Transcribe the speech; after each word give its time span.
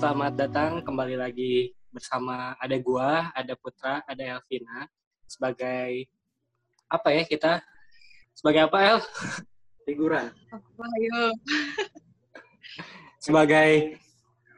Selamat 0.00 0.32
datang 0.32 0.80
kembali 0.80 1.12
lagi 1.20 1.76
bersama 1.92 2.56
ada 2.56 2.72
gua, 2.80 3.28
ada 3.36 3.52
Putra, 3.52 4.00
ada 4.08 4.24
Elvina 4.24 4.88
sebagai 5.28 6.08
apa 6.88 7.08
ya 7.12 7.22
kita? 7.28 7.60
Sebagai 8.32 8.64
apa 8.64 8.80
El? 8.80 8.98
Figuran. 9.84 10.32
Ayo. 10.80 11.36
Sebagai 13.28 14.00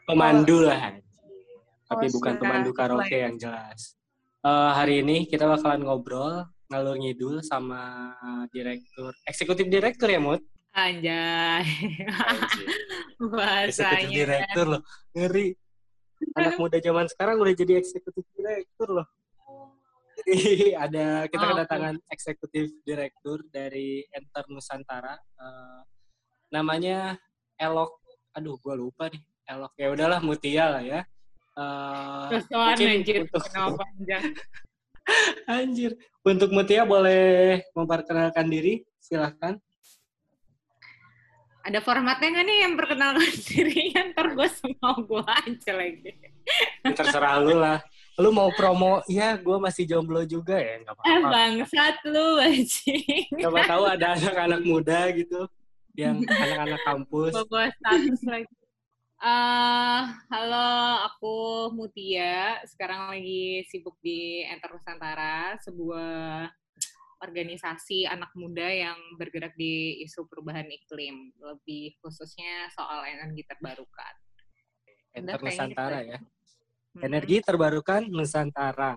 pemandu 0.06 0.62
lah. 0.62 0.94
Tapi 1.90 2.06
Oh, 2.06 2.22
bukan 2.22 2.34
pemandu 2.38 2.70
karaoke 2.70 3.18
yang 3.26 3.34
jelas. 3.34 3.98
Eh, 4.46 4.70
hari 4.78 5.02
ini 5.02 5.26
kita 5.26 5.50
bakalan 5.50 5.82
ngobrol 5.82 6.46
ngalur 6.70 6.94
ngidul 6.94 7.42
sama 7.42 8.14
direktur, 8.54 9.10
eksekutif 9.26 9.66
direktur 9.66 10.06
ya, 10.06 10.22
Mut? 10.22 10.38
Anjay. 10.72 11.64
Eksekutif 12.08 13.28
Bahasanya. 13.36 14.08
direktur 14.08 14.66
loh. 14.68 14.82
Ngeri. 15.12 15.52
Anak 16.32 16.54
muda 16.56 16.78
zaman 16.78 17.06
sekarang 17.06 17.36
udah 17.36 17.52
jadi 17.52 17.76
eksekutif 17.76 18.24
direktur 18.32 18.88
loh. 18.88 19.06
Jadi 20.22 20.40
ada 20.84 21.26
kita 21.26 21.42
Oh, 21.42 21.48
kedatangan 21.52 21.94
eksekutif 22.08 22.72
direktur 22.82 23.42
dari 23.48 24.06
Enter 24.08 24.48
Nusantara. 24.48 25.18
Eh, 25.18 25.80
namanya 26.48 27.18
Elok. 27.54 28.00
Aduh, 28.32 28.56
gua 28.58 28.72
lupa 28.72 29.12
nih. 29.12 29.20
Elok. 29.44 29.72
Ya 29.76 29.88
udahlah 29.92 30.20
Mutia 30.22 30.64
lah 30.72 30.82
ya. 30.82 31.00
Eh, 31.52 32.28
mungkin 32.48 32.86
anjir. 32.96 33.16
untuk- 33.28 33.44
Kenapa 33.44 33.76
panjang? 33.76 34.24
Anjir. 35.50 35.92
Untuk 36.22 36.48
Mutia 36.48 36.86
boleh 36.86 37.60
memperkenalkan 37.74 38.46
diri, 38.46 38.86
silahkan. 38.96 39.58
Ada 41.62 41.78
formatnya 41.78 42.28
nggak 42.34 42.46
nih 42.46 42.58
yang 42.66 42.74
perkenalkan 42.74 43.32
diri? 43.48 43.94
Ntar 43.94 44.34
gue 44.34 44.48
semua 44.50 44.98
gue 44.98 45.22
aja 45.22 45.72
lagi. 45.72 46.10
Ya, 46.82 46.90
terserah 46.90 47.38
lu 47.38 47.54
lah. 47.54 47.78
Lu 48.18 48.28
mau 48.28 48.50
promo, 48.52 49.00
ya 49.08 49.38
gue 49.38 49.56
masih 49.56 49.88
jomblo 49.88 50.20
juga 50.26 50.58
ya, 50.58 50.82
nggak 50.84 50.94
Eh 51.00 51.00
apa-apa. 51.16 51.28
bangsat 51.32 51.96
lu 52.04 52.36
bajing. 52.36 53.30
Siapa 53.40 53.60
tahu 53.64 53.84
ada 53.88 54.06
anak-anak 54.18 54.62
muda 54.66 55.00
gitu, 55.16 55.48
yang 55.96 56.20
anak-anak 56.44 56.82
kampus. 56.84 57.32
Bawa 57.32 57.72
status 57.72 58.20
lagi. 58.28 58.52
Eh, 59.22 60.00
halo, 60.28 60.74
aku 61.08 61.34
Mutia. 61.72 62.58
Sekarang 62.66 63.14
lagi 63.14 63.62
sibuk 63.70 63.94
di 64.02 64.42
Enter 64.44 64.74
Nusantara, 64.74 65.56
sebuah 65.62 66.50
organisasi 67.22 68.10
anak 68.10 68.34
muda 68.34 68.66
yang 68.66 68.98
bergerak 69.14 69.54
di 69.54 70.02
isu 70.02 70.26
perubahan 70.26 70.66
iklim, 70.66 71.30
lebih 71.38 71.94
khususnya 72.02 72.66
soal 72.74 73.06
energi 73.06 73.46
terbarukan. 73.46 74.14
Enter 75.14 75.38
kayaknya 75.38 75.46
Nusantara 75.46 75.98
gitu 76.02 76.10
ya. 76.10 76.18
Mm-mm. 76.18 77.02
Energi 77.06 77.36
terbarukan 77.40 78.02
Nusantara. 78.10 78.92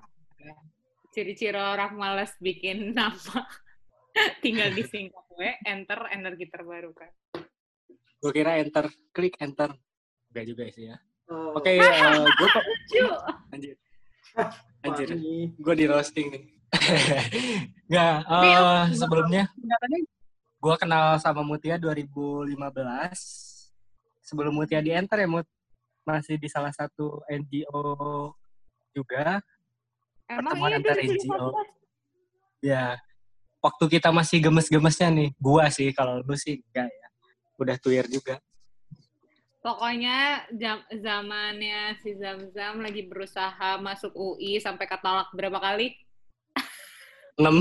Ciri-ciri 1.14 1.56
orang 1.56 1.94
malas 1.96 2.34
bikin 2.42 2.90
nama, 2.98 3.46
tinggal 4.42 4.74
disingkat 4.74 5.26
we, 5.38 5.54
Enter 5.64 6.10
energi 6.10 6.50
terbarukan. 6.50 7.14
Gue 8.20 8.32
kira 8.34 8.58
enter, 8.58 8.90
klik 9.14 9.38
enter. 9.38 9.70
Enggak 10.34 10.46
juga 10.50 10.64
sih 10.74 10.90
ya. 10.90 10.98
Oh, 11.30 11.58
Oke, 11.58 11.78
gue 11.78 12.50
kok 12.58 12.66
Cu, 12.90 13.06
anjir. 13.54 13.78
gue 15.58 15.76
di 15.78 15.86
roasting 15.86 16.28
nih. 16.34 16.55
Nggak, 17.90 18.16
aku- 18.26 18.98
sebelumnya 18.98 19.44
gue 20.66 20.76
kenal 20.82 21.22
sama 21.22 21.46
Mutia 21.46 21.78
2015. 21.78 22.58
Sebelum 24.26 24.54
Mutia 24.58 24.82
di 24.82 24.90
enter 24.90 25.22
ya, 25.22 25.30
Mut. 25.30 25.46
Masih 26.06 26.38
di 26.38 26.50
salah 26.50 26.74
satu 26.74 27.22
NGO 27.30 28.34
juga. 28.94 29.42
emang 30.26 30.58
pertemuan 30.58 30.70
iya 30.74 30.78
antar 30.82 30.96
2015? 30.98 31.22
NGO. 31.22 31.48
Ya, 32.66 32.86
waktu 33.62 33.86
kita 33.98 34.10
masih 34.10 34.38
gemes-gemesnya 34.42 35.10
nih. 35.14 35.30
Gua 35.38 35.70
sih, 35.70 35.94
kalau 35.94 36.26
lu 36.26 36.34
sih 36.34 36.62
enggak 36.74 36.90
ya. 36.90 37.08
Udah 37.62 37.76
tuir 37.78 38.06
juga. 38.10 38.42
Pokoknya 39.66 40.46
jam, 40.54 40.86
zamannya 40.94 41.98
si 42.06 42.14
Zam-Zam 42.22 42.86
lagi 42.86 43.10
berusaha 43.10 43.82
masuk 43.82 44.14
UI 44.14 44.62
sampai 44.62 44.86
ketolak 44.86 45.30
berapa 45.34 45.58
kali? 45.58 45.98
6. 47.36 47.60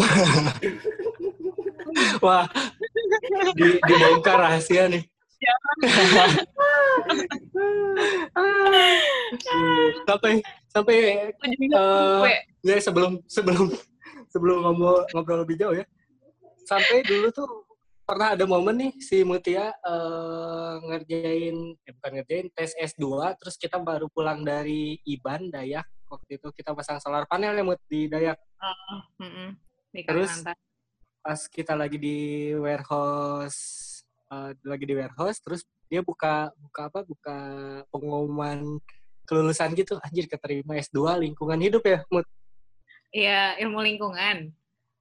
Wah, 2.25 2.47
di, 3.59 3.79
dibongkar 3.83 4.39
rahasia 4.39 4.87
nih. 4.87 5.03
sampai 10.09 10.41
sampai 10.73 10.97
eh, 11.53 12.39
ya 12.65 12.81
sebelum 12.81 13.21
sebelum 13.29 13.69
sebelum 14.33 14.57
ngomong 14.65 15.05
ngobrol 15.13 15.43
lebih 15.43 15.59
jauh 15.59 15.75
ya. 15.77 15.85
Sampai 16.65 17.05
dulu 17.05 17.29
tuh 17.35 17.51
pernah 18.05 18.37
ada 18.37 18.45
momen 18.45 18.77
nih 18.79 18.93
si 19.01 19.25
Mutia 19.27 19.73
eh, 19.75 20.75
ngerjain 20.87 21.57
eh, 21.83 21.93
bukan 21.99 22.13
ngerjain 22.21 22.47
tes 22.53 22.77
S2 22.77 23.05
terus 23.41 23.57
kita 23.57 23.81
baru 23.81 24.13
pulang 24.13 24.45
dari 24.45 25.01
Iban 25.09 25.49
Dayak 25.49 25.89
waktu 26.07 26.37
itu 26.37 26.49
kita 26.53 26.73
pasang 26.73 26.99
solar 26.99 27.25
panel 27.25 27.53
ya 27.53 27.63
Mut 27.63 27.81
di 27.85 28.07
Dayak 28.07 28.39
Mm-mm, 29.19 29.49
di 29.91 30.01
Terus? 30.03 30.31
Kalimantan. 30.31 30.57
pas 31.21 31.41
kita 31.47 31.73
lagi 31.73 31.97
di 31.97 32.17
warehouse 32.55 33.61
eh, 34.29 34.53
lagi 34.63 34.85
di 34.85 34.95
warehouse 34.95 35.39
terus 35.39 35.61
dia 35.87 36.01
buka 36.01 36.49
buka 36.55 36.81
apa 36.89 37.01
buka 37.03 37.37
pengumuman 37.89 38.81
kelulusan 39.25 39.73
gitu 39.73 39.97
anjir 40.01 40.27
keterima 40.27 40.77
S2 40.77 40.97
lingkungan 41.21 41.57
hidup 41.59 41.83
ya 41.83 42.05
Mut 42.09 42.27
Iya, 43.09 43.55
ilmu 43.63 43.79
lingkungan. 43.79 44.51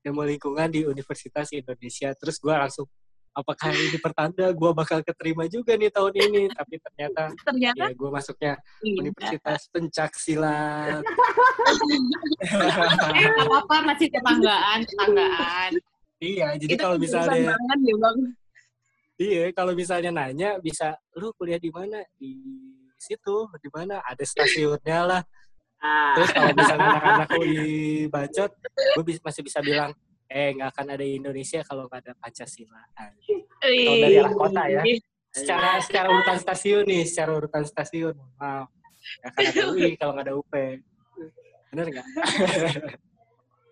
ilmu 0.05 0.21
lingkungan 0.21 0.69
di 0.69 0.85
Universitas 0.85 1.49
Indonesia 1.49 2.13
terus 2.13 2.37
gua 2.37 2.61
langsung 2.61 2.85
apakah 3.33 3.73
ini 3.73 3.97
pertanda 3.97 4.45
gua 4.53 4.71
bakal 4.77 5.01
keterima 5.01 5.49
juga 5.49 5.73
nih 5.73 5.89
tahun 5.89 6.13
ini 6.13 6.43
tapi 6.53 6.77
ternyata 6.77 7.33
Ternyata 7.41 7.83
ya 7.89 7.95
gua 7.97 8.09
masuknya 8.13 8.53
iya. 8.85 8.97
Universitas 9.01 9.61
Pencak 9.73 10.11
Silat 10.15 11.01
Eh, 13.13 13.29
apa-apa, 13.41 13.75
masih 13.93 14.07
tetanggaan, 14.11 14.85
tetanggaan. 14.85 15.71
iya 16.21 16.53
jadi 16.55 16.73
kalau 16.77 16.95
jurusan 17.01 17.25
misalnya 17.25 17.53
ya, 17.57 17.95
Bang. 17.99 18.17
Iya, 19.13 19.53
kalau 19.53 19.73
misalnya 19.77 20.09
nanya 20.09 20.57
bisa 20.57 20.97
lu 21.15 21.29
kuliah 21.37 21.61
di 21.61 21.69
mana? 21.69 22.01
Di 22.17 22.33
situ, 22.97 23.45
di 23.61 23.69
mana? 23.69 24.01
Ada 24.01 24.25
stasiunnya 24.25 24.99
lah. 25.05 25.21
ah, 25.85 26.17
Terus 26.17 26.29
kalau 26.33 26.49
misalnya 26.57 26.87
anak-anak 26.97 27.29
UI 27.37 28.09
bacot, 28.09 28.51
gue 28.97 29.03
masih 29.21 29.41
bisa 29.45 29.61
bilang, 29.61 29.93
eh 30.33 30.49
nggak 30.57 30.69
akan 30.73 30.87
ada 30.97 31.05
Indonesia 31.05 31.61
kalau 31.61 31.85
nggak 31.85 32.01
ada 32.09 32.13
Pancasila. 32.17 32.81
Kalau 32.97 33.95
dari 34.01 34.17
arah 34.17 34.33
kota 34.33 34.63
ya. 34.65 34.81
Secara 35.33 35.81
secara 35.81 36.07
urutan 36.09 36.37
stasiun 36.41 36.83
nih, 36.85 37.03
secara 37.05 37.31
urutan 37.37 37.63
stasiun. 37.65 38.17
Wow. 38.41 38.65
Nggak 39.21 39.29
akan 39.29 39.43
ada 39.45 39.63
UI 39.69 39.91
kalau 39.97 40.11
nggak 40.17 40.25
ada 40.25 40.35
UP. 40.37 40.53
Bener 41.73 41.85
nggak? 41.89 42.07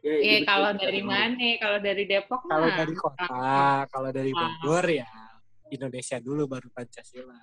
ya, 0.05 0.13
Iya, 0.22 0.35
itu 0.41 0.45
kalau 0.49 0.72
dari 0.77 1.01
mana? 1.01 1.49
Kalau 1.61 1.77
dari 1.81 2.03
Depok 2.05 2.41
kalau 2.45 2.69
mah. 2.69 2.78
dari 2.78 2.95
kota, 2.97 3.45
kalau 3.89 4.09
dari 4.09 4.31
Bogor 4.33 4.85
ya 4.89 5.09
Indonesia 5.69 6.17
dulu 6.22 6.45
baru 6.45 6.67
Pancasila. 6.69 7.38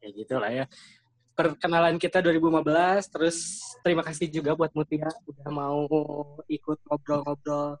Kayak 0.00 0.12
gitu 0.24 0.34
lah 0.40 0.50
ya. 0.52 0.64
Perkenalan 1.34 1.98
kita 1.98 2.22
2015, 2.22 3.10
terus 3.10 3.58
terima 3.82 4.06
kasih 4.06 4.30
juga 4.30 4.54
buat 4.54 4.70
Mutia 4.70 5.10
udah 5.26 5.50
mau 5.50 5.82
ikut 6.46 6.78
ngobrol-ngobrol 6.86 7.74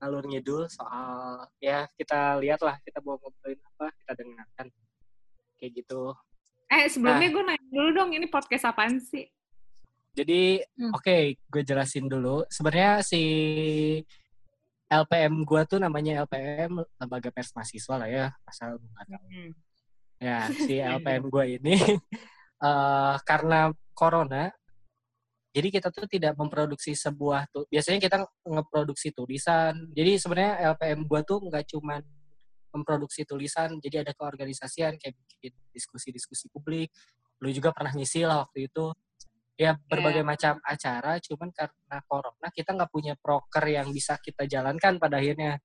alur 0.00 0.24
ngidul 0.24 0.68
soal 0.68 1.48
ya 1.56 1.88
kita 1.96 2.36
lihat 2.36 2.60
lah 2.60 2.76
kita 2.80 3.00
mau 3.00 3.16
ngobrolin 3.16 3.56
apa 3.72 3.88
kita 3.92 4.12
dengarkan 4.16 4.66
kayak 5.56 5.72
gitu. 5.80 6.12
Eh, 6.68 6.88
sebelumnya 6.88 7.28
Nah. 7.28 7.32
gue 7.32 7.42
nanya 7.44 7.68
dulu 7.68 7.88
dong, 7.92 8.10
ini 8.12 8.26
podcast 8.28 8.68
apaan 8.68 8.96
sih? 9.00 9.28
Jadi 10.16 10.64
Hmm. 10.76 10.92
oke 10.92 11.16
gue 11.36 11.62
jelasin 11.62 12.08
dulu. 12.08 12.44
Sebenarnya 12.48 13.04
si 13.04 13.20
LPM 14.88 15.44
gua 15.44 15.64
tuh 15.64 15.80
namanya 15.80 16.22
LPM 16.24 16.84
Lembaga 17.00 17.28
Pers 17.32 17.50
Mahasiswa 17.52 17.94
lah 17.98 18.08
ya, 18.08 18.26
asal 18.44 18.76
lu 18.78 18.86
nggak 18.86 19.06
tahu. 19.10 19.24
Hmm. 19.28 19.50
Ya, 20.20 20.38
si 20.48 20.74
LPM 20.78 21.24
gue 21.34 21.44
ini 21.58 21.74
eh 22.64 23.16
karena 23.28 23.68
corona, 23.92 24.48
jadi 25.54 25.68
kita 25.70 25.88
tuh 25.94 26.10
tidak 26.10 26.34
memproduksi 26.34 26.98
sebuah 26.98 27.46
tuh. 27.54 27.62
Biasanya 27.70 28.02
kita 28.02 28.26
ngeproduksi 28.42 29.14
tulisan. 29.14 29.86
Jadi 29.94 30.18
sebenarnya 30.18 30.74
LPM 30.74 31.06
gue 31.06 31.20
tuh 31.22 31.38
nggak 31.46 31.64
cuman 31.70 32.02
memproduksi 32.74 33.22
tulisan, 33.22 33.78
jadi 33.78 34.02
ada 34.02 34.10
keorganisasian 34.18 34.98
kayak 34.98 35.14
bikin 35.14 35.54
diskusi-diskusi 35.70 36.50
publik. 36.50 36.90
Lu 37.38 37.54
juga 37.54 37.70
pernah 37.70 37.94
ngisi 37.94 38.26
lah 38.26 38.42
waktu 38.42 38.66
itu. 38.66 38.90
Ya 39.54 39.78
berbagai 39.86 40.26
macam 40.26 40.58
acara, 40.66 41.22
cuman 41.22 41.54
karena 41.54 41.96
corona 42.10 42.48
kita 42.50 42.74
nggak 42.74 42.90
punya 42.90 43.14
proker 43.14 43.62
yang 43.70 43.94
bisa 43.94 44.18
kita 44.18 44.50
jalankan 44.50 44.98
pada 44.98 45.22
akhirnya. 45.22 45.62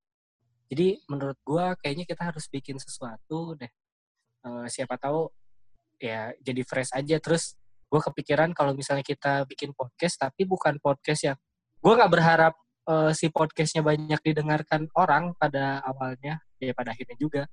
Jadi 0.70 1.02
menurut 1.10 1.42
gua 1.42 1.74
kayaknya 1.82 2.06
kita 2.06 2.30
harus 2.30 2.46
bikin 2.46 2.78
sesuatu 2.78 3.58
deh. 3.58 3.74
Eh, 4.46 4.68
siapa 4.70 5.02
tahu 5.02 5.34
ya 6.02 6.34
jadi 6.42 6.62
fresh 6.66 6.96
aja. 6.96 7.20
Terus 7.22 7.56
gue 7.90 8.02
kepikiran 8.02 8.54
kalau 8.56 8.74
misalnya 8.74 9.04
kita 9.04 9.46
bikin 9.50 9.74
podcast 9.74 10.22
tapi 10.22 10.46
bukan 10.48 10.78
podcast 10.80 11.22
yang 11.26 11.38
gue 11.80 11.94
nggak 11.96 12.12
berharap 12.12 12.54
uh, 12.88 13.12
si 13.14 13.30
podcastnya 13.30 13.82
banyak 13.86 14.20
didengarkan 14.24 14.88
orang 14.98 15.34
pada 15.38 15.84
awalnya 15.86 16.42
ya 16.60 16.74
pada 16.74 16.96
akhirnya 16.96 17.18
juga. 17.20 17.44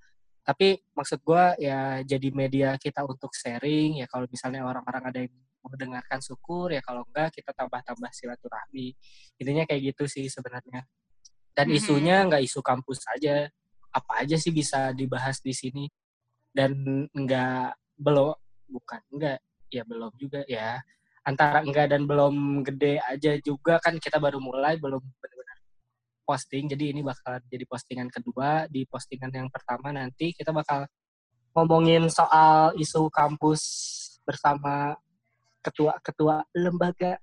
Tapi 0.47 0.79
maksud 0.95 1.27
gue 1.27 1.45
ya 1.59 2.07
jadi 2.07 2.29
media 2.31 2.79
kita 2.79 3.03
untuk 3.03 3.35
sharing 3.35 3.99
ya 3.99 4.07
kalau 4.07 4.31
misalnya 4.31 4.63
orang-orang 4.63 5.03
ada 5.11 5.19
yang 5.27 5.35
mendengarkan 5.67 6.23
syukur. 6.23 6.71
Ya 6.71 6.79
kalau 6.83 7.03
enggak 7.11 7.35
kita 7.35 7.51
tambah-tambah 7.51 8.11
silaturahmi. 8.15 8.95
Intinya 9.43 9.67
kayak 9.67 9.95
gitu 9.95 10.07
sih 10.07 10.31
sebenarnya. 10.31 10.87
Dan 11.51 11.67
Mhm. 11.73 11.77
isunya 11.77 12.17
nggak 12.31 12.43
isu 12.47 12.61
kampus 12.63 13.03
aja. 13.11 13.51
Apa 13.91 14.23
aja 14.23 14.37
sih 14.39 14.53
bisa 14.55 14.93
dibahas 14.95 15.43
di 15.43 15.51
sini? 15.51 15.85
Dan 16.55 17.05
enggak 17.11 17.75
belum 17.99 18.37
bukan 18.71 19.01
enggak. 19.13 19.41
Ya 19.73 19.83
belum 19.83 20.13
juga 20.17 20.45
ya. 20.47 20.81
Antara 21.27 21.61
enggak 21.65 21.91
dan 21.91 22.07
belum 22.07 22.63
gede 22.63 23.03
aja 23.03 23.35
juga 23.43 23.83
kan 23.83 23.99
kita 23.99 24.23
baru 24.23 24.39
mulai 24.39 24.79
belum 24.79 25.03
benar-benar 25.03 25.59
posting. 26.23 26.71
Jadi 26.71 26.95
ini 26.95 27.03
bakal 27.03 27.43
jadi 27.51 27.65
postingan 27.67 28.09
kedua. 28.13 28.71
Di 28.71 28.87
postingan 28.87 29.35
yang 29.35 29.51
pertama 29.51 29.91
nanti 29.91 30.31
kita 30.37 30.55
bakal 30.55 30.87
ngomongin 31.57 32.07
soal 32.13 32.77
isu 32.79 33.11
kampus 33.11 33.63
bersama 34.23 34.95
ketua-ketua 35.65 36.47
lembaga. 36.55 37.19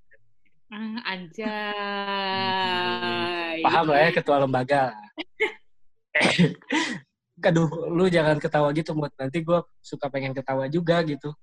Ah, 0.74 1.14
anjay. 1.14 2.34
paham 3.62 3.86
lah 3.94 4.10
ya 4.10 4.10
ketua 4.10 4.42
lembaga 4.42 4.90
Aduh, 7.44 7.92
lu 7.92 8.08
jangan 8.08 8.40
ketawa 8.40 8.72
gitu, 8.72 8.96
Mut. 8.96 9.12
Nanti 9.20 9.44
gue 9.44 9.60
suka 9.84 10.08
pengen 10.08 10.32
ketawa 10.32 10.72
juga 10.72 11.04
gitu. 11.04 11.36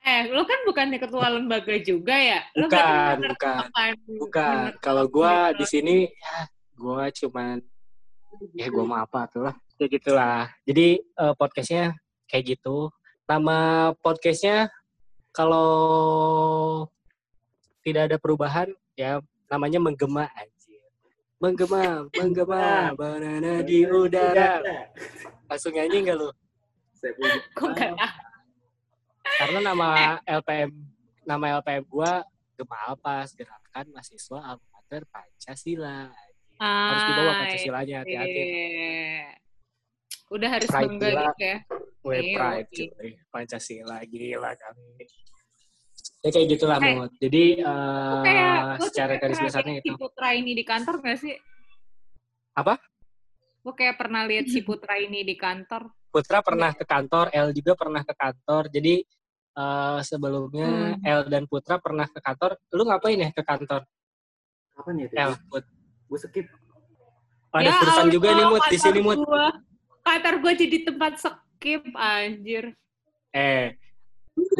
Eh, 0.00 0.32
lu 0.32 0.44
kan 0.48 0.60
bukannya 0.64 0.96
ketua 0.96 1.28
lembaga 1.28 1.76
juga 1.80 2.16
ya? 2.16 2.40
Lu 2.56 2.68
Bukan, 2.68 3.16
bukan. 3.32 3.56
Bukan. 4.16 4.56
Kalau 4.80 5.04
gue 5.08 5.34
di 5.60 5.64
sini, 5.68 5.96
ya 6.08 6.48
gue 6.72 7.04
cuman, 7.24 7.60
ya 8.56 8.66
gue 8.72 8.84
mau 8.84 9.00
apa 9.00 9.28
tuh 9.28 9.48
lah. 9.48 9.54
Ya 9.76 9.86
gitulah. 9.88 10.48
Jadi 10.64 11.00
eh, 11.00 11.34
podcastnya 11.36 11.96
kayak 12.28 12.56
gitu. 12.56 12.88
Nama 13.28 13.92
podcastnya 14.00 14.72
kalau 15.36 15.70
tidak 17.84 18.12
ada 18.12 18.16
perubahan, 18.16 18.68
ya 18.96 19.20
namanya 19.52 19.80
menggema. 19.80 20.28
Menggema, 21.40 22.04
menggema, 22.12 22.92
banana 22.92 23.64
di 23.64 23.88
udara. 23.88 24.60
Langsung 25.48 25.72
nyanyi 25.72 26.04
nggak 26.04 26.16
lu? 26.20 26.28
Saya 26.92 27.16
punya. 27.16 27.40
Kok? 27.56 27.96
Karena 29.40 29.58
nama 29.64 29.88
LPM 30.28 30.68
nama 31.24 31.44
LPM 31.56 31.88
gua 31.88 32.20
Gemalpas 32.60 33.32
Gerakan 33.32 33.88
Mahasiswa 33.88 34.38
Almater 34.52 35.02
Pancasila. 35.08 36.12
Harus 36.60 37.02
dibawa 37.08 37.30
Ah, 37.32 37.38
Pancasilanya 37.40 37.96
hati-hati. 38.04 38.42
iya. 38.44 39.32
Udah 40.28 40.48
harus 40.52 40.68
Pride 40.68 40.84
bangga 40.92 41.08
gitu 41.08 41.40
ya. 41.40 41.56
Gue 42.00 42.16
Iya, 42.20 42.36
pride 42.36 42.68
cuy. 42.68 43.10
Pancasila 43.32 43.96
gila 44.04 44.52
kami. 44.52 44.88
Ya 46.20 46.28
kayak 46.28 46.46
gitulah 46.52 46.76
Eh, 46.78 46.94
Mut. 46.94 47.10
Jadi 47.16 47.44
Lu 47.56 47.64
eh, 47.64 48.22
kayak 48.22 48.56
lu 48.76 48.84
secara 48.84 49.12
kayak 49.16 49.20
garis 49.24 49.38
besarnya 49.40 49.74
itu. 49.80 49.84
si 49.88 49.90
Putra 49.96 50.28
ini 50.30 50.52
di 50.52 50.64
kantor 50.64 50.94
gak 51.00 51.16
sih? 51.16 51.34
Apa? 52.52 52.74
Lu 53.64 53.72
kayak 53.72 53.96
pernah 53.96 54.22
lihat 54.24 54.46
si 54.46 54.60
Putra 54.60 55.00
ini 55.00 55.24
di 55.24 55.32
kantor? 55.34 55.88
Putra 56.10 56.42
pernah 56.42 56.74
ke 56.74 56.84
kantor, 56.84 57.30
L 57.30 57.48
juga 57.54 57.72
pernah 57.72 58.02
ke 58.04 58.12
kantor. 58.12 58.62
Jadi 58.68 58.94
eh, 59.50 59.98
sebelumnya 60.02 60.68
Hmm. 60.96 61.08
L 61.08 61.20
dan 61.26 61.44
Putra 61.48 61.80
pernah 61.80 62.04
ke 62.04 62.20
kantor. 62.20 62.60
Lu 62.70 62.84
ngapain 62.84 63.16
ya 63.16 63.30
ke 63.32 63.40
kantor? 63.40 63.88
Kapan 64.76 64.94
ya? 65.00 65.08
L, 65.24 65.32
Put. 65.48 65.64
Gue 66.04 66.18
skip. 66.18 66.46
Ada 67.50 67.64
Ya 67.64 67.74
urusan 67.80 68.06
juga 68.12 68.28
nih 68.30 68.44
Mut 68.44 68.62
di 68.68 68.76
sini 68.76 69.00
Mut. 69.00 69.18
Kantor 70.00 70.34
gue 70.38 70.52
jadi 70.58 70.78
tempat 70.84 71.12
skip, 71.16 71.80
anjir. 71.92 72.76
Eh, 73.30 73.72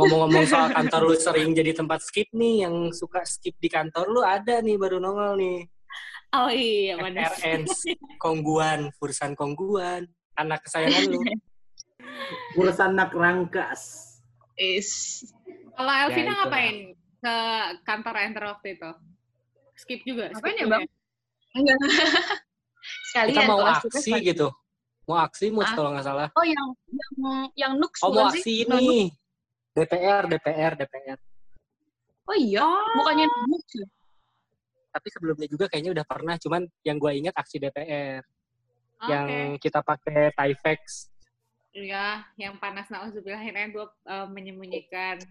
ngomong-ngomong 0.01 0.45
soal 0.45 0.69
kantor 0.71 1.01
lu 1.05 1.15
sering 1.15 1.53
jadi 1.53 1.73
tempat 1.73 2.01
skip 2.01 2.33
nih, 2.33 2.65
yang 2.65 2.75
suka 2.91 3.21
skip 3.23 3.53
di 3.57 3.69
kantor 3.69 4.09
lu 4.09 4.21
ada 4.21 4.59
nih 4.59 4.75
baru 4.75 4.97
nongol 4.97 5.37
nih. 5.37 5.69
Oh 6.31 6.47
iya, 6.47 6.95
mana 6.95 7.27
Kongguan, 8.17 8.95
Fursan 8.95 9.35
Kongguan, 9.35 10.07
anak 10.35 10.63
kesayangan 10.63 11.11
lu. 11.11 11.21
Urusan 12.59 12.95
nak 12.95 13.11
rangkas. 13.11 14.07
Is 14.55 15.23
Kalau 15.73 15.91
Elvina 15.91 16.23
itulah. 16.31 16.37
ngapain 16.45 16.77
ke 17.19 17.35
kantor 17.83 18.15
enter 18.21 18.45
waktu 18.47 18.69
itu? 18.75 18.91
Skip 19.75 20.01
juga? 20.05 20.29
Ngapain 20.29 20.55
skip 20.55 20.61
ya, 20.61 20.67
Bang? 20.69 20.83
enggak. 21.51 21.79
Sekalian 23.11 23.35
Kita 23.35 23.43
mau 23.45 23.61
aksi 23.63 23.89
sekalian. 23.91 24.29
gitu. 24.31 24.49
Mau 25.05 25.19
aksi 25.19 25.47
Mut 25.51 25.65
Ah. 25.65 25.75
kalau 25.75 25.91
nggak 25.91 26.07
salah. 26.07 26.29
Oh, 26.33 26.47
yang 26.47 26.67
yang 26.87 27.13
yang 27.59 27.73
Nux 27.75 27.91
Oh 28.01 28.15
mau 28.15 28.31
aksi 28.31 28.41
sih? 28.41 28.57
ini. 28.63 29.11
DPR, 29.71 30.27
DPR, 30.27 30.73
DPR. 30.75 31.19
Oh 32.27 32.37
iya, 32.37 32.67
bukannya 32.95 33.27
ya? 33.27 33.87
Tapi 34.91 35.09
sebelumnya 35.11 35.47
juga 35.47 35.71
kayaknya 35.71 35.95
udah 35.95 36.07
pernah, 36.07 36.35
cuman 36.39 36.67
yang 36.83 36.99
gua 36.99 37.15
ingat 37.15 37.35
aksi 37.39 37.63
DPR. 37.63 38.23
Oke. 39.01 39.09
Yang 39.11 39.29
kita 39.63 39.81
pakai 39.81 40.35
Tyvex. 40.35 41.11
Iya, 41.71 42.27
yang 42.35 42.59
panas 42.59 42.91
nauzubillah 42.91 43.39
akhirnya 43.39 43.71
gue 43.71 43.87
uh, 43.87 44.27
menyembunyikan 44.27 45.23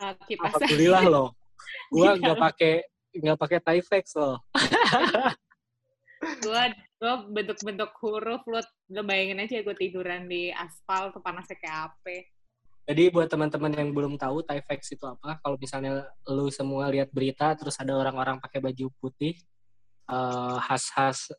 uh, 0.00 0.16
kipas 0.24 0.56
Alhamdulillah 0.56 1.04
loh. 1.14 1.28
Gua 1.92 2.16
Iya. 2.16 2.20
nggak 2.24 2.38
pakai 2.40 2.74
nggak 3.16 3.38
pakai 3.38 3.58
Tyvex 3.60 4.04
loh. 4.16 4.36
gue 6.44 6.62
gue 6.96 7.14
bentuk-bentuk 7.28 7.92
huruf 8.00 8.40
lu 8.48 8.56
lu 8.88 9.02
bayangin 9.04 9.44
aja 9.44 9.60
gue 9.60 9.76
tiduran 9.76 10.24
di 10.24 10.48
aspal 10.48 11.12
tuh 11.12 11.20
panasnya 11.20 11.60
kayak 11.60 11.92
apa 11.92 12.16
Jadi 12.86 13.10
buat 13.10 13.26
teman-teman 13.26 13.74
yang 13.74 13.90
belum 13.90 14.14
tahu 14.14 14.46
Tyvex 14.46 14.94
itu 14.94 15.02
apa, 15.02 15.42
kalau 15.42 15.58
misalnya 15.58 16.06
lu 16.30 16.46
semua 16.54 16.86
lihat 16.86 17.10
berita 17.10 17.50
terus 17.58 17.74
ada 17.82 17.98
orang-orang 17.98 18.38
pakai 18.38 18.62
baju 18.62 18.86
putih 19.02 19.34
eh, 20.06 20.56
khas-khas 20.62 21.34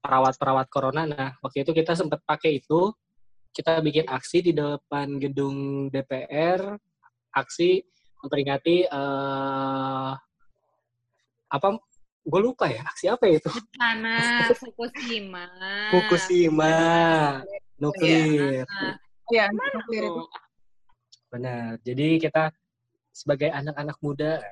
perawat-perawat 0.00 0.66
corona. 0.72 1.04
Nah, 1.04 1.36
waktu 1.44 1.68
itu 1.68 1.76
kita 1.76 1.92
sempat 1.92 2.24
pakai 2.24 2.64
itu. 2.64 2.92
Kita 3.50 3.82
bikin 3.82 4.06
aksi 4.06 4.46
di 4.46 4.52
depan 4.54 5.18
gedung 5.18 5.90
DPR, 5.90 6.78
aksi 7.34 7.82
memperingati 8.22 8.86
eh 8.86 10.12
apa 11.50 11.68
gue 12.22 12.40
lupa 12.40 12.70
ya, 12.70 12.86
aksi 12.86 13.10
apa 13.10 13.26
ya 13.26 13.42
itu? 13.42 13.50
panas 13.74 14.54
Fukushima 14.54 15.50
Fukushima 15.90 16.74
nuklir. 17.82 18.62
Nah, 18.70 18.94
Iya, 19.30 19.46
mana 19.50 19.70
nuklir 19.78 20.02
itu. 20.06 20.22
Benar. 21.30 21.78
Jadi 21.86 22.18
kita 22.18 22.50
sebagai 23.14 23.50
anak-anak 23.54 23.96
muda, 24.02 24.42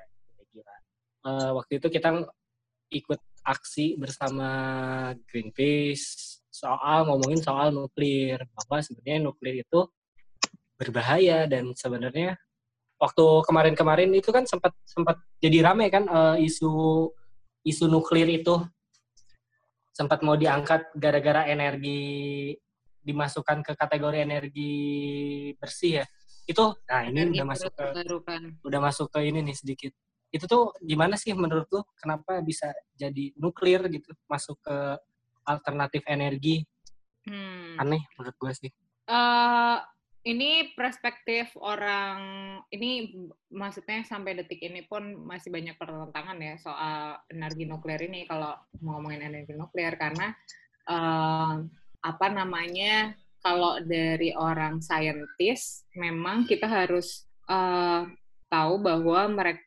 gila. 0.55 0.77
Eh, 1.27 1.51
waktu 1.59 1.73
itu 1.83 1.89
kita 1.91 2.23
ikut 2.95 3.21
aksi 3.43 3.99
bersama 3.99 4.49
Greenpeace 5.29 6.39
soal 6.49 7.07
ngomongin 7.07 7.39
soal 7.39 7.71
nuklir 7.71 8.41
bahwa 8.57 8.83
sebenarnya 8.83 9.19
nuklir 9.23 9.63
itu 9.63 9.87
berbahaya 10.75 11.47
dan 11.47 11.71
sebenarnya 11.77 12.35
waktu 12.99 13.25
kemarin-kemarin 13.47 14.11
itu 14.17 14.31
kan 14.35 14.43
sempat 14.49 14.75
sempat 14.83 15.23
jadi 15.39 15.71
rame 15.71 15.87
kan 15.93 16.09
eh, 16.09 16.47
isu 16.49 16.71
isu 17.63 17.85
nuklir 17.87 18.27
itu 18.27 18.59
sempat 19.95 20.23
mau 20.23 20.39
diangkat 20.39 20.95
gara-gara 20.95 21.47
energi 21.51 22.55
dimasukkan 23.03 23.63
ke 23.67 23.73
kategori 23.75 24.19
energi 24.23 24.75
bersih 25.59 26.03
ya 26.03 26.07
itu 26.49 26.65
nah 26.89 27.05
ini 27.05 27.29
udah 27.29 27.47
masuk 27.47 27.71
ke 27.77 27.85
terbarukan. 27.93 28.41
udah 28.65 28.81
masuk 28.81 29.07
ke 29.13 29.21
ini 29.29 29.45
nih 29.45 29.57
sedikit. 29.57 29.93
Itu 30.33 30.45
tuh 30.49 30.73
gimana 30.81 31.17
sih 31.17 31.37
menurut 31.37 31.69
lu? 31.69 31.85
Kenapa 32.01 32.41
bisa 32.41 32.73
jadi 32.97 33.33
nuklir 33.37 33.85
gitu? 33.93 34.13
Masuk 34.29 34.57
ke 34.65 34.97
alternatif 35.45 36.05
energi? 36.09 36.65
Hmm. 37.29 37.77
aneh 37.77 38.01
menurut 38.17 38.37
gue 38.41 38.53
sih. 38.57 38.71
Eh, 39.09 39.79
ini 40.25 40.73
perspektif 40.73 41.53
orang 41.61 42.21
ini 42.73 43.13
maksudnya 43.53 44.01
sampai 44.09 44.33
detik 44.37 44.65
ini 44.65 44.85
pun 44.89 45.29
masih 45.29 45.53
banyak 45.53 45.77
pertentangan 45.77 46.41
ya 46.41 46.57
soal 46.57 47.21
energi 47.29 47.69
nuklir 47.69 48.01
ini 48.01 48.25
kalau 48.25 48.57
mau 48.81 48.97
ngomongin 48.97 49.29
energi 49.29 49.53
nuklir. 49.53 49.93
Karena 50.01 50.33
eh, 50.89 51.55
apa 52.01 52.27
namanya 52.33 53.13
kalau 53.43 53.79
dari 53.83 54.35
orang 54.35 54.83
saintis 54.83 55.87
memang 55.95 56.45
kita 56.45 56.67
harus 56.67 57.27
eh, 57.49 58.03
tahu 58.49 58.75
bahwa 58.83 59.29
mereka 59.31 59.65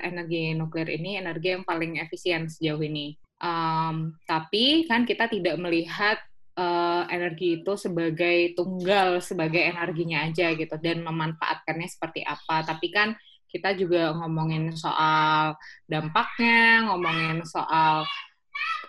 energi 0.00 0.56
nuklir 0.56 0.88
ini 0.88 1.20
energi 1.20 1.52
yang 1.52 1.66
paling 1.66 2.00
efisien 2.00 2.48
sejauh 2.48 2.80
ini. 2.80 3.18
Em, 3.40 4.16
tapi 4.24 4.88
kan 4.88 5.04
kita 5.04 5.28
tidak 5.28 5.56
melihat 5.60 6.16
eh, 6.56 7.02
energi 7.12 7.60
itu 7.60 7.72
sebagai 7.76 8.56
tunggal, 8.56 9.20
sebagai 9.20 9.60
energinya 9.60 10.24
aja 10.28 10.52
gitu, 10.56 10.76
dan 10.80 11.04
memanfaatkannya 11.04 11.88
seperti 11.88 12.24
apa. 12.24 12.64
Tapi 12.64 12.88
kan 12.92 13.16
kita 13.50 13.74
juga 13.74 14.14
ngomongin 14.14 14.70
soal 14.78 15.58
dampaknya, 15.90 16.86
ngomongin 16.86 17.42
soal 17.42 18.06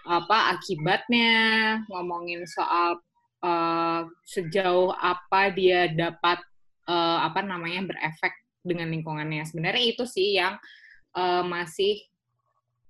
apa 0.05 0.57
akibatnya, 0.57 1.33
ngomongin 1.89 2.45
soal 2.49 3.01
eh, 3.41 4.01
sejauh 4.25 4.93
apa 4.93 5.51
dia 5.53 5.89
dapat 5.91 6.39
eh, 6.87 7.19
apa 7.25 7.41
namanya 7.41 7.89
berefek 7.89 8.33
dengan 8.61 8.93
lingkungannya. 8.93 9.43
Sebenarnya 9.45 9.83
itu 9.83 10.03
sih 10.05 10.37
yang 10.37 10.57
eh, 11.17 11.43
masih 11.45 12.05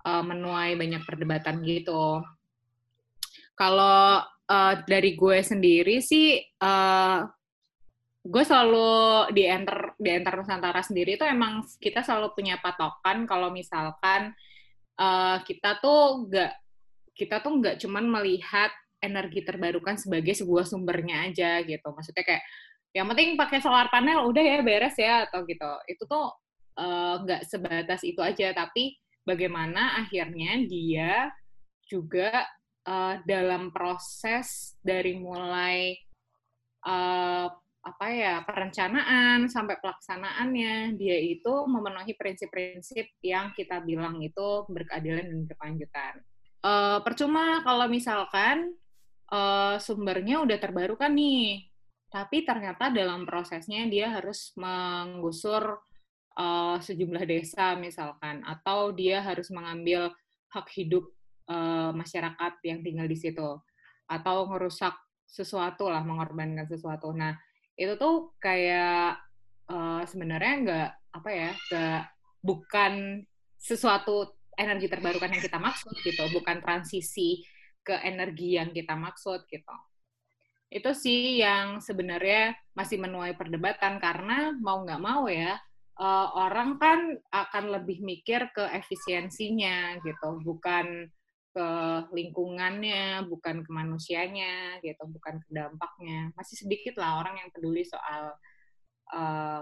eh, 0.05 0.23
menuai 0.23 0.75
banyak 0.75 1.03
perdebatan 1.07 1.63
gitu. 1.63 2.19
Kalau 3.55 4.23
eh, 4.27 4.75
dari 4.87 5.15
gue 5.15 5.39
sendiri 5.41 6.03
sih, 6.03 6.39
eh, 6.39 7.19
gue 8.21 8.43
selalu 8.45 9.33
di 9.33 9.49
enter 9.49 9.97
di 9.97 10.09
enter 10.13 10.37
Nusantara 10.37 10.85
sendiri 10.85 11.17
itu 11.17 11.25
emang 11.25 11.65
kita 11.81 12.05
selalu 12.05 12.37
punya 12.37 12.61
patokan 12.61 13.25
kalau 13.25 13.49
misalkan 13.49 14.35
eh, 14.99 15.37
kita 15.41 15.81
tuh 15.81 16.29
nggak 16.29 16.51
kita 17.17 17.41
tuh 17.41 17.51
nggak 17.59 17.75
cuman 17.81 18.05
melihat 18.07 18.71
energi 19.01 19.41
terbarukan 19.41 19.97
sebagai 19.97 20.37
sebuah 20.37 20.63
sumbernya 20.69 21.27
aja 21.27 21.59
gitu. 21.65 21.89
Maksudnya 21.91 22.23
kayak 22.23 22.43
yang 22.93 23.07
penting 23.09 23.35
pakai 23.35 23.59
solar 23.59 23.89
panel 23.89 24.29
udah 24.29 24.43
ya 24.43 24.59
beres 24.61 24.95
ya 24.95 25.25
atau 25.27 25.43
gitu. 25.49 25.71
Itu 25.89 26.03
tuh 26.05 26.31
eh, 26.77 27.15
nggak 27.25 27.41
sebatas 27.49 28.01
itu 28.05 28.21
aja, 28.21 28.53
tapi 28.53 28.95
bagaimana 29.25 30.01
akhirnya 30.05 30.61
dia 30.69 31.33
juga 31.89 32.45
eh, 32.85 33.15
dalam 33.25 33.73
proses 33.73 34.77
dari 34.79 35.17
mulai 35.17 35.97
eh, 36.85 37.47
apa 37.81 38.07
ya 38.13 38.45
perencanaan 38.45 39.49
sampai 39.49 39.81
pelaksanaannya 39.81 41.01
dia 41.01 41.17
itu 41.17 41.65
memenuhi 41.65 42.13
prinsip-prinsip 42.13 43.17
yang 43.25 43.57
kita 43.57 43.81
bilang 43.81 44.21
itu 44.21 44.69
berkeadilan 44.69 45.25
dan 45.25 45.39
berkelanjutan. 45.49 46.13
Eh, 46.61 46.99
percuma 47.01 47.65
kalau 47.65 47.89
misalkan 47.89 48.77
eh, 49.31 49.75
sumbernya 49.79 50.43
udah 50.43 50.57
terbarukan 50.59 51.11
nih, 51.15 51.65
tapi 52.11 52.43
ternyata 52.43 52.91
dalam 52.91 53.23
prosesnya 53.23 53.87
dia 53.87 54.11
harus 54.11 54.51
menggusur 54.59 55.79
eh, 56.35 56.77
sejumlah 56.83 57.23
desa 57.23 57.79
misalkan, 57.79 58.43
atau 58.43 58.91
dia 58.91 59.23
harus 59.23 59.47
mengambil 59.49 60.11
hak 60.51 60.67
hidup 60.75 61.07
eh, 61.47 61.91
masyarakat 61.95 62.53
yang 62.67 62.83
tinggal 62.83 63.07
di 63.07 63.17
situ, 63.17 63.49
atau 64.11 64.37
merusak 64.51 64.93
sesuatu 65.23 65.87
lah, 65.87 66.03
mengorbankan 66.03 66.67
sesuatu. 66.67 67.15
Nah, 67.15 67.39
itu 67.79 67.95
tuh 67.95 68.35
kayak 68.43 69.15
eh, 69.71 70.03
sebenarnya 70.03 70.53
nggak 70.67 70.89
apa 71.11 71.29
ya, 71.31 71.51
nggak 71.55 72.01
bukan 72.43 73.23
sesuatu 73.55 74.35
energi 74.57 74.89
terbarukan 74.89 75.31
yang 75.31 75.43
kita 75.43 75.61
maksud 75.61 75.95
gitu, 76.03 76.27
bukan 76.35 76.59
transisi 76.59 77.45
ke 77.81 77.95
energi 78.05 78.57
yang 78.57 78.69
kita 78.71 78.93
maksud 78.97 79.45
gitu. 79.49 79.75
Itu 80.71 80.95
sih 80.95 81.41
yang 81.43 81.83
sebenarnya 81.83 82.55
masih 82.77 82.97
menuai 83.01 83.35
perdebatan 83.35 83.99
karena 83.99 84.55
mau 84.55 84.85
nggak 84.85 85.01
mau 85.03 85.27
ya 85.27 85.59
eh, 85.99 86.27
orang 86.37 86.79
kan 86.79 86.99
akan 87.33 87.65
lebih 87.81 87.99
mikir 88.01 88.49
ke 88.55 88.63
efisiensinya 88.71 89.99
gitu, 90.01 90.39
bukan 90.45 91.11
ke 91.51 91.67
lingkungannya, 92.15 93.27
bukan 93.27 93.59
ke 93.67 93.71
manusianya 93.75 94.79
gitu, 94.79 95.03
bukan 95.11 95.35
ke 95.43 95.49
dampaknya. 95.51 96.31
Masih 96.39 96.55
sedikit 96.63 96.95
lah 96.95 97.19
orang 97.19 97.35
yang 97.43 97.49
peduli 97.51 97.83
soal 97.83 98.31
eh, 99.13 99.61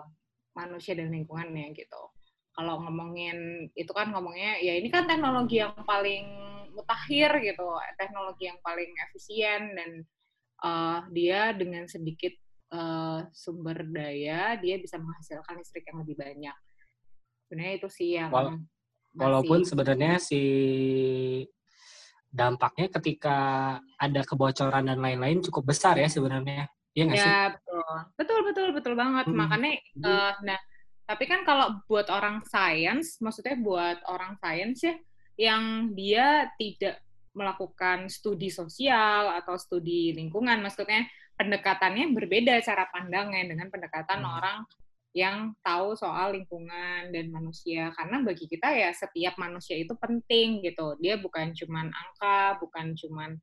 manusia 0.53 0.93
dan 0.97 1.09
lingkungannya 1.09 1.73
gitu 1.73 2.18
kalau 2.59 2.83
ngomongin 2.83 3.71
itu 3.71 3.87
kan 3.95 4.11
ngomongnya 4.11 4.59
ya 4.59 4.75
ini 4.75 4.91
kan 4.91 5.07
teknologi 5.07 5.63
yang 5.63 5.71
paling 5.87 6.27
mutakhir 6.75 7.39
gitu, 7.39 7.63
teknologi 7.95 8.51
yang 8.51 8.59
paling 8.59 8.91
efisien 9.07 9.79
dan 9.79 9.91
uh, 10.67 10.99
dia 11.15 11.55
dengan 11.55 11.87
sedikit 11.87 12.35
uh, 12.75 13.23
sumber 13.31 13.87
daya 13.87 14.59
dia 14.59 14.75
bisa 14.75 14.99
menghasilkan 14.99 15.55
listrik 15.55 15.87
yang 15.87 16.03
lebih 16.03 16.19
banyak. 16.19 16.55
Sebenarnya 17.47 17.73
itu 17.79 17.87
sih 17.87 18.19
yang 18.19 18.27
Wala- 18.27 18.59
masih- 18.59 18.67
Walaupun 19.15 19.59
sebenarnya 19.63 20.19
si 20.19 20.43
dampaknya 22.29 22.91
ketika 22.99 23.37
ada 23.97 24.21
kebocoran 24.21 24.85
dan 24.85 24.99
lain-lain 24.99 25.41
cukup 25.41 25.71
besar 25.73 25.95
ya 25.95 26.11
sebenarnya. 26.11 26.67
Iya 26.91 27.03
nggak 27.07 27.19
sih? 27.23 27.31
ya 27.31 27.39
betul 27.55 27.87
betul 28.19 28.39
betul 28.43 28.67
betul 28.75 28.93
banget 28.99 29.25
Hmm. 29.31 29.37
makanya 29.39 29.71
eh, 29.79 30.33
nah 30.43 30.59
tapi 31.09 31.25
kan 31.25 31.41
kalau 31.41 31.81
buat 31.89 32.05
orang 32.13 32.45
sains 32.45 33.17
maksudnya 33.17 33.57
buat 33.57 33.97
orang 34.05 34.37
sains 34.37 34.85
ya 34.85 34.93
yang 35.41 35.89
dia 35.97 36.53
tidak 36.61 37.01
melakukan 37.33 38.05
studi 38.13 38.53
sosial 38.53 39.33
atau 39.33 39.57
studi 39.57 40.13
lingkungan 40.13 40.61
maksudnya 40.61 41.09
pendekatannya 41.33 42.13
berbeda 42.13 42.61
cara 42.61 42.85
pandangnya 42.93 43.49
dengan 43.49 43.73
pendekatan 43.73 44.21
Hmm. 44.21 44.37
orang 44.37 44.57
yang 45.17 45.57
tahu 45.65 45.97
soal 45.97 46.37
lingkungan 46.37 47.09
dan 47.09 47.33
manusia. 47.33 47.89
Karena 47.97 48.21
bagi 48.21 48.45
kita 48.45 48.69
ya 48.69 48.93
setiap 48.93 49.41
manusia 49.41 49.73
itu 49.73 49.97
penting 49.97 50.61
gitu. 50.61 50.93
Dia 51.01 51.17
bukan 51.17 51.49
cuman 51.57 51.89
angka 51.89 52.61
bukan 52.61 52.93
cuman 52.93 53.33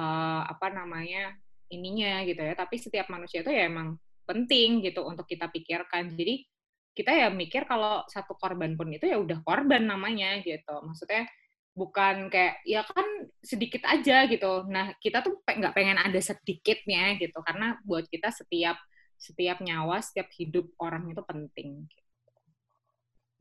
eh, 0.00 0.42
apa 0.48 0.72
namanya 0.72 1.36
ininya 1.68 2.24
gitu 2.24 2.40
ya. 2.40 2.56
Tapi 2.56 2.80
setiap 2.80 3.12
manusia 3.12 3.44
itu 3.44 3.52
ya 3.52 3.68
emang 3.68 4.00
penting 4.24 4.80
gitu 4.80 5.04
untuk 5.04 5.28
kita 5.28 5.52
pikirkan. 5.52 6.16
Jadi 6.16 6.48
kita 6.94 7.10
ya 7.10 7.28
mikir 7.28 7.66
kalau 7.66 8.06
satu 8.06 8.38
korban 8.38 8.78
pun 8.78 8.86
itu 8.94 9.10
ya 9.10 9.18
udah 9.18 9.42
korban 9.42 9.82
namanya 9.90 10.38
gitu. 10.46 10.74
Maksudnya 10.86 11.26
bukan 11.74 12.30
kayak 12.30 12.62
ya 12.62 12.86
kan 12.86 13.04
sedikit 13.42 13.82
aja 13.84 14.30
gitu. 14.30 14.62
Nah 14.70 14.94
kita 15.02 15.26
tuh 15.26 15.42
nggak 15.42 15.74
pengen 15.74 15.98
ada 15.98 16.16
sedikitnya 16.22 17.18
gitu. 17.18 17.34
Karena 17.42 17.76
buat 17.82 18.06
kita 18.06 18.30
setiap 18.30 18.78
setiap 19.18 19.58
nyawa 19.58 19.98
setiap 20.02 20.30
hidup 20.38 20.70
orang 20.78 21.10
itu 21.10 21.22
penting 21.22 21.86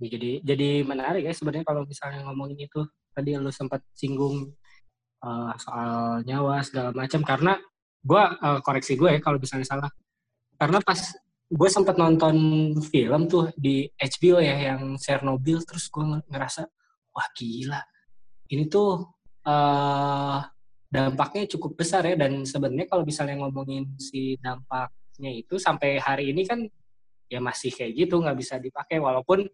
Jadi 0.04 0.42
jadi 0.44 0.70
menarik 0.84 1.24
ya 1.24 1.34
sebenarnya 1.34 1.66
kalau 1.66 1.86
misalnya 1.86 2.26
ngomongin 2.28 2.68
itu. 2.68 2.82
Tadi 3.14 3.38
lu 3.38 3.54
sempat 3.54 3.86
singgung 3.94 4.50
uh, 5.22 5.54
soal 5.62 6.26
nyawa 6.26 6.66
segala 6.66 6.90
macam. 6.90 7.22
Karena 7.22 7.54
gua 8.02 8.34
uh, 8.42 8.60
koreksi 8.66 8.98
gue 8.98 9.14
ya 9.14 9.22
kalau 9.22 9.38
misalnya 9.38 9.70
salah. 9.70 9.92
Karena 10.58 10.82
pas 10.82 10.98
gue 11.54 11.70
sempat 11.70 11.96
nonton 12.02 12.36
film 12.82 13.30
tuh 13.30 13.54
di 13.54 13.86
HBO 13.94 14.42
ya 14.42 14.74
yang 14.74 14.98
Chernobyl 14.98 15.62
terus 15.62 15.86
gue 15.94 16.02
ngerasa 16.26 16.66
wah 17.14 17.28
gila. 17.38 17.82
Ini 18.50 18.66
tuh 18.74 19.06
uh, 19.46 20.42
dampaknya 20.90 21.46
cukup 21.54 21.78
besar 21.78 22.10
ya. 22.10 22.18
Dan 22.18 22.42
sebenarnya 22.50 22.90
kalau 22.90 23.06
misalnya 23.06 23.38
ngomongin 23.38 23.94
si 24.02 24.34
dampaknya 24.42 25.30
itu 25.30 25.62
sampai 25.62 26.02
hari 26.02 26.34
ini 26.34 26.42
kan 26.42 26.66
ya 27.30 27.38
masih 27.38 27.70
kayak 27.70 28.02
gitu 28.02 28.18
nggak 28.18 28.38
bisa 28.38 28.58
dipakai. 28.58 28.98
Walaupun 28.98 29.46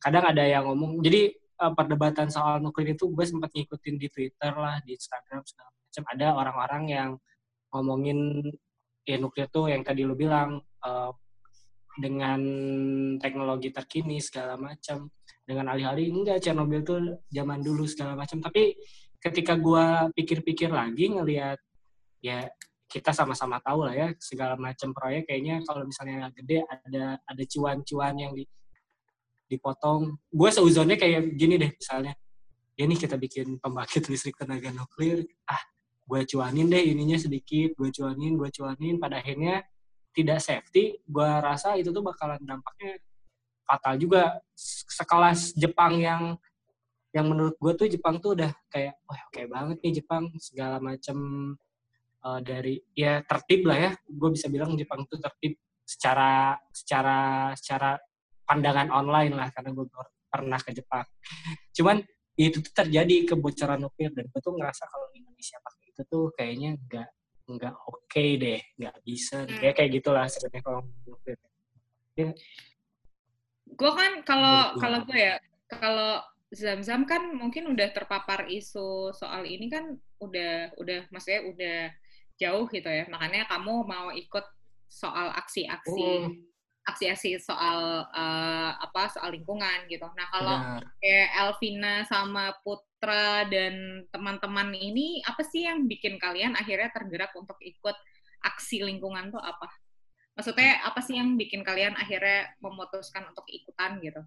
kadang 0.00 0.24
ada 0.24 0.44
yang 0.48 0.64
ngomong 0.64 1.04
jadi 1.04 1.28
uh, 1.60 1.72
perdebatan 1.76 2.32
soal 2.32 2.60
nuklir 2.64 2.96
itu 2.96 3.12
gue 3.12 3.24
sempat 3.28 3.52
ngikutin 3.52 3.96
di 4.00 4.08
Twitter 4.08 4.52
lah 4.56 4.80
di 4.80 4.96
Instagram 4.96 5.44
segala 5.44 5.68
macam 5.72 6.04
ada 6.08 6.26
orang-orang 6.40 6.84
yang 6.88 7.10
ngomongin 7.72 8.18
ya 9.04 9.20
nuklir 9.20 9.48
tuh 9.52 9.68
yang 9.68 9.84
tadi 9.84 10.04
lu 10.04 10.16
bilang 10.16 10.60
uh, 10.84 11.12
dengan 11.94 12.40
teknologi 13.22 13.70
terkini 13.70 14.18
segala 14.18 14.58
macam. 14.58 15.10
Dengan 15.44 15.76
alih-alih 15.76 16.08
enggak 16.08 16.40
Chernobyl 16.40 16.80
tuh 16.80 17.00
zaman 17.28 17.60
dulu 17.60 17.84
segala 17.84 18.16
macam. 18.16 18.40
Tapi 18.40 18.74
ketika 19.20 19.56
gue 19.56 19.86
pikir-pikir 20.16 20.68
lagi 20.68 21.12
ngelihat 21.12 21.56
ya 22.20 22.48
kita 22.88 23.10
sama-sama 23.10 23.58
tahu 23.58 23.88
lah 23.88 23.94
ya 23.96 24.08
segala 24.20 24.54
macam 24.54 24.94
proyek 24.94 25.26
kayaknya 25.26 25.64
kalau 25.66 25.82
misalnya 25.82 26.30
gede 26.30 26.62
ada 26.62 27.18
ada 27.18 27.42
cuan-cuan 27.48 28.14
yang 28.20 28.32
di, 28.36 28.44
dipotong. 29.48 30.16
Gue 30.30 30.48
seuzonnya 30.52 30.96
kayak 31.00 31.34
gini 31.36 31.58
deh 31.58 31.72
misalnya 31.72 32.14
ya 32.74 32.84
nih 32.86 32.98
kita 32.98 33.16
bikin 33.18 33.58
pembangkit 33.58 34.06
listrik 34.12 34.36
tenaga 34.38 34.70
nuklir. 34.72 35.24
Ah 35.48 35.60
gue 36.04 36.20
cuanin 36.28 36.68
deh 36.68 36.84
ininya 36.84 37.16
sedikit 37.16 37.72
gue 37.76 37.90
cuanin 37.90 38.36
gue 38.36 38.50
cuanin. 38.52 38.96
Pada 39.00 39.20
akhirnya 39.24 39.64
tidak 40.14 40.38
safety 40.38 41.02
gue 41.02 41.30
rasa 41.42 41.74
itu 41.74 41.90
tuh 41.90 42.00
bakalan 42.00 42.38
dampaknya 42.46 43.02
fatal 43.66 43.94
juga. 43.98 44.38
Sekelas 44.54 45.56
Jepang 45.58 45.98
yang 45.98 46.38
yang 47.10 47.26
menurut 47.30 47.54
gue 47.58 47.72
tuh 47.74 47.86
Jepang 47.90 48.18
tuh 48.18 48.38
udah 48.38 48.50
kayak 48.70 48.98
wah 49.06 49.20
oke 49.30 49.42
banget 49.46 49.76
nih 49.82 49.92
Jepang 50.02 50.30
segala 50.38 50.78
macam 50.78 51.16
uh, 52.26 52.40
dari 52.42 52.78
ya 52.94 53.24
tertib 53.26 53.66
lah 53.66 53.78
ya. 53.78 53.92
Gue 54.06 54.30
bisa 54.34 54.46
bilang 54.46 54.78
Jepang 54.78 55.02
tuh 55.10 55.18
tertib 55.18 55.58
secara 55.84 56.56
secara 56.70 57.50
secara 57.58 57.98
pandangan 58.44 58.92
online 58.92 59.34
lah 59.34 59.48
karena 59.50 59.70
gue 59.72 59.86
pernah 60.30 60.60
ke 60.60 60.70
Jepang. 60.74 61.06
Cuman 61.74 61.98
itu 62.34 62.58
tuh 62.58 62.74
terjadi 62.74 63.30
kebocoran 63.30 63.78
nuklir 63.78 64.10
dan 64.10 64.26
gue 64.26 64.40
tuh 64.42 64.54
ngerasa 64.58 64.90
kalau 64.90 65.06
Indonesia 65.14 65.58
pakai 65.62 65.86
itu 65.94 66.02
tuh 66.10 66.24
kayaknya 66.34 66.74
nggak 66.82 67.08
nggak 67.44 67.74
oke 67.84 68.24
deh, 68.40 68.60
nggak 68.80 68.96
bisa. 69.04 69.44
Hmm. 69.44 69.58
Kayak 69.60 69.74
kayak 69.76 69.90
gitulah 70.00 70.26
sebenarnya 70.28 70.62
kalau 70.64 70.80
menurut 70.84 71.20
gue. 71.24 71.34
Gue 73.74 73.92
kan 73.92 74.12
kalau 74.22 74.78
kalau 74.78 74.98
gue 75.04 75.18
ya 75.18 75.36
kalau 75.66 76.22
Zam-Zam 76.54 77.02
kan 77.04 77.34
mungkin 77.34 77.66
udah 77.74 77.90
terpapar 77.90 78.46
isu 78.46 79.10
soal 79.10 79.42
ini 79.42 79.66
kan 79.66 79.98
udah 80.22 80.78
udah 80.78 81.10
maksudnya 81.10 81.42
udah 81.50 81.78
jauh 82.38 82.66
gitu 82.70 82.86
ya. 82.86 83.04
Makanya 83.10 83.50
kamu 83.50 83.84
mau 83.84 84.08
ikut 84.14 84.46
soal 84.86 85.34
aksi-aksi 85.34 86.30
Hmm. 86.30 86.53
Aksi-aksi 86.84 87.40
soal 87.40 88.04
eh, 88.12 88.70
apa 88.76 89.08
soal 89.08 89.32
lingkungan 89.32 89.88
gitu. 89.88 90.04
Nah, 90.04 90.26
kalau 90.28 90.56
Benar. 90.60 90.82
kayak 91.00 91.28
Elvina 91.40 91.94
sama 92.04 92.52
Putra 92.60 93.48
dan 93.48 94.04
teman-teman 94.12 94.72
ini 94.76 95.24
apa 95.24 95.40
sih 95.44 95.64
yang 95.64 95.88
bikin 95.88 96.20
kalian 96.20 96.52
akhirnya 96.54 96.92
tergerak 96.92 97.32
untuk 97.36 97.56
ikut 97.64 97.96
aksi 98.44 98.84
lingkungan 98.84 99.32
tuh 99.32 99.40
apa? 99.40 99.68
Maksudnya 100.36 100.82
apa 100.84 101.00
sih 101.00 101.16
yang 101.16 101.40
bikin 101.40 101.64
kalian 101.64 101.96
akhirnya 101.96 102.52
memutuskan 102.60 103.24
untuk 103.32 103.46
ikutan 103.48 104.02
gitu? 104.04 104.20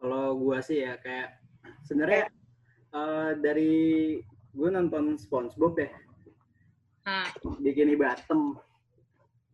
Kalau 0.00 0.34
gua 0.40 0.64
sih 0.64 0.82
ya 0.82 0.96
kayak 0.98 1.36
sebenarnya 1.84 2.32
eh, 2.96 3.30
dari 3.38 3.74
gue 4.52 4.68
nonton 4.68 5.16
SpongeBob 5.16 5.80
ya, 5.80 5.88
Nah, 7.02 7.26
Bikini 7.58 7.98
Bottom. 7.98 8.54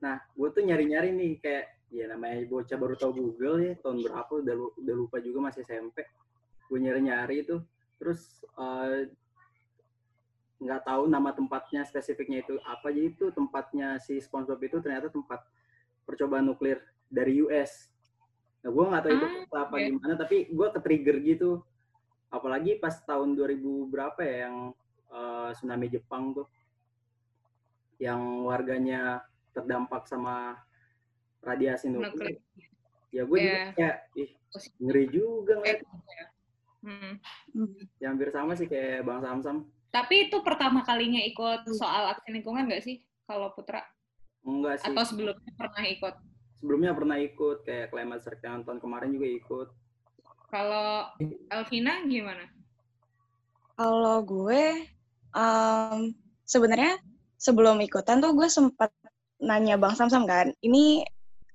Nah, 0.05 0.21
gue 0.37 0.49
tuh 0.53 0.63
nyari-nyari 0.63 1.11
nih 1.17 1.33
kayak 1.41 1.78
ya 1.89 2.05
namanya 2.05 2.45
bocah 2.45 2.77
baru 2.77 2.95
tahu 3.01 3.13
Google 3.17 3.65
ya 3.65 3.73
tahun 3.81 4.05
berapa 4.05 4.33
udah 4.45 4.55
udah 4.77 4.95
lupa 4.95 5.17
juga 5.25 5.49
masih 5.49 5.65
SMP. 5.65 6.05
Gue 6.69 6.79
nyari-nyari 6.85 7.49
itu 7.49 7.57
terus 7.97 8.45
eh, 8.57 9.09
nggak 10.59 10.83
tahu 10.85 11.07
nama 11.07 11.31
tempatnya 11.31 11.87
spesifiknya 11.87 12.43
itu 12.43 12.59
apa 12.67 12.91
jadi 12.91 13.15
itu 13.15 13.31
tempatnya 13.31 14.03
si 14.03 14.19
SpongeBob 14.19 14.59
itu 14.67 14.77
ternyata 14.83 15.07
tempat 15.07 15.47
percobaan 16.03 16.51
nuklir 16.51 16.83
dari 17.09 17.41
US. 17.47 17.89
Nah, 18.67 18.71
gue 18.75 18.85
nggak 18.91 19.03
tahu 19.07 19.13
itu 19.15 19.27
Ah, 19.55 19.65
apa 19.65 19.75
oke. 19.79 19.87
gimana, 19.87 20.15
tapi 20.19 20.37
gue 20.51 20.69
ke-trigger 20.75 21.17
gitu. 21.23 21.51
Apalagi 22.29 22.77
pas 22.77 22.93
tahun 23.07 23.33
2000 23.39 23.87
berapa 23.89 24.21
ya 24.21 24.51
yang 24.51 24.57
eh, 25.09 25.51
tsunami 25.57 25.87
Jepang 25.89 26.35
tuh, 26.37 26.49
yang 28.03 28.45
warganya 28.45 29.23
terdampak 29.55 30.05
sama 30.11 30.59
radiasi 31.43 31.91
nuklir. 31.91 32.11
nuklir. 32.13 32.37
Ya 33.09 33.23
gue 33.25 33.39
juga 33.41 33.55
Iya. 33.57 33.67
kayak, 33.73 33.97
ih 34.17 34.31
ngeri 34.81 35.05
juga 35.09 35.53
ngeliat. 35.61 35.81
Hmm. 36.79 37.13
Ya 37.99 38.07
hampir 38.13 38.29
sama 38.31 38.53
sih 38.55 38.69
kayak 38.71 39.03
Bang 39.03 39.21
Samsam. 39.25 39.67
Tapi 39.89 40.29
itu 40.29 40.37
pertama 40.45 40.85
kalinya 40.85 41.19
ikut 41.25 41.67
soal 41.75 42.13
aksi 42.13 42.29
lingkungan 42.31 42.69
nggak 42.69 42.85
sih 42.85 43.03
kalau 43.25 43.51
Putra? 43.57 43.83
Enggak 44.45 44.81
sih. 44.81 44.93
Atau 44.93 45.05
sebelumnya 45.05 45.53
pernah 45.57 45.85
ikut? 45.89 46.15
Sebelumnya 46.59 46.93
pernah 46.95 47.17
ikut 47.19 47.59
kayak 47.65 47.91
Climate 47.91 48.23
yang 48.45 48.63
tahun 48.67 48.79
kemarin 48.83 49.11
juga 49.15 49.29
ikut. 49.31 49.69
Kalau 50.49 51.13
Elvina 51.53 52.03
gimana? 52.09 52.45
Kalau 53.79 54.25
gue, 54.27 54.87
em, 55.37 55.99
sebenarnya 56.43 56.99
sebelum 57.39 57.79
ikutan 57.85 58.19
tuh 58.19 58.35
gue 58.35 58.49
sempat 58.51 58.91
nanya 59.39 59.79
Bang 59.79 59.95
Samsam 59.95 60.27
kan, 60.27 60.51
ini 60.65 61.07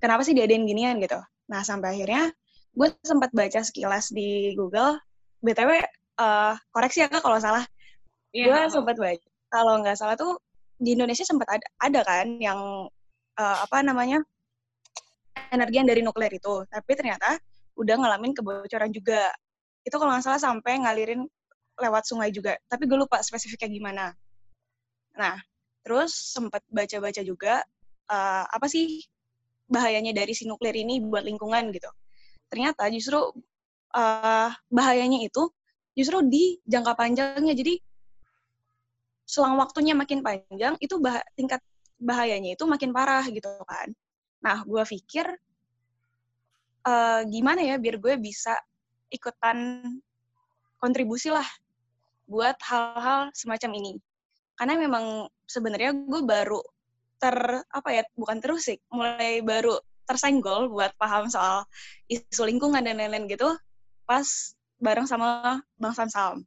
kenapa 0.04 0.28
sih 0.28 0.36
diadain 0.36 0.68
ginian 0.68 1.00
gitu. 1.00 1.16
Nah, 1.48 1.64
sampai 1.64 1.96
akhirnya 1.96 2.28
gue 2.76 2.88
sempat 3.08 3.32
baca 3.32 3.64
sekilas 3.64 4.12
di 4.12 4.52
Google, 4.60 5.00
BTW, 5.40 5.80
eh, 6.20 6.54
koreksi 6.76 7.06
ya 7.06 7.08
Kak 7.08 7.24
kalau 7.24 7.40
salah, 7.40 7.64
Iya, 8.36 8.68
gue 8.68 8.76
sempat 8.76 9.00
baca, 9.00 9.28
kalau 9.48 9.80
nggak 9.80 9.96
salah 9.96 10.20
tuh 10.20 10.36
di 10.76 11.00
Indonesia 11.00 11.24
sempat 11.24 11.48
ada, 11.48 11.68
ada 11.80 12.02
kan 12.04 12.28
yang, 12.44 12.60
eh, 13.40 13.58
apa 13.64 13.80
namanya, 13.80 14.20
energi 15.56 15.76
yang 15.80 15.88
dari 15.88 16.02
nuklir 16.04 16.34
itu, 16.34 16.66
tapi 16.68 16.92
ternyata 17.00 17.38
udah 17.80 17.96
ngalamin 17.96 18.34
kebocoran 18.36 18.92
juga. 18.92 19.32
Itu 19.88 19.96
kalau 20.02 20.12
nggak 20.18 20.26
salah 20.26 20.42
sampai 20.42 20.84
ngalirin 20.84 21.24
lewat 21.80 22.04
sungai 22.10 22.30
juga, 22.34 22.58
tapi 22.68 22.86
gue 22.90 22.98
lupa 23.00 23.22
spesifiknya 23.24 23.70
gimana. 23.72 24.06
Nah, 25.18 25.38
terus 25.86 26.12
sempat 26.34 26.62
baca-baca 26.74 27.22
juga 27.24 27.62
eh, 28.12 28.46
apa 28.50 28.66
sih 28.68 29.00
bahayanya 29.70 30.12
dari 30.16 30.34
si 30.36 30.46
nuklir 30.50 30.76
ini 30.76 31.02
buat 31.04 31.24
lingkungan 31.26 31.72
gitu. 31.74 31.90
Ternyata 32.52 32.88
justru 32.94 33.20
eh, 33.96 34.50
bahayanya 34.70 35.20
itu 35.26 35.50
justru 35.98 36.22
di 36.26 36.58
jangka 36.66 36.94
panjangnya. 36.98 37.54
Jadi 37.54 37.74
selang 39.24 39.58
waktunya 39.58 39.96
makin 39.98 40.22
panjang, 40.22 40.76
itu 40.84 40.96
bah- 41.00 41.26
tingkat 41.34 41.62
bahayanya 41.98 42.54
itu 42.56 42.64
makin 42.68 42.92
parah 42.92 43.24
gitu 43.32 43.48
kan. 43.66 43.90
Nah, 44.44 44.62
gue 44.68 44.84
pikir 44.84 45.26
eh, 46.88 47.22
gimana 47.32 47.62
ya 47.64 47.76
biar 47.80 47.96
gue 48.00 48.14
bisa 48.20 48.54
ikutan 49.14 49.88
kontribusi 50.82 51.32
lah 51.32 51.46
buat 52.28 52.58
hal-hal 52.66 53.32
semacam 53.36 53.72
ini. 53.80 53.94
Karena 54.58 54.78
memang 54.78 55.28
sebenarnya 55.48 55.96
gue 55.96 56.22
baru 56.24 56.60
ter 57.24 57.64
apa 57.72 57.90
ya 57.96 58.04
bukan 58.20 58.44
terusik, 58.44 58.84
mulai 58.92 59.40
baru 59.40 59.80
tersenggol 60.04 60.68
buat 60.68 60.92
paham 61.00 61.32
soal 61.32 61.64
isu 62.12 62.44
lingkungan 62.44 62.84
dan 62.84 63.00
lain-lain 63.00 63.32
gitu 63.32 63.48
pas 64.04 64.28
bareng 64.84 65.08
sama 65.08 65.64
Bang 65.80 65.96
Samsam. 65.96 66.44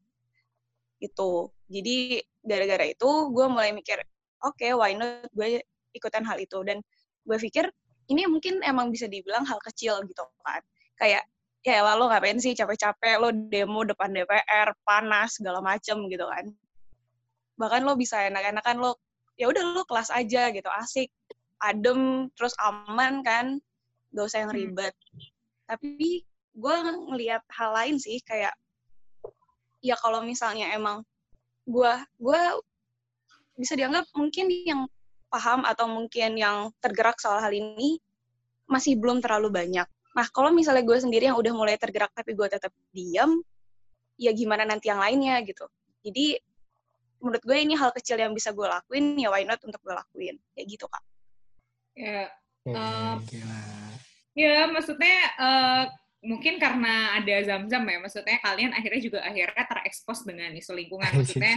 Gitu. 1.01 1.49
Jadi 1.73 2.21
gara-gara 2.45 2.85
itu 2.93 3.09
gue 3.33 3.47
mulai 3.49 3.73
mikir, 3.73 3.97
oke 4.45 4.69
why 4.77 4.93
not 4.93 5.25
gue 5.33 5.65
ikutan 5.97 6.29
hal 6.29 6.37
itu 6.37 6.61
dan 6.69 6.85
gue 7.25 7.39
pikir 7.41 7.73
ini 8.12 8.29
mungkin 8.29 8.61
emang 8.61 8.93
bisa 8.93 9.09
dibilang 9.09 9.49
hal 9.49 9.57
kecil 9.65 10.05
gitu 10.05 10.29
kan. 10.45 10.61
Kayak 11.01 11.25
ya 11.65 11.83
elah, 11.83 11.97
lo 11.97 12.07
ngapain 12.12 12.37
sih 12.37 12.53
capek-capek 12.53 13.17
lo 13.19 13.33
demo 13.33 13.83
depan 13.83 14.12
DPR 14.12 14.77
panas 14.85 15.41
segala 15.41 15.59
macem 15.65 15.99
gitu 16.07 16.23
kan 16.29 16.47
bahkan 17.57 17.83
lo 17.83 17.97
bisa 17.97 18.21
enak-enakan 18.29 18.77
lo 18.79 19.01
ya 19.37 19.49
udah 19.49 19.62
lo 19.77 19.83
kelas 19.85 20.11
aja 20.12 20.53
gitu 20.53 20.68
asik 20.81 21.09
adem 21.61 22.29
terus 22.37 22.53
aman 22.61 23.25
kan 23.25 23.61
gak 24.12 24.27
usah 24.29 24.44
yang 24.44 24.53
Hmm. 24.53 24.61
ribet 24.61 24.94
tapi 25.68 26.25
gue 26.57 26.75
ngelihat 27.12 27.44
hal 27.53 27.70
lain 27.77 27.96
sih 28.01 28.20
kayak 28.25 28.53
ya 29.85 29.96
kalau 30.01 30.25
misalnya 30.25 30.72
emang 30.72 31.05
gue 31.68 31.92
gue 32.16 32.40
bisa 33.61 33.77
dianggap 33.77 34.09
mungkin 34.16 34.46
yang 34.64 34.81
paham 35.29 35.64
atau 35.68 35.88
mungkin 35.90 36.38
yang 36.38 36.72
tergerak 36.81 37.20
soal 37.20 37.40
hal 37.42 37.53
ini 37.53 38.01
masih 38.68 38.96
belum 38.96 39.20
terlalu 39.20 39.53
banyak 39.53 39.88
Nah, 40.16 40.27
kalau 40.33 40.49
misalnya 40.49 40.81
gue 40.81 40.96
sendiri 40.96 41.29
yang 41.29 41.37
udah 41.37 41.53
mulai 41.53 41.77
tergerak 41.77 42.09
tapi 42.16 42.33
gue 42.33 42.49
tetap 42.49 42.72
diam, 42.88 43.37
ya 44.16 44.33
gimana 44.33 44.64
nanti 44.64 44.88
yang 44.88 44.96
lainnya 44.96 45.44
gitu. 45.44 45.68
Jadi 46.01 46.40
menurut 47.21 47.43
gue 47.43 47.57
ini 47.57 47.75
hal 47.77 47.91
kecil 47.97 48.21
yang 48.21 48.33
bisa 48.37 48.53
gue 48.53 48.67
lakuin, 48.67 49.17
ya 49.17 49.29
why 49.33 49.43
not 49.45 49.61
untuk 49.65 49.81
gue 49.81 49.95
lakuin. 49.95 50.37
Kayak 50.53 50.67
gitu, 50.69 50.87
Kak. 50.89 51.03
Ya, 51.97 52.29
Eh, 52.67 53.15
gila. 53.31 53.61
ya 54.35 54.67
maksudnya 54.67 55.17
eh, 55.39 55.85
mungkin 56.27 56.59
karena 56.59 57.15
ada 57.15 57.37
zam-zam 57.47 57.87
ya, 57.87 57.99
maksudnya 58.03 58.37
kalian 58.43 58.75
akhirnya 58.75 59.01
juga 59.01 59.21
akhirnya 59.23 59.65
terekspos 59.71 60.27
dengan 60.27 60.51
isu 60.51 60.75
lingkungan. 60.75 61.07
Maksudnya 61.23 61.55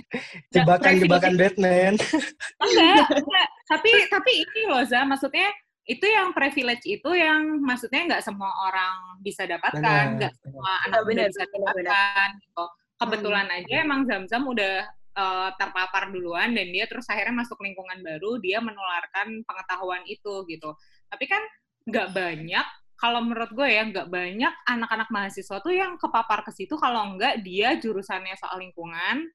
Jebakan-jebakan 0.54 1.34
Batman. 1.34 1.94
enggak, 2.64 3.08
enggak. 3.10 3.48
Tapi 3.66 3.90
tapi 4.14 4.32
ini 4.46 4.62
loh 4.70 4.86
Zam, 4.86 5.10
maksudnya 5.10 5.50
itu 5.90 6.06
yang 6.06 6.30
privilege 6.38 6.86
itu 6.86 7.10
yang 7.18 7.58
maksudnya 7.66 8.06
nggak 8.06 8.22
semua 8.22 8.54
orang 8.70 9.18
bisa 9.26 9.50
dapatkan, 9.50 10.22
nggak 10.22 10.34
semua 10.38 10.70
anak 10.86 11.02
benar, 11.10 11.28
bisa 11.34 11.44
dapatkan. 11.50 12.28
Gitu. 12.38 12.66
Kebetulan 13.00 13.48
aja 13.50 13.76
emang 13.82 14.06
Zam-Zam 14.06 14.46
udah 14.46 14.86
eh, 15.16 15.50
terpapar 15.58 16.14
duluan 16.14 16.54
dan 16.54 16.68
dia 16.70 16.86
terus 16.90 17.06
akhirnya 17.10 17.46
masuk 17.46 17.58
lingkungan 17.62 18.00
baru, 18.06 18.38
dia 18.42 18.60
menularkan 18.62 19.44
pengetahuan 19.46 20.04
itu 20.06 20.46
gitu. 20.50 20.74
Tapi 21.10 21.26
kan 21.26 21.42
nggak 21.90 22.10
banyak, 22.14 22.66
kalau 23.00 23.20
menurut 23.24 23.52
gue 23.56 23.68
ya 23.68 23.84
nggak 23.88 24.08
banyak 24.12 24.54
anak-anak 24.68 25.10
mahasiswa 25.10 25.58
tuh 25.64 25.74
yang 25.74 25.96
kepapar 25.96 26.44
ke 26.46 26.52
situ 26.54 26.76
kalau 26.78 27.16
nggak 27.16 27.42
dia 27.42 27.80
jurusannya 27.80 28.36
soal 28.38 28.60
lingkungan, 28.62 29.26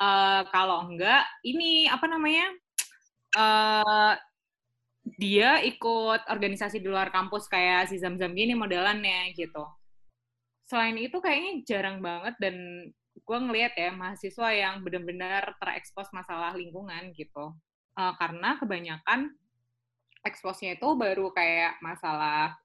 eh, 0.00 0.42
kalau 0.54 0.88
enggak 0.88 1.26
ini 1.44 1.90
apa 1.90 2.06
namanya 2.08 2.46
eh 3.30 4.14
dia 5.20 5.60
ikut 5.64 6.28
organisasi 6.28 6.78
di 6.80 6.88
luar 6.88 7.08
kampus 7.12 7.48
kayak 7.48 7.88
si 7.90 7.96
Zam-Zam 8.00 8.36
gini 8.36 8.52
modelannya 8.54 9.32
gitu. 9.34 9.64
Selain 10.68 10.94
itu 11.00 11.18
kayaknya 11.18 11.52
jarang 11.66 11.98
banget 12.04 12.34
dan 12.38 12.56
gue 13.14 13.38
ngelihat 13.38 13.74
ya 13.78 13.90
mahasiswa 13.94 14.48
yang 14.50 14.82
benar-benar 14.82 15.54
terekspos 15.58 16.10
masalah 16.10 16.54
lingkungan 16.54 17.14
gitu. 17.14 17.54
Eh, 17.98 18.14
karena 18.18 18.56
kebanyakan 18.58 19.34
eksposnya 20.26 20.76
itu 20.76 20.88
baru 20.96 21.32
kayak 21.32 21.80
masalah 21.80 22.56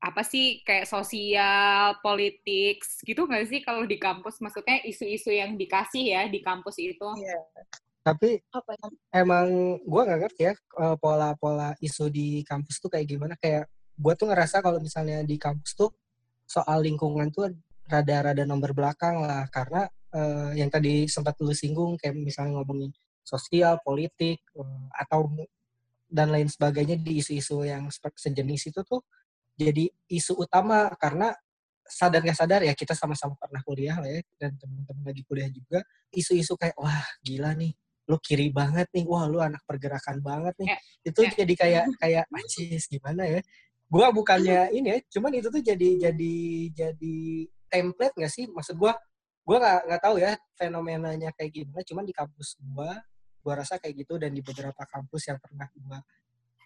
apa 0.00 0.24
sih 0.24 0.64
kayak 0.64 0.88
sosial, 0.88 2.00
politik 2.00 2.80
gitu 3.04 3.28
nggak 3.28 3.44
sih 3.52 3.60
kalau 3.60 3.84
di 3.84 4.00
kampus? 4.00 4.40
Maksudnya 4.40 4.80
isu-isu 4.88 5.28
yang 5.28 5.60
dikasih 5.60 6.04
ya 6.16 6.22
di 6.24 6.40
kampus 6.40 6.80
itu. 6.80 7.04
Iya. 7.20 7.40
Tapi 8.00 8.40
Apa 8.48 8.72
ya? 8.80 8.88
emang 9.20 9.76
gue 9.84 10.02
nggak 10.08 10.20
ngerti 10.24 10.42
ya 10.48 10.54
eh, 10.56 10.96
pola-pola 10.96 11.76
isu 11.84 12.08
di 12.08 12.40
kampus 12.48 12.80
tuh 12.80 12.88
kayak 12.88 13.06
gimana. 13.06 13.36
Kayak 13.36 13.68
gue 14.00 14.12
tuh 14.16 14.32
ngerasa 14.32 14.64
kalau 14.64 14.80
misalnya 14.80 15.20
di 15.20 15.36
kampus 15.36 15.76
tuh 15.76 15.92
soal 16.48 16.80
lingkungan 16.80 17.28
tuh 17.28 17.52
rada-rada 17.90 18.46
nomor 18.46 18.70
belakang 18.72 19.20
lah. 19.26 19.44
Karena 19.50 19.84
eh, 20.14 20.62
yang 20.62 20.70
tadi 20.70 21.10
sempat 21.10 21.34
lu 21.42 21.50
singgung 21.54 21.98
kayak 21.98 22.14
misalnya 22.14 22.62
ngomongin 22.62 22.90
sosial, 23.26 23.82
politik, 23.82 24.40
eh, 24.54 24.84
atau 24.94 25.26
dan 26.10 26.28
lain 26.34 26.50
sebagainya 26.50 26.98
di 26.98 27.22
isu-isu 27.22 27.62
yang 27.62 27.86
sejenis 28.18 28.74
itu 28.74 28.82
tuh 28.82 28.98
jadi 29.54 29.86
isu 30.10 30.42
utama 30.42 30.90
karena 30.98 31.30
sadar 31.86 32.22
nggak 32.22 32.38
sadar 32.38 32.60
ya 32.66 32.74
kita 32.74 32.94
sama-sama 32.98 33.38
pernah 33.38 33.62
kuliah 33.62 33.98
lah 33.98 34.10
ya 34.10 34.20
dan 34.38 34.54
teman-teman 34.58 35.04
lagi 35.06 35.22
kuliah 35.26 35.50
juga 35.50 35.82
isu-isu 36.14 36.58
kayak 36.58 36.74
wah 36.78 37.06
gila 37.22 37.54
nih 37.54 37.70
lu 38.10 38.16
kiri 38.18 38.50
banget 38.50 38.90
nih 38.90 39.06
wah 39.06 39.26
lu 39.30 39.38
anak 39.38 39.62
pergerakan 39.66 40.18
banget 40.18 40.54
nih 40.58 40.68
Ya, 40.74 40.78
itu 41.06 41.20
ya. 41.22 41.30
jadi 41.46 41.54
kayak 41.54 41.84
kayak 42.02 42.24
anjis 42.30 42.90
gimana 42.90 43.22
ya 43.26 43.40
gua 43.90 44.10
bukannya 44.14 44.70
ini 44.74 44.86
ya 44.86 44.98
cuman 45.18 45.30
itu 45.38 45.48
tuh 45.50 45.62
jadi 45.62 45.88
jadi 46.10 46.34
jadi 46.74 47.18
template 47.70 48.14
nggak 48.18 48.32
sih? 48.32 48.44
Maksud 48.50 48.76
gua 48.76 48.92
gua 49.46 49.56
nggak 49.62 49.78
nggak 49.88 50.02
tahu 50.02 50.16
ya 50.18 50.32
fenomenanya 50.58 51.30
kayak 51.38 51.50
gimana. 51.54 51.80
Cuman 51.86 52.04
di 52.04 52.14
kampus 52.14 52.58
gua 52.60 52.98
gua 53.40 53.54
rasa 53.62 53.78
kayak 53.78 54.04
gitu. 54.04 54.18
Dan 54.18 54.34
di 54.34 54.42
beberapa 54.42 54.82
kampus 54.84 55.30
yang 55.30 55.38
pernah 55.38 55.70
gua 55.78 55.98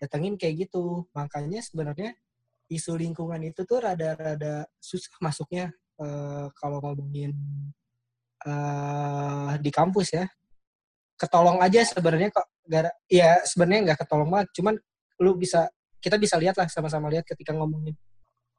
datengin 0.00 0.34
kayak 0.40 0.68
gitu. 0.68 1.06
Makanya 1.12 1.60
sebenarnya 1.60 2.16
isu 2.72 2.96
lingkungan 2.96 3.38
itu 3.44 3.68
tuh 3.68 3.84
rada-rada 3.84 4.64
susah 4.80 5.12
masuknya 5.20 5.68
eh, 6.00 6.46
kalau 6.56 6.80
ngomongin 6.80 7.32
eh, 8.48 9.52
di 9.60 9.70
kampus 9.70 10.08
ya. 10.16 10.24
Ketolong 11.14 11.62
aja 11.62 11.86
sebenarnya 11.86 12.34
kok 12.34 12.48
gara 12.64 12.90
ya 13.06 13.38
sebenarnya 13.44 13.92
nggak 13.92 13.98
ketolong 14.02 14.28
banget. 14.32 14.48
Cuman 14.56 14.74
lu 15.22 15.38
bisa 15.38 15.68
kita 16.02 16.18
bisa 16.20 16.36
lihat 16.36 16.58
lah 16.58 16.68
sama-sama 16.68 17.08
lihat 17.08 17.24
ketika 17.24 17.54
ngomongin 17.56 17.94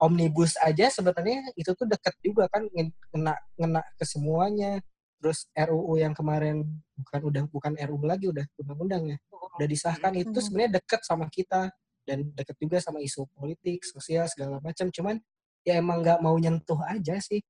omnibus 0.02 0.60
aja 0.60 0.92
sebenarnya 0.92 1.52
itu 1.56 1.72
tuh 1.72 1.88
deket 1.88 2.16
juga 2.20 2.52
kan 2.52 2.68
ngen- 2.72 2.96
ngena 3.16 3.34
ngena 3.56 3.82
ke 3.96 4.04
semuanya. 4.04 4.84
Terus 5.24 5.48
RUU 5.56 5.98
yang 5.98 6.14
kemarin 6.14 6.62
bukan 7.00 7.22
udah 7.32 7.44
bukan 7.50 7.74
RUU 7.80 8.04
lagi 8.06 8.30
udah 8.30 8.46
undang-undang 8.62 9.04
ya 9.16 9.18
udah 9.56 9.68
disahkan 9.68 10.12
itu 10.20 10.36
Hmm. 10.36 10.44
sebenarnya 10.44 10.72
deket 10.84 11.02
sama 11.08 11.26
kita. 11.32 11.72
Dan 12.06 12.30
deket 12.38 12.54
juga 12.62 12.78
sama 12.78 13.02
isu 13.02 13.26
politik 13.34 13.82
sosial 13.82 14.30
segala 14.30 14.62
macam. 14.62 14.94
Cuman 14.94 15.18
ya 15.66 15.82
emang 15.82 16.06
nggak 16.06 16.22
mau 16.22 16.38
nyentuh 16.38 16.78
aja 16.86 17.18
sih. 17.18 17.42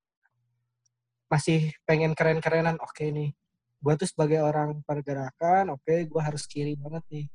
Masih 1.28 1.74
pengen 1.84 2.16
keren-kerenan 2.16 2.80
oke 2.80 3.04
nih. 3.04 3.36
Gue 3.84 3.94
tuh 4.00 4.08
sebagai 4.08 4.40
orang 4.40 4.80
pergerakan 4.88 5.76
oke 5.76 5.92
gue 6.08 6.22
harus 6.24 6.48
kiri 6.48 6.80
banget 6.80 7.04
nih. 7.12 7.26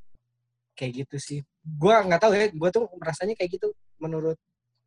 Kayak 0.72 0.92
gitu 1.04 1.16
sih. 1.20 1.40
Gue 1.60 1.92
nggak 1.92 2.20
tahu 2.24 2.32
ya 2.32 2.48
gue 2.48 2.68
tuh 2.72 2.88
merasanya 2.96 3.36
kayak 3.36 3.60
gitu 3.60 3.68
menurut 4.00 4.40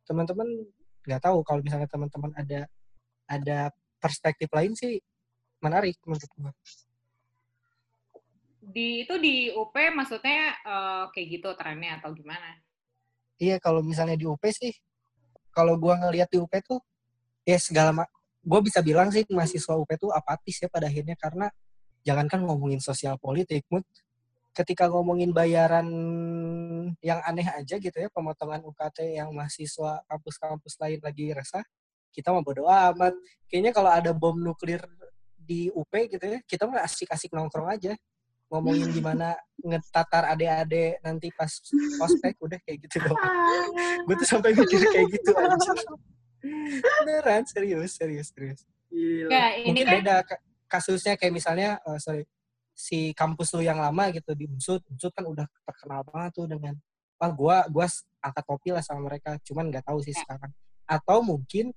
teman-teman 0.04 0.46
nggak 1.04 1.20
tahu 1.20 1.44
kalau 1.44 1.60
misalnya 1.60 1.88
teman-teman 1.88 2.32
ada 2.36 2.68
ada 3.28 3.58
perspektif 4.00 4.48
lain 4.52 4.72
sih 4.76 5.00
menarik 5.64 5.96
menurut 6.04 6.24
gue 6.24 6.52
Di 8.64 9.04
itu 9.04 9.14
di 9.20 9.52
UP 9.52 9.76
maksudnya 9.92 10.56
eh, 10.64 11.04
kayak 11.12 11.26
gitu 11.28 11.48
trennya 11.52 12.00
atau 12.00 12.16
gimana? 12.16 12.64
Iya, 13.36 13.60
kalau 13.60 13.84
misalnya 13.84 14.16
di 14.16 14.24
UP 14.24 14.40
sih, 14.48 14.72
kalau 15.52 15.76
gua 15.76 16.00
ngelihat 16.00 16.32
di 16.32 16.38
UP 16.40 16.48
tuh, 16.64 16.80
ya 17.44 17.60
segala 17.60 17.92
gue 18.44 18.60
bisa 18.64 18.80
bilang 18.84 19.08
sih 19.12 19.24
mahasiswa 19.28 19.74
UP 19.76 19.90
tuh 19.96 20.12
apatis 20.12 20.60
ya 20.60 20.68
pada 20.68 20.88
akhirnya 20.88 21.16
karena 21.16 21.48
jangankan 22.04 22.44
ngomongin 22.44 22.80
sosial 22.80 23.16
politik, 23.16 23.64
ketika 24.54 24.86
ngomongin 24.86 25.34
bayaran 25.34 25.84
yang 27.02 27.20
aneh 27.26 27.44
aja 27.50 27.76
gitu 27.76 27.96
ya, 27.98 28.08
pemotongan 28.08 28.62
UKT 28.62 29.18
yang 29.18 29.34
mahasiswa 29.34 30.06
kampus-kampus 30.06 30.78
lain 30.78 31.02
lagi 31.02 31.34
resah, 31.34 31.66
kita 32.14 32.30
mah 32.30 32.46
bodo 32.46 32.70
amat. 32.70 33.18
Kayaknya 33.50 33.72
kalau 33.74 33.90
ada 33.90 34.14
bom 34.14 34.38
nuklir 34.38 34.80
di 35.34 35.68
UP 35.74 35.90
gitu 35.90 36.22
ya, 36.22 36.38
kita 36.46 36.70
mah 36.70 36.86
asik-asik 36.86 37.34
nongkrong 37.34 37.66
aja. 37.66 37.98
Ngomongin 38.48 38.88
gimana 38.96 39.34
ngetatar 39.58 40.30
adik-adik 40.38 41.02
nanti 41.02 41.34
pas 41.34 41.50
ospek, 41.98 42.38
udah 42.38 42.58
kayak 42.62 42.86
gitu 42.86 43.02
doang 43.02 43.18
gue 44.06 44.14
tuh 44.20 44.28
sampai 44.28 44.52
mikir 44.52 44.80
kayak 44.92 45.08
gitu 45.08 45.30
anjir. 45.32 45.78
beneran 47.00 47.42
serius 47.48 47.96
serius 47.96 48.28
serius 48.28 48.60
Gila. 48.92 49.26
Enggak, 49.32 49.50
ini 49.56 49.64
mungkin 49.64 49.86
kan 49.88 49.94
beda 49.96 50.16
ka- 50.28 50.42
kasusnya 50.68 51.16
kayak 51.16 51.32
misalnya 51.32 51.80
eh, 51.82 51.98
sorry 51.98 52.22
si 52.74 53.14
kampus 53.14 53.54
lu 53.54 53.62
yang 53.62 53.78
lama 53.78 54.10
gitu 54.10 54.34
di 54.34 54.50
Unsud 54.50 54.82
Unsud 54.90 55.14
kan 55.14 55.24
udah 55.24 55.46
terkenal 55.62 56.02
banget 56.04 56.30
tuh 56.34 56.46
dengan 56.50 56.74
wah 57.16 57.30
gua 57.30 57.56
gua 57.70 57.86
angkat 58.18 58.44
topi 58.44 58.68
lah 58.74 58.82
sama 58.82 59.06
mereka 59.06 59.38
cuman 59.46 59.70
nggak 59.70 59.86
tahu 59.86 60.02
sih 60.02 60.10
Ya. 60.10 60.20
sekarang 60.26 60.52
atau 60.84 61.18
mungkin 61.22 61.70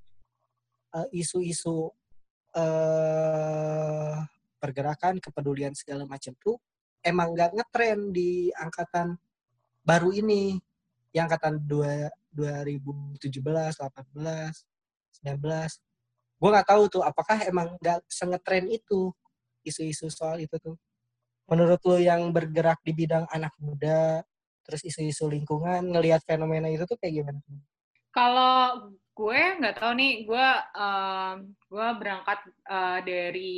eh, 0.98 1.08
isu-isu 1.14 1.94
eh 2.58 4.18
pergerakan 4.58 5.22
kepedulian 5.22 5.78
segala 5.78 6.10
macam 6.10 6.34
tuh 6.42 6.58
emang 7.06 7.38
nggak 7.38 7.54
ngetren 7.54 8.10
di 8.10 8.50
angkatan 8.58 9.16
baru 9.86 10.12
ini 10.12 10.58
yang 11.16 11.30
angkatan 11.32 11.62
dua 11.64 12.12
2017, 12.38 13.42
18, 13.42 14.14
19. 15.26 15.82
Gue 16.38 16.50
nggak 16.54 16.68
tahu 16.70 16.84
tuh 16.86 17.02
apakah 17.02 17.42
emang 17.50 17.74
nggak 17.82 18.06
sengetren 18.06 18.70
itu 18.70 19.10
isu-isu 19.66 20.12
soal 20.14 20.38
itu 20.38 20.54
tuh. 20.62 20.78
Menurut 21.48 21.80
lo 21.88 21.96
yang 21.96 22.30
bergerak 22.36 22.84
di 22.84 22.92
bidang 22.92 23.26
anak 23.32 23.56
muda, 23.64 24.20
terus 24.68 24.84
isu-isu 24.84 25.32
lingkungan, 25.32 25.80
ngelihat 25.88 26.22
fenomena 26.28 26.68
itu 26.68 26.84
tuh 26.84 27.00
kayak 27.00 27.24
gimana? 27.24 27.40
Kalau 28.12 28.92
gue 29.18 29.42
nggak 29.62 29.76
tahu 29.80 29.92
nih, 29.96 30.14
gue 30.28 30.48
em, 30.76 31.36
gue 31.72 31.88
berangkat 31.98 32.40
eh, 32.68 33.00
dari 33.08 33.56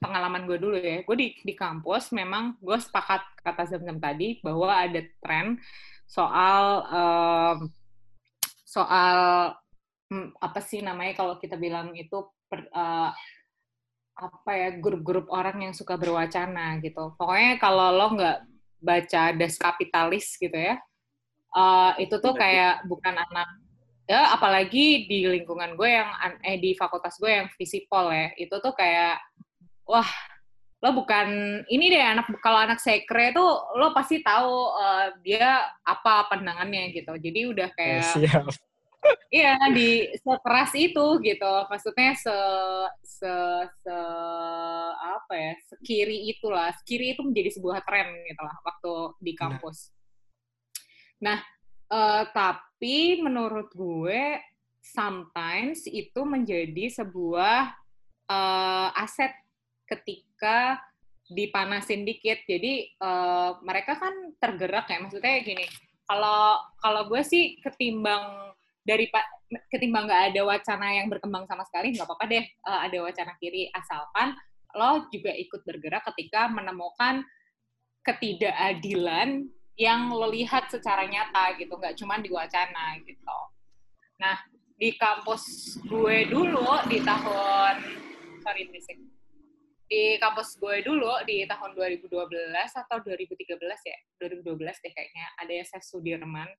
pengalaman 0.00 0.48
gue 0.48 0.58
dulu 0.58 0.76
ya. 0.80 1.04
Gue 1.04 1.16
di 1.18 1.28
di 1.44 1.54
kampus 1.54 2.10
memang 2.16 2.56
gue 2.58 2.78
sepakat 2.80 3.22
kata 3.44 3.62
Zam-Zam 3.68 4.00
tadi 4.00 4.40
bahwa 4.40 4.72
ada 4.72 5.00
tren 5.20 5.60
soal 6.08 6.64
em, 6.88 7.58
soal 8.64 9.18
hmm, 10.10 10.28
apa 10.40 10.60
sih 10.64 10.80
namanya 10.82 11.12
kalau 11.18 11.34
kita 11.36 11.54
bilang 11.60 11.92
itu 11.94 12.16
per- 12.48 12.70
eh, 12.70 13.10
apa 14.16 14.50
ya 14.56 14.68
grup-grup 14.80 15.28
orang 15.28 15.68
yang 15.68 15.74
suka 15.76 16.00
berwacana 16.00 16.80
gitu. 16.80 17.12
Pokoknya 17.20 17.60
kalau 17.60 17.92
lo 17.92 18.06
nggak 18.16 18.38
baca 18.80 19.22
das 19.36 19.60
kapitalis 19.60 20.40
gitu 20.40 20.56
ya, 20.56 20.80
eh, 21.52 21.92
itu 22.00 22.16
tuh 22.16 22.32
kayak 22.32 22.84
bukan 22.88 23.12
anak 23.12 23.48
ya 24.06 24.32
apalagi 24.32 25.10
di 25.10 25.26
lingkungan 25.26 25.74
gue 25.74 25.90
yang 25.90 26.06
an- 26.22 26.38
eh 26.46 26.56
di 26.62 26.78
fakultas 26.78 27.18
gue 27.18 27.26
yang 27.26 27.50
visipol 27.58 28.14
ya 28.14 28.30
itu 28.38 28.54
tuh 28.62 28.70
kayak 28.70 29.18
wah 29.82 30.06
lo 30.78 30.94
bukan 30.94 31.26
ini 31.66 31.90
deh 31.90 32.14
anak 32.14 32.30
kalau 32.38 32.62
anak 32.62 32.78
sekre 32.78 33.34
tuh 33.34 33.50
lo 33.74 33.90
pasti 33.90 34.22
tahu 34.22 34.54
eh, 34.78 35.06
dia 35.26 35.58
apa 35.82 36.30
pandangannya 36.30 36.94
gitu 36.94 37.18
jadi 37.18 37.50
udah 37.50 37.68
Eh, 37.68 37.74
kayak 37.74 38.06
siap. 38.14 38.46
Iya 39.42 39.56
di 39.72 40.10
sekeras 40.20 40.72
itu 40.76 41.06
gitu. 41.22 41.52
Maksudnya 41.70 42.12
se 42.16 42.38
se 43.02 43.34
se 43.82 43.98
apa 44.98 45.34
ya 45.34 45.54
sekiri 45.70 46.30
itulah. 46.32 46.72
Sekiri 46.82 47.16
itu 47.16 47.22
menjadi 47.24 47.50
sebuah 47.58 47.82
tren 47.82 48.12
gitu 48.26 48.42
lah 48.42 48.56
waktu 48.64 48.92
di 49.22 49.32
Benar. 49.32 49.40
kampus. 49.40 49.78
Nah 51.22 51.38
eh, 51.90 52.24
tapi 52.30 53.20
menurut 53.22 53.72
gue 53.74 54.40
sometimes 54.80 55.86
itu 55.90 56.20
menjadi 56.22 57.02
sebuah 57.02 57.74
eh, 58.30 58.88
aset 59.02 59.32
ketika 59.86 60.78
dipanasin 61.26 62.06
dikit. 62.06 62.42
Jadi 62.46 62.94
eh, 62.94 63.50
mereka 63.62 63.98
kan 63.98 64.14
tergerak 64.38 64.86
ya. 64.86 65.02
Maksudnya 65.02 65.42
gini 65.42 65.66
kalau 66.06 66.62
kalau 66.78 67.02
gue 67.10 67.22
sih 67.26 67.58
ketimbang 67.58 68.54
dari 68.86 69.10
pa- 69.10 69.26
ketimbang 69.66 70.06
nggak 70.06 70.22
ada 70.32 70.40
wacana 70.46 70.86
yang 70.94 71.10
berkembang 71.10 71.44
sama 71.50 71.66
sekali 71.66 71.90
nggak 71.90 72.06
apa-apa 72.06 72.24
deh 72.30 72.44
eh, 72.46 72.80
ada 72.86 72.98
wacana 73.02 73.34
kiri. 73.42 73.66
Asalkan 73.74 74.38
lo 74.78 75.10
juga 75.10 75.34
ikut 75.34 75.66
bergerak 75.66 76.06
ketika 76.14 76.46
menemukan 76.46 77.26
ketidakadilan 78.06 79.50
yang 79.76 80.08
lo 80.14 80.30
lihat 80.30 80.70
secara 80.70 81.04
nyata 81.10 81.58
gitu 81.58 81.74
nggak 81.74 81.98
cuma 81.98 82.22
di 82.22 82.30
wacana 82.30 82.96
gitu. 83.02 83.38
Nah 84.22 84.38
di 84.76 84.94
kampus 84.94 85.76
gue 85.88 86.30
dulu 86.30 86.86
di 86.86 87.02
tahun 87.02 87.74
sorry 88.46 88.70
berisik. 88.70 89.02
Di 89.86 90.18
kampus 90.18 90.58
gue 90.58 90.82
dulu 90.82 91.22
di 91.26 91.46
tahun 91.46 91.74
2012 91.74 92.10
atau 92.54 92.96
2013 93.02 93.58
ya? 93.62 93.98
2012 94.18 94.82
deh 94.82 94.92
kayaknya 94.94 95.26
ada 95.38 95.54
Chef 95.62 95.82
Sudirman. 95.82 96.50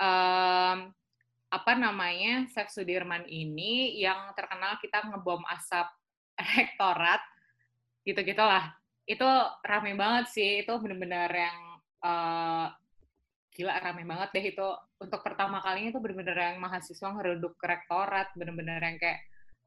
Em, 0.00 0.78
apa 1.52 1.76
namanya 1.76 2.48
Chef 2.48 2.72
Sudirman 2.72 3.28
ini 3.28 4.00
yang 4.00 4.32
terkenal 4.32 4.80
kita 4.80 5.04
ngebom 5.04 5.44
asap 5.52 5.84
rektorat 6.56 7.20
gitu 8.08 8.18
gitulah 8.24 8.72
itu 9.04 9.28
rame 9.66 9.92
banget 9.98 10.24
sih 10.32 10.50
itu 10.64 10.72
bener-bener 10.78 11.28
yang 11.28 11.58
uh, 12.06 12.70
gila 13.52 13.74
rame 13.82 14.02
banget 14.08 14.28
deh 14.32 14.44
itu. 14.54 14.68
Untuk 15.02 15.20
pertama 15.20 15.58
kalinya 15.60 15.90
itu 15.92 16.00
bener-bener 16.00 16.36
yang 16.38 16.56
mahasiswa 16.62 17.08
ngeruduk 17.12 17.58
rektorat 17.60 18.30
bener-bener 18.38 18.80
yang 18.80 18.96
kayak 18.96 19.20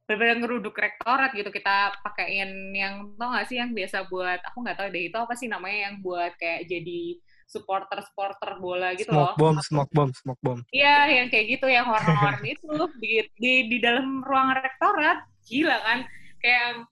bener-bener 0.07 0.37
ngeruduk 0.41 0.75
rektorat 0.75 1.31
gitu. 1.35 1.51
Kita 1.51 1.93
pakein 2.01 2.73
yang 2.73 3.13
tau 3.19 3.35
gak 3.35 3.47
sih 3.51 3.59
yang 3.61 3.75
biasa 3.75 4.07
buat 4.09 4.39
aku 4.41 4.57
nggak 4.63 4.77
tahu 4.79 4.87
deh 4.93 5.03
itu 5.11 5.17
apa 5.17 5.33
sih 5.37 5.47
namanya 5.51 5.91
yang 5.91 5.95
buat 6.01 6.33
kayak 6.39 6.65
jadi 6.71 7.19
supporter 7.45 8.01
supporter 8.01 8.57
bola 8.57 8.97
gitu 8.97 9.13
smoke 9.13 9.37
loh. 9.37 9.37
bomb, 9.37 9.57
smoke 9.61 9.91
bomb, 9.93 10.11
smoke 10.11 10.41
bomb. 10.41 10.61
Iya, 10.73 11.21
yang 11.21 11.27
kayak 11.29 11.45
gitu, 11.57 11.69
yang 11.69 11.85
warna-warni 11.87 12.53
itu 12.57 12.73
di, 12.97 13.11
di 13.37 13.53
di 13.69 13.77
dalam 13.77 14.25
ruang 14.25 14.51
rektorat, 14.57 15.23
gila 15.45 15.77
kan? 15.85 15.99
Kayak 16.41 16.89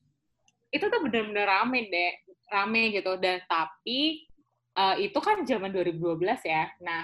itu 0.73 0.85
tuh 0.89 0.99
bener-bener 1.01 1.45
rame 1.45 1.89
deh, 1.89 2.13
rame 2.53 2.93
gitu. 2.93 3.17
Dan 3.17 3.41
tapi 3.49 4.29
uh, 4.77 4.95
itu 5.01 5.17
kan 5.17 5.41
zaman 5.45 5.73
2012 5.73 6.21
ya. 6.45 6.69
Nah, 6.85 7.01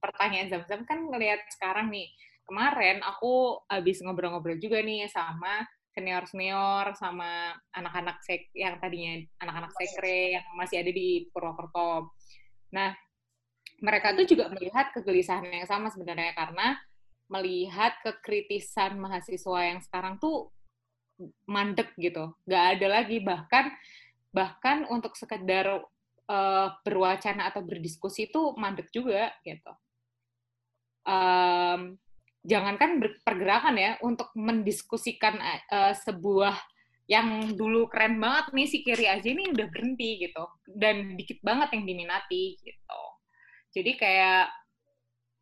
pertanyaan 0.00 0.50
Zam-Zam 0.50 0.88
kan 0.88 0.98
ngelihat 1.08 1.44
sekarang 1.52 1.92
nih. 1.92 2.08
Kemarin 2.42 3.00
aku 3.06 3.62
habis 3.70 4.02
ngobrol-ngobrol 4.02 4.58
juga 4.58 4.82
nih 4.82 5.06
sama 5.06 5.62
senior-senior 5.92 6.96
sama 6.96 7.52
anak-anak 7.76 8.24
sek 8.24 8.48
yang 8.56 8.80
tadinya 8.80 9.20
anak-anak 9.44 9.72
sekre 9.76 10.40
yang 10.40 10.44
masih 10.56 10.80
ada 10.80 10.90
di 10.90 11.28
Purwokerto. 11.30 12.16
Nah, 12.72 12.96
mereka 13.84 14.16
tuh 14.16 14.24
juga 14.24 14.48
melihat 14.48 14.90
kegelisahan 14.96 15.46
yang 15.46 15.68
sama 15.68 15.92
sebenarnya 15.92 16.32
karena 16.32 16.80
melihat 17.28 17.96
kekritisan 18.04 18.98
mahasiswa 19.00 19.60
yang 19.64 19.80
sekarang 19.84 20.16
tuh 20.16 20.52
mandek 21.46 21.92
gitu, 22.00 22.34
nggak 22.48 22.64
ada 22.78 22.86
lagi 22.88 23.22
bahkan 23.22 23.70
bahkan 24.32 24.88
untuk 24.88 25.14
sekedar 25.14 25.84
uh, 26.26 26.68
berwacana 26.82 27.52
atau 27.52 27.60
berdiskusi 27.60 28.32
itu 28.32 28.56
mandek 28.56 28.88
juga 28.90 29.30
gitu. 29.44 29.72
Um, 31.02 32.00
jangankan 32.42 32.98
pergerakan 33.22 33.76
ya 33.78 33.92
untuk 34.02 34.32
mendiskusikan 34.34 35.38
uh, 35.70 35.94
sebuah 35.94 36.56
yang 37.10 37.58
dulu 37.58 37.90
keren 37.90 38.18
banget 38.22 38.54
nih 38.54 38.68
si 38.70 38.78
kiri 38.86 39.10
aja 39.10 39.26
ini 39.26 39.50
udah 39.50 39.66
berhenti 39.68 40.22
gitu. 40.22 40.44
Dan 40.66 41.18
dikit 41.18 41.42
banget 41.42 41.74
yang 41.74 41.84
diminati 41.84 42.56
gitu. 42.62 43.02
Jadi 43.72 43.92
kayak 43.96 44.52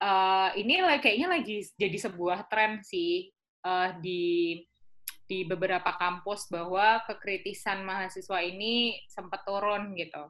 uh, 0.00 0.50
ini 0.56 0.80
kayaknya 0.98 1.28
lagi 1.28 1.66
jadi 1.76 1.98
sebuah 2.10 2.48
tren 2.48 2.80
sih 2.80 3.28
uh, 3.66 3.94
di 4.00 4.56
di 5.30 5.46
beberapa 5.46 5.94
kampus 5.94 6.50
bahwa 6.50 7.06
kekritisan 7.06 7.86
mahasiswa 7.86 8.42
ini 8.42 8.98
sempat 9.06 9.46
turun 9.46 9.94
gitu 9.94 10.26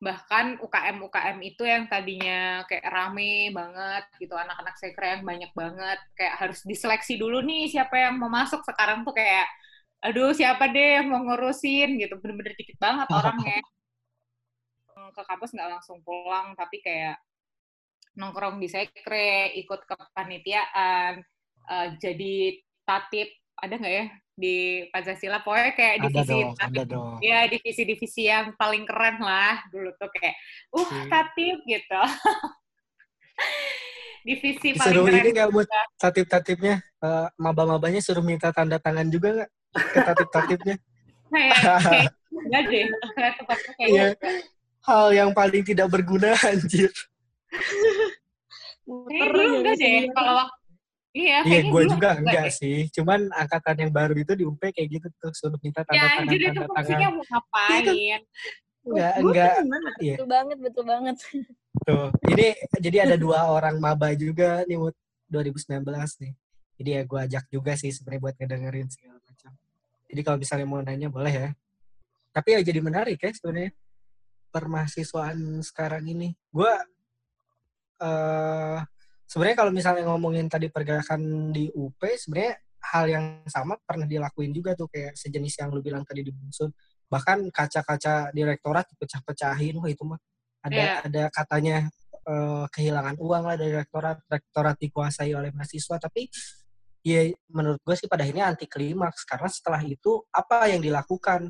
bahkan 0.00 0.56
UKM 0.64 0.96
UKM 0.96 1.38
itu 1.44 1.62
yang 1.68 1.84
tadinya 1.84 2.64
kayak 2.64 2.88
rame 2.88 3.52
banget 3.52 4.04
gitu 4.16 4.32
anak-anak 4.32 4.74
sekre 4.80 5.20
yang 5.20 5.24
banyak 5.28 5.52
banget 5.52 6.00
kayak 6.16 6.40
harus 6.40 6.64
diseleksi 6.64 7.20
dulu 7.20 7.44
nih 7.44 7.68
siapa 7.68 7.94
yang 8.08 8.16
mau 8.16 8.32
masuk. 8.32 8.64
Sekarang 8.64 9.04
tuh 9.04 9.12
kayak 9.12 9.44
aduh 10.00 10.32
siapa 10.32 10.72
deh 10.72 11.04
yang 11.04 11.12
mau 11.12 11.20
ngurusin? 11.28 12.00
Gitu 12.00 12.16
bener-bener 12.16 12.56
dikit 12.56 12.80
banget 12.80 13.06
orangnya. 13.12 13.60
Ke 15.12 15.22
kampus 15.28 15.52
nggak 15.52 15.70
langsung 15.78 16.00
pulang 16.00 16.56
tapi 16.56 16.80
kayak 16.80 17.20
nongkrong 18.16 18.58
di 18.58 18.68
sekre 18.72 19.54
ikut 19.54 19.86
ke 19.86 19.96
panitiaan 20.16 21.22
uh, 21.70 21.88
jadi 22.02 22.58
tatip 22.82 23.28
ada 23.60 23.74
nggak 23.78 23.94
ya 23.94 24.06
di 24.40 24.88
Pancasila 24.88 25.44
pokoknya 25.44 25.72
kayak 25.76 25.92
ada 26.00 26.08
divisi 26.08 26.38
dong, 26.40 26.56
ada 26.56 26.82
dong. 26.88 27.14
ya 27.20 27.44
divisi-divisi 27.44 28.22
yang 28.24 28.56
paling 28.56 28.88
keren 28.88 29.20
lah 29.20 29.60
dulu 29.68 29.92
tuh 30.00 30.08
kayak 30.16 30.34
uh 30.72 30.80
hmm. 30.80 31.08
tatip 31.12 31.58
gitu. 31.68 32.02
Divisi 34.20 34.76
paling 34.76 34.92
suruh 34.92 35.04
keren 35.08 35.20
ini 35.20 35.30
nggak 35.32 35.50
buat 35.52 35.68
tatip-tatipnya 35.96 36.80
uh, 37.04 37.28
maba-mabanya 37.36 38.00
suruh 38.00 38.24
minta 38.24 38.52
tanda 38.52 38.80
tangan 38.80 39.08
juga 39.08 39.28
nggak 39.36 39.50
ke 39.76 40.00
tatip-tatipnya 40.04 40.76
kayak 41.32 41.56
kayak 41.60 42.08
enggak 42.44 42.62
deh 42.68 42.86
kayak 43.16 43.34
kayak 43.76 43.88
iya. 43.88 44.08
hal 44.88 45.06
yang 45.12 45.30
paling 45.36 45.62
tidak 45.64 45.92
berguna 45.92 46.32
anjir. 46.40 46.90
Kayaknya 48.88 49.26
dulu 49.28 49.54
enggak 49.60 49.76
deh 49.76 50.08
kalau 50.16 50.32
waktu 50.44 50.59
Iya, 51.10 51.42
iya 51.42 51.60
gue 51.66 51.82
juga 51.90 52.14
enggak, 52.14 52.14
enggak 52.22 52.48
sih. 52.54 52.86
Cuman 52.94 53.34
angkatan 53.34 53.76
yang 53.82 53.90
baru 53.90 54.14
itu 54.14 54.32
di 54.38 54.44
UP 54.46 54.62
kayak 54.62 54.88
gitu 54.88 55.06
tuh 55.18 55.34
suruh 55.34 55.58
minta 55.58 55.82
tanda 55.82 55.98
ya, 55.98 56.06
tangan. 56.06 56.22
Ya, 56.22 56.30
jadi 56.30 56.44
itu 56.54 56.60
fungsinya 56.70 57.08
mau 57.10 57.24
ngapain? 57.26 57.82
Enggak, 58.86 59.14
enggak. 59.18 59.54
Iya. 59.98 60.14
Betul 60.14 60.28
banget, 60.30 60.58
betul 60.62 60.84
banget. 60.86 61.16
Tuh, 61.82 62.08
ini 62.30 62.46
jadi 62.78 62.96
ada 63.10 63.16
dua 63.26 63.50
orang 63.50 63.82
maba 63.82 64.14
juga 64.14 64.62
nih 64.70 64.78
buat 64.78 64.96
2019 65.26 65.82
nih. 66.22 66.32
Jadi 66.80 66.90
ya 66.94 67.02
gue 67.04 67.18
ajak 67.26 67.44
juga 67.50 67.72
sih 67.74 67.90
sebenarnya 67.90 68.22
buat 68.22 68.34
ngedengerin 68.38 68.88
segala 68.88 69.18
macam. 69.18 69.52
Jadi 70.08 70.20
kalau 70.22 70.38
misalnya 70.38 70.66
mau 70.70 70.80
nanya 70.80 71.08
boleh 71.10 71.34
ya. 71.34 71.50
Tapi 72.30 72.48
ya 72.54 72.60
jadi 72.62 72.78
menarik 72.78 73.18
ya 73.18 73.30
sebenarnya 73.34 73.74
permahasiswaan 74.54 75.58
sekarang 75.66 76.06
ini. 76.06 76.38
Gue 76.54 76.70
uh, 77.98 78.78
sebenarnya 79.30 79.56
kalau 79.62 79.70
misalnya 79.70 80.02
ngomongin 80.10 80.50
tadi 80.50 80.66
pergerakan 80.66 81.54
di 81.54 81.70
UP 81.70 82.02
sebenarnya 82.02 82.58
hal 82.90 83.04
yang 83.06 83.24
sama 83.46 83.78
pernah 83.78 84.10
dilakuin 84.10 84.50
juga 84.50 84.74
tuh 84.74 84.90
kayak 84.90 85.14
sejenis 85.14 85.62
yang 85.62 85.70
lu 85.70 85.78
bilang 85.78 86.02
tadi 86.02 86.26
di 86.26 86.34
Bunsun 86.34 86.74
bahkan 87.06 87.46
kaca-kaca 87.54 88.34
direktorat 88.34 88.90
dipecah-pecahin 88.90 89.78
wah 89.78 89.90
itu 89.90 90.02
mah 90.02 90.18
ada 90.60 90.76
yeah. 90.76 90.98
ada 91.06 91.22
katanya 91.30 91.88
uh, 92.28 92.66
kehilangan 92.68 93.16
uang 93.20 93.44
lah 93.48 93.56
dari 93.56 93.72
rektorat 93.76 94.20
rektorat 94.28 94.76
dikuasai 94.76 95.32
oleh 95.32 95.50
mahasiswa. 95.54 95.96
Tapi 95.96 96.28
ya 97.00 97.32
menurut 97.50 97.80
gue 97.80 97.96
sih 97.96 98.08
pada 98.10 98.26
akhirnya 98.26 98.50
anti 98.50 98.66
klimaks. 98.68 99.24
Karena 99.24 99.48
setelah 99.48 99.80
itu 99.84 100.24
apa 100.32 100.68
yang 100.68 100.82
dilakukan? 100.82 101.48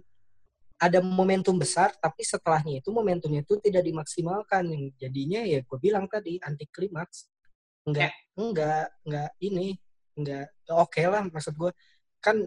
Ada 0.81 1.05
momentum 1.05 1.61
besar 1.61 1.93
tapi 2.01 2.25
setelahnya 2.25 2.81
itu 2.81 2.89
momentumnya 2.89 3.45
itu 3.45 3.61
tidak 3.61 3.85
dimaksimalkan. 3.85 4.65
Yang 4.71 4.83
jadinya 4.97 5.41
ya 5.45 5.61
gue 5.61 5.79
bilang 5.79 6.09
tadi 6.09 6.41
anti 6.41 6.65
klimaks 6.71 7.29
enggak 7.89 8.13
ya. 8.13 8.41
enggak 8.41 8.87
enggak 9.07 9.31
ini 9.41 9.69
enggak 10.19 10.47
oke 10.69 10.91
okay 10.93 11.05
lah 11.09 11.23
maksud 11.29 11.55
gue 11.57 11.73
kan 12.21 12.45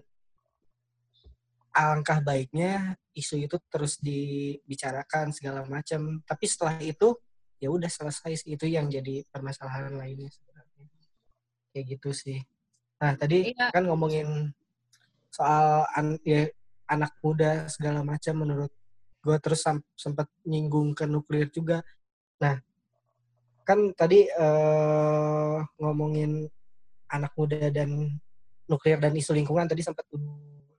alangkah 1.74 2.22
baiknya 2.22 2.94
isu 3.18 3.50
itu 3.50 3.58
terus 3.70 3.98
dibicarakan 3.98 5.34
segala 5.34 5.66
macam 5.66 6.22
tapi 6.26 6.46
setelah 6.46 6.78
itu 6.82 7.18
ya 7.58 7.74
udah 7.74 7.90
selesai 7.90 8.46
itu 8.46 8.66
yang 8.70 8.90
jadi 8.90 9.26
permasalahan 9.34 9.98
lainnya 9.98 10.30
sebenarnya 10.30 10.86
kayak 11.74 11.86
gitu 11.98 12.10
sih 12.14 12.40
nah 13.02 13.18
tadi 13.18 13.52
iya. 13.52 13.74
kan 13.74 13.90
ngomongin 13.90 14.54
soal 15.34 15.90
an, 15.98 16.22
ya, 16.22 16.46
anak 16.86 17.18
muda 17.26 17.66
segala 17.68 18.06
macam 18.06 18.46
menurut 18.46 18.72
gue 19.24 19.38
terus 19.42 19.66
sempat 19.98 20.30
nyinggung 20.46 20.94
ke 20.94 21.10
nuklir 21.10 21.50
juga 21.50 21.82
nah 22.38 22.62
kan 23.64 23.96
tadi 23.96 24.28
uh, 24.28 25.64
ngomongin 25.80 26.48
anak 27.08 27.32
muda 27.40 27.72
dan 27.72 28.20
nuklir 28.68 29.00
dan 29.00 29.16
isu 29.16 29.36
lingkungan 29.36 29.68
tadi 29.68 29.84
sempat 29.84 30.08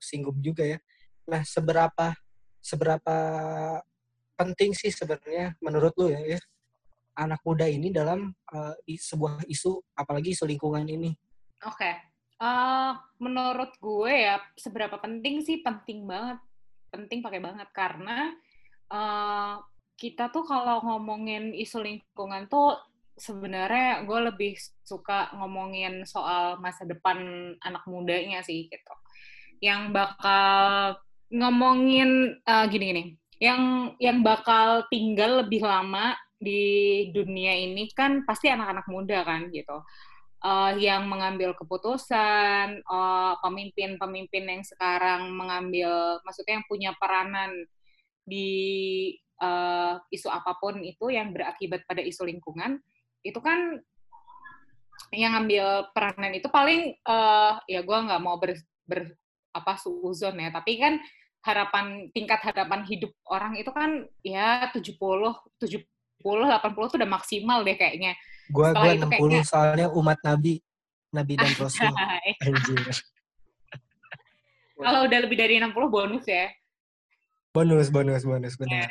singgung 0.00 0.38
juga 0.40 0.64
ya. 0.64 0.78
Nah, 1.24 1.40
seberapa 1.44 2.12
seberapa 2.60 3.16
penting 4.34 4.72
sih 4.72 4.90
sebenarnya 4.92 5.56
menurut 5.62 5.92
lu 5.96 6.12
ya, 6.12 6.36
ya 6.36 6.40
anak 7.14 7.40
muda 7.46 7.70
ini 7.70 7.94
dalam 7.94 8.34
uh, 8.50 8.74
sebuah 8.86 9.46
isu 9.46 9.94
apalagi 9.94 10.34
isu 10.34 10.44
lingkungan 10.44 10.84
ini? 10.84 11.14
Oke. 11.64 11.78
Okay. 11.78 11.94
Uh, 12.34 12.98
menurut 13.22 13.72
gue 13.78 14.10
ya 14.10 14.42
seberapa 14.58 14.98
penting 14.98 15.40
sih 15.46 15.62
penting 15.62 16.04
banget. 16.04 16.42
Penting 16.90 17.22
pakai 17.22 17.40
banget 17.40 17.68
karena 17.70 18.34
uh, 18.90 19.62
kita 19.94 20.30
tuh 20.35 20.42
kalau 20.42 20.83
ngomongin 20.83 21.54
isu 21.54 21.78
lingkungan 21.83 22.50
tuh 22.50 22.74
sebenarnya 23.14 24.02
gue 24.02 24.20
lebih 24.35 24.52
suka 24.83 25.30
ngomongin 25.38 26.02
soal 26.02 26.59
masa 26.59 26.83
depan 26.83 27.16
anak 27.62 27.87
mudanya 27.87 28.42
sih 28.42 28.66
gitu. 28.66 28.94
Yang 29.62 29.94
bakal 29.94 30.98
ngomongin 31.30 32.42
gini-gini, 32.68 33.14
yang 33.38 33.94
yang 34.02 34.20
bakal 34.26 34.85
tinggal 34.90 35.46
lebih 35.46 35.62
lama 35.62 36.18
di 36.37 37.09
dunia 37.14 37.54
ini 37.54 37.88
kan 37.94 38.26
pasti 38.26 38.50
anak-anak 38.50 38.87
muda 38.90 39.22
kan 39.22 39.48
gitu. 39.54 39.80
Uh, 40.44 40.76
yang 40.76 41.09
mengambil 41.09 41.57
keputusan, 41.57 42.85
pemimpin-pemimpin 43.40 44.44
uh, 44.44 44.50
yang 44.52 44.61
sekarang 44.61 45.33
mengambil, 45.33 46.20
maksudnya 46.20 46.61
yang 46.61 46.68
punya 46.68 46.90
peranan 47.00 47.64
di 48.24 48.48
uh, 49.40 50.00
isu 50.08 50.28
apa 50.32 50.56
pun 50.56 50.80
itu 50.80 51.12
yang 51.12 51.30
berakibat 51.30 51.84
pada 51.84 52.00
isu 52.00 52.24
lingkungan 52.24 52.80
itu 53.24 53.40
kan 53.40 53.80
yang 55.14 55.37
ngambil 55.38 55.92
peranan 55.94 56.32
itu 56.34 56.48
paling 56.50 56.96
uh, 57.06 57.60
ya 57.70 57.84
gue 57.84 57.98
nggak 57.98 58.22
mau 58.24 58.37
ber, 58.40 58.56
ber 58.88 59.14
apa 59.54 59.78
suuzon 59.78 60.34
ya 60.40 60.50
tapi 60.50 60.82
kan 60.82 60.98
harapan 61.44 62.08
tingkat 62.10 62.40
harapan 62.40 62.82
hidup 62.88 63.12
orang 63.28 63.54
itu 63.60 63.68
kan 63.68 64.08
ya 64.24 64.72
70 64.72 64.96
70 65.60 65.84
80 66.24 66.88
tuh 66.88 66.96
udah 66.96 67.10
maksimal 67.10 67.60
deh 67.60 67.76
kayaknya. 67.76 68.16
Gua 68.48 68.72
Setelah 68.72 68.84
gua 68.88 68.96
itu 68.96 69.06
60 69.06 69.12
kayaknya 69.12 69.42
soalnya 69.44 69.88
umat 69.92 70.18
Nabi, 70.24 70.54
Nabi 71.12 71.32
dan 71.37 71.52
Rasul. 71.60 71.92
Kalau 74.74 75.00
udah 75.04 75.18
lebih 75.20 75.37
dari 75.37 75.60
60 75.60 75.76
bonus 75.92 76.24
ya. 76.24 76.48
Bonus, 77.54 77.86
bonus, 77.94 78.26
bonus, 78.26 78.54
benar. 78.58 78.90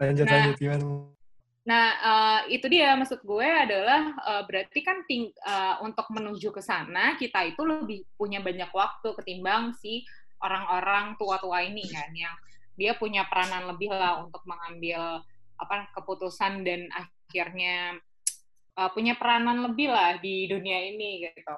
Lanjut, 0.00 0.24
Nah, 0.24 0.32
lanjut 0.32 0.56
gimana? 0.56 0.84
Nah, 1.68 1.86
eh, 2.00 2.40
itu 2.56 2.66
dia 2.72 2.96
maksud 2.96 3.20
gue 3.20 3.44
adalah 3.44 4.16
eh, 4.16 4.42
berarti 4.48 4.80
kan 4.80 5.04
ting- 5.04 5.36
eh, 5.36 5.76
untuk 5.84 6.08
menuju 6.08 6.48
ke 6.56 6.64
sana 6.64 7.20
kita 7.20 7.44
itu 7.44 7.60
lebih 7.68 8.08
punya 8.16 8.40
banyak 8.40 8.72
waktu 8.72 9.12
ketimbang 9.20 9.76
si 9.76 10.08
orang-orang 10.40 11.20
tua-tua 11.20 11.68
ini 11.68 11.84
kan 11.84 12.08
yang 12.16 12.32
dia 12.80 12.96
punya 12.96 13.28
peranan 13.28 13.68
lebih 13.68 13.92
lah 13.92 14.24
untuk 14.24 14.40
mengambil 14.48 15.20
apa 15.60 15.92
keputusan 15.92 16.64
dan 16.64 16.88
akhirnya 16.96 18.00
eh, 18.80 18.90
punya 18.96 19.20
peranan 19.20 19.68
lebih 19.68 19.92
lah 19.92 20.16
di 20.16 20.48
dunia 20.48 20.80
ini 20.96 21.28
gitu. 21.28 21.54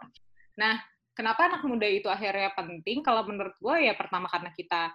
Nah, 0.59 0.83
kenapa 1.15 1.47
anak 1.47 1.63
muda 1.63 1.87
itu 1.87 2.11
akhirnya 2.11 2.51
penting? 2.59 3.07
Kalau 3.07 3.23
menurut 3.23 3.55
gue 3.63 3.87
ya 3.87 3.95
pertama 3.95 4.27
karena 4.27 4.51
kita 4.51 4.91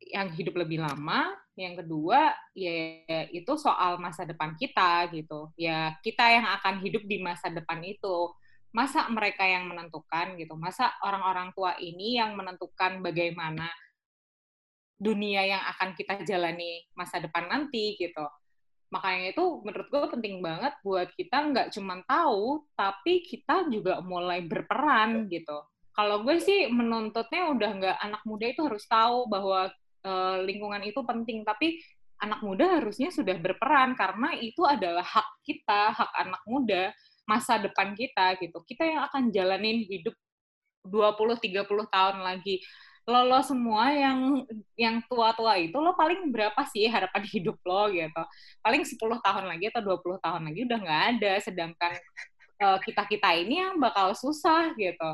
yang 0.00 0.30
hidup 0.34 0.58
lebih 0.58 0.82
lama, 0.82 1.32
yang 1.54 1.78
kedua 1.78 2.34
ya 2.54 3.26
itu 3.30 3.52
soal 3.54 3.98
masa 4.02 4.26
depan 4.26 4.58
kita 4.58 5.06
gitu. 5.14 5.54
Ya 5.54 5.94
kita 6.02 6.26
yang 6.30 6.46
akan 6.60 6.82
hidup 6.82 7.06
di 7.06 7.22
masa 7.22 7.50
depan 7.50 7.82
itu. 7.86 8.34
Masa 8.74 9.06
mereka 9.06 9.46
yang 9.46 9.70
menentukan 9.70 10.34
gitu. 10.34 10.58
Masa 10.58 10.90
orang-orang 11.06 11.54
tua 11.54 11.78
ini 11.78 12.18
yang 12.18 12.34
menentukan 12.34 12.98
bagaimana 13.06 13.70
dunia 14.98 15.46
yang 15.46 15.62
akan 15.74 15.94
kita 15.94 16.26
jalani 16.26 16.82
masa 16.98 17.22
depan 17.22 17.46
nanti 17.46 17.94
gitu. 17.94 18.26
Makanya 18.90 19.34
itu 19.34 19.44
menurut 19.62 19.88
gue 19.90 20.02
penting 20.18 20.38
banget 20.42 20.74
buat 20.82 21.10
kita 21.14 21.50
nggak 21.50 21.68
cuma 21.74 22.02
tahu, 22.06 22.66
tapi 22.78 23.26
kita 23.26 23.66
juga 23.70 23.98
mulai 24.02 24.42
berperan 24.42 25.26
gitu. 25.30 25.66
Kalau 25.94 26.26
gue 26.26 26.42
sih 26.42 26.66
menuntutnya 26.70 27.54
udah 27.54 27.70
nggak 27.78 27.98
anak 28.02 28.22
muda 28.26 28.46
itu 28.50 28.62
harus 28.66 28.82
tahu 28.90 29.30
bahwa 29.30 29.70
eh, 30.04 30.38
lingkungan 30.44 30.84
itu 30.84 31.00
penting, 31.02 31.42
tapi 31.42 31.80
anak 32.22 32.40
muda 32.40 32.80
harusnya 32.80 33.10
sudah 33.10 33.36
berperan 33.36 33.92
karena 33.98 34.32
itu 34.38 34.62
adalah 34.64 35.02
hak 35.02 35.28
kita, 35.44 35.92
hak 35.92 36.12
anak 36.24 36.42
muda, 36.46 36.94
masa 37.28 37.58
depan 37.60 37.92
kita 37.96 38.38
gitu. 38.38 38.62
Kita 38.64 38.84
yang 38.84 39.02
akan 39.10 39.32
jalanin 39.34 39.84
hidup 39.84 40.14
20-30 40.88 41.64
tahun 41.88 42.18
lagi. 42.20 42.60
Lo, 43.04 43.20
lo 43.28 43.40
semua 43.44 43.92
yang 43.92 44.48
yang 44.80 45.04
tua-tua 45.04 45.60
itu 45.60 45.76
lo 45.76 45.92
paling 45.92 46.32
berapa 46.32 46.56
sih 46.72 46.88
harapan 46.88 47.24
hidup 47.36 47.60
lo 47.64 47.92
gitu. 47.92 48.22
Paling 48.64 48.82
10 48.84 48.96
tahun 49.20 49.44
lagi 49.44 49.68
atau 49.72 49.82
20 49.84 50.24
tahun 50.24 50.42
lagi 50.48 50.60
udah 50.64 50.78
nggak 50.80 51.02
ada. 51.16 51.32
Sedangkan 51.44 51.92
eh, 52.60 52.78
kita-kita 52.84 53.28
ini 53.36 53.60
yang 53.60 53.76
bakal 53.76 54.16
susah 54.16 54.72
gitu. 54.76 55.10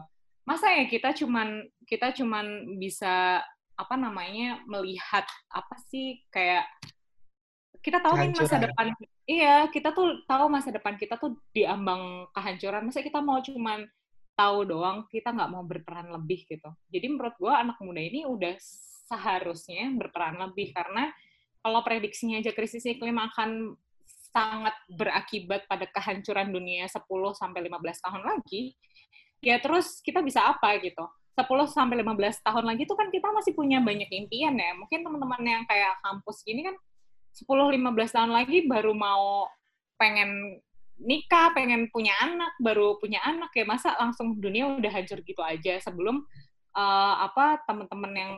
Masa 0.46 0.74
ya 0.74 0.87
kita 0.87 1.14
cuman 1.14 1.66
kita 1.87 2.14
cuman 2.14 2.79
bisa 2.79 3.42
apa 3.81 3.97
namanya 3.97 4.61
melihat 4.69 5.25
apa 5.49 5.75
sih 5.88 6.21
kayak 6.29 6.69
kita 7.81 7.97
tahu 8.05 8.12
nih 8.21 8.37
masa 8.37 8.61
depan 8.61 8.93
iya 9.25 9.64
kita 9.73 9.97
tuh 9.97 10.21
tahu 10.29 10.53
masa 10.53 10.69
depan 10.69 11.01
kita 11.01 11.16
tuh 11.16 11.40
diambang 11.57 12.29
kehancuran. 12.37 12.85
Masa 12.93 13.01
kita 13.01 13.25
mau 13.25 13.40
cuman 13.40 13.88
tahu 14.37 14.69
doang 14.69 15.09
kita 15.09 15.33
nggak 15.33 15.51
mau 15.53 15.64
berperan 15.64 16.12
lebih 16.12 16.45
gitu. 16.45 16.69
Jadi 16.93 17.07
menurut 17.09 17.35
gua 17.40 17.64
anak 17.64 17.81
muda 17.81 18.05
ini 18.05 18.29
udah 18.29 18.53
seharusnya 19.09 19.88
berperan 19.97 20.37
lebih 20.37 20.77
karena 20.77 21.09
kalau 21.64 21.81
prediksinya 21.81 22.40
aja 22.40 22.53
krisis 22.53 22.85
iklim 22.85 23.16
akan 23.16 23.77
sangat 24.31 24.77
berakibat 24.87 25.66
pada 25.66 25.90
kehancuran 25.90 26.55
dunia 26.55 26.87
10 26.87 27.03
sampai 27.35 27.61
15 27.66 28.05
tahun 28.07 28.23
lagi 28.23 28.79
ya 29.43 29.59
terus 29.59 29.99
kita 29.99 30.23
bisa 30.23 30.47
apa 30.47 30.79
gitu 30.79 31.03
10 31.38 31.47
sampai 31.71 32.03
15 32.03 32.47
tahun 32.47 32.64
lagi 32.66 32.83
tuh 32.85 32.99
kan 32.99 33.09
kita 33.09 33.31
masih 33.31 33.53
punya 33.55 33.79
banyak 33.81 34.11
impian 34.11 34.55
ya. 34.59 34.75
Mungkin 34.77 35.07
teman-teman 35.07 35.43
yang 35.47 35.62
kayak 35.64 36.01
kampus 36.03 36.43
gini 36.43 36.66
kan 36.66 36.77
10 37.35 37.47
15 37.47 38.16
tahun 38.16 38.33
lagi 38.35 38.66
baru 38.66 38.93
mau 38.93 39.47
pengen 39.95 40.59
nikah, 41.01 41.57
pengen 41.57 41.88
punya 41.88 42.12
anak, 42.21 42.53
baru 42.61 43.01
punya 43.01 43.25
anak 43.25 43.55
ya 43.57 43.64
masa 43.64 43.97
langsung 43.97 44.37
dunia 44.37 44.69
udah 44.69 44.93
hancur 44.93 45.25
gitu 45.25 45.40
aja 45.40 45.81
sebelum 45.81 46.21
eh, 46.77 47.14
apa 47.25 47.64
teman-teman 47.64 48.12
yang 48.12 48.33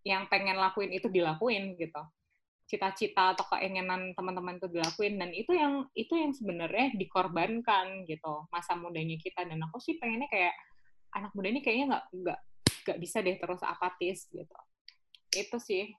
yang 0.00 0.22
pengen 0.32 0.56
lakuin 0.56 0.92
itu 0.92 1.08
dilakuin 1.08 1.76
gitu. 1.76 2.00
Cita-cita 2.70 3.34
atau 3.34 3.44
keinginan 3.56 4.14
teman-teman 4.14 4.56
itu 4.62 4.70
dilakuin 4.70 5.18
dan 5.18 5.34
itu 5.34 5.50
yang 5.56 5.90
itu 5.96 6.14
yang 6.14 6.30
sebenarnya 6.30 6.94
dikorbankan 6.94 8.06
gitu 8.06 8.46
masa 8.54 8.78
mudanya 8.78 9.18
kita 9.18 9.42
dan 9.42 9.58
aku 9.66 9.82
sih 9.82 9.98
pengennya 9.98 10.30
kayak 10.30 10.54
anak 11.14 11.30
muda 11.34 11.48
ini 11.50 11.60
kayaknya 11.60 11.86
nggak 11.96 12.04
nggak 12.14 12.40
nggak 12.80 12.98
bisa 12.98 13.18
deh 13.20 13.36
terus 13.36 13.60
apatis 13.62 14.18
gitu. 14.30 14.56
Itu 15.30 15.56
sih. 15.62 15.94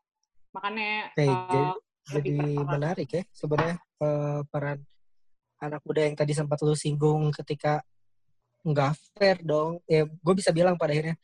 Makanya 0.52 1.16
Oke, 1.16 1.24
eh, 1.24 1.32
jadi, 1.48 1.62
jadi 2.12 2.38
menarik 2.60 3.10
ya 3.12 3.24
sebenarnya 3.32 3.78
eh, 3.80 4.42
peran 4.52 4.80
anak 5.62 5.82
muda 5.86 6.02
yang 6.02 6.18
tadi 6.18 6.34
sempat 6.34 6.60
lu 6.66 6.74
singgung 6.74 7.30
ketika 7.32 7.86
nggak 8.66 8.94
fair 9.16 9.38
dong. 9.46 9.80
Ya, 9.86 10.06
gue 10.06 10.34
bisa 10.36 10.50
bilang 10.52 10.76
pada 10.76 10.92
akhirnya 10.92 11.16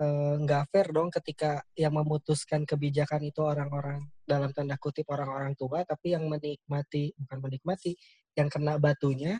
eh, 0.00 0.34
nggak 0.40 0.62
fair 0.70 0.88
dong 0.94 1.10
ketika 1.10 1.60
yang 1.74 1.92
memutuskan 1.94 2.64
kebijakan 2.64 3.20
itu 3.26 3.42
orang-orang 3.42 4.06
dalam 4.24 4.50
tanda 4.56 4.78
kutip 4.80 5.04
orang-orang 5.10 5.52
tua, 5.58 5.84
tapi 5.84 6.16
yang 6.16 6.24
menikmati 6.30 7.12
bukan 7.18 7.38
menikmati, 7.44 7.92
yang 8.38 8.48
kena 8.48 8.80
batunya 8.80 9.36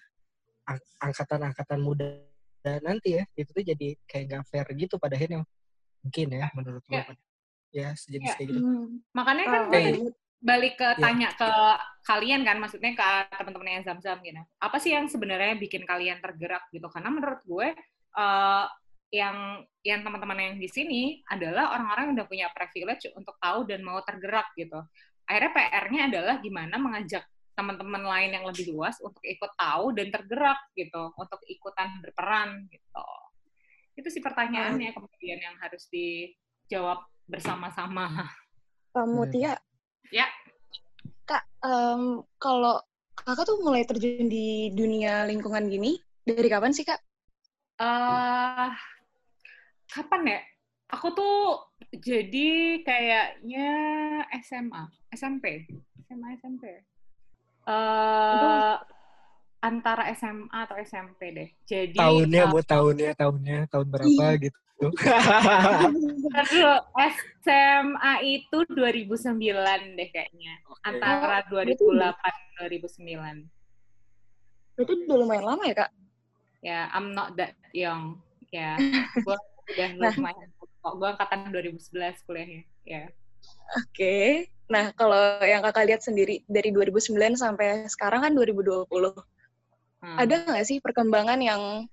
ang- 0.69 0.85
angkatan-angkatan 1.01 1.81
muda 1.81 2.34
nanti 2.65 3.21
ya 3.21 3.25
itu 3.37 3.51
tuh 3.53 3.65
jadi 3.65 3.89
kayak 4.09 4.25
nggak 4.31 4.45
fair 4.49 4.67
gitu 4.73 4.97
pada 4.97 5.15
akhirnya 5.21 5.45
mungkin 6.01 6.27
ya 6.33 6.47
menurut 6.57 6.85
gue 6.89 6.97
Ya. 6.97 7.13
ya 7.75 7.89
sejenis 7.93 8.33
Ya. 8.33 8.37
kayak 8.41 8.49
gitu 8.55 8.61
makanya 9.13 9.45
kan 9.45 9.63
Oh, 9.69 10.13
balik 10.45 10.75
ke 10.77 10.89
Ya. 10.97 11.01
tanya 11.01 11.29
ke 11.33 11.51
kalian 12.05 12.45
kan 12.45 12.57
maksudnya 12.61 12.93
ke 12.93 13.09
teman-teman 13.37 13.81
yang 13.81 13.85
zam-zam 13.85 14.21
gitu 14.21 14.41
apa 14.61 14.77
sih 14.81 14.93
yang 14.93 15.09
sebenarnya 15.09 15.57
bikin 15.57 15.89
kalian 15.89 16.21
tergerak 16.21 16.65
gitu 16.73 16.85
karena 16.93 17.09
menurut 17.13 17.41
gue 17.45 17.69
eh, 18.15 18.65
yang 19.15 19.63
yang 19.87 20.01
teman-teman 20.03 20.39
yang 20.41 20.57
di 20.59 20.69
sini 20.69 21.23
adalah 21.31 21.73
orang-orang 21.77 22.13
yang 22.13 22.15
udah 22.21 22.29
punya 22.29 22.47
privilege 22.51 23.09
untuk 23.15 23.37
tahu 23.41 23.65
dan 23.69 23.81
mau 23.85 24.01
tergerak 24.05 24.49
gitu 24.57 24.81
akhirnya 25.25 25.53
PR-nya 25.57 26.03
adalah 26.13 26.35
gimana 26.45 26.77
mengajak 26.77 27.25
teman-teman 27.55 28.03
lain 28.03 28.31
yang 28.35 28.45
lebih 28.47 28.75
luas 28.75 28.99
untuk 28.99 29.23
ikut 29.23 29.53
tahu 29.55 29.95
dan 29.95 30.11
tergerak 30.11 30.59
gitu 30.75 31.15
untuk 31.15 31.39
ikutan 31.47 32.03
berperan 32.03 32.67
gitu 32.71 33.09
itu 33.95 34.09
sih 34.11 34.23
pertanyaannya 34.23 34.91
kemudian 34.91 35.39
yang 35.39 35.57
harus 35.63 35.87
dijawab 35.87 37.07
bersama-sama 37.31 38.27
Kamu 38.95 39.27
Bener. 39.27 39.33
Tia. 39.35 39.55
Ya. 40.15 40.27
Kak, 41.27 41.43
em, 41.67 42.23
kalau 42.39 42.79
kakak 43.19 43.43
tuh 43.43 43.59
mulai 43.59 43.83
terjun 43.83 44.31
di 44.31 44.71
dunia 44.71 45.27
lingkungan 45.27 45.67
gini 45.67 45.99
dari 46.23 46.47
kapan 46.47 46.71
sih 46.71 46.87
kak? 46.87 47.03
eh 47.75 48.71
kapan 49.91 50.23
ya? 50.31 50.41
Aku 50.95 51.11
tuh 51.11 51.59
jadi 51.91 52.79
kayaknya 52.87 53.71
SMA, 54.47 54.83
SMP, 55.11 55.67
SMA 56.07 56.39
SMP. 56.39 56.71
Eh 57.65 58.77
antara 59.65 60.13
SMA 60.13 60.53
atau 60.53 60.77
SMP 60.85 61.21
deh. 61.33 61.49
Jadi 61.65 61.97
tahunnya 61.97 62.43
eh, 62.45 62.51
mau 62.53 62.61
tahunnya 62.61 63.11
tahunnya 63.17 63.59
tahun 63.73 63.87
berapa 63.89 64.25
gitu 64.45 64.65
bentar 64.93 66.45
dulu, 66.51 66.75
SMA 67.41 68.13
itu 68.27 68.59
2009 68.69 69.97
deh 69.97 70.09
kayaknya. 70.11 70.55
Antara 70.83 71.47
2008 71.49 72.69
2009. 72.69 73.49
Berarti 74.75 74.93
udah 75.07 75.17
lumayan 75.17 75.45
lama 75.47 75.63
ya 75.65 75.75
kak? 75.87 75.91
Ya, 76.65 76.81
I'm 76.91 77.15
not 77.15 77.39
that 77.39 77.55
young. 77.71 78.19
Ya, 78.51 78.75
gue 79.25 79.37
udah 79.71 79.89
Nah. 79.97 80.13
lumayan. 80.19 80.49
Kok 80.59 80.95
gue 81.01 81.09
angkatan 81.09 81.49
2011 81.49 82.27
kuliahnya. 82.29 82.63
Ya. 82.85 83.09
Oke. 83.81 84.53
Nah, 84.65 84.97
kalau 84.97 85.45
yang 85.45 85.61
kakak 85.61 85.87
lihat 85.93 86.03
sendiri 86.05 86.41
dari 86.49 86.73
2009 86.73 87.37
sampai 87.37 87.85
sekarang 87.91 88.25
kan 88.25 88.33
2020, 88.33 89.13
Hmm. 90.05 90.21
ada 90.21 90.45
nggak 90.45 90.69
sih 90.69 90.85
perkembangan 90.85 91.41
yang 91.41 91.89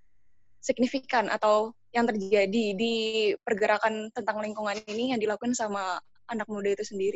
signifikan 0.59 1.31
atau 1.31 1.71
yang 1.95 2.03
terjadi 2.03 2.75
di 2.75 2.95
pergerakan 3.39 4.11
tentang 4.11 4.43
lingkungan 4.43 4.83
ini 4.83 5.15
yang 5.15 5.19
dilakukan 5.23 5.55
sama 5.55 5.95
anak 6.27 6.43
muda 6.51 6.75
itu 6.75 6.83
sendiri? 6.83 7.15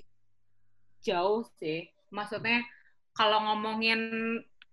jauh 1.06 1.46
sih. 1.62 1.86
Maksudnya 2.10 2.66
kalau 3.14 3.46
ngomongin 3.46 4.02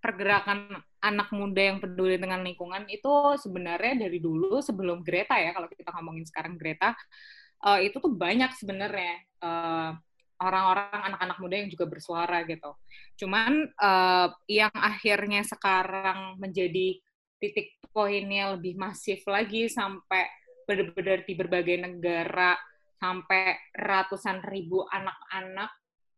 pergerakan 0.00 0.80
anak 1.04 1.28
muda 1.30 1.60
yang 1.60 1.78
peduli 1.78 2.16
dengan 2.18 2.42
lingkungan 2.42 2.88
itu 2.90 3.36
sebenarnya 3.38 4.08
dari 4.08 4.18
dulu 4.18 4.58
sebelum 4.58 5.04
Greta 5.04 5.38
ya 5.38 5.54
kalau 5.54 5.68
kita 5.70 5.94
ngomongin 5.94 6.26
sekarang 6.26 6.58
Greta 6.58 6.96
uh, 7.62 7.78
itu 7.78 8.02
tuh 8.02 8.10
banyak 8.10 8.50
sebenarnya 8.58 9.14
uh, 9.44 9.94
orang-orang 10.40 11.12
anak-anak 11.12 11.38
muda 11.42 11.54
yang 11.60 11.70
juga 11.70 11.86
bersuara 11.90 12.44
gitu. 12.48 12.72
Cuman 13.20 13.68
uh, 13.76 14.28
yang 14.48 14.72
akhirnya 14.72 15.44
sekarang 15.44 16.40
menjadi 16.40 16.98
titik 17.42 17.76
poinnya 17.90 18.54
lebih 18.54 18.78
masif 18.78 19.26
lagi 19.28 19.66
sampai 19.66 20.30
benar-benar 20.64 21.26
di 21.26 21.34
berbagai 21.34 21.76
negara 21.82 22.54
sampai 23.02 23.58
ratusan 23.74 24.46
ribu 24.46 24.86
anak-anak 24.86 25.70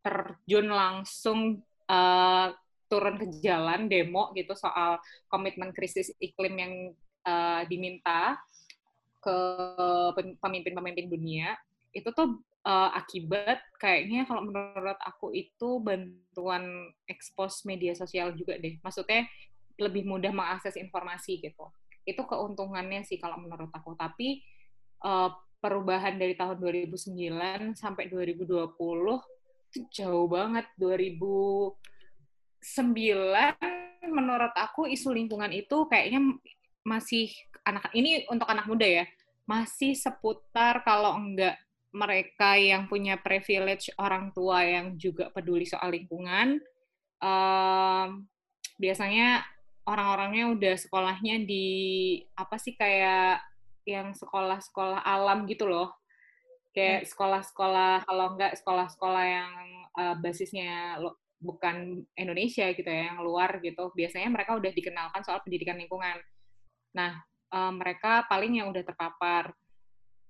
terjun 0.05 0.69
langsung 0.69 1.65
uh, 1.89 2.53
turun 2.93 3.17
ke 3.17 3.27
jalan 3.41 3.89
demo 3.89 4.31
gitu 4.37 4.53
soal 4.53 5.01
komitmen 5.33 5.73
krisis 5.73 6.13
iklim 6.21 6.55
yang 6.61 6.75
uh, 7.25 7.65
diminta 7.65 8.37
ke 9.25 9.37
pemimpin-pemimpin 10.45 11.09
dunia 11.09 11.57
itu 11.97 12.13
tuh 12.13 12.45
uh, 12.65 12.91
akibat 12.97 13.61
kayaknya 13.77 14.25
kalau 14.25 14.49
menurut 14.49 14.99
aku 15.05 15.31
itu 15.37 15.79
bantuan 15.85 16.91
ekspos 17.07 17.63
media 17.69 17.93
sosial 17.95 18.33
juga 18.35 18.57
deh. 18.59 18.81
Maksudnya 18.81 19.29
lebih 19.79 20.09
mudah 20.09 20.33
mengakses 20.33 20.75
informasi 20.81 21.39
gitu. 21.45 21.69
Itu 22.09 22.25
keuntungannya 22.25 23.05
sih 23.05 23.21
kalau 23.21 23.39
menurut 23.39 23.71
aku. 23.71 23.95
Tapi 23.95 24.43
uh, 25.05 25.31
perubahan 25.61 26.21
dari 26.21 26.37
tahun 26.37 26.61
2009 26.61 27.77
sampai 27.77 28.09
2020 28.13 28.77
itu 29.73 29.81
jauh 29.93 30.27
banget. 30.29 30.67
2009 30.81 31.77
menurut 34.05 34.53
aku 34.53 34.85
isu 34.89 35.17
lingkungan 35.17 35.49
itu 35.53 35.89
kayaknya 35.89 36.21
masih 36.85 37.33
anak 37.65 37.89
ini 37.97 38.29
untuk 38.29 38.45
anak 38.45 38.69
muda 38.69 38.85
ya 38.85 39.05
masih 39.49 39.97
seputar 39.97 40.85
kalau 40.85 41.17
enggak 41.17 41.57
mereka 41.95 42.59
yang 42.59 42.91
punya 42.91 43.15
privilege 43.23 43.89
orang 43.97 44.35
tua 44.35 44.67
yang 44.67 44.99
juga 44.99 45.31
peduli 45.31 45.63
soal 45.63 45.95
lingkungan 45.95 46.59
um, 47.23 48.27
biasanya 48.77 49.47
orang-orangnya 49.85 50.45
udah 50.53 50.75
sekolahnya 50.81 51.45
di 51.45 51.67
apa 52.35 52.57
sih 52.57 52.75
kayak 52.75 53.41
yang 53.85 54.17
sekolah-sekolah 54.17 55.05
alam 55.05 55.45
gitu 55.45 55.69
loh. 55.69 55.93
Kayak 56.75 57.07
hmm. 57.07 57.09
sekolah-sekolah 57.15 57.93
kalau 58.09 58.27
enggak 58.35 58.53
sekolah-sekolah 58.59 59.25
yang 59.25 59.51
uh, 59.95 60.15
basisnya 60.19 60.99
lo, 60.99 61.21
bukan 61.39 62.03
Indonesia 62.17 62.73
gitu 62.73 62.89
ya 62.89 63.13
yang 63.13 63.21
luar 63.21 63.61
gitu 63.61 63.93
biasanya 63.93 64.33
mereka 64.33 64.57
udah 64.57 64.73
dikenalkan 64.73 65.23
soal 65.23 65.45
pendidikan 65.45 65.77
lingkungan. 65.77 66.17
Nah 66.97 67.21
uh, 67.53 67.71
mereka 67.71 68.25
paling 68.27 68.59
yang 68.59 68.73
udah 68.73 68.83
terpapar 68.83 69.53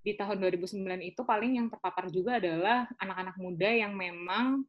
di 0.04 0.12
tahun 0.12 0.36
2009 0.36 1.00
itu 1.00 1.24
paling 1.24 1.56
yang 1.56 1.72
terpapar 1.72 2.12
juga 2.12 2.36
adalah 2.36 2.84
anak-anak 3.00 3.36
muda 3.40 3.72
yang 3.72 3.96
memang 3.96 4.60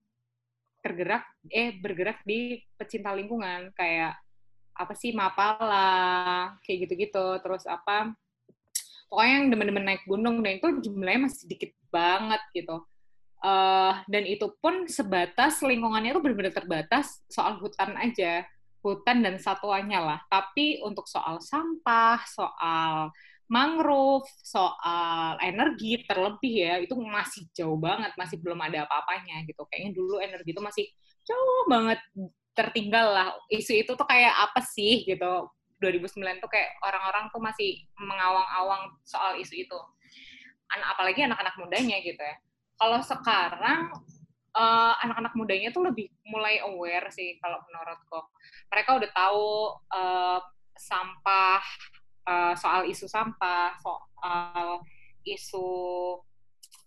tergerak 0.80 1.28
eh 1.52 1.76
bergerak 1.76 2.24
di 2.24 2.64
pecinta 2.80 3.12
lingkungan. 3.12 3.76
Kayak 3.76 4.16
apa 4.72 4.96
sih 4.96 5.12
mapala 5.12 6.56
kayak 6.64 6.88
gitu-gitu. 6.88 7.44
Terus 7.44 7.68
apa 7.68 8.16
pokoknya 9.12 9.34
yang 9.44 9.48
demen-demen 9.52 9.86
naik 9.86 10.04
gunung. 10.08 10.40
Dan 10.40 10.64
itu 10.64 10.88
jumlahnya 10.88 11.28
masih 11.28 11.40
sedikit 11.52 11.76
banget 11.92 12.40
gitu. 12.56 12.80
Uh, 13.44 14.02
dan 14.10 14.24
itu 14.26 14.50
pun 14.64 14.88
sebatas 14.88 15.60
lingkungannya 15.60 16.16
itu 16.16 16.24
benar-benar 16.24 16.56
terbatas. 16.56 17.20
Soal 17.28 17.60
hutan 17.60 17.92
aja. 18.00 18.48
Hutan 18.80 19.20
dan 19.20 19.36
satuannya 19.36 20.00
lah. 20.00 20.20
Tapi 20.32 20.80
untuk 20.80 21.12
soal 21.12 21.44
sampah, 21.44 22.24
soal 22.24 23.12
mangrove, 23.46 24.26
soal 24.42 25.38
energi 25.42 26.02
terlebih 26.06 26.56
ya, 26.66 26.76
itu 26.82 26.98
masih 26.98 27.46
jauh 27.54 27.78
banget, 27.78 28.12
masih 28.18 28.42
belum 28.42 28.58
ada 28.62 28.90
apa-apanya 28.90 29.46
gitu. 29.46 29.66
Kayaknya 29.70 29.92
dulu 29.94 30.16
energi 30.18 30.50
itu 30.52 30.62
masih 30.64 30.86
jauh 31.26 31.64
banget 31.70 32.00
tertinggal 32.56 33.08
lah. 33.14 33.28
Isu 33.52 33.86
itu 33.86 33.92
tuh 33.94 34.08
kayak 34.08 34.34
apa 34.50 34.64
sih 34.64 35.06
gitu. 35.06 35.52
2009 35.84 36.42
tuh 36.42 36.50
kayak 36.50 36.72
orang-orang 36.82 37.28
tuh 37.30 37.44
masih 37.44 37.84
mengawang-awang 38.00 38.96
soal 39.04 39.38
isu 39.38 39.68
itu. 39.68 39.80
Anak 40.72 40.98
apalagi 40.98 41.28
anak-anak 41.28 41.56
mudanya 41.62 41.98
gitu 42.02 42.18
ya. 42.18 42.36
Kalau 42.76 43.00
sekarang 43.04 43.92
uh, 44.56 44.94
anak-anak 45.04 45.34
mudanya 45.36 45.70
tuh 45.76 45.84
lebih 45.86 46.10
mulai 46.32 46.64
aware 46.64 47.12
sih 47.12 47.38
kalau 47.44 47.60
menurutku. 47.68 48.20
Mereka 48.72 48.90
udah 49.04 49.12
tahu 49.12 49.48
uh, 49.92 50.40
sampah, 50.76 51.64
uh, 52.28 52.54
soal 52.58 52.90
isu 52.90 53.06
sampah, 53.08 53.78
soal 53.80 54.84
isu 55.26 55.70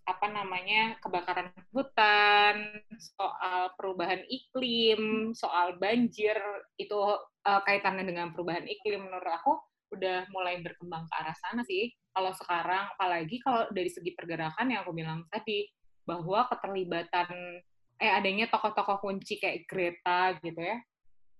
apa 0.09 0.27
namanya 0.33 0.97
kebakaran 1.05 1.53
hutan, 1.75 2.65
soal 2.97 3.73
perubahan 3.77 4.25
iklim, 4.29 5.33
soal 5.37 5.77
banjir 5.77 6.37
itu 6.81 6.97
uh, 7.45 7.61
kaitannya 7.65 8.09
dengan 8.09 8.33
perubahan 8.33 8.65
iklim 8.65 9.05
menurut 9.05 9.29
aku 9.29 9.61
udah 9.93 10.29
mulai 10.33 10.61
berkembang 10.61 11.05
ke 11.09 11.15
arah 11.17 11.37
sana 11.37 11.61
sih. 11.65 11.93
Kalau 12.13 12.33
sekarang 12.33 12.89
apalagi 12.97 13.37
kalau 13.45 13.69
dari 13.69 13.93
segi 13.93 14.17
pergerakan 14.17 14.73
yang 14.73 14.81
aku 14.85 14.97
bilang 14.97 15.29
tadi 15.29 15.69
bahwa 16.09 16.49
keterlibatan 16.49 17.61
eh 17.99 18.13
adanya 18.15 18.47
tokoh-tokoh 18.49 19.03
kunci 19.03 19.43
kayak 19.43 19.67
Greta 19.67 20.39
gitu 20.39 20.63
ya 20.63 20.79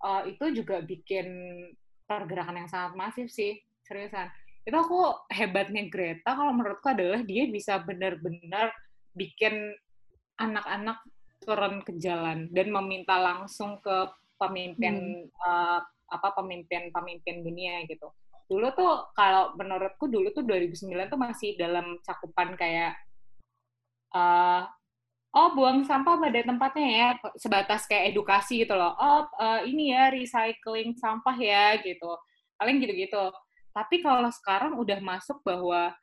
uh, 0.03 0.23
itu 0.27 0.63
juga 0.63 0.83
bikin 0.83 1.27
pergerakan 2.03 2.65
yang 2.65 2.69
sangat 2.69 2.93
masif 2.99 3.27
sih 3.31 3.59
seriusan 3.89 4.29
itu 4.69 4.77
aku 4.77 5.25
hebatnya 5.33 5.89
Greta 5.89 6.37
kalau 6.37 6.53
menurutku 6.53 6.93
adalah 6.93 7.25
dia 7.25 7.49
bisa 7.49 7.81
benar-benar 7.81 8.69
bikin 9.17 9.73
anak-anak 10.37 11.01
turun 11.41 11.81
ke 11.81 11.97
jalan 11.97 12.45
dan 12.53 12.69
meminta 12.69 13.17
langsung 13.17 13.81
ke 13.81 14.13
pemimpin 14.37 15.25
hmm. 15.25 15.41
uh, 15.41 15.81
apa 16.09 16.29
pemimpin-pemimpin 16.37 17.41
dunia 17.41 17.81
gitu. 17.89 18.13
Dulu 18.49 18.67
tuh 18.73 19.13
kalau 19.13 19.53
menurutku 19.57 20.09
dulu 20.09 20.33
tuh 20.33 20.41
2009 20.45 21.09
tuh 21.09 21.19
masih 21.19 21.53
dalam 21.57 21.97
cakupan 22.01 22.57
kayak 22.57 22.97
uh, 24.13 24.65
oh 25.37 25.49
buang 25.53 25.85
sampah 25.85 26.17
pada 26.17 26.41
tempatnya 26.41 26.89
ya 26.89 27.07
sebatas 27.37 27.85
kayak 27.85 28.09
edukasi 28.13 28.65
gitu 28.65 28.73
loh 28.73 28.97
oh 28.97 29.29
uh, 29.37 29.61
ini 29.61 29.93
ya 29.93 30.09
recycling 30.09 30.97
sampah 30.97 31.37
ya 31.37 31.77
gitu 31.85 32.17
paling 32.57 32.81
gitu-gitu 32.81 33.29
tapi 33.71 34.01
kalau 34.01 34.29
sekarang 34.33 34.75
udah 34.77 34.99
masuk 34.99 35.39
bahwa 35.45 35.93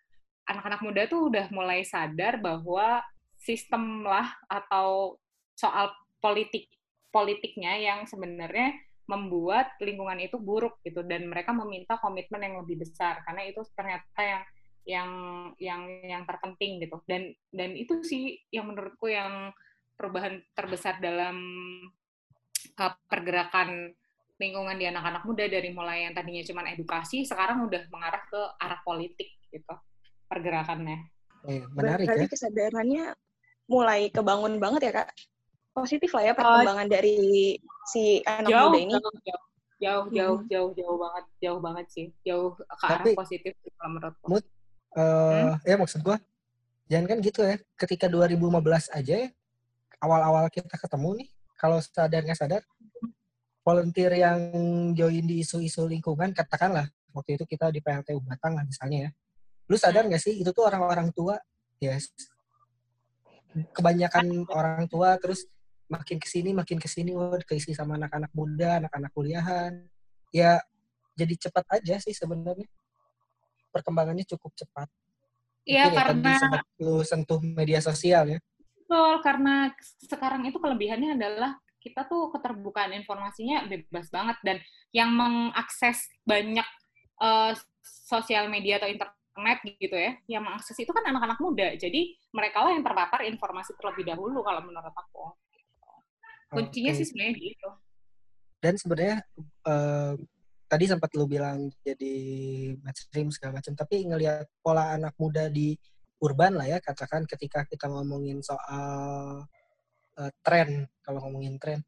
anak-anak 0.47 0.81
muda 0.83 1.03
tuh 1.11 1.27
udah 1.29 1.47
mulai 1.51 1.83
sadar 1.83 2.39
bahwa 2.39 3.03
sistem 3.37 4.07
lah 4.07 4.31
atau 4.47 5.19
soal 5.59 5.93
politik 6.23 6.71
politiknya 7.11 7.79
yang 7.79 8.05
sebenarnya 8.07 8.77
membuat 9.07 9.79
lingkungan 9.79 10.19
itu 10.19 10.39
buruk 10.39 10.79
gitu. 10.83 11.03
Dan 11.07 11.31
mereka 11.31 11.55
meminta 11.55 11.99
komitmen 11.99 12.43
yang 12.43 12.55
lebih 12.62 12.83
besar 12.87 13.23
karena 13.27 13.47
itu 13.47 13.62
ternyata 13.75 14.21
yang 14.23 14.43
yang 14.87 15.11
yang 15.59 15.83
yang 16.07 16.23
terpenting 16.27 16.83
gitu. 16.83 17.03
Dan 17.07 17.35
dan 17.51 17.75
itu 17.75 18.03
sih 18.07 18.39
yang 18.55 18.71
menurutku 18.71 19.11
yang 19.11 19.51
perubahan 19.97 20.45
terbesar 20.53 21.01
dalam 21.01 21.39
uh, 22.79 22.95
pergerakan 23.09 23.97
lingkungan 24.37 24.76
di 24.76 24.84
anak-anak 24.84 25.22
muda 25.24 25.45
dari 25.49 25.72
mulai 25.72 26.05
yang 26.05 26.12
tadinya 26.12 26.45
cuma 26.45 26.61
edukasi 26.68 27.24
sekarang 27.24 27.64
udah 27.64 27.89
mengarah 27.89 28.22
ke 28.28 28.41
arah 28.61 28.80
politik 28.84 29.32
gitu 29.49 29.74
pergerakannya. 30.28 31.09
Eh, 31.47 31.62
menarik 31.72 32.05
Berarti 32.05 32.26
ya. 32.26 32.32
kesadarannya 32.32 33.05
mulai 33.70 34.12
kebangun 34.12 34.61
banget 34.61 34.91
ya 34.91 34.93
kak. 35.03 35.09
Positif 35.72 36.11
lah 36.16 36.24
ya 36.24 36.32
perkembangan 36.32 36.89
uh, 36.89 36.93
dari 36.93 37.16
si 37.89 38.20
anak 38.24 38.49
jauh, 38.49 38.72
muda 38.72 38.78
ini. 38.80 38.93
Jauh, 38.93 39.03
jauh, 39.05 39.16
jauh, 39.76 40.05
jauh, 40.09 40.37
hmm. 40.41 40.49
jauh, 40.49 40.70
jauh 40.72 40.97
banget, 40.97 41.24
jauh 41.41 41.61
banget 41.61 41.87
sih, 41.93 42.07
jauh 42.24 42.51
ke 42.57 42.84
arah 42.84 43.05
Tapi, 43.05 43.11
positif 43.12 43.53
kalau 43.76 43.91
menurutku. 43.97 44.26
Mood, 44.28 44.45
uh, 44.97 45.01
hmm? 45.01 45.68
ya 45.68 45.76
maksud 45.76 46.01
gue 46.01 46.16
jangan 46.87 47.07
kan 47.11 47.18
gitu 47.22 47.41
ya 47.43 47.57
ketika 47.74 48.07
2015 48.07 48.95
aja 48.95 49.14
ya 49.26 49.28
awal-awal 49.99 50.47
kita 50.49 50.76
ketemu 50.78 51.24
nih 51.24 51.28
kalau 51.59 51.78
sadar 51.82 52.22
nggak 52.22 52.39
sadar 52.39 52.62
volunteer 53.67 54.14
yang 54.14 54.39
join 54.95 55.27
di 55.27 55.43
isu-isu 55.43 55.91
lingkungan 55.91 56.31
katakanlah 56.31 56.87
waktu 57.11 57.35
itu 57.35 57.45
kita 57.51 57.75
di 57.75 57.83
PLTU 57.83 58.23
Batang 58.23 58.55
lah 58.55 58.62
misalnya 58.62 59.11
ya 59.11 59.11
lu 59.67 59.75
sadar 59.75 60.07
nggak 60.07 60.23
sih 60.23 60.39
itu 60.39 60.55
tuh 60.55 60.71
orang-orang 60.71 61.11
tua 61.11 61.35
ya 61.83 61.99
yes. 61.99 62.14
kebanyakan 63.75 64.47
orang 64.55 64.87
tua 64.87 65.19
terus 65.19 65.51
makin 65.91 66.23
ke 66.23 66.29
sini 66.31 66.55
makin 66.55 66.79
ke 66.79 66.87
sini 66.87 67.11
wah 67.19 67.35
keisi 67.43 67.75
sama 67.75 67.99
anak-anak 67.99 68.31
muda 68.31 68.79
anak-anak 68.79 69.11
kuliahan 69.11 69.83
ya 70.31 70.62
jadi 71.19 71.35
cepat 71.49 71.64
aja 71.81 71.99
sih 71.99 72.14
sebenarnya 72.14 72.69
perkembangannya 73.77 74.25
cukup 74.25 74.57
cepat. 74.57 74.89
Iya, 75.69 75.91
karena 75.93 76.33
ya, 76.41 76.61
lu 76.81 77.05
sentuh 77.05 77.43
media 77.43 77.85
sosial 77.85 78.25
ya. 78.33 78.39
Betul, 78.81 79.19
karena 79.21 79.75
sekarang 79.99 80.47
itu 80.47 80.57
kelebihannya 80.57 81.19
adalah 81.19 81.59
kita 81.87 82.11
tuh 82.11 82.34
keterbukaan 82.34 82.91
informasinya 82.99 83.70
bebas 83.70 84.11
banget 84.11 84.34
dan 84.43 84.59
yang 84.91 85.14
mengakses 85.14 86.11
banyak 86.26 86.66
uh, 87.22 87.55
sosial 87.87 88.51
media 88.51 88.82
atau 88.82 88.91
internet 88.91 89.59
gitu 89.78 89.95
ya, 89.95 90.18
yang 90.26 90.43
mengakses 90.43 90.74
itu 90.74 90.91
kan 90.91 91.07
anak-anak 91.07 91.39
muda. 91.39 91.78
Jadi 91.78 92.18
mereka 92.34 92.66
lah 92.66 92.74
yang 92.74 92.82
terpapar 92.82 93.22
informasi 93.22 93.78
terlebih 93.78 94.03
dahulu 94.11 94.43
kalau 94.43 94.66
menurut 94.66 94.91
aku. 94.91 95.30
Kuncinya 96.51 96.91
Oke. 96.91 96.99
sih 96.99 97.07
sebenarnya 97.07 97.34
gitu. 97.39 97.70
Dan 98.59 98.74
sebenarnya 98.80 99.16
eh, 99.68 100.14
tadi 100.66 100.84
sempat 100.91 101.11
lu 101.14 101.30
bilang 101.30 101.70
jadi 101.87 102.14
mainstream 102.82 103.30
segala 103.30 103.62
macam, 103.62 103.78
tapi 103.78 104.03
ngelihat 104.09 104.51
pola 104.59 104.97
anak 104.97 105.14
muda 105.20 105.47
di 105.47 105.78
urban 106.18 106.57
lah 106.57 106.66
ya, 106.66 106.78
katakan 106.80 107.28
ketika 107.28 107.68
kita 107.68 107.87
ngomongin 107.93 108.41
soal 108.41 109.45
eh, 110.21 110.33
tren, 110.45 110.89
kalau 111.05 111.19
ngomongin 111.27 111.57
tren, 111.61 111.81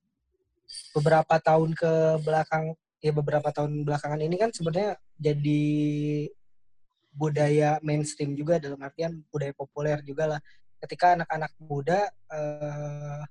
beberapa 0.93 1.41
tahun 1.41 1.73
ke 1.73 1.93
belakang, 2.23 2.77
ya 3.01 3.13
beberapa 3.15 3.49
tahun 3.55 3.87
belakangan 3.87 4.21
ini 4.21 4.37
kan 4.37 4.51
sebenarnya 4.51 4.99
jadi 5.17 5.65
budaya 7.15 7.83
mainstream 7.83 8.35
juga 8.39 8.63
dalam 8.63 8.79
artian 8.79 9.23
budaya 9.33 9.53
populer 9.57 9.99
juga 10.07 10.37
lah. 10.37 10.41
Ketika 10.79 11.19
anak-anak 11.19 11.53
muda 11.59 12.07
eh, 12.31 13.23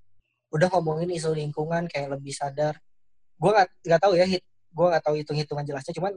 udah 0.51 0.67
ngomongin 0.71 1.11
isu 1.11 1.35
lingkungan 1.35 1.87
kayak 1.91 2.17
lebih 2.19 2.31
sadar. 2.35 2.79
Gue 3.37 3.51
nggak 3.53 3.69
nggak 3.85 4.01
tahu 4.01 4.13
ya, 4.17 4.25
hit, 4.25 4.43
gue 4.47 4.85
nggak 4.87 5.03
tahu 5.03 5.15
hitung 5.19 5.37
hitungan 5.37 5.65
jelasnya. 5.67 5.93
Cuman 5.95 6.13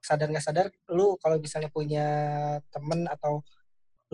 sadar 0.00 0.26
nggak 0.30 0.44
sadar, 0.46 0.66
lu 0.90 1.18
kalau 1.18 1.36
misalnya 1.42 1.70
punya 1.70 2.06
temen 2.70 3.10
atau 3.10 3.42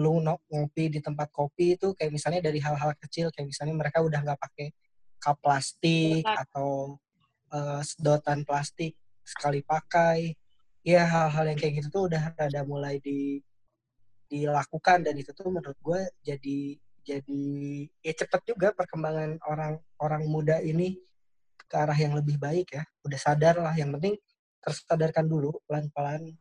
lu 0.00 0.24
ngopi 0.24 0.88
di 0.88 1.00
tempat 1.04 1.28
kopi 1.28 1.76
itu 1.76 1.92
kayak 1.92 2.12
misalnya 2.16 2.40
dari 2.48 2.56
hal-hal 2.64 2.96
kecil 2.96 3.28
kayak 3.28 3.52
misalnya 3.52 3.76
mereka 3.76 4.00
udah 4.00 4.20
nggak 4.24 4.40
pakai 4.40 4.72
cup 5.20 5.36
plastik 5.44 6.24
atau 6.24 6.96
eh, 7.52 7.80
sedotan 7.84 8.42
plastik 8.48 8.96
sekali 9.22 9.60
pakai. 9.62 10.34
Ya 10.82 11.06
hal-hal 11.06 11.54
yang 11.54 11.58
kayak 11.60 11.72
gitu 11.78 11.88
tuh 11.94 12.02
udah 12.10 12.34
ada 12.34 12.60
mulai 12.66 12.98
di 12.98 13.38
dilakukan 14.26 15.04
dan 15.04 15.14
itu 15.14 15.30
tuh 15.36 15.52
menurut 15.52 15.76
gue 15.76 16.00
jadi 16.24 16.58
jadi 17.04 17.42
ya 18.00 18.12
cepet 18.16 18.40
juga 18.48 18.72
perkembangan 18.72 19.36
orang 19.44 19.76
orang 20.00 20.22
muda 20.24 20.58
ini 20.64 20.96
ke 21.68 21.76
arah 21.76 21.94
yang 21.94 22.16
lebih 22.18 22.40
baik 22.40 22.74
ya. 22.74 22.82
Udah 23.06 23.20
sadar 23.20 23.60
lah 23.60 23.76
yang 23.76 23.92
penting 23.94 24.16
tersadarkan 24.64 25.28
dulu 25.28 25.60
pelan-pelan. 25.68 26.34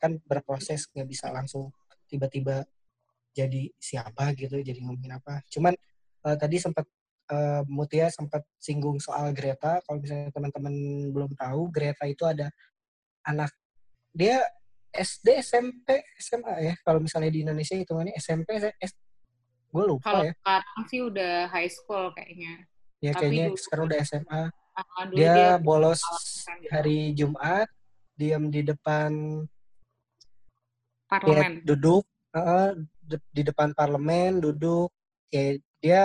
Kan 0.00 0.18
berproses 0.26 0.88
nggak 0.90 1.06
bisa 1.06 1.30
langsung 1.30 1.70
tiba-tiba 2.08 2.64
jadi 3.38 3.62
siapa 3.78 4.34
gitu 4.34 4.58
jadi 4.58 4.78
ngomongin 4.82 5.14
apa 5.14 5.38
cuman 5.46 5.74
eh, 6.26 6.36
tadi 6.36 6.56
sempat 6.58 6.82
eh, 7.30 7.62
Mutia 7.70 8.10
sempat 8.10 8.42
singgung 8.58 8.98
soal 8.98 9.30
Greta 9.30 9.78
kalau 9.86 10.02
misalnya 10.02 10.34
teman-teman 10.34 10.74
belum 11.14 11.30
tahu 11.38 11.70
Greta 11.70 12.02
itu 12.04 12.26
ada 12.26 12.50
anak 13.22 13.54
dia 14.10 14.42
SD 14.90 15.38
SMP 15.38 16.02
SMA 16.18 16.54
ya 16.58 16.74
kalau 16.82 16.98
misalnya 16.98 17.30
di 17.30 17.46
Indonesia 17.46 17.78
hitungannya 17.78 18.16
SMP 18.16 18.58
S 18.58 18.92
gue 19.68 19.84
lupa 19.84 20.08
Kalau 20.08 20.24
ya 20.24 20.32
sekarang 20.34 20.80
sih 20.88 21.00
udah 21.04 21.34
high 21.52 21.68
school 21.68 22.08
kayaknya. 22.16 22.64
ya 22.98 23.12
tapi 23.12 23.20
kayaknya 23.30 23.44
dulu- 23.52 23.60
sekarang 23.62 23.84
udah 23.86 23.98
SMA 24.02 24.42
Ah, 24.78 25.04
dulu 25.04 25.18
dia 25.18 25.38
bolos 25.58 26.00
kawasan 26.00 26.56
gitu. 26.62 26.70
hari 26.70 26.98
Jumat 27.12 27.68
diam 28.14 28.46
di 28.46 28.62
depan 28.62 29.10
dia 31.04 31.10
parlemen. 31.10 31.52
duduk 31.64 32.04
eh, 32.32 32.72
de- 33.08 33.24
di 33.32 33.42
depan 33.42 33.72
parlemen 33.72 34.38
duduk 34.44 34.92
ya 35.32 35.56
dia 35.80 36.02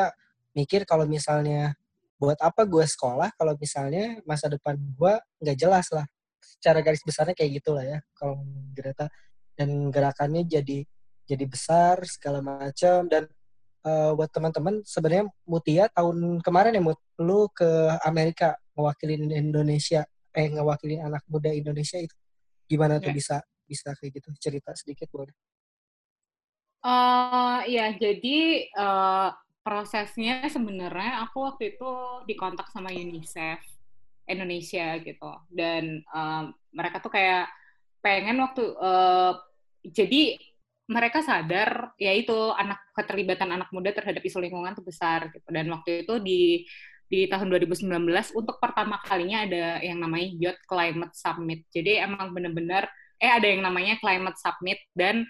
mikir 0.56 0.88
kalau 0.88 1.04
misalnya 1.04 1.76
buat 2.22 2.39
apa 2.39 2.64
gue 2.64 2.86
sekolah 2.88 3.36
kalau 3.36 3.51
misalnya 3.60 4.24
masa 4.24 4.47
depan 4.47 4.80
gue 4.80 5.14
nggak 5.43 5.58
jelas 5.60 5.91
lah. 5.91 6.08
Secara 6.39 6.80
garis 6.80 7.04
besarnya 7.04 7.36
kayak 7.36 7.60
gitulah 7.60 7.84
ya 7.84 7.99
kalau 8.16 8.39
Greta. 8.72 9.12
Dan 9.54 9.91
gerakannya 9.91 10.47
jadi 10.47 10.88
jadi 11.28 11.45
besar 11.45 11.99
segala 12.08 12.39
macam. 12.39 13.12
Dan 13.12 13.28
eh, 13.84 14.12
buat 14.16 14.32
teman-teman 14.32 14.80
sebenarnya 14.88 15.28
Mutia 15.43 15.91
tahun 15.91 16.39
kemarin 16.39 16.80
ya 16.80 16.82
Mut 16.84 16.99
lu 17.20 17.51
ke 17.51 17.68
Amerika 18.08 18.56
mewakilin 18.78 19.28
Indonesia 19.36 20.08
eh 20.34 20.47
ngewakilin 20.49 21.04
anak 21.04 21.28
muda 21.28 21.51
Indonesia 21.51 21.99
itu. 21.99 22.16
Gimana 22.72 23.04
tuh 23.04 23.12
Ya. 23.12 23.16
bisa 23.20 23.36
bisa 23.68 23.89
kayak 23.99 24.24
gitu? 24.24 24.30
Cerita 24.39 24.72
sedikit 24.80 25.12
boleh 25.12 25.36
Eh 26.84 27.60
ya, 27.72 27.96
jadi 27.96 28.68
eh, 28.68 29.30
prosesnya 29.64 30.44
sebenarnya 30.52 31.24
aku 31.24 31.40
waktu 31.48 31.64
itu 31.80 31.92
dikontak 32.28 32.68
sama 32.76 32.92
UNICEF 32.92 33.64
Indonesia 34.28 35.00
gitu, 35.00 35.32
dan 35.48 36.04
em, 36.04 36.44
mereka 36.76 37.00
tuh 37.00 37.12
kayak 37.16 37.48
pengen 38.04 38.44
waktu 38.44 38.64
eh, 38.76 39.32
jadi 39.96 40.22
mereka 40.92 41.24
sadar 41.24 41.96
yaitu 41.96 42.36
anak 42.60 42.84
keterlibatan 42.92 43.56
anak 43.56 43.72
muda 43.72 43.96
terhadap 43.96 44.20
isu 44.20 44.44
lingkungan 44.44 44.76
tuh 44.76 44.84
besar 44.84 45.32
gitu, 45.32 45.48
dan 45.56 45.72
waktu 45.72 46.04
itu 46.04 46.20
di 46.20 46.42
di 47.08 47.32
tahun 47.32 47.48
2019 47.48 48.36
untuk 48.36 48.60
pertama 48.60 49.00
kalinya 49.00 49.48
ada 49.48 49.80
yang 49.80 50.04
namanya 50.04 50.28
Youth 50.36 50.62
Climate 50.68 51.16
Summit. 51.16 51.64
Jadi 51.72 52.04
emang 52.04 52.36
bener-bener 52.36 52.92
eh 53.24 53.32
ada 53.32 53.48
yang 53.48 53.64
namanya 53.64 53.96
Climate 54.04 54.36
Summit 54.36 54.80
dan 54.92 55.24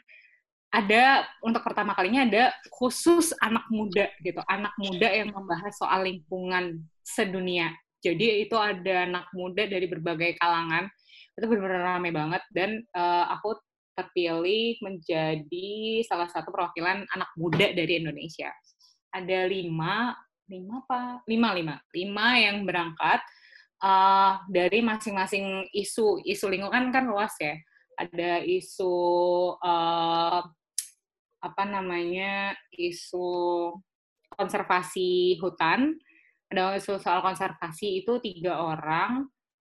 ada 0.73 1.21
untuk 1.45 1.61
pertama 1.61 1.93
kalinya 1.93 2.25
ada 2.25 2.43
khusus 2.73 3.29
anak 3.37 3.69
muda 3.69 4.09
gitu, 4.25 4.41
anak 4.49 4.73
muda 4.81 5.05
yang 5.05 5.29
membahas 5.29 5.77
soal 5.77 6.01
lingkungan 6.01 6.81
sedunia. 7.05 7.69
Jadi 8.01 8.41
itu 8.41 8.57
ada 8.57 9.05
anak 9.05 9.29
muda 9.37 9.69
dari 9.69 9.85
berbagai 9.85 10.33
kalangan, 10.41 10.89
itu 11.37 11.45
benar-benar 11.45 12.01
ramai 12.01 12.09
banget 12.09 12.41
dan 12.49 12.81
eh, 12.81 13.25
aku 13.29 13.53
terpilih 13.93 14.81
menjadi 14.81 16.01
salah 16.09 16.25
satu 16.25 16.49
perwakilan 16.49 17.05
anak 17.05 17.29
muda 17.37 17.69
dari 17.69 18.01
Indonesia. 18.01 18.49
Ada 19.13 19.45
lima, 19.45 20.17
lima 20.49 20.81
apa? 20.81 21.21
Lima, 21.29 21.53
lima, 21.53 21.77
lima 21.93 22.27
yang 22.41 22.65
berangkat 22.65 23.21
eh, 23.77 24.33
dari 24.49 24.81
masing-masing 24.81 25.69
isu. 25.69 26.25
Isu 26.25 26.49
lingkungan 26.49 26.89
kan 26.89 27.05
luas 27.05 27.37
ya. 27.37 27.53
Ada 27.93 28.41
isu 28.41 28.97
eh, 29.61 30.41
apa 31.43 31.67
namanya 31.67 32.55
isu 32.71 33.27
konservasi 34.31 35.35
hutan. 35.43 35.99
Ada 36.47 36.79
isu 36.79 37.01
soal 37.03 37.19
konservasi 37.19 38.05
itu 38.05 38.23
tiga 38.23 38.63
orang. 38.63 39.27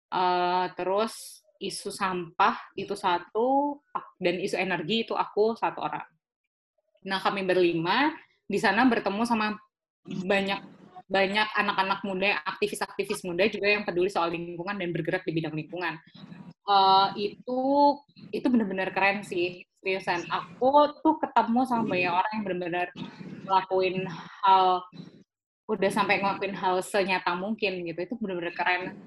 Eh, 0.07 0.65
terus 0.79 1.43
isu 1.59 1.91
sampah 1.91 2.55
itu 2.79 2.95
satu 2.95 3.81
dan 4.21 4.39
isu 4.39 4.55
energi 4.55 5.03
itu 5.03 5.13
aku 5.17 5.57
satu 5.59 5.83
orang. 5.83 6.05
Nah 7.03 7.19
kami 7.19 7.43
berlima 7.43 8.15
di 8.47 8.55
sana 8.61 8.87
bertemu 8.87 9.27
sama 9.27 9.57
banyak 10.07 10.63
banyak 11.07 11.47
anak-anak 11.55 11.99
muda 12.03 12.39
aktivis-aktivis 12.43 13.23
muda 13.23 13.47
juga 13.47 13.67
yang 13.67 13.83
peduli 13.87 14.11
soal 14.11 14.31
lingkungan 14.31 14.75
dan 14.79 14.89
bergerak 14.95 15.23
di 15.27 15.31
bidang 15.35 15.55
lingkungan. 15.55 15.99
Eh, 16.67 17.07
itu 17.35 17.59
itu 18.31 18.47
benar-benar 18.47 18.95
keren 18.95 19.23
sih 19.27 19.66
seriusan. 19.81 20.25
Aku 20.27 20.91
tuh 21.01 21.15
ketemu 21.21 21.59
sama 21.65 21.83
banyak 21.87 22.13
orang 22.13 22.31
yang 22.33 22.43
benar-benar 22.43 22.87
ngelakuin 23.47 23.95
hal 24.43 24.83
udah 25.67 25.91
sampai 25.91 26.23
ngelakuin 26.23 26.55
hal 26.55 26.79
senyata 26.83 27.35
mungkin 27.35 27.85
gitu. 27.85 27.99
Itu 28.03 28.15
benar-benar 28.19 28.53
keren 28.55 28.97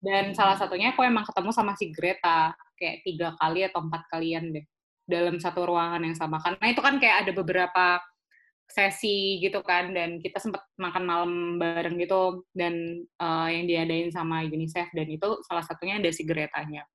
dan 0.00 0.32
salah 0.32 0.56
satunya 0.56 0.96
aku 0.96 1.04
emang 1.04 1.28
ketemu 1.28 1.50
sama 1.52 1.76
si 1.76 1.92
Greta 1.92 2.56
kayak 2.80 3.04
tiga 3.04 3.36
kali 3.36 3.68
atau 3.68 3.84
empat 3.84 4.08
kalian 4.08 4.56
deh 4.56 4.64
dalam 5.04 5.36
satu 5.36 5.68
ruangan 5.68 6.00
yang 6.00 6.16
sama. 6.16 6.40
Karena 6.40 6.66
itu 6.72 6.80
kan 6.80 6.96
kayak 6.96 7.28
ada 7.28 7.32
beberapa 7.36 8.00
sesi 8.70 9.42
gitu 9.42 9.60
kan 9.66 9.90
dan 9.90 10.22
kita 10.22 10.38
sempat 10.38 10.62
makan 10.78 11.04
malam 11.04 11.32
bareng 11.58 11.98
gitu 11.98 12.46
dan 12.54 13.02
eh, 13.02 13.48
yang 13.50 13.66
diadain 13.66 14.08
sama 14.14 14.46
UNICEF 14.46 14.94
dan 14.94 15.10
itu 15.10 15.28
salah 15.42 15.66
satunya 15.66 15.98
ada 15.98 16.08
si 16.14 16.22
Gretanya 16.22 16.86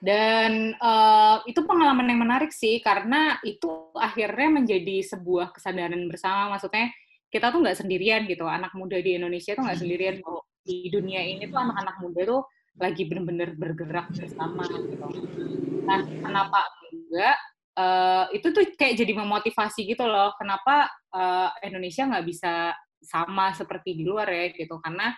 dan 0.00 0.76
eh, 0.76 1.36
itu 1.48 1.60
pengalaman 1.64 2.06
yang 2.08 2.20
menarik 2.20 2.52
sih 2.52 2.80
karena 2.84 3.40
itu 3.40 3.92
akhirnya 3.96 4.60
menjadi 4.62 5.02
sebuah 5.04 5.56
kesadaran 5.56 6.04
bersama. 6.08 6.56
Maksudnya 6.56 6.92
kita 7.32 7.50
tuh 7.52 7.64
nggak 7.64 7.78
sendirian 7.80 8.22
gitu. 8.28 8.44
Anak 8.44 8.76
muda 8.76 9.00
di 9.00 9.16
Indonesia 9.16 9.56
tuh 9.56 9.64
nggak 9.64 9.80
sendirian 9.80 10.16
bahwa 10.20 10.40
di 10.66 10.90
dunia 10.90 11.22
ini 11.22 11.46
tuh 11.46 11.58
anak-anak 11.58 11.96
muda 12.02 12.20
tuh 12.26 12.42
lagi 12.76 13.02
bener-bener 13.08 13.56
bergerak 13.56 14.12
bersama 14.12 14.68
gitu. 14.68 15.06
Nah 15.88 16.00
kenapa 16.04 16.60
enggak? 16.92 17.38
Eh, 17.76 18.24
itu 18.40 18.46
tuh 18.52 18.64
kayak 18.76 18.94
jadi 19.00 19.12
memotivasi 19.16 19.88
gitu 19.88 20.04
loh. 20.04 20.36
Kenapa 20.36 20.92
eh, 21.16 21.50
Indonesia 21.72 22.04
nggak 22.04 22.26
bisa 22.28 22.76
sama 23.00 23.54
seperti 23.56 23.96
di 23.96 24.04
luar 24.04 24.28
ya 24.28 24.52
gitu. 24.52 24.76
Karena 24.82 25.14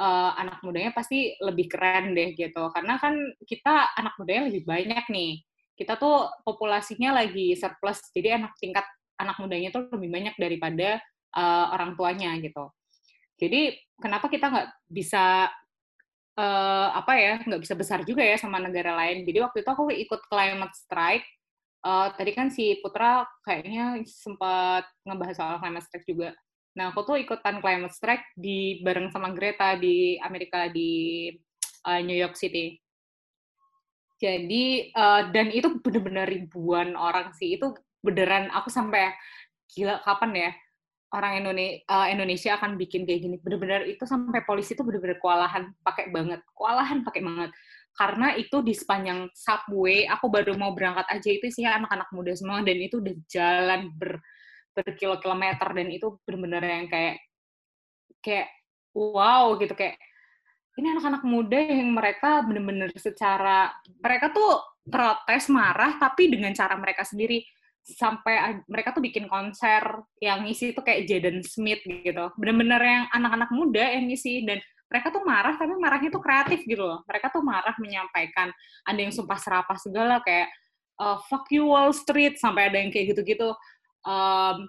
eh, 0.00 0.30
anak 0.40 0.64
mudanya 0.64 0.96
pasti 0.96 1.36
lebih 1.36 1.68
keren 1.68 2.16
deh 2.16 2.32
gitu 2.32 2.72
karena 2.72 2.96
kan 2.96 3.14
kita 3.44 3.92
anak 4.00 4.16
mudanya 4.16 4.48
lebih 4.48 4.64
banyak 4.64 5.04
nih 5.12 5.44
kita 5.76 6.00
tuh 6.00 6.28
populasinya 6.44 7.20
lagi 7.20 7.52
surplus 7.56 8.08
jadi 8.16 8.40
anak 8.40 8.56
tingkat 8.56 8.84
anak 9.20 9.36
mudanya 9.36 9.68
tuh 9.68 9.92
lebih 9.92 10.08
banyak 10.08 10.34
daripada 10.40 10.98
eh, 11.36 11.66
orang 11.76 11.94
tuanya 11.94 12.32
gitu 12.40 12.72
jadi 13.40 13.72
kenapa 13.96 14.28
kita 14.28 14.52
nggak 14.52 14.68
bisa 14.88 15.48
uh, 16.36 16.88
apa 16.96 17.12
ya 17.16 17.32
nggak 17.44 17.62
bisa 17.62 17.74
besar 17.76 18.04
juga 18.04 18.24
ya 18.24 18.36
sama 18.40 18.60
negara 18.60 18.96
lain. 18.96 19.24
Jadi 19.24 19.38
waktu 19.40 19.64
itu 19.64 19.70
aku 19.70 19.88
ikut 19.92 20.20
climate 20.28 20.74
strike. 20.76 21.26
Uh, 21.80 22.12
tadi 22.12 22.36
kan 22.36 22.52
si 22.52 22.76
Putra 22.84 23.24
kayaknya 23.40 24.04
sempat 24.04 24.84
ngebahas 25.08 25.36
soal 25.36 25.56
climate 25.64 25.84
strike 25.88 26.06
juga. 26.08 26.36
Nah 26.80 26.96
aku 26.96 27.04
tuh 27.04 27.20
ikutan 27.20 27.60
climate 27.60 27.92
strike 27.92 28.32
di 28.32 28.80
bareng 28.80 29.12
sama 29.12 29.36
Greta 29.36 29.76
di 29.76 30.16
Amerika 30.16 30.64
di 30.72 31.28
uh, 31.84 32.00
New 32.00 32.16
York 32.16 32.40
City. 32.40 32.80
Jadi 34.16 34.88
uh, 34.96 35.28
dan 35.28 35.52
itu 35.52 35.76
bener-bener 35.84 36.24
ribuan 36.24 36.96
orang 36.96 37.36
sih. 37.36 37.60
Itu 37.60 37.76
beneran 38.00 38.48
aku 38.48 38.72
sampai 38.72 39.12
gila 39.68 40.00
kapan 40.00 40.48
ya 40.48 40.50
orang 41.12 41.44
Indonesia, 41.44 41.84
uh, 41.84 42.08
Indonesia 42.08 42.56
akan 42.56 42.80
bikin 42.80 43.04
kayak 43.04 43.28
gini. 43.28 43.36
Bener-bener 43.44 43.84
itu 43.84 44.08
sampai 44.08 44.40
polisi 44.48 44.72
itu 44.72 44.80
bener-bener 44.80 45.20
kewalahan 45.20 45.76
pakai 45.84 46.08
banget, 46.08 46.40
kewalahan 46.56 47.04
pakai 47.04 47.20
banget. 47.20 47.52
Karena 47.92 48.32
itu 48.40 48.64
di 48.64 48.72
sepanjang 48.72 49.28
subway, 49.36 50.08
aku 50.08 50.32
baru 50.32 50.56
mau 50.56 50.72
berangkat 50.72 51.04
aja 51.12 51.28
itu 51.28 51.52
sih 51.52 51.68
anak-anak 51.68 52.08
muda 52.16 52.32
semua 52.32 52.64
dan 52.64 52.80
itu 52.80 53.04
udah 53.04 53.14
jalan 53.28 53.92
ber 54.00 54.16
berkilo-kilometer 54.86 55.68
dan 55.70 55.88
itu 55.88 56.18
bener-bener 56.24 56.62
yang 56.64 56.86
kayak 56.88 57.16
kayak 58.20 58.48
wow 58.92 59.56
gitu 59.56 59.72
kayak 59.76 59.96
ini 60.78 60.96
anak-anak 60.96 61.22
muda 61.26 61.60
yang 61.60 61.90
mereka 61.92 62.40
bener-bener 62.46 62.88
secara 62.96 63.74
mereka 64.00 64.32
tuh 64.32 64.60
protes 64.86 65.50
marah 65.52 66.00
tapi 66.00 66.32
dengan 66.32 66.56
cara 66.56 66.78
mereka 66.80 67.04
sendiri 67.04 67.44
sampai 67.80 68.60
mereka 68.68 68.92
tuh 68.92 69.02
bikin 69.02 69.26
konser 69.26 69.82
yang 70.20 70.44
ngisi 70.44 70.76
tuh 70.76 70.84
kayak 70.84 71.08
Jaden 71.08 71.40
Smith 71.42 71.80
gitu. 71.84 72.32
Bener-bener 72.36 72.80
yang 72.80 73.04
anak-anak 73.12 73.50
muda 73.50 73.84
yang 73.96 74.06
ngisi 74.08 74.44
dan 74.44 74.60
mereka 74.90 75.14
tuh 75.14 75.22
marah 75.22 75.54
tapi 75.54 75.74
marahnya 75.78 76.10
tuh 76.12 76.22
kreatif 76.22 76.60
gitu 76.66 76.82
loh. 76.82 77.00
Mereka 77.08 77.32
tuh 77.32 77.42
marah 77.42 77.74
menyampaikan 77.80 78.52
ada 78.84 79.00
yang 79.00 79.14
sumpah 79.14 79.38
serapah 79.38 79.78
segala 79.80 80.20
kayak 80.20 80.50
uh, 81.00 81.18
fuck 81.30 81.48
you 81.48 81.72
Wall 81.72 81.90
Street 81.94 82.36
sampai 82.36 82.68
ada 82.68 82.78
yang 82.78 82.92
kayak 82.92 83.16
gitu-gitu. 83.16 83.54
Um, 84.06 84.68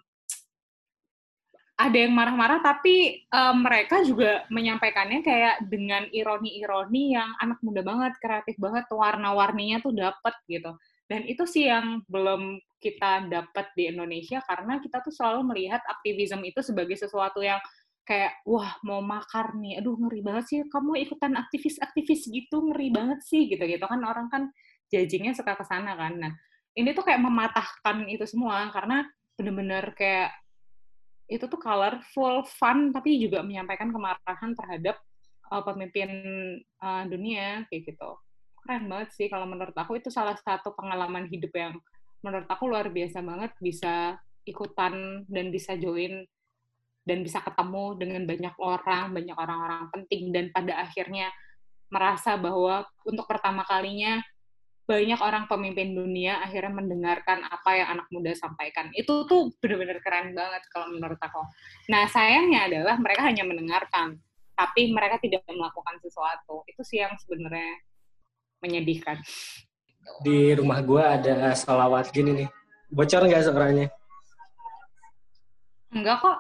ada 1.82 1.98
yang 1.98 2.14
marah-marah 2.14 2.62
tapi 2.62 3.26
um, 3.34 3.66
mereka 3.66 4.06
juga 4.06 4.46
menyampaikannya 4.54 5.26
kayak 5.26 5.66
dengan 5.66 6.06
ironi-ironi 6.14 7.18
yang 7.18 7.34
anak 7.42 7.58
muda 7.66 7.82
banget, 7.82 8.14
kreatif 8.22 8.54
banget, 8.62 8.86
warna-warninya 8.94 9.82
tuh 9.82 9.94
dapet 9.98 10.36
gitu. 10.46 10.78
Dan 11.10 11.26
itu 11.26 11.44
sih 11.50 11.66
yang 11.68 12.06
belum 12.06 12.62
kita 12.78 13.30
dapat 13.30 13.74
di 13.74 13.90
Indonesia 13.90 14.42
karena 14.46 14.78
kita 14.78 15.02
tuh 15.02 15.14
selalu 15.14 15.54
melihat 15.54 15.82
aktivisme 15.90 16.46
itu 16.46 16.62
sebagai 16.62 16.98
sesuatu 16.98 17.42
yang 17.42 17.58
kayak 18.02 18.42
wah 18.50 18.82
mau 18.82 19.00
makar 19.00 19.54
nih 19.54 19.78
aduh 19.78 19.94
ngeri 19.94 20.26
banget 20.26 20.44
sih 20.50 20.60
kamu 20.66 21.06
ikutan 21.06 21.38
aktivis-aktivis 21.38 22.28
gitu 22.34 22.66
ngeri 22.66 22.90
banget 22.90 23.22
sih 23.22 23.46
gitu 23.46 23.62
gitu 23.62 23.86
kan 23.86 24.02
orang 24.02 24.28
kan 24.28 24.50
judgingnya 24.90 25.38
suka 25.38 25.54
ke 25.54 25.62
sana 25.64 25.94
kan 25.94 26.18
nah 26.18 26.34
ini 26.74 26.98
tuh 26.98 27.06
kayak 27.06 27.22
mematahkan 27.22 28.10
itu 28.10 28.26
semua 28.26 28.68
karena 28.74 29.06
bener-bener 29.40 29.94
kayak 29.96 30.32
itu 31.32 31.48
tuh 31.48 31.60
colorful 31.60 32.44
fun 32.44 32.92
tapi 32.92 33.16
juga 33.16 33.40
menyampaikan 33.40 33.88
kemarahan 33.88 34.52
terhadap 34.52 35.00
uh, 35.52 35.64
pemimpin 35.64 36.10
uh, 36.80 37.04
dunia 37.08 37.64
kayak 37.72 37.92
gitu. 37.92 38.12
Keren 38.64 38.92
banget 38.92 39.10
sih 39.16 39.28
kalau 39.32 39.48
menurut 39.48 39.74
aku. 39.76 40.00
Itu 40.00 40.12
salah 40.12 40.36
satu 40.36 40.76
pengalaman 40.76 41.32
hidup 41.32 41.52
yang 41.56 41.74
menurut 42.24 42.48
aku 42.52 42.68
luar 42.68 42.88
biasa 42.92 43.20
banget. 43.24 43.52
Bisa 43.60 44.20
ikutan 44.48 45.24
dan 45.28 45.46
bisa 45.50 45.76
join 45.80 46.24
dan 47.02 47.26
bisa 47.26 47.42
ketemu 47.42 47.98
dengan 47.98 48.24
banyak 48.30 48.56
orang, 48.62 49.16
banyak 49.16 49.38
orang-orang 49.40 49.84
penting. 49.90 50.30
Dan 50.30 50.46
pada 50.54 50.84
akhirnya 50.84 51.34
merasa 51.92 52.40
bahwa 52.40 52.88
untuk 53.04 53.28
pertama 53.28 53.68
kalinya 53.68 54.24
banyak 54.92 55.20
orang 55.24 55.48
pemimpin 55.48 55.96
dunia 55.96 56.44
akhirnya 56.44 56.76
mendengarkan 56.76 57.48
apa 57.48 57.80
yang 57.80 57.88
anak 57.96 58.08
muda 58.12 58.36
sampaikan. 58.36 58.92
Itu 58.92 59.24
tuh 59.24 59.56
benar-benar 59.64 60.04
keren 60.04 60.36
banget 60.36 60.68
kalau 60.68 60.92
menurut 60.92 61.16
aku. 61.24 61.40
Nah, 61.88 62.12
sayangnya 62.12 62.68
adalah 62.68 63.00
mereka 63.00 63.24
hanya 63.24 63.48
mendengarkan, 63.48 64.20
tapi 64.52 64.92
mereka 64.92 65.16
tidak 65.24 65.48
melakukan 65.48 65.96
sesuatu. 66.04 66.68
Itu 66.68 66.84
sih 66.84 67.00
yang 67.00 67.16
sebenarnya 67.16 67.80
menyedihkan 68.60 69.24
di 70.22 70.54
rumah 70.58 70.80
gue 70.82 71.02
ada 71.02 71.54
salawat 71.56 72.10
gini 72.12 72.46
nih. 72.46 72.50
Bocor 72.92 73.24
nggak 73.24 73.44
suaranya? 73.48 73.88
Enggak 75.96 76.18
kok. 76.20 76.38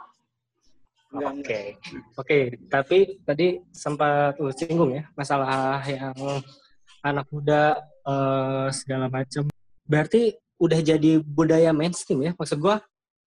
Oke, 1.11 1.23
oke. 1.27 1.43
Okay. 1.43 1.65
Okay. 2.15 2.43
Tapi 2.71 2.97
tadi 3.27 3.47
sempat 3.71 4.39
lu 4.39 4.51
singgung 4.55 4.95
ya 4.95 5.03
masalah 5.15 5.83
yang 5.83 6.15
anak 7.01 7.27
muda 7.33 7.77
uh, 8.05 8.69
segala 8.73 9.09
macam. 9.09 9.49
Berarti 9.85 10.37
udah 10.61 10.79
jadi 10.79 11.19
budaya 11.21 11.73
mainstream 11.73 12.21
ya? 12.21 12.31
Maksud 12.37 12.61
gue 12.61 12.75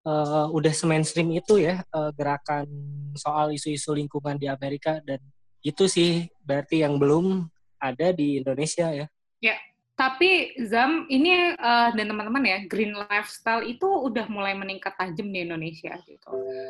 uh, 0.05 0.47
udah 0.53 0.73
se-mainstream 0.73 1.33
itu 1.33 1.59
ya 1.59 1.81
uh, 1.91 2.13
gerakan 2.13 2.69
soal 3.17 3.51
isu-isu 3.51 3.93
lingkungan 3.93 4.37
di 4.37 4.45
Amerika 4.45 5.01
dan 5.01 5.19
itu 5.63 5.87
sih 5.87 6.27
berarti 6.43 6.83
yang 6.83 6.99
belum 6.99 7.47
ada 7.79 8.13
di 8.13 8.39
Indonesia 8.39 8.91
ya? 8.91 9.07
Ya, 9.43 9.59
tapi 9.99 10.55
Zam 10.67 11.07
ini 11.11 11.55
uh, 11.55 11.89
dan 11.91 12.05
teman-teman 12.07 12.43
ya, 12.43 12.59
green 12.67 12.95
lifestyle 12.95 13.63
itu 13.63 13.85
udah 13.85 14.27
mulai 14.31 14.55
meningkat 14.55 14.95
tajam 14.95 15.31
di 15.31 15.43
Indonesia 15.43 15.99
gitu. 16.07 16.29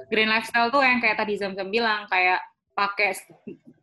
Green 0.09 0.29
lifestyle 0.29 0.73
tuh 0.73 0.81
yang 0.81 1.01
kayak 1.01 1.21
tadi 1.21 1.37
Zam 1.37 1.53
Zam 1.53 1.69
bilang 1.69 2.09
kayak 2.09 2.41
pakai 2.73 3.13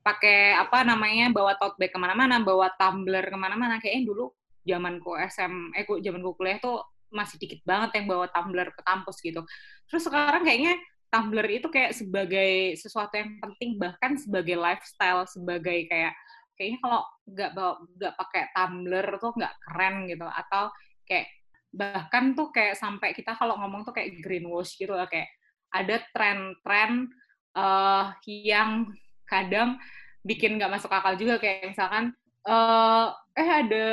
pakai 0.00 0.56
apa 0.56 0.82
namanya 0.82 1.28
bawa 1.32 1.56
tote 1.60 1.76
bag 1.76 1.92
ke 1.92 1.98
mana-mana, 2.00 2.40
bawa 2.40 2.72
tumbler 2.76 3.24
ke 3.28 3.36
mana-mana. 3.36 3.76
Kayaknya 3.78 4.02
dulu 4.08 4.24
zamanku 4.64 5.16
SM, 5.16 5.76
eh 5.76 5.84
zamanku 5.84 6.36
kuliah 6.36 6.60
tuh 6.60 6.80
masih 7.10 7.36
dikit 7.42 7.60
banget 7.66 8.00
yang 8.00 8.06
bawa 8.06 8.26
tumbler 8.30 8.70
ke 8.72 8.82
kampus 8.86 9.20
gitu. 9.20 9.42
Terus 9.90 10.02
sekarang 10.06 10.46
kayaknya 10.46 10.78
tumbler 11.10 11.46
itu 11.50 11.66
kayak 11.68 11.92
sebagai 11.92 12.78
sesuatu 12.78 13.18
yang 13.18 13.36
penting 13.42 13.76
bahkan 13.76 14.14
sebagai 14.16 14.56
lifestyle, 14.56 15.26
sebagai 15.26 15.90
kayak 15.90 16.14
kayaknya 16.54 16.78
kalau 16.84 17.00
nggak 17.24 17.50
nggak 17.96 18.14
pakai 18.20 18.42
tumbler 18.52 19.06
tuh 19.16 19.32
nggak 19.32 19.54
keren 19.64 19.94
gitu 20.06 20.26
atau 20.28 20.68
kayak 21.08 21.26
bahkan 21.70 22.34
tuh 22.34 22.50
kayak 22.50 22.76
sampai 22.76 23.14
kita 23.14 23.34
kalau 23.38 23.56
ngomong 23.58 23.86
tuh 23.86 23.94
kayak 23.94 24.18
greenwash 24.22 24.74
gitu 24.76 24.92
lah 24.92 25.06
kayak 25.06 25.30
ada 25.70 26.02
tren-tren 26.10 27.08
uh, 27.54 28.12
yang 28.26 28.90
kadang 29.30 29.78
bikin 30.26 30.58
nggak 30.58 30.74
masuk 30.74 30.90
akal 30.90 31.14
juga 31.14 31.38
kayak 31.38 31.70
misalkan 31.70 32.12
uh, 32.44 33.14
eh 33.38 33.50
ada 33.64 33.88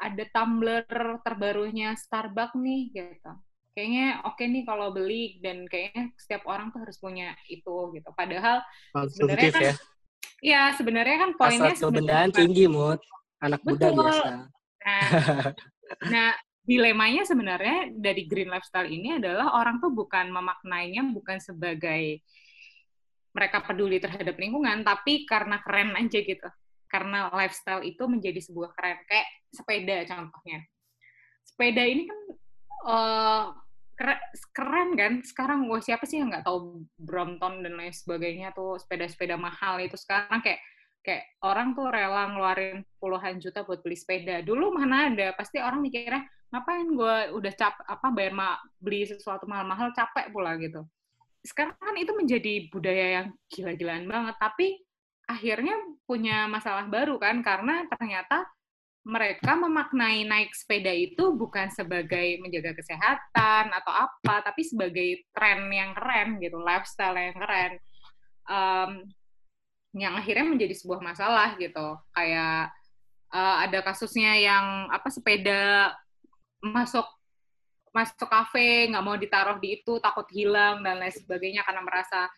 ada 0.00 0.24
tumbler 0.32 0.88
terbarunya 1.22 1.94
Starbucks 1.94 2.56
nih 2.56 2.90
gitu 2.96 3.32
kayaknya 3.76 4.24
oke 4.26 4.40
okay 4.40 4.50
nih 4.50 4.64
kalau 4.66 4.90
beli 4.90 5.38
dan 5.44 5.68
kayaknya 5.70 6.10
setiap 6.18 6.48
orang 6.50 6.74
tuh 6.74 6.82
harus 6.82 6.98
punya 6.98 7.36
itu 7.46 7.94
gitu 7.94 8.10
padahal 8.16 8.64
sebenarnya 9.12 9.52
kan 9.54 9.62
ya? 9.70 9.74
Iya, 10.38 10.70
sebenarnya 10.78 11.16
kan 11.18 11.30
poinnya 11.34 11.74
sebenarnya 11.74 12.30
tinggi, 12.30 12.70
Mut. 12.70 13.02
Anak 13.42 13.62
Betul. 13.62 13.94
muda 13.94 14.10
biasa. 14.10 14.28
Nah, 14.86 15.08
nah, 16.14 16.30
dilemanya 16.62 17.22
sebenarnya 17.26 17.90
dari 17.94 18.22
green 18.26 18.50
lifestyle 18.50 18.86
ini 18.86 19.18
adalah 19.18 19.58
orang 19.58 19.82
tuh 19.82 19.90
bukan 19.90 20.30
memaknainya 20.30 21.02
bukan 21.10 21.42
sebagai 21.42 22.22
mereka 23.32 23.64
peduli 23.64 24.00
terhadap 24.00 24.34
lingkungan, 24.36 24.82
tapi 24.82 25.28
karena 25.28 25.60
keren 25.62 25.94
aja 25.94 26.18
gitu. 26.20 26.48
Karena 26.88 27.28
lifestyle 27.32 27.84
itu 27.84 28.04
menjadi 28.08 28.40
sebuah 28.40 28.72
keren. 28.72 28.98
Kayak 29.04 29.28
sepeda 29.52 29.96
contohnya. 30.08 30.58
Sepeda 31.44 31.82
ini 31.84 32.08
kan 32.08 32.20
uh, 32.88 33.44
keren 34.54 34.94
kan 34.94 35.12
sekarang 35.26 35.66
gue 35.66 35.80
siapa 35.82 36.06
sih 36.06 36.22
yang 36.22 36.30
nggak 36.30 36.46
tahu 36.46 36.86
Brompton 36.94 37.66
dan 37.66 37.74
lain 37.74 37.90
sebagainya 37.90 38.54
tuh 38.54 38.78
sepeda-sepeda 38.78 39.34
mahal 39.34 39.82
itu 39.82 39.98
sekarang 39.98 40.38
kayak 40.38 40.62
kayak 41.02 41.26
orang 41.42 41.74
tuh 41.74 41.90
rela 41.90 42.30
ngeluarin 42.30 42.86
puluhan 43.02 43.42
juta 43.42 43.66
buat 43.66 43.82
beli 43.82 43.98
sepeda 43.98 44.46
dulu 44.46 44.70
mana 44.70 45.10
ada 45.10 45.34
pasti 45.34 45.58
orang 45.58 45.82
mikirnya 45.82 46.22
ngapain 46.54 46.88
gue 46.94 47.16
udah 47.34 47.52
cap 47.58 47.74
apa 47.84 48.06
bayar 48.14 48.32
ma 48.38 48.54
beli 48.78 49.02
sesuatu 49.04 49.50
mahal-mahal 49.50 49.90
capek 49.92 50.30
pula 50.30 50.54
gitu 50.62 50.86
sekarang 51.42 51.76
kan 51.78 51.94
itu 51.96 52.12
menjadi 52.14 52.54
budaya 52.70 53.06
yang 53.22 53.26
gila-gilaan 53.48 54.06
banget 54.10 54.36
tapi 54.38 54.82
akhirnya 55.28 55.76
punya 56.08 56.48
masalah 56.48 56.88
baru 56.88 57.20
kan 57.20 57.44
karena 57.44 57.84
ternyata 57.92 58.48
mereka 59.08 59.56
memaknai 59.56 60.28
naik 60.28 60.52
sepeda 60.52 60.92
itu 60.92 61.32
bukan 61.32 61.72
sebagai 61.72 62.36
menjaga 62.44 62.76
kesehatan 62.76 63.72
atau 63.72 63.88
apa, 63.88 64.44
tapi 64.44 64.60
sebagai 64.68 65.24
tren 65.32 65.64
yang 65.72 65.96
keren 65.96 66.36
gitu, 66.36 66.60
lifestyle 66.60 67.16
yang 67.16 67.32
keren, 67.40 67.72
um, 68.44 68.90
yang 69.96 70.12
akhirnya 70.12 70.44
menjadi 70.44 70.76
sebuah 70.76 71.00
masalah 71.00 71.56
gitu. 71.56 71.96
Kayak 72.12 72.68
uh, 73.32 73.56
ada 73.64 73.80
kasusnya 73.80 74.36
yang 74.36 74.92
apa 74.92 75.08
sepeda 75.08 75.96
masuk 76.60 77.08
masuk 77.98 78.30
kafe 78.30 78.86
nggak 78.94 79.02
mau 79.02 79.18
ditaruh 79.18 79.58
di 79.58 79.82
itu 79.82 79.98
takut 79.98 80.24
hilang 80.30 80.86
dan 80.86 81.02
lain 81.02 81.10
sebagainya 81.10 81.66
karena 81.66 81.82
merasa 81.82 82.30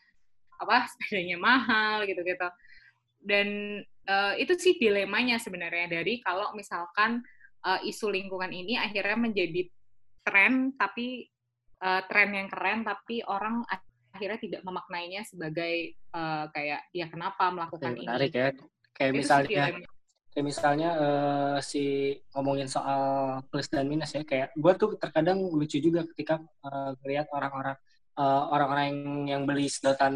apa 0.57 0.77
sepedanya 0.91 1.37
mahal 1.37 2.09
gitu 2.09 2.25
gitu 2.25 2.49
dan 3.21 3.49
uh, 4.09 4.33
itu 4.41 4.57
sih 4.57 4.81
dilemanya 4.81 5.37
sebenarnya 5.37 6.01
dari 6.01 6.25
kalau 6.25 6.57
misalkan 6.57 7.21
uh, 7.69 7.81
isu 7.85 8.09
lingkungan 8.09 8.49
ini 8.49 8.81
akhirnya 8.81 9.21
menjadi 9.21 9.69
tren 10.25 10.73
tapi 10.81 11.29
uh, 11.85 12.01
tren 12.09 12.33
yang 12.33 12.49
keren 12.49 12.81
tapi 12.85 13.21
orang 13.29 13.61
akhirnya 14.11 14.39
tidak 14.43 14.63
memaknainya 14.67 15.23
sebagai 15.23 15.95
uh, 16.17 16.51
kayak 16.51 16.91
ya 16.91 17.07
kenapa 17.07 17.49
melakukan 17.55 17.95
Oke, 17.95 17.99
ini. 18.03 18.07
menarik 18.07 18.33
ya. 18.35 18.49
Kayak 18.91 19.11
Itu 19.15 19.19
misalnya. 19.23 19.65
Kayak 20.31 20.47
misalnya 20.47 20.89
eh, 20.95 21.59
si 21.63 22.15
ngomongin 22.35 22.71
soal 22.71 23.01
plus 23.51 23.67
dan 23.67 23.91
minus 23.91 24.15
ya 24.15 24.23
kayak 24.23 24.55
gue 24.55 24.73
tuh 24.79 24.95
terkadang 24.97 25.43
lucu 25.51 25.83
juga 25.83 26.07
ketika 26.15 26.39
ngelihat 27.03 27.27
orang-orang 27.35 27.77
eh, 28.15 28.43
orang-orang 28.55 28.85
yang, 28.91 29.03
yang 29.27 29.43
beli 29.45 29.67
sedotan 29.67 30.15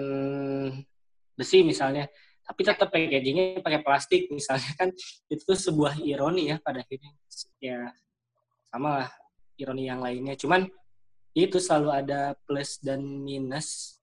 besi 1.34 1.66
misalnya 1.66 2.06
tapi 2.44 2.60
tetap 2.60 2.92
packagingnya 2.92 3.64
pakai 3.64 3.80
plastik 3.80 4.28
misalnya 4.28 4.68
kan 4.76 4.92
itu 5.34 5.52
sebuah 5.52 5.96
ironi 6.04 6.52
ya 6.52 6.56
pada 6.60 6.84
akhirnya. 6.84 7.12
Ya 7.58 7.88
sama 8.68 9.04
lah 9.04 9.10
ironi 9.56 9.88
yang 9.88 10.04
lainnya. 10.04 10.36
Cuman 10.36 10.68
itu 11.34 11.56
selalu 11.58 11.90
ada 12.04 12.36
plus 12.44 12.78
dan 12.84 13.00
minus. 13.02 13.98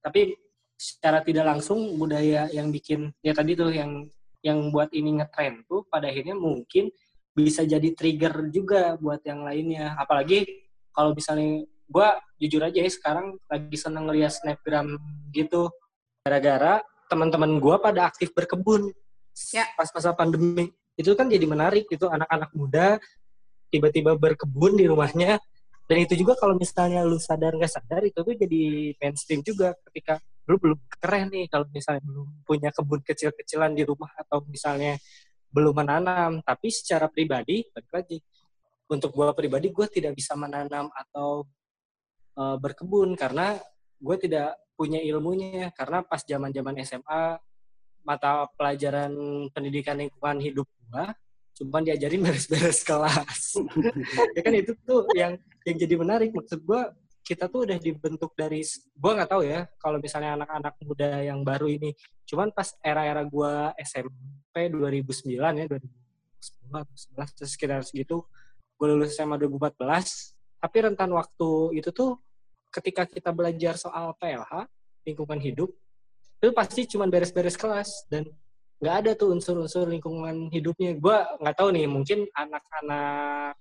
Tapi 0.00 0.34
secara 0.74 1.22
tidak 1.22 1.46
langsung 1.46 1.94
budaya 1.94 2.50
yang 2.50 2.74
bikin 2.74 3.14
ya 3.22 3.36
tadi 3.36 3.54
tuh 3.54 3.70
yang 3.70 4.08
yang 4.42 4.74
buat 4.74 4.90
ini 4.90 5.22
ngetren 5.22 5.62
tuh 5.70 5.86
pada 5.86 6.10
akhirnya 6.10 6.34
mungkin 6.34 6.90
bisa 7.32 7.64
jadi 7.64 7.94
trigger 7.96 8.52
juga 8.52 8.98
buat 9.00 9.22
yang 9.24 9.46
lainnya. 9.46 9.96
Apalagi 9.96 10.44
kalau 10.92 11.16
misalnya 11.16 11.64
gue 11.92 12.08
jujur 12.42 12.62
aja 12.64 12.78
ya 12.82 12.90
sekarang 12.90 13.36
lagi 13.48 13.76
seneng 13.76 14.08
ngeliat 14.08 14.32
snapgram 14.32 14.96
gitu 15.32 15.68
gara-gara 16.24 16.80
teman-teman 17.12 17.60
gue 17.60 17.76
pada 17.80 18.08
aktif 18.08 18.32
berkebun 18.32 18.92
Ya. 19.52 19.64
pas 19.80 19.88
masa 19.88 20.12
pandemi 20.12 20.68
itu 20.92 21.08
kan 21.16 21.24
jadi 21.24 21.48
menarik 21.48 21.88
itu 21.88 22.04
anak-anak 22.04 22.52
muda 22.52 23.00
tiba-tiba 23.72 24.12
berkebun 24.12 24.76
di 24.76 24.84
rumahnya 24.84 25.40
dan 25.88 25.96
itu 26.04 26.12
juga 26.20 26.36
kalau 26.36 26.52
misalnya 26.52 27.00
lu 27.00 27.16
sadar 27.16 27.56
nggak 27.56 27.72
sadar 27.72 28.04
itu 28.04 28.20
tuh 28.20 28.36
jadi 28.36 28.92
mainstream 29.00 29.40
juga 29.40 29.72
ketika 29.88 30.20
lu 30.52 30.60
belum 30.60 30.78
keren 31.00 31.32
nih 31.32 31.48
kalau 31.48 31.64
misalnya 31.72 32.04
belum 32.04 32.28
punya 32.44 32.68
kebun 32.68 33.00
kecil-kecilan 33.00 33.72
di 33.72 33.88
rumah 33.88 34.12
atau 34.20 34.44
misalnya 34.44 35.00
belum 35.48 35.72
menanam. 35.72 36.44
Tapi 36.44 36.68
secara 36.68 37.08
pribadi 37.08 37.64
balik 37.72 37.88
lagi 37.88 38.18
untuk 38.92 39.16
gua 39.16 39.32
pribadi 39.32 39.72
gue 39.72 39.86
tidak 39.88 40.12
bisa 40.12 40.36
menanam 40.36 40.92
atau 40.92 41.48
eh, 42.36 42.56
berkebun 42.60 43.16
karena 43.16 43.56
gue 43.96 44.16
tidak 44.20 44.60
punya 44.76 45.00
ilmunya. 45.00 45.72
Karena 45.72 46.04
pas 46.04 46.20
zaman-zaman 46.20 46.76
SMA 46.84 47.40
mata 48.04 48.50
pelajaran 48.58 49.12
pendidikan 49.54 49.96
lingkungan 49.96 50.36
hidup 50.42 50.68
gua 50.90 51.16
cuma 51.52 51.84
diajarin 51.84 52.20
beres-beres 52.28 52.84
kelas. 52.84 53.56
Ya 54.36 54.40
kan 54.44 54.52
itu 54.52 54.76
tuh 54.84 55.08
yang 55.16 55.40
yang 55.64 55.76
jadi 55.80 55.94
menarik. 55.96 56.36
Maksud 56.36 56.60
gua 56.68 56.92
kita 57.22 57.46
tuh 57.46 57.70
udah 57.70 57.78
dibentuk 57.78 58.34
dari 58.34 58.66
gua 58.98 59.22
nggak 59.22 59.30
tahu 59.30 59.42
ya 59.46 59.66
kalau 59.78 59.98
misalnya 60.02 60.36
anak-anak 60.42 60.74
muda 60.82 61.22
yang 61.22 61.40
baru 61.46 61.70
ini. 61.70 61.94
Cuman 62.26 62.50
pas 62.50 62.74
era-era 62.82 63.22
gua 63.22 63.72
SMP 63.78 64.68
2009 64.68 65.38
ya 65.38 65.66
2010 65.70 66.02
atau 66.72 66.94
11 66.94 67.36
terus 67.38 67.50
sekitar 67.54 67.80
segitu 67.86 68.26
gue 68.82 68.86
lulus 68.90 69.14
SMA 69.14 69.38
2014 69.38 69.78
tapi 70.58 70.76
rentan 70.82 71.10
waktu 71.14 71.78
itu 71.78 71.94
tuh 71.94 72.18
ketika 72.72 73.06
kita 73.06 73.30
belajar 73.30 73.78
soal 73.78 74.10
PLH 74.18 74.66
lingkungan 75.06 75.38
hidup 75.38 75.70
itu 76.42 76.50
pasti 76.50 76.90
cuman 76.90 77.06
beres-beres 77.06 77.54
kelas 77.54 78.10
dan 78.10 78.26
nggak 78.82 78.96
ada 79.06 79.10
tuh 79.14 79.30
unsur-unsur 79.30 79.86
lingkungan 79.86 80.50
hidupnya. 80.50 80.98
Gue 80.98 81.14
nggak 81.14 81.54
tahu 81.54 81.70
nih 81.70 81.86
mungkin 81.86 82.26
anak-anak 82.34 83.54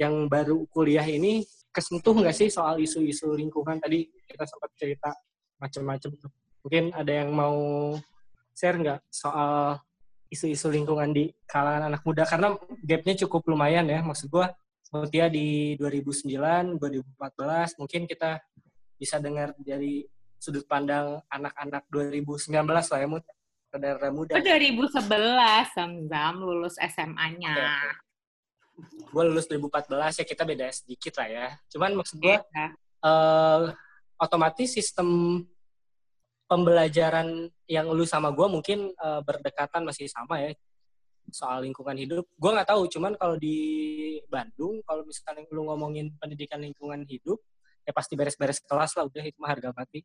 yang 0.00 0.24
baru 0.24 0.64
kuliah 0.72 1.04
ini 1.04 1.44
kesentuh 1.74 2.14
nggak 2.14 2.36
sih 2.36 2.46
soal 2.46 2.78
isu-isu 2.78 3.34
lingkungan? 3.34 3.82
Tadi 3.82 4.06
kita 4.30 4.46
sempat 4.46 4.70
cerita 4.78 5.10
macam-macam 5.58 6.10
tuh. 6.14 6.30
Mungkin 6.62 6.94
ada 6.94 7.10
yang 7.10 7.34
mau 7.34 7.58
share 8.54 8.78
nggak 8.78 9.00
soal 9.10 9.82
isu-isu 10.30 10.70
lingkungan 10.70 11.10
di 11.10 11.34
kalangan 11.50 11.90
anak 11.90 12.06
muda? 12.06 12.22
Karena 12.22 12.54
gapnya 12.86 13.14
cukup 13.26 13.50
lumayan 13.50 13.90
ya. 13.90 13.98
Maksud 14.00 14.30
gue 14.30 14.46
Mutia 14.94 15.26
di 15.26 15.74
2009 15.74 16.78
2014 16.78 17.82
mungkin 17.82 18.06
kita 18.06 18.38
bisa 18.94 19.18
dengar 19.18 19.50
dari 19.58 20.06
sudut 20.38 20.62
pandang 20.70 21.18
anak-anak 21.26 21.82
2019 21.90 22.62
lah 22.62 23.00
ya 23.02 23.08
Mut. 23.10 23.26
Saudara 23.74 24.06
muda. 24.14 24.38
Itu 24.38 24.46
2011 24.46 25.74
Zamzam 25.74 26.34
lulus 26.46 26.78
SMA-nya. 26.78 27.58
Gue 28.76 29.22
lulus 29.22 29.46
2014 29.46 30.20
ya 30.20 30.24
kita 30.26 30.42
beda 30.42 30.66
sedikit 30.70 31.14
lah 31.18 31.28
ya 31.28 31.46
cuman 31.70 31.90
maksud 31.94 32.18
gue 32.18 32.34
Iya. 32.34 32.66
eh, 33.00 33.62
otomatis 34.18 34.68
sistem 34.70 35.40
pembelajaran 36.44 37.48
yang 37.66 37.88
lu 37.90 38.04
sama 38.04 38.30
gue 38.30 38.46
mungkin 38.46 38.90
eh, 38.90 39.20
berdekatan 39.22 39.86
masih 39.86 40.06
sama 40.06 40.42
ya 40.42 40.52
soal 41.32 41.64
lingkungan 41.64 41.96
hidup 41.96 42.28
gue 42.28 42.50
nggak 42.52 42.68
tahu 42.68 42.84
cuman 42.86 43.16
kalau 43.16 43.40
di 43.40 43.56
Bandung 44.28 44.84
kalau 44.84 45.02
misalnya 45.02 45.48
lu 45.48 45.64
ngomongin 45.64 46.12
pendidikan 46.20 46.60
lingkungan 46.60 47.00
hidup 47.08 47.40
ya 47.80 47.96
pasti 47.96 48.12
beres-beres 48.12 48.60
kelas 48.60 48.92
lah 48.92 49.08
udah 49.08 49.24
itu 49.24 49.36
mah 49.40 49.50
harga 49.50 49.72
mati 49.72 50.04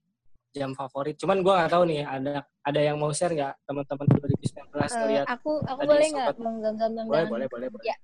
jam 0.50 0.72
favorit 0.74 1.20
cuman 1.20 1.44
gue 1.44 1.54
nggak 1.54 1.70
tahu 1.70 1.84
nih 1.86 2.02
ada 2.02 2.34
ada 2.64 2.80
yang 2.80 2.98
mau 2.98 3.12
share 3.12 3.36
nggak 3.36 3.54
teman-teman 3.68 4.08
2019 4.10 4.80
Eh, 4.80 4.90
ngeliat 4.96 5.26
aku 5.28 5.52
aku 5.62 5.80
boleh 5.86 6.08
nggak 6.08 6.36
dan 6.80 6.92
boleh 7.06 7.26
boleh 7.28 7.48
boleh 7.52 7.68
boleh 7.68 7.86
Ya. 7.86 7.96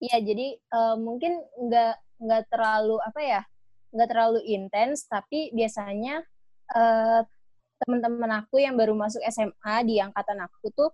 Iya, 0.00 0.16
jadi 0.24 0.46
eh, 0.56 0.96
mungkin 0.96 1.32
nggak 1.60 1.92
nggak 2.24 2.42
terlalu 2.52 2.96
apa 3.04 3.20
ya, 3.20 3.40
nggak 3.92 4.08
terlalu 4.12 4.40
intens, 4.48 5.04
tapi 5.08 5.52
biasanya 5.52 6.24
eh, 6.76 7.20
teman-teman 7.80 8.32
aku 8.44 8.60
yang 8.60 8.76
baru 8.80 8.92
masuk 8.96 9.20
SMA 9.28 9.74
di 9.88 10.00
angkatan 10.00 10.40
aku 10.44 10.66
tuh 10.72 10.90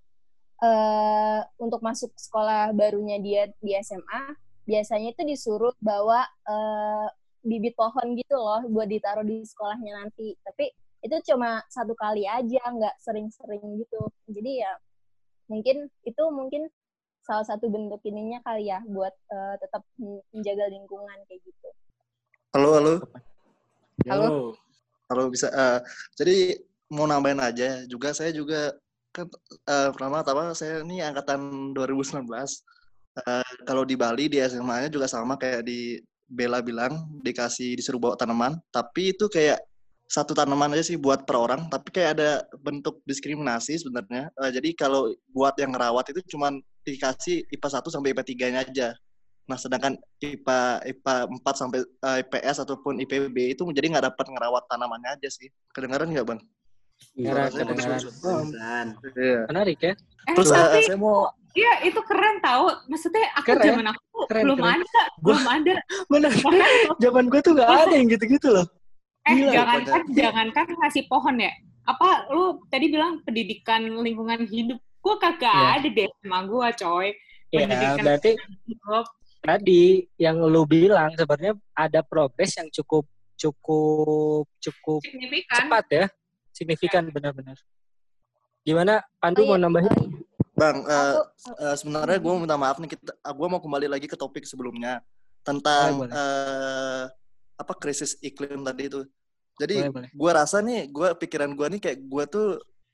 eh, 0.65 1.41
untuk 1.63 1.81
masuk 1.87 2.11
sekolah 2.19 2.75
barunya 2.75 3.19
dia 3.23 3.43
di 3.63 3.73
SMA, 3.79 4.35
biasanya 4.67 5.15
itu 5.15 5.23
disuruh 5.27 5.75
bawa 5.83 6.27
eh, 6.49 7.07
bibit 7.47 7.75
pohon 7.79 8.07
gitu 8.19 8.35
loh 8.39 8.63
buat 8.75 8.89
ditaruh 8.91 9.23
di 9.27 9.43
sekolahnya 9.47 9.93
nanti. 10.03 10.35
Tapi 10.43 10.67
itu 11.07 11.17
cuma 11.31 11.63
satu 11.71 11.95
kali 11.95 12.27
aja, 12.27 12.63
nggak 12.75 12.95
sering-sering 13.03 13.63
gitu. 13.83 14.03
Jadi 14.31 14.53
ya 14.67 14.73
mungkin 15.51 15.87
itu 16.03 16.23
mungkin 16.35 16.67
salah 17.27 17.43
satu 17.43 17.67
bentuk 17.67 17.99
ininya 18.07 18.39
kali 18.47 18.71
ya 18.71 18.79
buat 18.87 19.11
eh, 19.11 19.55
tetap 19.59 19.83
men- 19.99 20.23
menjaga 20.31 20.71
lingkungan 20.71 21.19
kayak 21.27 21.43
gitu. 21.43 21.69
Halo, 22.55 22.69
halo. 22.79 22.95
Halo. 24.07 24.55
Halo 25.11 25.23
bisa. 25.31 25.51
eh, 25.51 25.79
jadi 26.15 26.63
mau 26.95 27.11
nambahin 27.11 27.43
aja 27.43 27.83
juga 27.91 28.15
saya 28.15 28.31
juga 28.31 28.71
kan 29.11 29.27
eh, 29.67 29.91
pertama-tama 29.91 30.55
saya 30.55 30.87
ini 30.87 31.03
angkatan 31.03 31.75
2019. 31.75 32.23
Eh, 33.17 33.53
kalau 33.67 33.83
di 33.83 33.99
Bali 33.99 34.31
di 34.31 34.39
SMA-nya 34.39 34.87
juga 34.87 35.11
sama 35.11 35.35
kayak 35.35 35.67
di 35.67 35.99
Bella 36.27 36.63
bilang 36.63 37.07
dikasih 37.23 37.75
disuruh 37.79 37.99
bawa 37.99 38.15
tanaman, 38.19 38.59
tapi 38.71 39.15
itu 39.15 39.27
kayak 39.31 39.63
satu 40.07 40.35
tanaman 40.39 40.75
aja 40.79 40.87
sih 40.87 40.99
buat 40.99 41.27
per 41.27 41.35
orang, 41.35 41.67
tapi 41.67 41.91
kayak 41.91 42.11
ada 42.19 42.31
bentuk 42.63 43.03
diskriminasi 43.03 43.79
sebenarnya. 43.83 44.31
Eh, 44.47 44.51
jadi 44.55 44.71
kalau 44.79 45.11
buat 45.35 45.59
yang 45.59 45.75
ngerawat 45.75 46.15
itu 46.15 46.23
cuman 46.35 46.63
dikasih 46.87 47.37
IPA 47.51 47.69
1 47.83 47.93
sampai 47.93 48.09
IPA 48.15 48.23
3-nya 48.23 48.61
aja. 48.63 48.89
Nah, 49.47 49.59
sedangkan 49.59 49.95
IPA 50.23 50.59
IPA 50.87 51.15
4 51.43 51.61
sampai 51.61 51.79
eh, 51.83 52.17
IPS 52.23 52.57
ataupun 52.67 52.99
IPB 53.03 53.37
itu 53.59 53.63
jadi 53.75 53.87
nggak 53.91 54.07
dapat 54.15 54.27
ngerawat 54.31 54.65
tanamannya 54.71 55.19
aja 55.19 55.29
sih. 55.31 55.51
Kedengaran 55.75 56.11
nggak, 56.11 56.27
Bang? 56.27 56.41
Kedengaran, 57.15 57.51
kedengaran. 57.53 58.01
Oh, 58.25 58.43
Pelan. 58.47 58.87
Iya. 59.15 59.41
menarik 59.53 59.79
ya 59.83 59.95
Eh, 60.27 60.35
Terus 60.35 60.51
tapi 60.51 60.79
eh, 60.83 60.87
saya 60.91 60.99
mau 60.99 61.31
Iya, 61.57 61.89
itu 61.89 62.01
keren 62.05 62.37
tahu. 62.45 62.69
Maksudnya 62.93 63.33
aku 63.33 63.49
Keren, 63.49 63.65
zaman 63.65 63.87
aku 63.89 64.29
keren, 64.29 64.45
belum 64.45 64.59
keren. 64.61 64.77
ada, 64.77 65.03
belum 65.25 65.43
ada. 65.49 65.75
Bahkan 66.13 66.29
zaman 67.05 67.25
gue 67.33 67.41
tuh 67.41 67.53
gak 67.57 67.71
ada 67.71 67.95
yang 67.97 68.09
gitu-gitu 68.13 68.49
loh 68.53 68.67
eh 69.27 69.35
Gila, 69.35 69.53
jangankan 69.53 70.03
jangankan 70.15 70.67
ngasih 70.79 71.05
pohon 71.11 71.37
ya. 71.43 71.51
Apa 71.87 72.31
lu 72.31 72.63
tadi 72.71 72.87
bilang 72.91 73.23
pendidikan 73.27 73.83
lingkungan 73.83 74.47
hidup? 74.47 74.79
Gua 75.07 75.15
kagak 75.17 75.55
Iya. 75.55 75.71
ada 75.79 75.89
deh 75.89 76.09
sama 76.19 76.39
gua, 76.45 76.67
coy. 76.73 77.15
ya 77.47 77.63
Pendidikan 77.63 78.03
berarti 78.03 78.31
tadi 79.39 79.83
yang 80.19 80.43
lu 80.43 80.67
bilang 80.67 81.15
sebenarnya 81.15 81.55
ada 81.73 82.03
progres 82.03 82.59
yang 82.59 82.67
cukup 82.75 83.07
cukup 83.39 84.51
cukup 84.59 85.01
signifikan. 85.01 85.57
cepat 85.63 85.85
ya 85.87 86.05
signifikan 86.51 87.03
benar-benar 87.07 87.55
gimana 88.61 89.07
Pandu 89.17 89.47
Oh, 89.47 89.47
mau 89.47 89.55
iya, 89.55 89.63
nambahin 89.63 89.93
oh, 89.93 90.03
iya. 90.03 90.19
Bang, 90.53 90.77
eh, 90.83 91.13
Aku 91.13 91.21
eh, 91.55 91.77
sebenarnya 91.77 92.19
gue 92.19 92.33
minta 92.35 92.57
maaf 92.57 92.77
nih 92.77 92.91
kita 92.91 93.13
gue 93.15 93.47
mau 93.47 93.61
kembali 93.61 93.87
lagi 93.87 94.09
ke 94.09 94.17
topik 94.17 94.43
sebelumnya 94.43 95.05
tentang 95.45 96.03
Boleh, 96.03 96.11
boleh. 96.11 96.15
eh, 96.17 97.05
apa 97.55 97.73
krisis 97.73 98.19
iklim 98.19 98.65
tadi 98.65 98.91
itu. 98.91 99.07
Jadi 99.57 99.87
gue 100.11 100.31
rasa 100.33 100.59
nih, 100.59 100.91
gue 100.91 101.09
pikiran 101.15 101.53
gue 101.53 101.67
nih 101.71 101.81
kayak 101.81 101.99
gue 102.03 102.25
tuh 102.27 102.47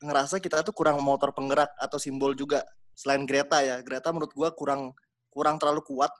ngerasa 0.02 0.42
kita 0.42 0.66
tuh 0.66 0.74
kurang 0.74 1.00
motor 1.00 1.30
penggerak 1.30 1.70
atau 1.78 1.96
simbol 1.96 2.34
juga 2.34 2.66
selain 2.92 3.24
Greta 3.24 3.62
ya. 3.62 3.80
Greta 3.80 4.10
menurut 4.10 4.34
gue 4.34 4.48
kurang 4.58 4.92
kurang 5.32 5.56
terlalu 5.56 5.80
kuat. 5.86 6.12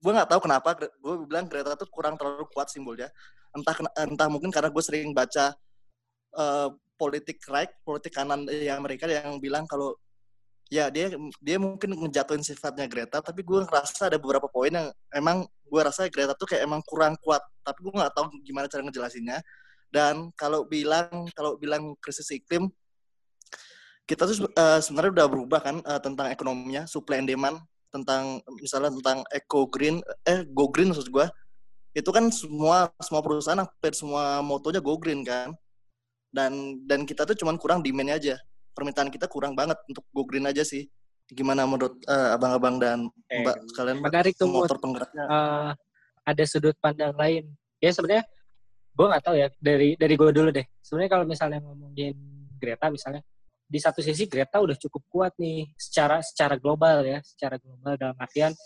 Gue 0.00 0.12
nggak 0.14 0.28
tahu 0.32 0.40
kenapa 0.48 0.74
gue 0.76 1.14
bilang 1.28 1.46
Greta 1.46 1.76
tuh 1.76 1.86
kurang 1.92 2.16
terlalu 2.16 2.48
kuat 2.50 2.72
simbolnya. 2.72 3.12
Entah 3.54 3.76
entah 4.00 4.28
mungkin 4.32 4.50
karena 4.50 4.72
gue 4.72 4.82
sering 4.84 5.12
baca 5.14 5.54
uh, 6.34 6.68
politik 6.98 7.38
right, 7.46 7.70
politik 7.86 8.10
kanan 8.16 8.48
yang 8.50 8.82
mereka 8.82 9.06
yang 9.06 9.38
bilang 9.38 9.64
kalau 9.70 9.94
ya 10.68 10.92
dia 10.92 11.08
dia 11.40 11.56
mungkin 11.56 11.96
ngejatuhin 11.96 12.44
sifatnya 12.44 12.84
Greta 12.84 13.24
tapi 13.24 13.40
gue 13.40 13.64
ngerasa 13.64 14.12
ada 14.12 14.20
beberapa 14.20 14.52
poin 14.52 14.68
yang 14.68 14.92
emang 15.16 15.48
gue 15.64 15.80
rasa 15.80 16.08
Greta 16.12 16.36
tuh 16.36 16.44
kayak 16.44 16.68
emang 16.68 16.84
kurang 16.84 17.16
kuat 17.24 17.40
tapi 17.64 17.88
gue 17.88 17.92
nggak 17.96 18.12
tahu 18.12 18.28
gimana 18.44 18.68
cara 18.68 18.84
ngejelasinnya 18.84 19.40
dan 19.88 20.28
kalau 20.36 20.68
bilang 20.68 21.24
kalau 21.32 21.56
bilang 21.56 21.96
krisis 22.04 22.28
iklim 22.28 22.68
kita 24.08 24.24
tuh 24.24 24.48
uh, 24.56 24.80
sebenarnya 24.80 25.12
udah 25.20 25.26
berubah 25.28 25.60
kan 25.60 25.76
uh, 25.84 26.00
tentang 26.00 26.32
ekonominya 26.32 26.88
supply 26.88 27.20
and 27.20 27.28
demand 27.28 27.60
tentang 27.88 28.40
misalnya 28.60 28.92
tentang 29.00 29.24
eco 29.32 29.68
green 29.68 30.00
eh 30.28 30.44
go 30.48 30.68
green 30.68 30.92
maksud 30.92 31.08
gue 31.08 31.26
itu 31.96 32.10
kan 32.12 32.28
semua 32.28 32.92
semua 33.00 33.20
perusahaan 33.24 33.60
hampir 33.60 33.92
semua 33.96 34.44
motonya 34.44 34.80
go 34.80 34.96
green 35.00 35.24
kan 35.24 35.56
dan 36.28 36.80
dan 36.84 37.08
kita 37.08 37.24
tuh 37.24 37.36
cuman 37.36 37.56
kurang 37.56 37.80
demandnya 37.80 38.16
aja 38.20 38.36
permintaan 38.78 39.10
kita 39.10 39.26
kurang 39.26 39.58
banget 39.58 39.74
untuk 39.90 40.06
go 40.14 40.22
green 40.22 40.46
aja 40.46 40.62
sih. 40.62 40.86
Gimana 41.26 41.66
menurut 41.66 41.98
uh, 42.06 42.38
abang-abang 42.38 42.78
dan 42.78 43.10
eh, 43.26 43.42
mbak 43.42 43.58
kalian? 43.74 43.98
Menarik 43.98 44.38
tuh 44.38 44.46
motor 44.46 44.78
penggeraknya. 44.78 45.26
Uh, 45.26 45.70
ada 46.22 46.44
sudut 46.46 46.78
pandang 46.78 47.12
lain. 47.18 47.50
Ya 47.82 47.90
sebenarnya 47.90 48.22
gue 48.94 49.06
nggak 49.10 49.24
tahu 49.26 49.34
ya 49.34 49.50
dari 49.58 49.98
dari 49.98 50.14
gue 50.14 50.30
dulu 50.30 50.54
deh. 50.54 50.64
Sebenarnya 50.78 51.10
kalau 51.10 51.24
misalnya 51.26 51.58
ngomongin 51.58 52.14
Greta 52.56 52.86
misalnya 52.88 53.26
di 53.68 53.78
satu 53.78 54.00
sisi 54.00 54.24
Greta 54.24 54.64
udah 54.64 54.74
cukup 54.80 55.02
kuat 55.12 55.32
nih 55.36 55.68
secara 55.76 56.24
secara 56.24 56.56
global 56.56 57.04
ya, 57.04 57.20
secara 57.20 57.60
global 57.60 58.00
dalam 58.00 58.16
artian 58.16 58.56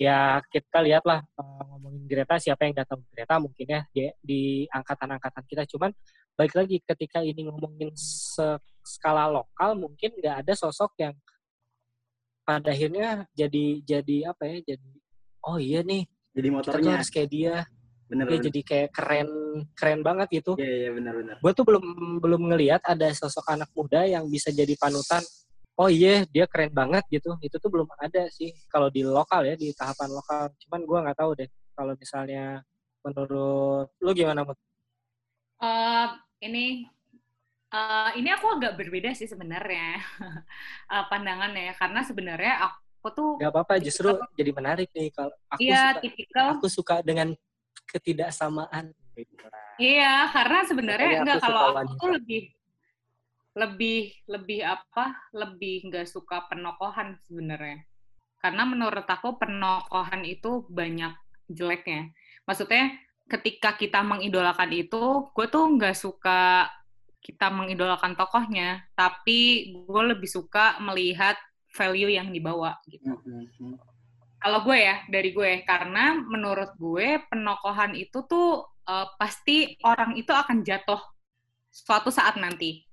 ya 0.00 0.40
kita 0.48 0.80
lihatlah 0.80 1.24
uh, 1.40 1.64
ngomongin 1.72 2.04
Greta 2.04 2.36
siapa 2.36 2.68
yang 2.68 2.76
datang 2.76 3.00
Greta 3.08 3.40
mungkin 3.40 3.66
ya 3.68 3.80
di, 3.92 4.12
di 4.20 4.42
angkatan-angkatan 4.68 5.44
kita. 5.48 5.64
Cuman 5.68 5.92
baik 6.36 6.52
lagi 6.56 6.76
ketika 6.84 7.20
ini 7.24 7.48
ngomongin 7.48 7.92
skala 8.80 9.28
lokal 9.28 9.76
mungkin 9.76 10.16
nggak 10.20 10.44
ada 10.44 10.52
sosok 10.56 10.96
yang 11.00 11.16
pada 12.44 12.72
akhirnya 12.72 13.28
jadi 13.36 13.84
jadi 13.84 14.32
apa 14.32 14.48
ya 14.48 14.74
jadi 14.74 14.90
oh 15.44 15.60
iya 15.60 15.80
nih 15.84 16.08
jadi 16.32 16.48
motornya. 16.48 16.96
harus 16.96 17.12
kayak 17.12 17.30
dia 17.30 17.54
bener, 18.10 18.26
dia 18.26 18.38
bener. 18.42 18.46
jadi 18.50 18.60
kayak 18.66 18.88
keren 18.90 19.28
keren 19.78 20.00
banget 20.02 20.28
gitu. 20.42 20.52
Iya 20.58 20.74
iya 20.86 20.90
benar 20.90 21.14
benar 21.14 21.36
gue 21.38 21.52
tuh 21.54 21.64
belum 21.64 21.84
belum 22.18 22.42
ngelihat 22.50 22.82
ada 22.82 23.08
sosok 23.14 23.46
anak 23.54 23.70
muda 23.72 24.02
yang 24.04 24.26
bisa 24.26 24.50
jadi 24.50 24.74
panutan. 24.74 25.22
Oh 25.78 25.88
iya 25.88 26.26
dia 26.28 26.44
keren 26.50 26.74
banget 26.74 27.06
gitu. 27.08 27.38
Itu 27.38 27.56
tuh 27.62 27.70
belum 27.70 27.88
ada 27.96 28.26
sih. 28.34 28.50
Kalau 28.66 28.90
di 28.90 29.06
lokal 29.06 29.46
ya 29.46 29.54
di 29.54 29.70
tahapan 29.72 30.10
lokal. 30.10 30.50
Cuman 30.66 30.80
gue 30.82 30.98
nggak 31.06 31.18
tahu 31.22 31.30
deh 31.38 31.48
kalau 31.72 31.94
misalnya 31.94 32.60
menurut 33.06 33.88
lu 34.02 34.10
gimana 34.12 34.44
Mut? 34.44 34.58
Uh, 35.60 36.16
ini 36.44 36.88
uh, 37.72 38.10
ini 38.16 38.28
aku 38.32 38.60
agak 38.60 38.76
berbeda 38.76 39.14
sih 39.16 39.28
sebenarnya 39.28 40.00
uh, 40.90 41.04
pandangannya 41.10 41.72
karena 41.76 42.00
sebenarnya 42.04 42.54
aku 42.68 43.08
tuh 43.12 43.30
nggak 43.40 43.52
apa-apa 43.52 43.74
justru 43.80 44.12
aku, 44.12 44.24
jadi 44.36 44.50
menarik 44.52 44.88
nih 44.92 45.08
kalau 45.12 45.32
aku 45.48 45.60
iya, 45.64 45.96
suka 45.96 46.00
tipikal, 46.04 46.46
aku 46.56 46.66
suka 46.68 46.96
dengan 47.00 47.32
ketidaksamaan 47.90 48.94
iya 49.76 50.30
karena 50.30 50.58
sebenarnya 50.64 51.10
enggak 51.26 51.42
kalau 51.42 51.76
aku 51.76 51.92
tuh 51.98 52.10
lebih 52.16 52.42
lebih 53.58 54.14
lebih 54.30 54.60
apa 54.62 55.18
lebih 55.34 55.90
nggak 55.90 56.06
suka 56.06 56.46
penokohan 56.46 57.18
sebenarnya 57.26 57.82
karena 58.40 58.62
menurut 58.64 59.04
aku 59.04 59.36
penokohan 59.36 60.22
itu 60.22 60.64
banyak 60.70 61.12
jeleknya 61.50 62.14
maksudnya 62.46 62.94
ketika 63.30 63.78
kita 63.78 64.02
mengidolakan 64.02 64.74
itu, 64.74 65.30
gue 65.30 65.46
tuh 65.46 65.64
nggak 65.78 65.94
suka 65.94 66.66
kita 67.22 67.46
mengidolakan 67.54 68.18
tokohnya, 68.18 68.82
tapi 68.98 69.70
gue 69.86 70.02
lebih 70.02 70.26
suka 70.26 70.82
melihat 70.82 71.38
value 71.70 72.10
yang 72.10 72.34
dibawa 72.34 72.82
gitu. 72.90 73.06
Mm-hmm. 73.06 73.89
Kalau 74.40 74.64
gue 74.64 74.78
ya, 74.80 75.04
dari 75.12 75.36
gue, 75.36 75.60
karena 75.68 76.16
menurut 76.16 76.72
gue 76.80 77.20
penokohan 77.28 77.92
itu 77.92 78.24
tuh 78.24 78.64
uh, 78.88 79.06
pasti 79.20 79.76
orang 79.84 80.16
itu 80.16 80.32
akan 80.32 80.64
jatuh 80.64 81.00
suatu 81.68 82.08
saat 82.08 82.40
nanti. 82.40 82.88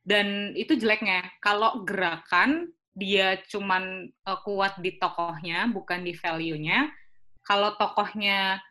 Dan 0.00 0.56
itu 0.56 0.72
jeleknya. 0.72 1.28
Kalau 1.44 1.84
gerakan 1.84 2.72
dia 2.96 3.36
cuman 3.44 4.08
uh, 4.24 4.40
kuat 4.40 4.80
di 4.80 4.96
tokohnya, 4.96 5.68
bukan 5.68 6.00
di 6.00 6.16
value-nya. 6.16 6.88
Kalau 7.44 7.76
tokohnya 7.76 8.64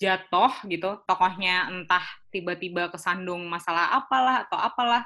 jatuh 0.00 0.64
gitu, 0.64 1.04
tokohnya 1.04 1.68
entah 1.68 2.02
tiba-tiba 2.32 2.88
kesandung 2.88 3.44
masalah 3.52 4.00
apalah 4.00 4.48
atau 4.48 4.56
apalah, 4.56 5.04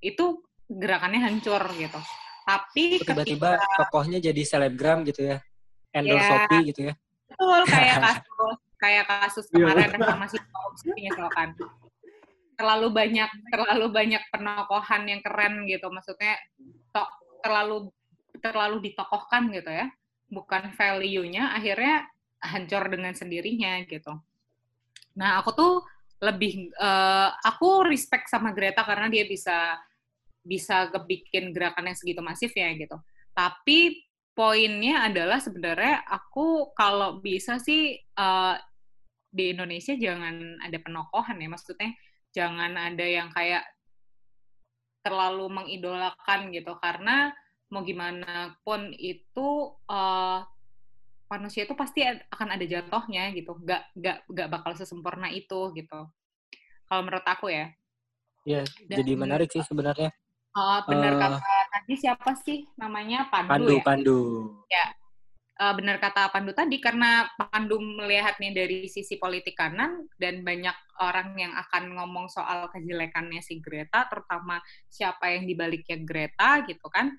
itu 0.00 0.40
gerakannya 0.64 1.20
hancur 1.28 1.60
gitu. 1.76 2.00
Tapi 2.48 3.04
tiba-tiba 3.04 3.60
ketika, 3.60 3.76
tokohnya 3.84 4.18
jadi 4.24 4.42
selebgram 4.48 5.04
gitu 5.04 5.28
ya, 5.28 5.38
endorse 5.94 6.22
ya, 6.22 6.28
Shopee 6.28 6.62
gitu 6.72 6.80
ya. 6.92 6.94
Betul, 7.28 7.60
kayak 7.68 7.96
kasus 8.06 8.56
kayak 8.78 9.04
kasus 9.10 9.46
iya. 9.50 9.74
kemarin 9.74 10.00
sama 10.00 10.26
si 10.30 10.38
misalkan. 10.94 11.48
Terlalu 12.58 12.88
banyak 12.90 13.30
terlalu 13.54 13.86
banyak 13.94 14.22
penokohan 14.34 15.02
yang 15.06 15.20
keren 15.22 15.62
gitu, 15.70 15.86
maksudnya 15.94 16.34
tok 16.90 17.10
terlalu 17.42 17.90
terlalu 18.42 18.90
ditokohkan 18.90 19.50
gitu 19.54 19.70
ya, 19.70 19.86
bukan 20.30 20.74
value-nya 20.74 21.54
akhirnya 21.54 22.06
hancur 22.38 22.86
dengan 22.90 23.14
sendirinya 23.14 23.82
gitu. 23.86 24.14
Nah, 25.18 25.42
aku 25.42 25.50
tuh 25.54 25.74
lebih 26.18 26.74
uh, 26.78 27.30
aku 27.46 27.86
respect 27.86 28.26
sama 28.26 28.50
Greta 28.50 28.82
karena 28.82 29.06
dia 29.06 29.22
bisa 29.26 29.78
bisa 30.42 30.90
kebikin 30.90 31.54
gerakan 31.54 31.90
yang 31.90 31.98
segitu 31.98 32.22
masif 32.22 32.50
ya 32.54 32.70
gitu. 32.74 32.98
Tapi 33.34 34.07
poinnya 34.38 35.10
adalah 35.10 35.42
sebenarnya 35.42 36.06
aku 36.06 36.70
kalau 36.78 37.18
bisa 37.18 37.58
sih 37.58 37.98
uh, 38.14 38.54
di 39.34 39.50
Indonesia 39.50 39.98
jangan 39.98 40.62
ada 40.62 40.78
penokohan 40.78 41.42
ya, 41.42 41.50
maksudnya 41.50 41.90
jangan 42.30 42.78
ada 42.78 43.02
yang 43.02 43.34
kayak 43.34 43.66
terlalu 45.02 45.50
mengidolakan 45.50 46.54
gitu. 46.54 46.78
Karena 46.78 47.34
mau 47.74 47.82
gimana 47.82 48.54
pun 48.62 48.94
itu 48.94 49.74
uh, 49.90 50.46
manusia 51.26 51.66
itu 51.66 51.74
pasti 51.74 52.06
akan 52.06 52.54
ada 52.54 52.62
jatuhnya 52.62 53.34
gitu. 53.34 53.58
Nggak 53.58 53.90
nggak 53.98 54.16
nggak 54.30 54.48
bakal 54.54 54.72
sesempurna 54.78 55.34
itu 55.34 55.74
gitu. 55.74 56.00
Kalau 56.86 57.02
menurut 57.02 57.26
aku 57.26 57.50
ya. 57.50 57.74
Iya, 58.46 58.62
jadi 58.86 59.18
menarik 59.18 59.50
sih 59.50 59.66
sebenarnya. 59.66 60.14
Oh, 60.54 60.78
benar 60.86 61.18
uh, 61.18 61.20
kata 61.20 61.57
tadi 61.68 61.94
siapa 61.94 62.32
sih 62.40 62.66
namanya 62.80 63.28
Pandu, 63.28 63.48
Pandu 63.48 63.72
ya? 63.72 63.82
Pandu. 63.84 64.20
Ya, 64.68 64.86
uh, 65.62 65.74
benar 65.76 65.96
kata 66.00 66.32
Pandu 66.32 66.52
tadi 66.56 66.80
karena 66.80 67.28
Pandu 67.36 67.78
melihatnya 67.78 68.50
dari 68.52 68.88
sisi 68.88 69.20
politik 69.20 69.54
kanan 69.54 70.08
dan 70.16 70.42
banyak 70.42 70.74
orang 70.98 71.36
yang 71.38 71.52
akan 71.54 71.94
ngomong 71.94 72.26
soal 72.32 72.66
kejelekannya 72.72 73.44
si 73.44 73.62
Greta, 73.62 74.08
terutama 74.10 74.58
siapa 74.90 75.30
yang 75.30 75.46
dibaliknya 75.46 76.00
Greta 76.02 76.66
gitu 76.66 76.88
kan 76.90 77.14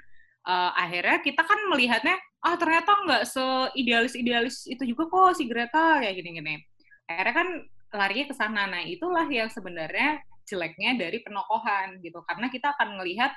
uh, 0.50 0.72
akhirnya 0.76 1.20
kita 1.20 1.42
kan 1.44 1.60
melihatnya 1.70 2.16
ah 2.40 2.56
ternyata 2.56 2.92
nggak 3.04 3.24
seidealis 3.28 4.16
idealis 4.16 4.64
itu 4.66 4.84
juga 4.88 5.12
kok 5.12 5.36
si 5.36 5.44
Greta 5.50 6.00
kayak 6.00 6.16
gini-gini 6.16 6.64
akhirnya 7.10 7.36
kan 7.36 7.48
larinya 7.90 8.26
ke 8.32 8.36
sana 8.38 8.64
nah 8.70 8.82
itulah 8.86 9.28
yang 9.28 9.52
sebenarnya 9.52 10.24
jeleknya 10.50 10.98
dari 10.98 11.22
penokohan 11.22 12.02
gitu. 12.02 12.26
Karena 12.26 12.50
kita 12.50 12.74
akan 12.74 12.98
melihat 12.98 13.32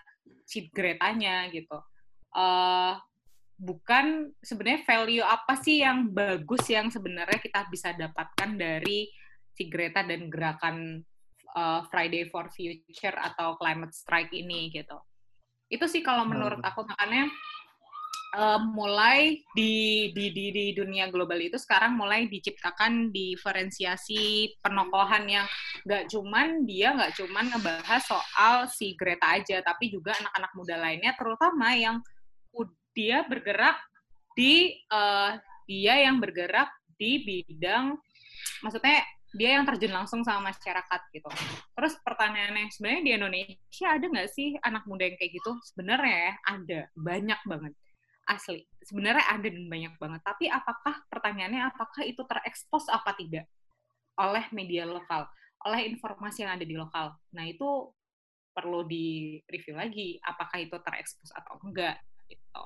si 0.48 0.72
Gretanya 0.72 1.52
gitu. 1.52 1.76
Uh, 2.32 2.96
bukan 3.62 4.32
sebenarnya 4.42 4.82
value 4.82 5.22
apa 5.22 5.54
sih 5.60 5.84
yang 5.84 6.10
bagus 6.10 6.66
yang 6.66 6.90
sebenarnya 6.90 7.38
kita 7.38 7.68
bisa 7.70 7.94
dapatkan 7.94 8.58
dari 8.58 9.06
si 9.52 9.68
Greta 9.68 10.02
dan 10.02 10.32
gerakan 10.32 11.04
uh, 11.54 11.84
Friday 11.92 12.26
for 12.26 12.48
Future 12.50 13.14
atau 13.14 13.54
climate 13.60 13.92
strike 13.92 14.32
ini 14.32 14.72
gitu. 14.72 14.96
Itu 15.70 15.86
sih 15.86 16.02
kalau 16.02 16.26
menurut 16.26 16.60
aku 16.64 16.84
makanya 16.88 17.28
uh, 18.32 18.60
mulai 18.60 19.40
di, 19.52 20.10
di 20.16 20.32
di 20.32 20.46
di 20.50 20.64
dunia 20.72 21.08
global 21.12 21.38
itu 21.38 21.60
sekarang 21.60 21.96
mulai 21.96 22.26
diciptakan 22.26 23.12
diferensiasi 23.12 24.52
penokohan 24.64 25.24
yang 25.28 25.46
nggak 25.84 26.08
cuman 26.08 26.64
dia 26.64 26.96
nggak 26.96 27.14
cuman 27.16 27.52
ngebahas 27.52 28.02
soal 28.02 28.54
si 28.68 28.96
Greta 28.96 29.36
aja 29.36 29.60
tapi 29.60 29.92
juga 29.92 30.16
anak-anak 30.16 30.52
muda 30.56 30.76
lainnya 30.80 31.12
terutama 31.16 31.76
yang 31.76 32.00
dia 32.92 33.24
bergerak 33.24 33.80
di 34.36 34.76
uh, 34.92 35.36
dia 35.64 36.04
yang 36.04 36.20
bergerak 36.20 36.68
di 37.00 37.24
bidang 37.24 37.96
maksudnya 38.60 39.00
dia 39.32 39.56
yang 39.56 39.64
terjun 39.64 39.96
langsung 39.96 40.20
sama 40.20 40.52
masyarakat 40.52 41.00
gitu. 41.08 41.24
Terus 41.72 41.96
pertanyaannya 42.04 42.68
sebenarnya 42.68 43.00
di 43.00 43.12
Indonesia 43.16 43.86
ada 43.88 44.04
nggak 44.04 44.28
sih 44.28 44.60
anak 44.60 44.84
muda 44.84 45.08
yang 45.08 45.16
kayak 45.16 45.40
gitu? 45.40 45.56
Sebenarnya 45.72 46.16
ya 46.20 46.32
ada, 46.52 46.80
banyak 46.92 47.40
banget 47.48 47.72
asli. 48.26 48.62
Sebenarnya 48.82 49.24
ada 49.26 49.48
dan 49.48 49.66
banyak 49.66 49.94
banget. 49.98 50.20
Tapi 50.22 50.44
apakah 50.46 51.02
pertanyaannya 51.10 51.62
apakah 51.72 52.02
itu 52.06 52.22
terekspos 52.26 52.86
apa 52.90 53.14
tidak 53.18 53.46
oleh 54.20 54.44
media 54.52 54.84
lokal, 54.84 55.26
oleh 55.64 55.88
informasi 55.88 56.44
yang 56.44 56.52
ada 56.54 56.66
di 56.66 56.76
lokal? 56.76 57.16
Nah 57.34 57.44
itu 57.48 57.90
perlu 58.52 58.84
di 58.84 59.40
review 59.48 59.80
lagi 59.80 60.20
apakah 60.20 60.60
itu 60.60 60.76
terekspos 60.76 61.32
atau 61.32 61.56
enggak 61.64 61.96
gitu. 62.28 62.64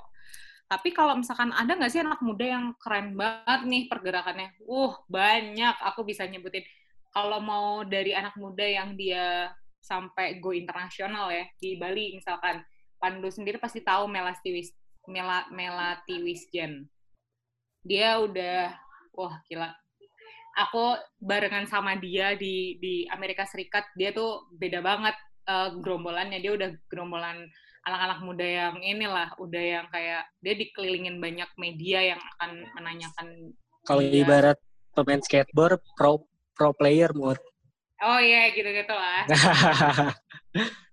Tapi 0.67 0.91
kalau 0.91 1.15
misalkan 1.15 1.55
ada 1.55 1.79
nggak 1.79 1.93
sih 1.95 2.03
anak 2.03 2.19
muda 2.27 2.43
yang 2.43 2.75
keren 2.83 3.15
banget 3.15 3.61
nih 3.71 3.83
pergerakannya? 3.87 4.51
Uh, 4.67 4.99
banyak. 5.07 5.79
Aku 5.95 6.03
bisa 6.03 6.27
nyebutin. 6.27 6.67
Kalau 7.15 7.39
mau 7.39 7.87
dari 7.87 8.11
anak 8.13 8.35
muda 8.35 8.67
yang 8.67 8.99
dia 8.99 9.55
sampai 9.79 10.43
go 10.43 10.51
internasional 10.51 11.31
ya, 11.31 11.47
di 11.63 11.79
Bali 11.79 12.19
misalkan. 12.19 12.67
Pandu 12.97 13.29
sendiri 13.29 13.61
pasti 13.61 13.85
tahu 13.85 14.09
Melati 14.09 14.57
Wis, 14.57 14.73
Mela, 15.07 15.47
Melati 15.51 16.23
Wisjen. 16.23 16.87
Dia 17.87 18.19
udah, 18.23 18.75
wah 19.15 19.41
gila. 19.47 19.71
Aku 20.57 20.97
barengan 21.21 21.69
sama 21.69 22.01
dia 22.01 22.33
di 22.33 22.81
di 22.81 23.05
Amerika 23.13 23.45
Serikat, 23.45 23.93
dia 23.93 24.11
tuh 24.11 24.49
beda 24.57 24.81
banget 24.81 25.15
uh, 25.47 25.69
gerombolannya. 25.79 26.41
Dia 26.41 26.57
udah 26.57 26.71
gerombolan 26.89 27.45
anak-anak 27.87 28.19
muda 28.27 28.47
yang 28.47 28.77
inilah 28.83 29.31
udah 29.39 29.63
yang 29.63 29.87
kayak 29.95 30.27
dia 30.43 30.55
dikelilingin 30.59 31.23
banyak 31.23 31.47
media 31.55 32.15
yang 32.15 32.21
akan 32.35 32.67
menanyakan 32.75 33.55
kalau 33.87 34.03
ibarat 34.03 34.59
pemain 34.91 35.23
skateboard 35.23 35.79
pro 35.95 36.27
pro 36.59 36.75
player 36.75 37.15
mood 37.15 37.39
oh 38.03 38.19
iya 38.19 38.51
yeah, 38.51 38.59
gitu 38.59 38.71
gitu 38.75 38.91
lah 38.91 39.23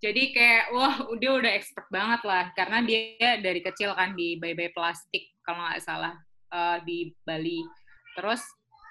jadi 0.00 0.22
kayak 0.32 0.64
wah 0.72 0.96
dia 1.20 1.30
udah 1.36 1.52
expert 1.52 1.84
banget 1.92 2.24
lah. 2.24 2.48
Karena 2.56 2.80
dia 2.80 3.36
dari 3.36 3.60
kecil 3.60 3.92
kan 3.92 4.16
di 4.16 4.40
bye 4.40 4.56
plastik 4.72 5.36
kalau 5.44 5.60
nggak 5.60 5.84
salah 5.84 6.16
uh, 6.48 6.80
di 6.80 7.12
Bali. 7.20 7.60
Terus 8.16 8.40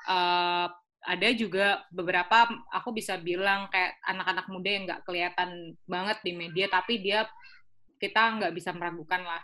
uh, 0.06 0.70
ada 1.02 1.30
juga 1.34 1.82
beberapa 1.90 2.46
aku 2.70 2.94
bisa 2.94 3.18
bilang 3.18 3.66
kayak 3.74 3.98
anak-anak 4.06 4.46
muda 4.54 4.70
yang 4.70 4.84
nggak 4.86 5.04
kelihatan 5.08 5.74
banget 5.90 6.18
di 6.22 6.32
media 6.36 6.68
tapi 6.70 7.00
dia 7.02 7.24
kita 7.98 8.36
nggak 8.36 8.54
bisa 8.54 8.76
meragukan 8.76 9.24
lah 9.24 9.42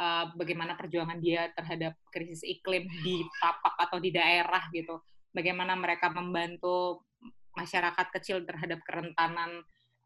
uh, 0.00 0.24
bagaimana 0.32 0.78
perjuangan 0.78 1.20
dia 1.20 1.52
terhadap 1.52 1.92
krisis 2.08 2.40
iklim 2.46 2.88
di 3.04 3.20
tapak 3.36 3.76
atau 3.84 4.00
di 4.00 4.08
daerah 4.08 4.64
gitu. 4.72 4.96
Bagaimana 5.28 5.76
mereka 5.76 6.08
membantu 6.08 7.04
masyarakat 7.52 8.06
kecil 8.16 8.48
terhadap 8.48 8.80
kerentanan 8.80 9.60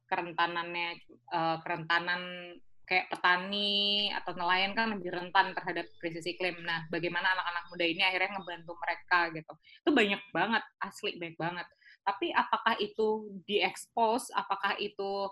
kerentanannya 0.06 1.02
uh, 1.34 1.58
kerentanan 1.62 2.54
kayak 2.86 3.10
petani 3.10 4.08
atau 4.14 4.32
nelayan 4.38 4.72
kan 4.72 4.94
lebih 4.94 5.10
rentan 5.10 5.50
terhadap 5.58 5.90
krisis 5.98 6.22
iklim. 6.22 6.62
Nah, 6.62 6.86
bagaimana 6.86 7.34
anak-anak 7.34 7.64
muda 7.74 7.84
ini 7.84 8.02
akhirnya 8.06 8.38
ngebantu 8.38 8.72
mereka 8.78 9.18
gitu. 9.34 9.52
Itu 9.82 9.90
banyak 9.90 10.22
banget, 10.30 10.62
asli 10.78 11.18
banyak 11.18 11.36
banget. 11.36 11.66
Tapi 12.06 12.30
apakah 12.30 12.78
itu 12.78 13.34
diekspos, 13.50 14.30
apakah 14.30 14.78
itu 14.78 15.26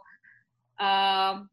uh, 0.83 1.47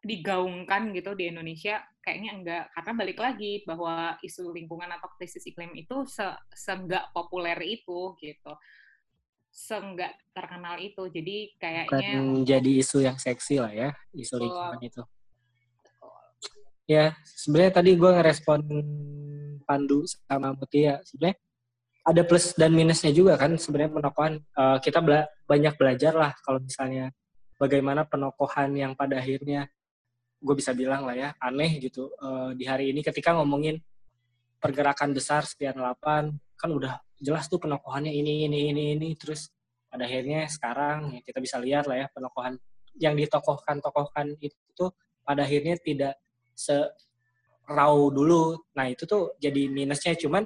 digaungkan 0.00 0.96
gitu 0.96 1.12
di 1.12 1.28
Indonesia? 1.28 1.84
Kayaknya 2.00 2.30
enggak, 2.32 2.64
karena 2.72 2.92
balik 2.96 3.18
lagi 3.20 3.52
bahwa 3.68 4.16
isu 4.24 4.48
lingkungan 4.56 4.88
atau 4.88 5.12
krisis 5.20 5.44
iklim 5.44 5.76
itu 5.76 6.08
se 6.08 6.24
seenggak 6.56 7.12
populer 7.12 7.60
itu 7.68 8.16
gitu 8.16 8.52
seenggak 9.58 10.14
terkenal 10.30 10.78
itu. 10.78 11.02
Jadi 11.10 11.58
kayaknya 11.58 12.14
Bukan 12.22 12.46
jadi 12.46 12.70
isu 12.78 13.02
yang 13.02 13.18
seksi 13.18 13.58
lah 13.58 13.72
ya, 13.74 13.90
isu 14.14 14.38
lingkungan 14.38 14.78
itu. 14.78 15.02
Ya, 16.88 17.12
sebenarnya 17.26 17.72
tadi 17.82 17.90
gue 17.98 18.10
ngerespon 18.14 18.60
Pandu 19.66 20.06
sama 20.06 20.54
Mutia. 20.54 21.02
Sebenarnya 21.04 21.36
ada 22.08 22.22
plus 22.24 22.56
dan 22.56 22.72
minusnya 22.72 23.12
juga 23.12 23.36
kan 23.36 23.58
sebenarnya 23.58 23.92
penokohan. 23.92 24.40
Uh, 24.56 24.78
kita 24.80 25.02
bela 25.02 25.28
banyak 25.44 25.74
belajar 25.76 26.14
lah 26.14 26.32
kalau 26.40 26.62
misalnya 26.62 27.12
bagaimana 27.60 28.06
penokohan 28.06 28.72
yang 28.72 28.94
pada 28.94 29.20
akhirnya 29.20 29.68
gue 30.38 30.54
bisa 30.54 30.70
bilang 30.70 31.02
lah 31.02 31.18
ya 31.18 31.28
aneh 31.42 31.82
gitu 31.82 32.14
uh, 32.22 32.54
di 32.54 32.62
hari 32.62 32.94
ini 32.94 33.02
ketika 33.02 33.34
ngomongin 33.34 33.82
pergerakan 34.62 35.10
besar 35.10 35.42
sekian 35.42 35.74
delapan 35.74 36.30
kan 36.58 36.74
udah 36.74 36.98
jelas 37.22 37.46
tuh 37.46 37.62
penokohannya 37.62 38.10
ini 38.10 38.50
ini 38.50 38.74
ini 38.74 38.84
ini 38.98 39.08
terus 39.14 39.54
pada 39.88 40.04
akhirnya 40.04 40.44
sekarang 40.50 41.16
ya 41.16 41.20
kita 41.24 41.38
bisa 41.40 41.56
lihat 41.62 41.88
lah 41.88 42.04
ya 42.04 42.06
penokohan 42.12 42.58
yang 42.98 43.14
ditokohkan 43.14 43.78
tokohkan 43.78 44.34
itu 44.42 44.58
tuh 44.74 44.90
pada 45.22 45.46
akhirnya 45.46 45.78
tidak 45.78 46.18
se 46.52 46.74
raw 47.68 47.94
dulu. 48.10 48.58
Nah 48.74 48.88
itu 48.90 49.04
tuh 49.04 49.36
jadi 49.36 49.68
minusnya 49.68 50.16
cuman 50.16 50.42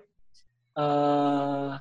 uh, 0.76 1.72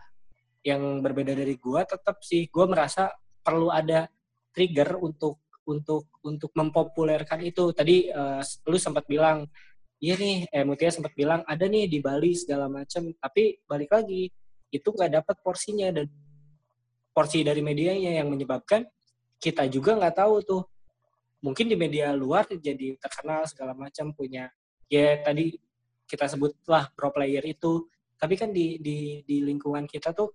yang 0.61 1.01
berbeda 1.01 1.33
dari 1.33 1.57
gua 1.57 1.83
tetap 1.83 2.21
sih 2.21 2.47
gua 2.47 2.69
merasa 2.69 3.09
perlu 3.41 3.73
ada 3.73 4.05
trigger 4.53 5.01
untuk 5.01 5.41
untuk 5.65 6.13
untuk 6.23 6.53
mempopulerkan 6.53 7.41
itu. 7.41 7.73
Tadi 7.73 8.13
uh, 8.13 8.41
lu 8.69 8.77
sempat 8.77 9.09
bilang 9.09 9.49
iya 10.01 10.17
nih, 10.17 10.49
eh 10.49 10.65
Mutia 10.65 10.89
sempat 10.89 11.13
bilang 11.13 11.45
ada 11.45 11.69
nih 11.69 11.85
di 11.85 12.01
Bali 12.01 12.33
segala 12.33 12.65
macam, 12.65 13.13
tapi 13.21 13.61
balik 13.69 13.93
lagi 13.93 14.33
itu 14.73 14.87
nggak 14.89 15.21
dapat 15.21 15.35
porsinya 15.45 15.93
dan 15.93 16.09
porsi 17.13 17.45
dari 17.45 17.61
medianya 17.61 18.17
yang 18.17 18.31
menyebabkan 18.31 18.87
kita 19.37 19.69
juga 19.69 19.93
nggak 19.99 20.15
tahu 20.17 20.35
tuh. 20.41 20.63
Mungkin 21.45 21.69
di 21.69 21.77
media 21.77 22.13
luar 22.13 22.49
jadi 22.49 22.97
terkenal 22.97 23.45
segala 23.49 23.73
macam 23.73 24.13
punya 24.13 24.49
ya 24.89 25.17
tadi 25.21 25.57
kita 26.09 26.25
sebutlah 26.29 26.89
pro 26.97 27.13
player 27.13 27.45
itu. 27.45 27.85
Tapi 28.17 28.33
kan 28.37 28.53
di 28.53 28.77
di 28.77 29.25
di 29.25 29.41
lingkungan 29.41 29.85
kita 29.89 30.13
tuh 30.13 30.33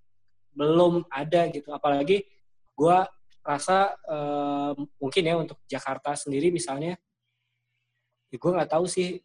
belum 0.55 1.07
ada 1.11 1.47
gitu. 1.51 1.71
Apalagi 1.71 2.27
gue 2.77 2.99
rasa 3.47 3.95
uh, 4.11 4.75
mungkin 4.99 5.23
ya 5.23 5.35
untuk 5.39 5.63
Jakarta 5.71 6.19
sendiri 6.19 6.51
misalnya 6.51 6.99
ya 8.27 8.37
gue 8.37 8.51
nggak 8.51 8.75
tahu 8.75 8.91
sih 8.91 9.23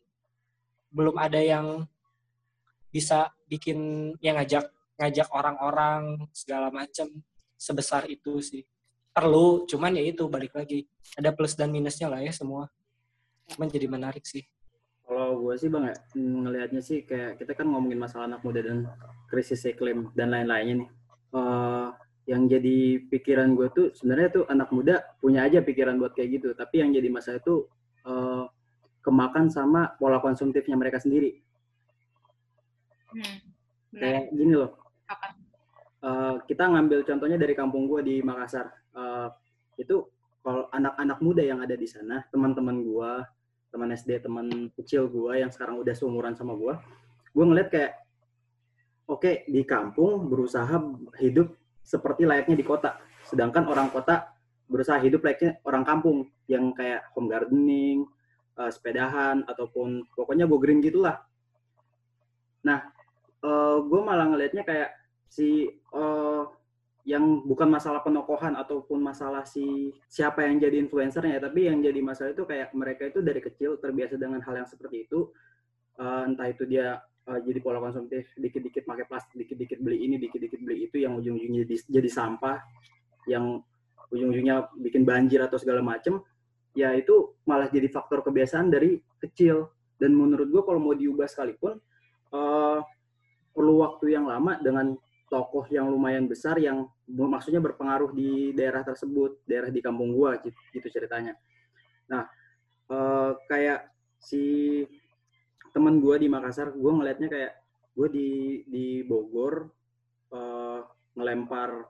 belum 0.91 1.15
ada 1.15 1.39
yang 1.39 1.87
bisa 2.91 3.31
bikin 3.47 4.11
yang 4.19 4.35
ngajak 4.35 4.67
ngajak 4.99 5.27
orang-orang 5.31 6.27
segala 6.35 6.69
macam 6.69 7.07
sebesar 7.55 8.05
itu 8.11 8.37
sih. 8.43 8.63
Perlu 9.11 9.65
cuman 9.65 9.97
ya 9.97 10.03
itu 10.05 10.27
balik 10.27 10.53
lagi. 10.53 10.85
Ada 11.17 11.33
plus 11.33 11.57
dan 11.57 11.71
minusnya 11.71 12.11
lah 12.11 12.21
ya 12.21 12.29
semua. 12.35 12.69
Cuman 13.49 13.67
jadi 13.71 13.87
menarik 13.87 14.23
sih. 14.27 14.45
Kalau 15.07 15.43
gue 15.43 15.55
sih 15.59 15.67
bang 15.67 15.91
ya 15.91 15.95
ngelihatnya 16.15 16.79
sih 16.79 17.03
kayak 17.03 17.35
kita 17.41 17.51
kan 17.51 17.67
ngomongin 17.67 17.99
masalah 17.99 18.31
anak 18.31 18.47
muda 18.47 18.63
dan 18.63 18.87
krisis 19.27 19.67
iklim 19.67 20.11
dan 20.15 20.31
lain-lainnya 20.31 20.85
nih. 20.85 20.89
Uh, 21.31 21.91
yang 22.29 22.47
jadi 22.47 23.01
pikiran 23.11 23.57
gue 23.57 23.67
tuh 23.73 23.87
sebenarnya 23.97 24.29
tuh 24.31 24.43
anak 24.47 24.69
muda 24.71 25.03
punya 25.19 25.43
aja 25.43 25.59
pikiran 25.59 25.99
buat 25.99 26.15
kayak 26.15 26.39
gitu. 26.39 26.49
Tapi 26.55 26.79
yang 26.79 26.95
jadi 26.95 27.09
masalah 27.11 27.43
itu 27.43 27.67
kemakan 29.01 29.49
sama 29.49 29.97
pola 29.97 30.21
konsumtifnya 30.21 30.77
mereka 30.77 31.01
sendiri. 31.01 31.41
Hmm, 33.11 33.37
kayak 33.97 34.31
gini 34.31 34.53
loh. 34.55 34.77
Uh, 36.01 36.41
kita 36.49 36.65
ngambil 36.65 37.05
contohnya 37.05 37.37
dari 37.37 37.53
kampung 37.53 37.85
gue 37.85 38.01
di 38.01 38.15
Makassar. 38.25 38.71
Uh, 38.95 39.29
itu 39.77 40.07
kalau 40.41 40.65
anak-anak 40.73 41.17
muda 41.21 41.43
yang 41.45 41.61
ada 41.61 41.77
di 41.77 41.85
sana, 41.85 42.25
teman-teman 42.33 42.81
gue, 42.81 43.11
teman 43.69 43.89
SD, 43.93 44.25
teman 44.25 44.73
kecil 44.73 45.05
gue 45.05 45.37
yang 45.37 45.53
sekarang 45.53 45.77
udah 45.77 45.93
seumuran 45.93 46.33
sama 46.33 46.57
gue, 46.57 46.73
gue 47.31 47.45
ngeliat 47.45 47.69
kayak, 47.69 47.93
oke 49.05 49.21
okay, 49.21 49.35
di 49.45 49.61
kampung 49.61 50.27
berusaha 50.27 50.81
hidup 51.21 51.53
seperti 51.85 52.25
layaknya 52.25 52.57
di 52.57 52.65
kota, 52.65 52.97
sedangkan 53.29 53.69
orang 53.69 53.93
kota 53.93 54.33
berusaha 54.65 54.97
hidup 55.03 55.21
layaknya 55.21 55.61
orang 55.67 55.83
kampung 55.85 56.17
yang 56.49 56.73
kayak 56.73 57.05
home 57.13 57.29
gardening, 57.29 58.09
uh, 58.57 58.71
sepedahan 58.71 59.45
ataupun 59.47 60.07
pokoknya 60.15 60.49
go 60.49 60.57
green 60.57 60.83
gitulah. 60.83 61.21
Nah, 62.65 62.79
uh, 63.45 63.77
gue 63.83 64.01
malah 64.01 64.27
ngelihatnya 64.29 64.63
kayak 64.65 64.89
si 65.31 65.69
uh, 65.95 66.43
yang 67.01 67.41
bukan 67.49 67.65
masalah 67.65 68.05
penokohan 68.05 68.53
ataupun 68.53 69.01
masalah 69.01 69.41
si 69.41 69.89
siapa 70.05 70.45
yang 70.45 70.61
jadi 70.61 70.77
influencernya 70.85 71.41
tapi 71.41 71.65
yang 71.65 71.81
jadi 71.81 71.97
masalah 71.97 72.37
itu 72.37 72.45
kayak 72.45 72.69
mereka 72.77 73.09
itu 73.09 73.25
dari 73.25 73.41
kecil 73.41 73.81
terbiasa 73.81 74.21
dengan 74.21 74.37
hal 74.45 74.61
yang 74.61 74.69
seperti 74.69 75.09
itu 75.09 75.33
uh, 75.97 76.29
entah 76.29 76.45
itu 76.45 76.69
dia 76.69 77.01
uh, 77.25 77.39
jadi 77.41 77.57
pola 77.57 77.81
konsumtif 77.81 78.29
dikit-dikit 78.37 78.85
pakai 78.85 79.09
plastik 79.09 79.33
dikit-dikit 79.33 79.81
beli 79.81 80.05
ini 80.05 80.21
dikit-dikit 80.21 80.61
beli 80.61 80.85
itu 80.85 81.01
yang 81.01 81.17
ujung-ujungnya 81.17 81.65
jadi, 81.65 81.75
jadi 81.89 82.09
sampah 82.13 82.61
yang 83.25 83.65
ujung-ujungnya 84.13 84.69
bikin 84.77 85.01
banjir 85.01 85.41
atau 85.41 85.57
segala 85.57 85.81
macem 85.81 86.21
ya 86.71 86.95
itu 86.95 87.35
malah 87.43 87.67
jadi 87.67 87.87
faktor 87.91 88.23
kebiasaan 88.23 88.71
dari 88.71 88.99
kecil 89.19 89.69
dan 89.99 90.15
menurut 90.15 90.47
gue 90.47 90.61
kalau 90.63 90.79
mau 90.79 90.95
diubah 90.95 91.27
sekalipun 91.27 91.77
uh, 92.31 92.79
perlu 93.51 93.83
waktu 93.83 94.15
yang 94.15 94.25
lama 94.25 94.57
dengan 94.63 94.95
tokoh 95.31 95.63
yang 95.71 95.87
lumayan 95.87 96.27
besar 96.27 96.59
yang 96.59 96.91
maksudnya 97.07 97.63
berpengaruh 97.63 98.11
di 98.11 98.51
daerah 98.51 98.83
tersebut, 98.83 99.39
daerah 99.47 99.71
di 99.71 99.79
kampung 99.79 100.11
gua 100.11 100.35
gitu, 100.43 100.59
gitu 100.75 100.87
ceritanya. 100.91 101.39
Nah, 102.11 102.27
uh, 102.91 103.39
kayak 103.47 103.87
si 104.19 104.83
teman 105.71 106.03
gua 106.03 106.19
di 106.19 106.27
Makassar, 106.27 106.75
gua 106.75 106.99
ngelihatnya 106.99 107.31
kayak 107.31 107.53
gue 107.91 108.07
di 108.07 108.29
di 108.71 108.85
Bogor 109.03 109.67
uh, 110.31 110.79
ngelempar 111.15 111.83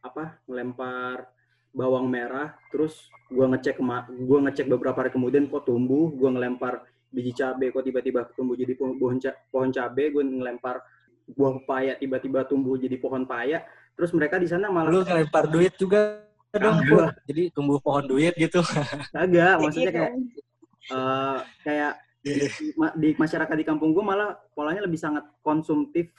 apa 0.00 0.40
ngelempar 0.48 1.31
bawang 1.72 2.08
merah 2.08 2.52
terus 2.68 3.08
gue 3.32 3.44
ngecek 3.48 3.80
gue 4.12 4.38
ngecek 4.48 4.66
beberapa 4.68 5.00
hari 5.00 5.10
kemudian 5.10 5.48
kok 5.48 5.64
tumbuh 5.64 6.12
gue 6.12 6.28
ngelempar 6.28 6.84
biji 7.12 7.32
cabai 7.32 7.72
kok 7.72 7.84
tiba-tiba 7.84 8.28
tumbuh 8.36 8.56
jadi 8.56 8.72
pohon 8.76 8.96
pohon 9.52 9.68
cabai 9.72 10.12
gue 10.12 10.22
ngelempar 10.24 10.84
buah 11.30 11.62
paya 11.64 11.92
tiba-tiba 11.96 12.44
tumbuh 12.46 12.74
jadi 12.74 12.96
pohon 12.98 13.24
paya. 13.24 13.62
Terus 13.94 14.10
mereka 14.16 14.40
di 14.40 14.48
sana 14.48 14.72
malah 14.72 14.90
lu 14.90 15.04
ngelempar 15.04 15.46
duit 15.52 15.76
juga 15.76 16.24
dong 16.52 16.84
jadi 17.28 17.52
tumbuh 17.52 17.78
pohon 17.78 18.04
duit 18.08 18.34
gitu. 18.36 18.60
Agak 19.14 19.60
maksudnya 19.60 19.92
kayak 19.92 20.12
uh, 20.92 21.38
kayak 21.64 21.92
di, 22.22 22.48
di 22.98 23.08
masyarakat 23.18 23.54
di 23.56 23.66
kampung 23.66 23.92
gue 23.92 24.04
malah 24.04 24.38
polanya 24.54 24.84
lebih 24.84 25.00
sangat 25.00 25.26
konsumtif 25.42 26.12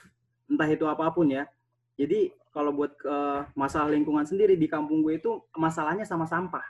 entah 0.44 0.68
itu 0.68 0.84
apa 0.84 1.08
pun 1.08 1.32
ya 1.32 1.48
jadi 1.94 2.34
kalau 2.50 2.74
buat 2.74 2.94
uh, 3.06 3.46
masalah 3.54 3.90
lingkungan 3.90 4.26
sendiri 4.26 4.54
di 4.58 4.66
kampung 4.66 5.02
gue 5.02 5.18
itu 5.18 5.42
masalahnya 5.54 6.06
sama 6.06 6.26
sampah. 6.26 6.62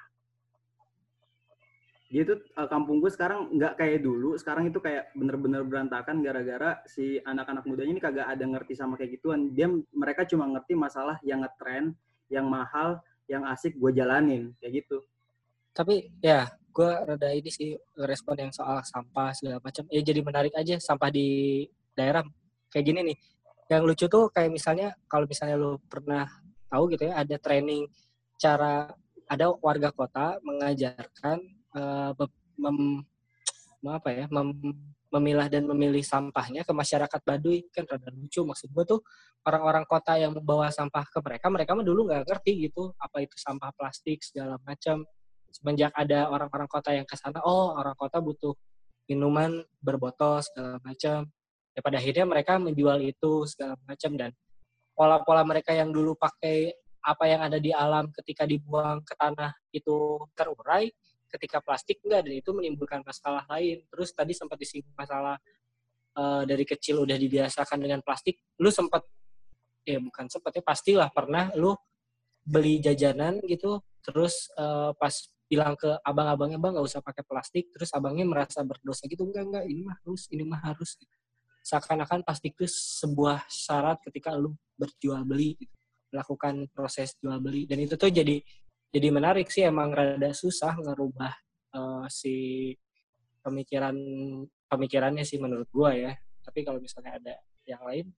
Gitu 2.13 2.41
uh, 2.57 2.69
kampung 2.69 3.01
gue 3.01 3.09
sekarang 3.09 3.53
nggak 3.53 3.81
kayak 3.81 4.01
dulu 4.05 4.37
sekarang 4.37 4.69
itu 4.69 4.81
kayak 4.81 5.13
bener-bener 5.17 5.65
berantakan 5.65 6.21
gara-gara 6.21 6.81
si 6.85 7.21
anak-anak 7.25 7.65
mudanya 7.65 7.93
ini 7.97 8.01
kagak 8.01 8.29
ada 8.29 8.45
ngerti 8.45 8.77
sama 8.77 9.01
kayak 9.01 9.21
gituan. 9.21 9.53
Dia 9.53 9.69
mereka 9.93 10.29
cuma 10.29 10.45
ngerti 10.49 10.77
masalah 10.77 11.17
yang 11.25 11.41
ngetren 11.45 11.97
yang 12.29 12.49
mahal 12.49 13.01
yang 13.25 13.45
asik 13.49 13.77
gue 13.81 13.93
jalanin 13.97 14.53
kayak 14.61 14.85
gitu. 14.85 15.01
Tapi 15.73 16.13
ya 16.21 16.49
gue 16.69 16.91
rada 17.09 17.29
ini 17.33 17.49
sih 17.49 17.73
respon 17.97 18.41
yang 18.41 18.53
soal 18.53 18.85
sampah 18.85 19.33
segala 19.33 19.61
macam. 19.65 19.89
Ya 19.89 20.01
jadi 20.05 20.21
menarik 20.21 20.53
aja 20.53 20.77
sampah 20.77 21.09
di 21.09 21.65
daerah 21.97 22.21
kayak 22.69 22.85
gini 22.85 23.01
nih 23.13 23.19
yang 23.73 23.83
lucu 23.89 24.05
tuh 24.07 24.29
kayak 24.29 24.53
misalnya 24.53 24.93
kalau 25.09 25.25
misalnya 25.25 25.57
lo 25.57 25.81
pernah 25.89 26.29
tahu 26.69 26.91
gitu 26.93 27.09
ya 27.09 27.25
ada 27.25 27.37
training 27.41 27.89
cara 28.37 28.93
ada 29.25 29.57
warga 29.63 29.89
kota 29.89 30.37
mengajarkan 30.45 31.41
uh, 31.73 32.13
mem, 32.61 33.01
apa 33.89 34.09
ya 34.13 34.27
mem, 34.29 34.53
memilah 35.09 35.47
dan 35.49 35.65
memilih 35.65 36.03
sampahnya 36.05 36.67
ke 36.67 36.73
masyarakat 36.75 37.21
Baduy. 37.25 37.65
Kan 37.73 37.89
rada 37.89 38.11
lucu 38.13 38.45
maksud 38.45 38.69
gue 38.69 38.85
tuh 38.85 39.01
orang-orang 39.47 39.85
kota 39.87 40.17
yang 40.19 40.33
membawa 40.35 40.69
sampah 40.73 41.05
ke 41.07 41.19
mereka 41.21 41.47
mereka 41.53 41.71
mah 41.77 41.87
dulu 41.87 42.09
nggak 42.09 42.25
ngerti 42.27 42.69
gitu 42.69 42.93
apa 42.97 43.23
itu 43.23 43.37
sampah 43.37 43.71
plastik 43.77 44.25
segala 44.25 44.57
macam 44.65 45.05
semenjak 45.53 45.93
ada 45.95 46.33
orang-orang 46.33 46.67
kota 46.67 46.91
yang 46.97 47.07
ke 47.07 47.15
sana 47.15 47.39
oh 47.45 47.77
orang 47.77 47.95
kota 47.95 48.19
butuh 48.19 48.57
minuman 49.07 49.63
berbotol 49.85 50.41
segala 50.41 50.81
macam 50.81 51.29
ya 51.75 51.81
pada 51.83 51.99
akhirnya 51.99 52.25
mereka 52.25 52.57
menjual 52.63 53.03
itu 53.03 53.45
segala 53.51 53.75
macam 53.85 54.15
dan 54.15 54.31
pola-pola 54.95 55.43
mereka 55.43 55.75
yang 55.75 55.91
dulu 55.91 56.15
pakai 56.15 56.71
apa 57.05 57.25
yang 57.29 57.45
ada 57.45 57.59
di 57.61 57.75
alam 57.75 58.09
ketika 58.15 58.49
dibuang 58.49 59.05
ke 59.05 59.13
tanah 59.19 59.53
itu 59.75 60.23
terurai 60.33 60.89
ketika 61.29 61.59
plastik 61.59 61.99
enggak 62.07 62.31
dan 62.31 62.35
itu 62.39 62.51
menimbulkan 62.55 63.03
masalah 63.03 63.43
lain. 63.51 63.83
Terus 63.91 64.15
tadi 64.15 64.33
sempat 64.33 64.55
disinggung 64.55 64.95
masalah 64.95 65.37
uh, 66.15 66.47
dari 66.47 66.63
kecil 66.63 67.03
udah 67.03 67.19
dibiasakan 67.19 67.83
dengan 67.83 68.01
plastik. 68.01 68.39
Lu 68.63 68.71
sempat 68.71 69.03
ya 69.85 70.01
bukan 70.01 70.31
sempat 70.31 70.55
ya 70.57 70.63
pastilah 70.65 71.09
pernah 71.13 71.53
lu 71.59 71.77
beli 72.45 72.81
jajanan 72.81 73.41
gitu 73.45 73.81
terus 74.01 74.49
uh, 74.57 74.97
pas 74.97 75.13
bilang 75.45 75.77
ke 75.77 75.93
abang-abangnya 76.01 76.57
bang 76.57 76.73
nggak 76.77 76.89
usah 76.89 77.05
pakai 77.05 77.25
plastik 77.25 77.69
terus 77.73 77.93
abangnya 77.93 78.25
merasa 78.25 78.65
berdosa 78.65 79.05
gitu 79.05 79.29
enggak 79.29 79.45
enggak 79.45 79.65
ini 79.69 79.81
mah 79.85 79.97
harus 80.01 80.23
ini 80.33 80.45
mah 80.45 80.61
harus 80.61 80.97
seakan-akan 81.65 82.21
plastik 82.21 82.53
itu 82.61 82.69
sebuah 82.69 83.49
syarat 83.49 84.05
ketika 84.05 84.37
lu 84.37 84.53
berjual 84.77 85.25
beli 85.25 85.57
gitu. 85.57 85.73
melakukan 86.13 86.71
proses 86.71 87.17
jual 87.19 87.41
beli. 87.41 87.67
Dan 87.67 87.83
itu 87.83 87.97
tuh 87.97 88.13
jadi 88.13 88.39
jadi 88.95 89.09
menarik 89.11 89.51
sih. 89.51 89.67
Emang 89.67 89.91
rada 89.91 90.31
susah 90.31 90.77
ngerubah 90.79 91.33
uh, 91.75 92.07
si 92.07 92.71
pemikiran 93.43 93.97
pemikirannya 94.71 95.25
sih 95.27 95.41
menurut 95.43 95.67
gua 95.73 95.97
ya. 95.97 96.13
Tapi 96.45 96.63
kalau 96.63 96.79
misalnya 96.79 97.19
ada 97.19 97.35
yang 97.65 97.83
lain 97.83 98.13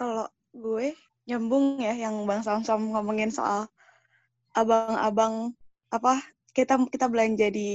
kalau 0.00 0.26
gue 0.54 0.94
nyambung 1.28 1.78
ya 1.78 1.94
yang 1.94 2.26
bang 2.26 2.42
Samsam 2.42 2.90
ngomongin 2.94 3.30
soal 3.30 3.68
abang-abang 4.56 5.54
apa 5.94 6.18
kita 6.56 6.80
kita 6.90 7.06
belanja 7.06 7.52
di 7.52 7.68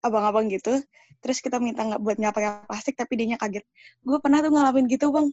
abang-abang 0.00 0.48
gitu 0.48 0.80
terus 1.20 1.38
kita 1.44 1.60
minta 1.60 1.84
nggak 1.84 2.00
buat 2.00 2.16
nggak 2.16 2.34
pakai 2.34 2.50
plastik 2.66 2.94
tapi 2.96 3.12
dia 3.20 3.36
kaget. 3.36 3.64
Gue 4.04 4.18
pernah 4.18 4.40
tuh 4.40 4.52
ngalamin 4.52 4.88
gitu 4.88 5.12
bang. 5.12 5.28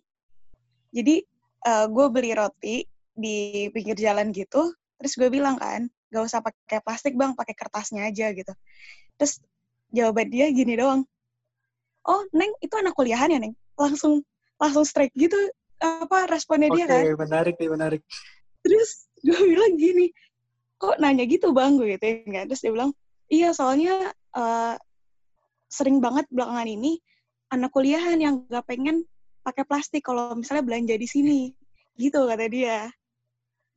Jadi 0.92 1.24
uh, 1.68 1.86
gue 1.88 2.06
beli 2.12 2.32
roti 2.36 2.84
di 3.18 3.68
pinggir 3.74 3.98
jalan 3.98 4.30
gitu 4.30 4.72
terus 4.98 5.14
gue 5.18 5.30
bilang 5.30 5.58
kan 5.58 5.90
gak 6.10 6.24
usah 6.26 6.40
pakai 6.42 6.80
plastik 6.82 7.14
bang 7.18 7.34
pakai 7.34 7.54
kertasnya 7.58 8.08
aja 8.08 8.32
gitu. 8.32 8.54
Terus 9.18 9.42
jawaban 9.92 10.30
dia 10.32 10.50
gini 10.54 10.78
doang. 10.78 11.04
Oh 12.08 12.24
neng 12.32 12.54
itu 12.64 12.74
anak 12.78 12.96
kuliahan 12.96 13.34
ya 13.34 13.40
neng? 13.42 13.54
Langsung 13.76 14.24
langsung 14.58 14.88
strike 14.88 15.14
gitu 15.14 15.36
apa 15.78 16.26
responnya 16.26 16.74
okay, 16.74 16.78
dia 16.82 16.86
kan. 16.90 17.04
menarik 17.20 17.56
nih 17.60 17.70
menarik. 17.70 18.02
Terus 18.64 19.12
gue 19.22 19.40
bilang 19.44 19.74
gini 19.76 20.10
kok 20.78 20.98
nanya 21.02 21.26
gitu 21.28 21.52
bang? 21.52 21.76
Gue 21.76 21.98
gitu 22.00 22.06
kan. 22.32 22.46
Terus 22.48 22.62
dia 22.64 22.72
bilang 22.72 22.92
iya 23.28 23.52
soalnya 23.52 24.16
uh, 24.34 24.80
sering 25.68 26.00
banget 26.00 26.28
belakangan 26.32 26.68
ini 26.68 27.00
anak 27.52 27.72
kuliahan 27.72 28.20
yang 28.20 28.44
gak 28.48 28.68
pengen 28.68 29.08
pakai 29.44 29.64
plastik 29.64 30.04
kalau 30.04 30.36
misalnya 30.36 30.64
belanja 30.68 30.96
di 31.00 31.08
sini. 31.08 31.40
Gitu 31.96 32.20
kata 32.28 32.46
dia. 32.52 32.92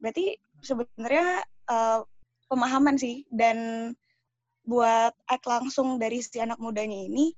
Berarti 0.02 0.34
sebenarnya 0.62 1.46
uh, 1.70 2.02
pemahaman 2.50 2.98
sih. 2.98 3.22
Dan 3.30 3.90
buat 4.66 5.14
act 5.26 5.46
langsung 5.46 5.98
dari 5.98 6.22
si 6.22 6.38
anak 6.38 6.58
mudanya 6.58 6.98
ini 6.98 7.34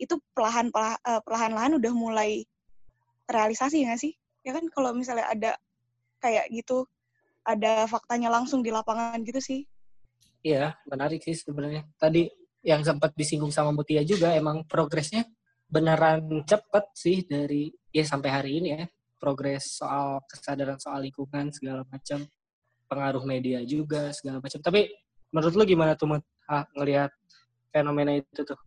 itu 0.00 0.16
perlahan 0.32 0.72
eh, 0.72 1.20
perlahan-lahan 1.20 1.76
udah 1.76 1.92
mulai 1.92 2.40
realisasi 3.28 3.84
nggak 3.84 4.00
sih? 4.00 4.16
Ya 4.40 4.56
kan 4.56 4.64
kalau 4.72 4.96
misalnya 4.96 5.28
ada 5.28 5.52
kayak 6.24 6.48
gitu 6.48 6.88
ada 7.44 7.84
faktanya 7.84 8.32
langsung 8.32 8.64
di 8.64 8.72
lapangan 8.72 9.20
gitu 9.28 9.40
sih. 9.40 9.60
Iya 10.40 10.72
menarik 10.88 11.20
sih 11.20 11.36
sebenarnya. 11.36 11.84
Tadi 12.00 12.32
yang 12.60 12.84
sempat 12.84 13.16
disinggung 13.16 13.52
sama 13.52 13.72
Mutia 13.72 14.04
juga 14.04 14.36
emang 14.36 14.64
progresnya 14.68 15.24
beneran 15.70 16.44
cepet 16.44 16.84
sih 16.92 17.24
dari 17.24 17.72
ya 17.94 18.04
sampai 18.04 18.30
hari 18.30 18.50
ini 18.60 18.68
ya. 18.76 18.84
Progres 19.20 19.76
soal 19.76 20.24
kesadaran 20.24 20.80
soal 20.80 21.04
lingkungan 21.04 21.52
segala 21.52 21.84
macam 21.92 22.24
pengaruh 22.88 23.22
media 23.28 23.60
juga 23.68 24.10
segala 24.16 24.40
macam 24.40 24.58
tapi 24.64 24.88
menurut 25.30 25.54
lu 25.54 25.64
gimana 25.68 25.92
tuh 25.94 26.18
ah, 26.48 26.64
ngelihat 26.74 27.12
fenomena 27.70 28.16
itu 28.16 28.42
tuh? 28.42 28.58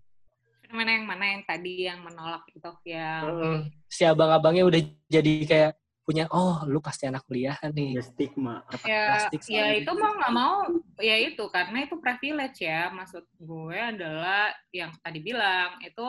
Fenomena 0.63 0.91
yang 0.95 1.05
mana? 1.05 1.25
Yang 1.33 1.43
tadi 1.49 1.73
yang 1.89 1.99
menolak 2.05 2.43
itu 2.53 2.71
yang 2.87 3.23
hmm, 3.27 3.59
si 3.89 4.05
abang-abangnya 4.07 4.63
udah 4.69 4.81
jadi 5.11 5.33
kayak 5.45 5.71
punya 6.03 6.27
oh 6.35 6.67
lu 6.67 6.83
pasti 6.83 7.07
anak 7.07 7.23
kuliah 7.23 7.55
nih. 7.63 7.95
Ya 7.95 8.03
stigma. 8.03 8.55
Ya 8.83 9.23
ya 9.47 9.65
itu 9.79 9.91
mau 9.95 10.11
nggak 10.19 10.33
mau 10.35 10.67
ya 10.99 11.15
itu 11.15 11.43
karena 11.47 11.87
itu 11.87 11.95
privilege 12.03 12.59
ya. 12.59 12.91
Maksud 12.91 13.23
gue 13.39 13.79
adalah 13.79 14.51
yang 14.75 14.91
tadi 14.99 15.19
bilang 15.23 15.79
itu 15.79 16.07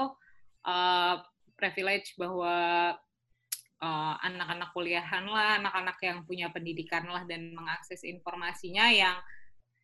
uh, 0.66 1.16
privilege 1.54 2.18
bahwa 2.18 2.90
anak 3.84 3.84
eh, 3.84 4.14
anak-anak 4.32 4.68
kuliahan 4.72 5.24
lah, 5.28 5.60
anak-anak 5.60 5.98
yang 6.02 6.18
punya 6.24 6.48
pendidikan 6.50 7.04
lah 7.06 7.22
dan 7.28 7.52
mengakses 7.52 8.00
informasinya 8.02 8.88
yang 8.88 9.16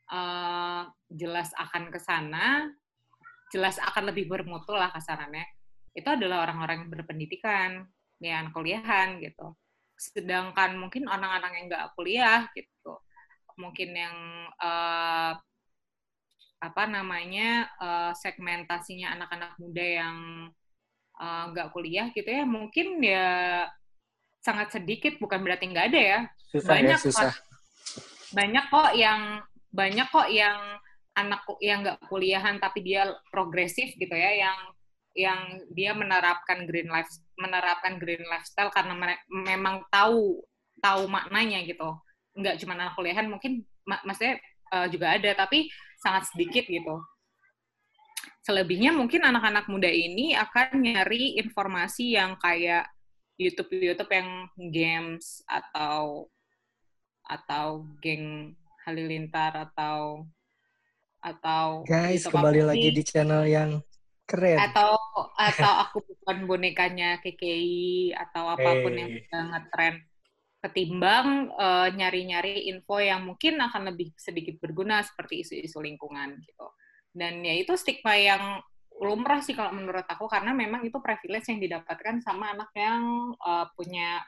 uh, 0.09 0.89
jelas 1.13 1.53
akan 1.55 1.93
ke 1.93 2.01
sana, 2.01 2.73
jelas 3.53 3.77
akan 3.77 4.11
lebih 4.11 4.25
bermutu 4.27 4.73
lah 4.73 4.89
kasarannya. 4.89 5.45
Itu 5.93 6.17
adalah 6.17 6.49
orang-orang 6.49 6.87
yang 6.87 6.91
berpendidikan, 6.91 7.85
yang 8.25 8.49
kuliahan 8.57 9.21
gitu. 9.21 9.53
Sedangkan 10.01 10.81
mungkin 10.81 11.05
anak-anak 11.05 11.53
yang 11.53 11.67
nggak 11.69 11.87
kuliah 11.93 12.49
gitu, 12.57 12.97
mungkin 13.61 13.93
yang 13.93 14.17
uh, 14.57 15.37
apa 16.61 16.83
namanya 16.89 17.69
uh, 17.81 18.13
segmentasinya 18.17 19.17
anak-anak 19.17 19.57
muda 19.61 19.87
yang 20.05 20.17
nggak 21.21 21.69
uh, 21.69 21.73
kuliah 21.73 22.09
gitu 22.17 22.29
ya 22.29 22.49
mungkin 22.49 23.01
ya 23.05 23.69
sangat 24.41 24.73
sedikit 24.73 25.21
bukan 25.21 25.45
berarti 25.45 25.69
nggak 25.69 25.89
ada 25.93 26.01
ya 26.01 26.21
susah 26.49 26.65
ya, 26.65 26.77
banyak 26.81 27.01
ya, 27.01 27.05
susah. 27.05 27.33
kok 27.33 27.37
banyak 28.33 28.65
kok 28.73 28.91
yang 28.97 29.21
banyak 29.69 30.09
kok 30.09 30.29
yang 30.33 30.59
anak 31.13 31.41
yang 31.61 31.85
nggak 31.85 32.01
kuliahan 32.09 32.57
tapi 32.57 32.81
dia 32.81 33.09
progresif 33.29 33.93
gitu 34.01 34.17
ya 34.17 34.49
yang 34.49 34.59
yang 35.15 35.59
dia 35.75 35.91
menerapkan 35.91 36.65
green 36.71 36.87
life 36.87 37.11
menerapkan 37.35 37.99
green 37.99 38.23
lifestyle 38.31 38.71
karena 38.71 38.95
mere- 38.95 39.27
memang 39.31 39.83
tahu 39.91 40.39
tahu 40.79 41.03
maknanya 41.11 41.63
gitu. 41.67 41.99
Nggak 42.39 42.63
cuma 42.63 42.79
anak 42.79 42.95
kuliahan 42.95 43.27
mungkin 43.27 43.67
mak 43.85 44.07
maksudnya 44.07 44.39
uh, 44.71 44.87
juga 44.87 45.19
ada 45.19 45.31
tapi 45.35 45.67
sangat 46.01 46.31
sedikit 46.31 46.65
gitu. 46.67 47.03
Selebihnya 48.41 48.95
mungkin 48.97 49.21
anak-anak 49.21 49.69
muda 49.69 49.91
ini 49.91 50.33
akan 50.33 50.81
nyari 50.81 51.37
informasi 51.43 52.17
yang 52.17 52.41
kayak 52.41 52.89
YouTube 53.41 53.73
YouTube 53.73 54.13
yang 54.13 54.49
games 54.73 55.41
atau 55.49 56.29
atau 57.25 57.89
geng 58.01 58.53
halilintar 58.85 59.71
atau 59.71 60.25
atau 61.21 61.85
Guys, 61.85 62.25
YouTube 62.25 62.33
kembali 62.37 62.63
lagi 62.65 62.89
di 62.93 63.03
channel 63.05 63.45
yang 63.45 63.71
keren. 64.29 64.61
atau 64.61 65.00
atau 65.37 65.73
aku 65.85 65.97
bukan 66.09 66.37
bonekanya 66.49 67.19
KKI 67.23 68.15
atau 68.17 68.45
apa 68.55 68.71
pun 68.83 68.93
yang 69.01 69.11
Hey. 69.11 69.23
udah 69.27 69.43
ngetren. 69.53 69.95
Ketimbang 70.61 71.29
eh, 71.57 71.89
nyari-nyari 71.99 72.69
info 72.73 73.01
yang 73.01 73.25
mungkin 73.29 73.55
akan 73.65 73.83
lebih 73.95 74.13
sedikit 74.21 74.61
berguna 74.61 75.01
seperti 75.09 75.35
isu-isu 75.45 75.79
lingkungan 75.81 76.37
gitu. 76.45 76.67
Dan 77.11 77.41
ya 77.49 77.55
itu 77.57 77.73
stigma 77.81 78.15
yang 78.17 78.45
lumrah 79.01 79.41
sih 79.41 79.57
kalau 79.57 79.73
menurut 79.73 80.05
aku 80.05 80.29
karena 80.29 80.53
memang 80.53 80.85
itu 80.85 81.01
privilege 81.01 81.49
yang 81.49 81.61
didapatkan 81.65 82.21
sama 82.27 82.53
anak 82.55 82.71
yang 82.77 83.03
eh, 83.41 83.67
punya 83.77 84.21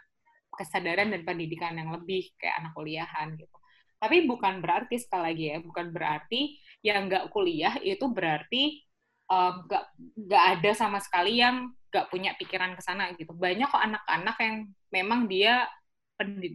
kesadaran 0.52 1.08
dan 1.12 1.22
pendidikan 1.24 1.74
yang 1.76 1.90
lebih 1.96 2.32
kayak 2.40 2.60
anak 2.60 2.72
kuliahan 2.76 3.28
gitu. 3.40 3.56
Tapi 4.02 4.16
bukan 4.26 4.58
berarti 4.64 4.96
sekali 4.98 5.22
lagi 5.32 5.44
ya 5.54 5.58
bukan 5.62 5.86
berarti 5.94 6.40
yang 6.82 7.06
nggak 7.08 7.30
kuliah 7.32 7.74
itu 7.84 8.04
berarti 8.10 8.82
eh, 9.30 9.50
nggak 9.66 9.84
nggak 10.26 10.44
ada 10.58 10.70
sama 10.74 10.98
sekali 11.04 11.38
yang 11.42 11.70
nggak 11.92 12.08
punya 12.08 12.30
pikiran 12.40 12.72
ke 12.78 12.82
sana 12.82 13.12
gitu. 13.18 13.32
Banyak 13.36 13.68
kok 13.68 13.82
anak-anak 13.82 14.36
yang 14.40 14.56
memang 14.94 15.20
dia 15.30 15.68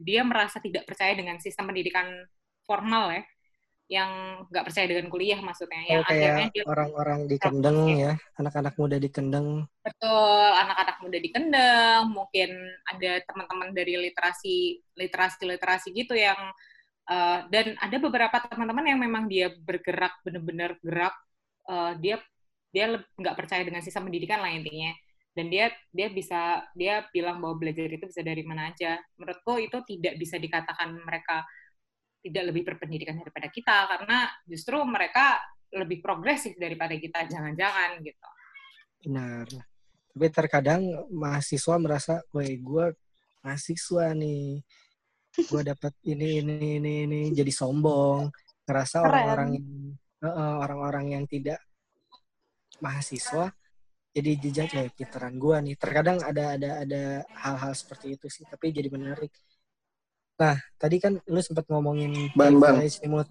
dia 0.08 0.22
merasa 0.24 0.58
tidak 0.64 0.88
percaya 0.88 1.12
dengan 1.18 1.38
sistem 1.44 1.68
pendidikan 1.70 2.08
formal 2.64 3.12
ya, 3.12 3.24
yang 3.92 4.12
nggak 4.52 4.66
percaya 4.68 4.88
dengan 4.92 5.08
kuliah 5.12 5.40
maksudnya, 5.44 5.82
Oh, 5.88 6.00
yang 6.00 6.04
akhirnya 6.08 6.48
dia 6.56 6.64
orang-orang 6.72 7.20
di 7.32 7.38
Kendeng 7.40 7.80
ya, 8.04 8.12
anak-anak 8.40 8.74
muda 8.80 8.98
di 9.00 9.10
Kendeng. 9.16 9.48
betul 9.86 10.52
anak-anak 10.64 10.98
muda 11.04 11.18
di 11.24 11.30
Kendeng, 11.32 12.04
mungkin 12.12 12.50
ada 12.92 13.12
teman-teman 13.24 13.70
dari 13.72 13.94
literasi 13.96 14.84
literasi 15.00 15.42
literasi 15.48 15.88
gitu 15.96 16.14
yang 16.18 16.40
eh, 17.08 17.40
dan 17.54 17.66
ada 17.80 17.98
beberapa 18.04 18.38
teman-teman 18.52 18.86
yang 18.92 19.00
memang 19.00 19.24
dia 19.32 19.48
bergerak 19.56 20.20
benar-benar 20.28 20.76
gerak 20.84 21.16
eh, 21.72 21.94
dia 22.04 22.16
dia 22.78 22.94
nggak 22.94 23.34
percaya 23.34 23.66
dengan 23.66 23.82
sistem 23.82 24.06
pendidikan 24.06 24.38
lah 24.38 24.54
intinya. 24.54 24.94
Dan 25.34 25.50
dia 25.50 25.74
dia 25.90 26.14
bisa 26.14 26.62
dia 26.78 27.06
bilang 27.10 27.42
bahwa 27.42 27.58
belajar 27.58 27.90
itu 27.90 28.06
bisa 28.06 28.22
dari 28.22 28.46
mana 28.46 28.70
aja. 28.70 29.02
Menurutku 29.18 29.58
itu 29.58 29.78
tidak 29.98 30.22
bisa 30.22 30.38
dikatakan 30.38 30.94
mereka 31.02 31.42
tidak 32.22 32.54
lebih 32.54 32.70
berpendidikan 32.70 33.18
daripada 33.18 33.50
kita 33.50 33.90
karena 33.90 34.30
justru 34.46 34.78
mereka 34.86 35.42
lebih 35.74 36.02
progresif 36.06 36.54
daripada 36.62 36.94
kita 36.94 37.26
jangan-jangan 37.26 37.98
gitu. 38.06 38.30
Benar. 39.06 39.46
Tapi 40.14 40.28
terkadang 40.34 40.82
mahasiswa 41.14 41.76
merasa, 41.78 42.26
woi 42.34 42.58
gue 42.58 42.86
mahasiswa 43.46 44.18
nih, 44.18 44.66
gue 45.38 45.62
dapat 45.62 45.94
ini 46.10 46.42
ini 46.42 46.82
ini 46.82 46.94
ini 47.06 47.22
jadi 47.30 47.54
sombong, 47.54 48.34
ngerasa 48.66 49.06
orang-orang 49.06 49.50
yang 49.62 49.68
Heeh, 50.18 50.54
orang-orang 50.66 51.06
yang 51.14 51.24
tidak 51.30 51.62
mahasiswa 52.84 53.52
jadi 54.16 54.32
jejak 54.42 54.70
ya 54.74 54.84
pinteran 54.98 55.38
gue 55.38 55.56
nih. 55.62 55.76
Terkadang 55.78 56.18
ada 56.26 56.58
ada 56.58 56.70
ada 56.82 57.04
hal-hal 57.38 57.74
seperti 57.78 58.18
itu 58.18 58.26
sih, 58.34 58.50
tapi 58.50 58.74
jadi 58.74 58.90
menarik. 58.90 59.30
Nah, 60.42 60.58
tadi 60.82 60.98
kan 60.98 61.22
lu 61.30 61.42
sempat 61.42 61.70
ngomongin 61.70 62.34
Mut. 62.34 63.30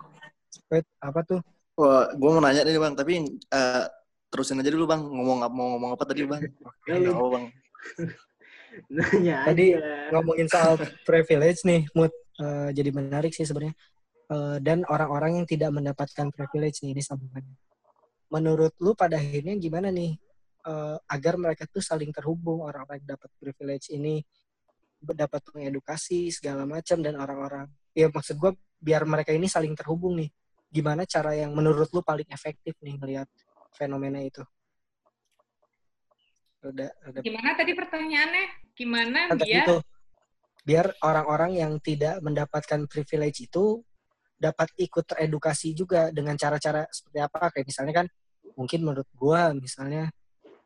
Wait, 0.71 0.87
apa 1.03 1.21
tuh? 1.27 1.41
Wah, 1.75 2.11
gue 2.15 2.31
mau 2.31 2.39
nanya 2.39 2.63
nih 2.63 2.79
bang, 2.79 2.95
tapi 2.95 3.27
eh, 3.29 3.85
terusin 4.31 4.63
aja 4.63 4.71
dulu 4.71 4.87
bang. 4.87 5.03
Ngomong 5.03 5.39
apa 5.43 5.55
mau 5.55 5.67
ngomong 5.75 5.91
apa 5.99 6.05
tadi 6.07 6.23
bang? 6.23 6.43
Nggak 6.87 7.15
apa 7.15 7.29
bang. 7.35 7.45
Nanya 8.93 9.37
Tadi 9.49 9.73
aja. 9.73 10.13
ngomongin 10.13 10.47
soal 10.53 10.77
privilege 11.09 11.65
nih, 11.65 11.89
mood 11.97 12.13
Eh, 12.37 12.71
jadi 12.77 12.91
menarik 12.93 13.33
sih 13.33 13.49
sebenarnya. 13.49 13.73
Eh, 14.29 14.57
dan 14.61 14.85
orang-orang 14.85 15.41
yang 15.43 15.47
tidak 15.49 15.73
mendapatkan 15.73 16.29
privilege 16.29 16.85
nih 16.85 16.93
ini 16.93 17.03
sambungannya. 17.03 17.57
Menurut 18.33 18.75
lu 18.83 18.93
pada 18.99 19.19
akhirnya 19.19 19.55
gimana 19.59 19.89
nih 19.95 20.19
eh, 20.67 20.97
agar 21.11 21.35
mereka 21.39 21.65
tuh 21.71 21.83
saling 21.83 22.11
terhubung 22.11 22.67
orang-orang 22.67 23.03
yang 23.03 23.19
dapat 23.19 23.31
privilege 23.39 23.95
ini 23.95 24.23
dapat 25.01 25.45
mengedukasi 25.55 26.33
segala 26.35 26.67
macam 26.67 26.99
dan 27.05 27.15
orang-orang 27.21 27.69
ya 27.95 28.11
maksud 28.11 28.41
gue 28.41 28.57
biar 28.81 29.07
mereka 29.07 29.31
ini 29.31 29.47
saling 29.47 29.73
terhubung 29.73 30.19
nih. 30.19 30.31
Gimana 30.67 31.07
cara 31.07 31.33
yang 31.33 31.55
menurut 31.55 31.89
lu 31.95 32.03
paling 32.03 32.27
efektif 32.29 32.75
nih 32.83 32.99
melihat 32.99 33.29
fenomena 33.73 34.19
itu? 34.21 34.43
Udah 36.67 36.91
udah 37.07 37.21
gimana 37.23 37.55
tadi 37.55 37.73
pertanyaannya? 37.73 38.47
Gimana 38.75 39.21
kan 39.31 39.39
biar 39.39 39.65
tuh 39.65 39.81
biar 40.67 40.87
orang-orang 40.99 41.63
yang 41.63 41.73
tidak 41.79 42.19
mendapatkan 42.19 42.91
privilege 42.91 43.47
itu 43.47 43.87
dapat 44.37 44.69
ikut 44.77 45.05
teredukasi 45.05 45.73
juga 45.73 46.13
dengan 46.13 46.37
cara-cara 46.37 46.85
seperti 46.93 47.19
apa. 47.21 47.51
Kayak 47.53 47.67
misalnya 47.67 47.95
kan 48.05 48.07
mungkin 48.57 48.81
menurut 48.85 49.09
gua 49.17 49.53
misalnya 49.57 50.13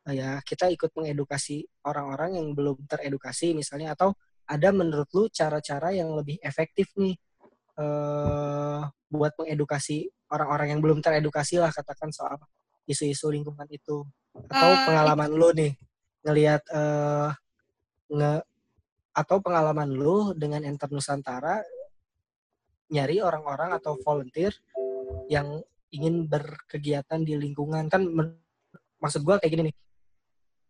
eh, 0.06 0.14
ya 0.18 0.38
kita 0.42 0.70
ikut 0.70 0.90
mengedukasi 0.94 1.66
orang-orang 1.86 2.38
yang 2.38 2.46
belum 2.54 2.86
teredukasi 2.86 3.54
misalnya 3.54 3.94
atau 3.94 4.14
ada 4.50 4.74
menurut 4.74 5.06
lu 5.14 5.30
cara-cara 5.30 5.94
yang 5.94 6.10
lebih 6.18 6.38
efektif 6.42 6.90
nih 6.98 7.14
eh 7.78 8.82
buat 9.10 9.32
mengedukasi 9.38 10.06
orang-orang 10.30 10.74
yang 10.76 10.80
belum 10.82 11.02
teredukasi 11.02 11.58
lah 11.58 11.74
katakan 11.74 12.14
soal 12.14 12.38
isu-isu 12.86 13.30
lingkungan 13.30 13.66
itu. 13.70 14.06
Atau 14.50 14.70
Eh, 14.70 14.82
pengalaman 14.86 15.30
lu 15.34 15.48
nih 15.54 15.72
ngelihat 16.22 16.62
eh 16.70 17.30
nge 18.10 18.32
atau 19.10 19.36
pengalaman 19.42 19.90
lu 19.90 20.30
dengan 20.38 20.62
Enter 20.62 20.86
Nusantara 20.90 21.62
nyari 22.90 23.22
orang-orang 23.22 23.78
atau 23.78 23.96
volunteer 24.02 24.52
yang 25.30 25.62
ingin 25.94 26.26
berkegiatan 26.26 27.22
di 27.22 27.38
lingkungan. 27.38 27.86
Kan 27.86 28.10
maksud 28.98 29.22
gua 29.22 29.38
kayak 29.38 29.52
gini 29.54 29.62
nih. 29.70 29.76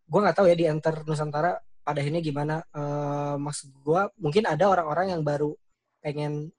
Gua 0.06 0.20
nggak 0.28 0.36
tahu 0.36 0.46
ya 0.48 0.56
di 0.56 0.64
Enter 0.68 1.02
Nusantara 1.04 1.56
pada 1.80 1.98
akhirnya 2.00 2.22
gimana. 2.22 2.60
Eh, 2.72 3.36
maksud 3.40 3.72
gua 3.80 4.08
mungkin 4.20 4.44
ada 4.44 4.68
orang-orang 4.68 5.16
yang 5.16 5.22
baru 5.24 5.56
pengen 6.00 6.52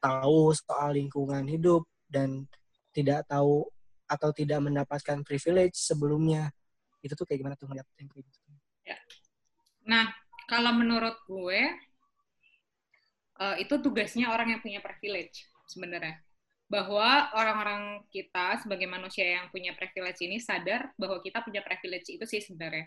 tahu 0.00 0.52
soal 0.52 0.96
lingkungan 0.96 1.48
hidup 1.48 1.88
dan 2.08 2.44
tidak 2.92 3.24
tahu 3.24 3.64
atau 4.04 4.30
tidak 4.36 4.60
mendapatkan 4.60 5.24
privilege 5.24 5.80
sebelumnya. 5.80 6.52
Itu 7.00 7.16
tuh 7.16 7.24
kayak 7.24 7.40
gimana 7.40 7.56
tuh 7.56 7.68
ngeliat 7.68 7.88
yang 8.00 8.08
kayak 8.12 8.24
gitu? 8.28 8.38
Nah, 9.84 10.08
kalau 10.48 10.72
menurut 10.72 11.16
gue, 11.28 11.60
eh, 13.40 13.56
itu 13.64 13.74
tugasnya 13.80 14.30
orang 14.30 14.54
yang 14.56 14.60
punya 14.60 14.80
privilege 14.84 15.46
sebenarnya. 15.66 16.20
Bahwa 16.68 17.30
orang-orang 17.36 18.02
kita 18.08 18.58
sebagai 18.64 18.88
manusia 18.88 19.38
yang 19.40 19.46
punya 19.52 19.76
privilege 19.76 20.20
ini 20.24 20.40
sadar 20.40 20.90
bahwa 20.96 21.20
kita 21.20 21.44
punya 21.44 21.60
privilege 21.60 22.08
itu 22.10 22.24
sih 22.24 22.40
sebenarnya. 22.42 22.86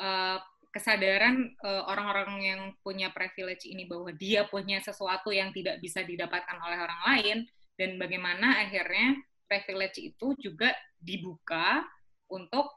Eh, 0.00 0.38
kesadaran 0.70 1.50
eh, 1.50 1.82
orang-orang 1.90 2.30
yang 2.40 2.60
punya 2.80 3.10
privilege 3.10 3.66
ini 3.66 3.84
bahwa 3.90 4.14
dia 4.14 4.46
punya 4.46 4.78
sesuatu 4.78 5.34
yang 5.34 5.50
tidak 5.50 5.82
bisa 5.82 6.06
didapatkan 6.06 6.56
oleh 6.62 6.78
orang 6.78 7.00
lain 7.10 7.38
dan 7.74 7.98
bagaimana 7.98 8.62
akhirnya 8.64 9.18
privilege 9.50 9.98
itu 9.98 10.38
juga 10.38 10.70
dibuka 11.02 11.82
untuk 12.30 12.70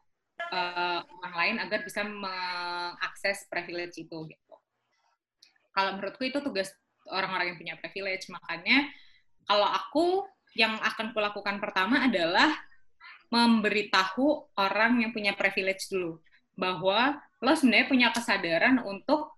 eh, 0.52 1.00
orang 1.06 1.36
lain 1.38 1.56
agar 1.62 1.80
bisa 1.86 2.02
mengakses 2.02 3.46
privilege 3.48 4.02
itu 4.02 4.18
gitu. 4.26 4.43
Kalau 5.74 5.98
menurutku 5.98 6.24
itu 6.24 6.40
tugas 6.40 6.70
orang-orang 7.10 7.54
yang 7.54 7.60
punya 7.60 7.76
privilege. 7.82 8.30
Makanya 8.32 8.88
kalau 9.50 9.68
aku 9.68 10.06
yang 10.54 10.78
akan 10.80 11.12
kulakukan 11.12 11.58
pertama 11.60 12.06
adalah 12.06 12.54
memberitahu 13.34 14.54
orang 14.62 15.02
yang 15.02 15.12
punya 15.12 15.34
privilege 15.34 15.90
dulu 15.90 16.22
bahwa 16.54 17.18
lo 17.42 17.52
sebenarnya 17.58 17.90
punya 17.90 18.08
kesadaran 18.14 18.78
untuk 18.86 19.34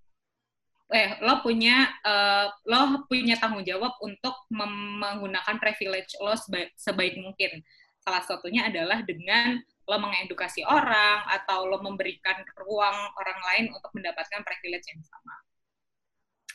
eh 0.91 1.18
lo 1.24 1.40
punya 1.41 1.90
eh, 2.03 2.45
lo 2.68 3.07
punya 3.07 3.40
tanggung 3.40 3.64
jawab 3.64 3.95
untuk 4.03 4.45
menggunakan 4.52 5.57
privilege 5.57 6.14
lo 6.20 6.36
sebaik, 6.36 6.76
sebaik 6.76 7.16
mungkin. 7.18 7.64
Salah 8.03 8.22
satunya 8.22 8.68
adalah 8.70 9.02
dengan 9.02 9.57
lo 9.88 9.98
mengedukasi 9.98 10.62
orang 10.68 11.26
atau 11.32 11.66
lo 11.66 11.82
memberikan 11.82 12.38
ruang 12.60 12.98
orang 13.18 13.40
lain 13.53 13.66
untuk 13.74 13.90
mendapatkan 13.95 14.44
privilege 14.44 14.91
yang 14.91 15.02
sama. 15.02 15.34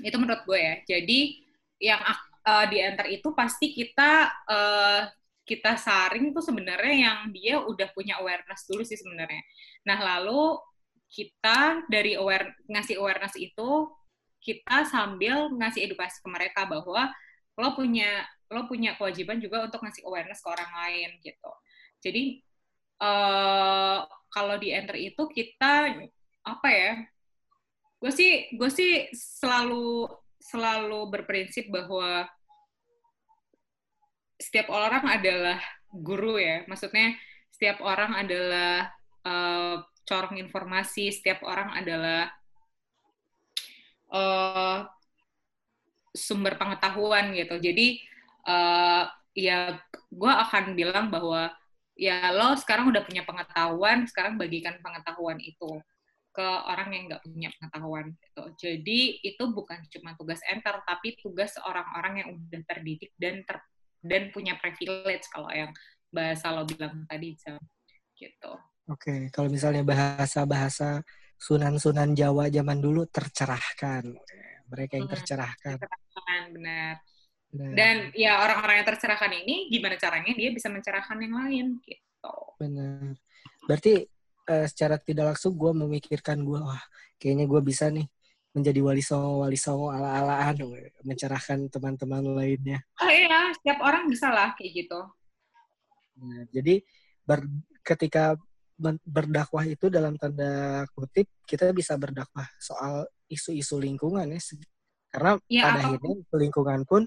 Itu 0.04 0.16
menurut 0.20 0.42
gue 0.48 0.58
ya. 0.58 0.74
Jadi 0.96 1.20
yang 1.80 2.00
ak- 2.00 2.30
eh, 2.46 2.66
di 2.72 2.76
enter 2.80 3.06
itu 3.12 3.28
pasti 3.36 3.72
kita 3.72 4.10
eh, 4.48 5.02
kita 5.44 5.74
saring 5.74 6.30
tuh 6.30 6.44
sebenarnya 6.46 6.94
yang 6.94 7.18
dia 7.34 7.58
udah 7.58 7.90
punya 7.90 8.22
awareness 8.22 8.64
dulu 8.70 8.86
sih 8.86 8.94
sebenarnya. 8.94 9.42
Nah, 9.82 9.98
lalu 9.98 10.62
kita 11.10 11.82
dari 11.90 12.14
aware 12.14 12.54
ngasih 12.70 13.02
awareness 13.02 13.34
itu 13.34 13.90
kita 14.40 14.86
sambil 14.86 15.50
ngasih 15.52 15.90
edukasi 15.90 16.22
ke 16.22 16.28
mereka 16.30 16.64
bahwa 16.70 17.10
lo 17.58 17.68
punya 17.76 18.24
lo 18.50 18.64
punya 18.70 18.94
kewajiban 18.94 19.42
juga 19.42 19.66
untuk 19.66 19.82
ngasih 19.82 20.06
awareness 20.06 20.40
ke 20.42 20.48
orang 20.48 20.70
lain 20.70 21.10
gitu. 21.22 21.50
Jadi 22.00 22.24
uh, 23.02 24.06
kalau 24.30 24.56
di 24.62 24.70
enter 24.70 24.96
itu 24.96 25.22
kita 25.28 25.98
apa 26.46 26.68
ya? 26.70 26.92
Gue 28.00 28.12
sih 28.12 28.48
gue 28.56 28.70
sih 28.72 29.12
selalu 29.12 30.08
selalu 30.40 31.00
berprinsip 31.12 31.68
bahwa 31.68 32.24
setiap 34.40 34.72
orang 34.72 35.04
adalah 35.04 35.60
guru 35.92 36.40
ya. 36.40 36.64
Maksudnya 36.64 37.12
setiap 37.52 37.84
orang 37.84 38.16
adalah 38.16 38.88
uh, 39.28 39.84
corong 40.08 40.40
informasi, 40.40 41.12
setiap 41.12 41.44
orang 41.44 41.76
adalah 41.76 42.32
uh, 44.08 44.88
sumber 46.16 46.56
pengetahuan 46.56 47.36
gitu. 47.36 47.60
Jadi 47.60 48.00
uh, 48.48 49.04
ya 49.36 49.76
gue 50.08 50.32
akan 50.32 50.74
bilang 50.74 51.12
bahwa 51.12 51.52
ya 51.94 52.32
lo 52.32 52.56
sekarang 52.56 52.88
udah 52.88 53.04
punya 53.04 53.28
pengetahuan, 53.28 54.08
sekarang 54.08 54.40
bagikan 54.40 54.80
pengetahuan 54.80 55.36
itu 55.36 55.78
ke 56.30 56.46
orang 56.46 56.94
yang 56.94 57.04
nggak 57.10 57.22
punya 57.26 57.50
pengetahuan 57.58 58.06
gitu. 58.14 58.42
Jadi 58.54 58.98
itu 59.26 59.44
bukan 59.50 59.82
cuma 59.90 60.14
tugas 60.14 60.38
enter, 60.46 60.78
tapi 60.86 61.18
tugas 61.18 61.58
orang-orang 61.66 62.22
yang 62.22 62.28
udah 62.38 62.62
terdidik 62.70 63.10
dan 63.18 63.42
ter 63.42 63.58
dan 64.00 64.32
punya 64.32 64.56
privilege 64.56 65.28
kalau 65.28 65.52
yang 65.52 65.74
bahasa 66.08 66.50
lo 66.54 66.64
bilang 66.64 67.04
tadi 67.06 67.36
jam 67.36 67.60
gitu. 68.16 68.52
Oke, 68.90 69.06
okay. 69.06 69.20
kalau 69.30 69.46
misalnya 69.46 69.86
bahasa-bahasa 69.86 71.04
Sunan-Sunan 71.40 72.12
Jawa 72.12 72.52
zaman 72.52 72.78
dulu 72.82 73.06
tercerahkan, 73.08 74.02
mereka 74.68 74.92
yang 74.98 75.08
hmm, 75.08 75.14
tercerahkan. 75.16 75.76
Tercerahkan, 75.78 76.42
benar. 76.52 76.94
benar. 77.54 77.74
Dan 77.78 77.96
ya 78.12 78.42
orang-orang 78.44 78.82
yang 78.82 78.88
tercerahkan 78.90 79.32
ini 79.46 79.70
gimana 79.72 79.96
caranya 79.96 80.32
dia 80.34 80.50
bisa 80.52 80.68
mencerahkan 80.68 81.16
yang 81.22 81.34
lain 81.38 81.66
gitu. 81.86 82.36
Benar. 82.58 83.14
Berarti 83.64 83.94
uh, 84.48 84.66
secara 84.68 84.96
tidak 84.96 85.34
langsung 85.34 85.56
gue 85.58 85.72
memikirkan 85.74 86.40
gue, 86.40 86.60
wah 86.60 86.82
kayaknya 87.20 87.44
gue 87.44 87.60
bisa 87.60 87.92
nih 87.92 88.06
menjadi 88.50 88.80
wali 88.82 89.02
songo 89.04 89.46
wali 89.46 89.54
songo 89.54 89.94
ala 89.94 90.22
alaan 90.22 90.58
mencerahkan 91.06 91.70
teman-teman 91.70 92.34
lainnya. 92.34 92.82
Oh 92.98 93.10
iya, 93.10 93.54
setiap 93.54 93.78
orang 93.82 94.10
bisa 94.10 94.30
lah 94.30 94.54
kayak 94.58 94.86
gitu. 94.86 95.00
Nah, 96.20 96.42
jadi 96.50 96.82
ber, 97.22 97.46
ketika 97.86 98.34
berdakwah 99.04 99.64
itu 99.68 99.92
dalam 99.92 100.16
tanda 100.16 100.82
kutip 100.96 101.28
kita 101.44 101.68
bisa 101.76 102.00
berdakwah 102.00 102.48
soal 102.56 103.04
isu-isu 103.28 103.76
lingkungan 103.76 104.24
ya 104.24 104.40
karena 105.10 105.36
ya, 105.50 105.62
pada 105.68 105.80
akhirnya 105.84 106.14
lingkungan 106.32 106.80
pun 106.88 107.02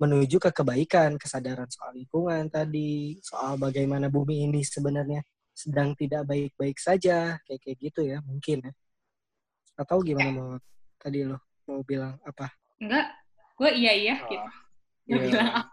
menuju 0.00 0.40
ke 0.42 0.50
kebaikan 0.50 1.20
kesadaran 1.20 1.68
soal 1.68 1.92
lingkungan 1.94 2.48
tadi 2.48 3.20
soal 3.20 3.60
bagaimana 3.60 4.08
bumi 4.08 4.48
ini 4.48 4.64
sebenarnya 4.64 5.22
sedang 5.54 5.94
tidak 5.94 6.26
baik-baik 6.26 6.76
saja 6.82 7.38
kayak 7.46 7.60
kayak 7.62 7.78
gitu 7.78 8.00
ya 8.02 8.18
mungkin 8.26 8.58
ya 8.66 8.72
atau 9.74 9.98
gimana 10.02 10.30
mau 10.30 10.50
tadi 10.98 11.26
lo 11.26 11.38
mau 11.66 11.80
bilang 11.82 12.14
apa? 12.22 12.52
Enggak, 12.78 13.06
gue 13.56 13.70
iya 13.74 13.92
iya 13.92 14.14
oh, 14.20 14.28
gitu. 14.28 14.48
Iya. 15.04 15.16
bilang 15.20 15.48
apa? 15.50 15.70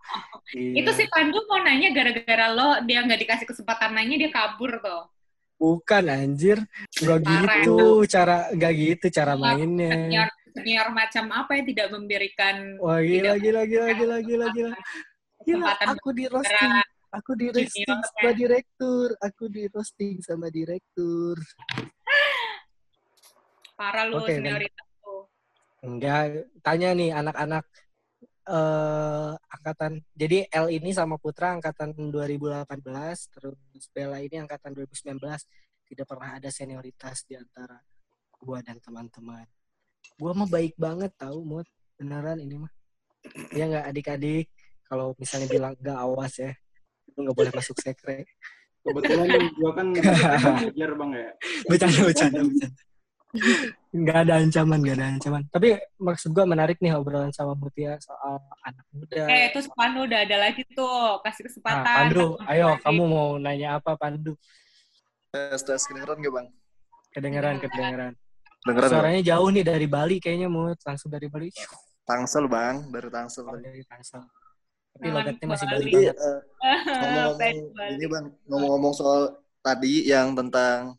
Iya. 0.52 0.74
Itu 0.84 0.90
si 0.98 1.04
Pandu 1.08 1.40
mau 1.48 1.60
nanya 1.62 1.90
gara-gara 1.94 2.48
lo 2.52 2.70
dia 2.84 3.00
nggak 3.06 3.22
dikasih 3.24 3.48
kesempatan 3.48 3.92
nanya 3.96 4.16
dia 4.28 4.32
kabur 4.34 4.82
tuh. 4.82 5.08
Bukan 5.62 6.10
anjir, 6.10 6.58
nggak 6.98 7.20
gitu 7.22 8.02
cara 8.10 8.50
nggak 8.50 8.74
gitu 8.74 9.06
cara 9.14 9.38
mainnya. 9.38 9.94
Senior, 9.94 10.28
senior 10.58 10.88
macam 10.90 11.26
apa 11.30 11.52
yang 11.54 11.66
tidak 11.70 11.88
memberikan 11.94 12.56
Wah 12.82 12.98
gila 12.98 13.38
gila 13.38 13.62
gila 13.70 13.90
gila 13.94 14.18
gila 14.26 14.46
gila. 14.52 14.74
Gila, 15.42 15.74
aku 15.74 16.10
di 16.14 16.26
roasting. 16.30 16.70
Aku 17.12 17.36
di 17.36 17.52
roasting 17.52 17.92
sama 17.92 18.32
direktur. 18.32 19.08
Aku 19.20 19.52
di 19.52 19.68
roasting 19.68 20.24
sama 20.24 20.48
direktur. 20.48 21.36
Parah 23.80 24.08
lu 24.08 24.24
okay, 24.24 24.40
senioritas 24.40 24.88
tuh. 25.04 25.28
Enggak, 25.84 26.48
tanya 26.64 26.96
nih 26.96 27.12
anak-anak 27.12 27.68
uh, 28.48 29.36
angkatan. 29.52 30.00
Jadi 30.16 30.48
L 30.56 30.72
ini 30.72 30.96
sama 30.96 31.20
Putra 31.20 31.52
angkatan 31.52 31.92
2018, 31.92 32.80
terus 33.28 33.86
Bella 33.92 34.24
ini 34.24 34.40
angkatan 34.40 34.72
2019. 34.72 35.20
Tidak 35.92 36.08
pernah 36.08 36.40
ada 36.40 36.48
senioritas 36.48 37.28
di 37.28 37.36
antara 37.36 37.76
gua 38.40 38.64
dan 38.64 38.80
teman-teman. 38.80 39.44
Gua 40.16 40.32
mah 40.32 40.48
baik 40.48 40.80
banget 40.80 41.12
tahu, 41.20 41.44
Mut. 41.44 41.68
Beneran 42.00 42.40
ini 42.40 42.56
mah. 42.56 42.72
Ya 43.52 43.68
nggak 43.68 43.86
adik-adik. 43.92 44.48
Kalau 44.88 45.12
misalnya 45.20 45.52
bilang 45.52 45.76
nggak 45.76 46.00
awas 46.00 46.40
ya, 46.40 46.56
itu 47.12 47.20
nggak 47.20 47.36
boleh 47.36 47.52
masuk 47.52 47.76
sekre. 47.84 48.24
Kebetulan 48.82 49.28
gua 49.60 49.72
kan 49.78 49.88
belajar 50.74 50.92
bang 50.98 51.12
ya. 51.14 51.32
Bercanda, 51.70 52.00
bercanda, 52.08 52.40
bercanda 52.42 52.82
nggak 53.92 54.18
ada 54.28 54.34
ancaman, 54.44 54.80
nggak 54.84 54.96
ada 55.00 55.08
ancaman. 55.16 55.44
Tapi 55.52 55.80
maksud 56.00 56.32
gue 56.32 56.46
menarik 56.48 56.78
nih 56.84 56.96
obrolan 56.96 57.32
sama 57.32 57.56
Mutia 57.56 57.96
soal 58.04 58.40
anak 58.64 58.86
muda. 58.92 59.24
Eh, 59.28 59.52
itu 59.52 59.60
Pandu 59.76 60.08
udah 60.08 60.20
ada 60.24 60.38
lagi 60.40 60.64
tuh, 60.72 61.20
kasih 61.24 61.48
kesempatan. 61.48 61.84
Nah, 61.84 61.96
Pandu, 62.08 62.28
ayo 62.48 62.68
lagi. 62.76 62.84
kamu 62.84 63.04
mau 63.08 63.28
nanya 63.40 63.80
apa 63.80 63.96
Pandu? 63.96 64.36
Tes, 65.32 65.64
tes, 65.64 65.82
kedengeran 65.88 66.20
gak 66.20 66.34
bang? 66.36 66.48
Kedengeran, 67.12 67.56
kedengeran. 67.60 68.14
Kedengeran 68.64 68.90
Suaranya 68.92 69.22
jauh 69.24 69.50
nih 69.52 69.64
dari 69.64 69.88
Bali 69.88 70.16
kayaknya 70.20 70.48
mau 70.52 70.72
langsung 70.72 71.12
dari 71.12 71.28
Bali. 71.32 71.48
Tangsel 72.04 72.46
bang, 72.52 72.92
dari 72.92 73.08
Tangsel. 73.08 73.48
Oh, 73.48 73.56
dari 73.56 73.84
Tangsel. 73.88 74.24
Tapi 74.96 75.08
logatnya 75.08 75.46
masih 75.48 75.68
Bali 75.68 75.86
banget. 75.92 76.18
Uh, 76.62 77.34
ngomong-ngomong, 77.34 77.58
ini 77.98 78.06
bang, 78.06 78.26
ngomong-ngomong 78.46 78.94
soal 78.94 79.34
tadi 79.66 80.06
yang 80.06 80.38
tentang 80.38 80.94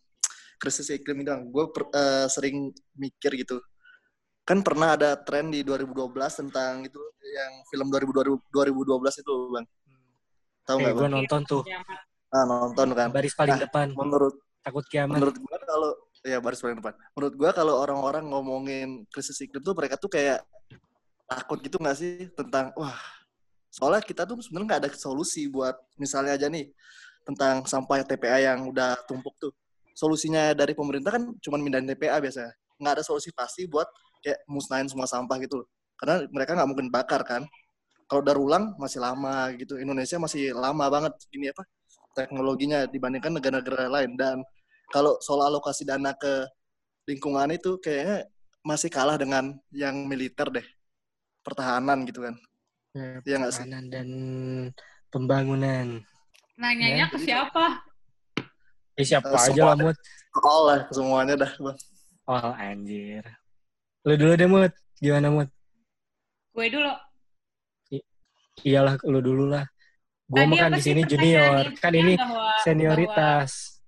krisis 0.59 0.91
iklim 0.91 1.23
itu 1.23 1.31
gue 1.55 1.65
uh, 1.71 2.27
sering 2.27 2.75
mikir 2.99 3.35
gitu. 3.39 3.63
Kan 4.43 4.67
pernah 4.67 4.99
ada 4.99 5.15
tren 5.15 5.55
di 5.55 5.63
2012 5.63 6.19
tentang 6.19 6.83
itu 6.83 6.99
yang 7.23 7.53
film 7.71 7.95
2012 7.95 9.23
itu 9.23 9.35
bang. 9.55 9.67
Tahu 10.67 10.77
nggak 10.83 10.95
eh, 10.95 10.99
gue 10.99 11.09
nonton 11.11 11.41
tuh. 11.47 11.63
Ah 12.31 12.43
nonton 12.43 12.91
kan? 12.91 13.11
Baris 13.15 13.35
paling 13.39 13.59
nah, 13.59 13.63
depan. 13.67 13.87
menurut 13.95 14.35
takut 14.63 14.87
kiamat. 14.87 15.19
menurut 15.19 15.37
gue 15.39 15.57
kalau 15.63 15.91
ya 16.23 16.39
baris 16.39 16.59
paling 16.59 16.79
depan. 16.79 16.95
Menurut 17.19 17.35
gue 17.39 17.51
kalau 17.55 17.75
orang-orang 17.83 18.25
ngomongin 18.27 18.89
krisis 19.11 19.39
iklim 19.43 19.63
tuh 19.63 19.75
mereka 19.75 19.95
tuh 19.95 20.11
kayak 20.11 20.43
takut 21.27 21.59
gitu 21.63 21.79
nggak 21.79 21.97
sih 21.99 22.31
tentang 22.35 22.75
wah 22.75 22.99
soalnya 23.73 24.05
kita 24.05 24.29
tuh 24.29 24.37
sebenarnya 24.45 24.69
nggak 24.69 24.81
ada 24.85 24.91
solusi 24.93 25.49
buat 25.49 25.73
misalnya 25.97 26.37
aja 26.37 26.53
nih 26.53 26.69
tentang 27.25 27.65
sampah 27.65 28.05
TPA 28.05 28.53
yang 28.53 28.69
udah 28.69 29.01
tumpuk 29.09 29.33
tuh. 29.41 29.53
Solusinya 29.97 30.53
dari 30.53 30.77
pemerintah 30.77 31.17
kan 31.17 31.33
cuma 31.41 31.57
mindahin 31.57 31.89
TPA 31.89 32.21
biasa 32.21 32.53
nggak 32.77 33.01
ada 33.01 33.05
solusi 33.07 33.33
pasti 33.33 33.65
buat 33.71 33.89
kayak 34.21 34.45
musnahin 34.51 34.91
semua 34.91 35.07
sampah 35.07 35.39
gitu 35.41 35.65
karena 35.97 36.27
mereka 36.29 36.53
nggak 36.59 36.69
mungkin 36.69 36.89
bakar 36.93 37.23
kan. 37.25 37.49
Kalau 38.11 38.21
daur 38.21 38.45
ulang 38.45 38.77
masih 38.77 39.01
lama 39.01 39.49
gitu. 39.57 39.81
Indonesia 39.81 40.21
masih 40.21 40.53
lama 40.53 40.85
banget 40.93 41.17
ini 41.33 41.49
apa 41.49 41.65
teknologinya 42.13 42.85
dibandingkan 42.85 43.41
negara-negara 43.41 43.89
lain. 43.89 44.21
Dan 44.21 44.45
kalau 44.93 45.17
soal 45.25 45.49
alokasi 45.49 45.89
dana 45.89 46.13
ke 46.13 46.45
lingkungan 47.09 47.57
itu 47.57 47.81
kayaknya 47.81 48.29
masih 48.61 48.93
kalah 48.93 49.17
dengan 49.17 49.57
yang 49.73 50.05
militer 50.05 50.53
deh. 50.53 50.67
Pertahanan 51.41 52.05
gitu 52.05 52.21
kan 52.29 52.37
ya, 52.93 53.21
ya 53.25 53.49
sih 53.49 53.69
dan 53.69 54.09
pembangunan 55.09 56.01
nanyanya 56.57 57.09
ya. 57.09 57.13
ke 57.13 57.19
siapa 57.21 57.83
Eh, 58.93 59.07
siapa 59.09 59.33
uh, 59.33 59.41
aja 59.41 59.73
lah, 59.73 59.77
Mut. 59.81 59.97
All 60.45 60.63
lah, 60.69 60.81
semuanya 60.93 61.35
dah, 61.41 61.53
Bang. 61.57 61.79
Oh, 62.29 62.53
anjir. 62.53 63.25
Lu 64.05 64.15
dulu 64.21 64.33
deh, 64.37 64.49
Mut. 64.49 64.73
Gimana, 65.01 65.33
Mut? 65.33 65.49
Gue 66.53 66.69
dulu. 66.69 66.93
I 67.89 67.99
iyalah, 68.69 69.01
lu 69.09 69.25
dulu 69.25 69.49
lah. 69.49 69.65
Gue 70.29 70.45
mah 70.45 70.69
kan 70.69 70.71
di 70.77 70.83
sini 70.85 71.09
junior. 71.09 71.73
Kan 71.81 71.97
ini 71.97 72.21
bahwa, 72.21 72.53
senioritas. 72.61 73.81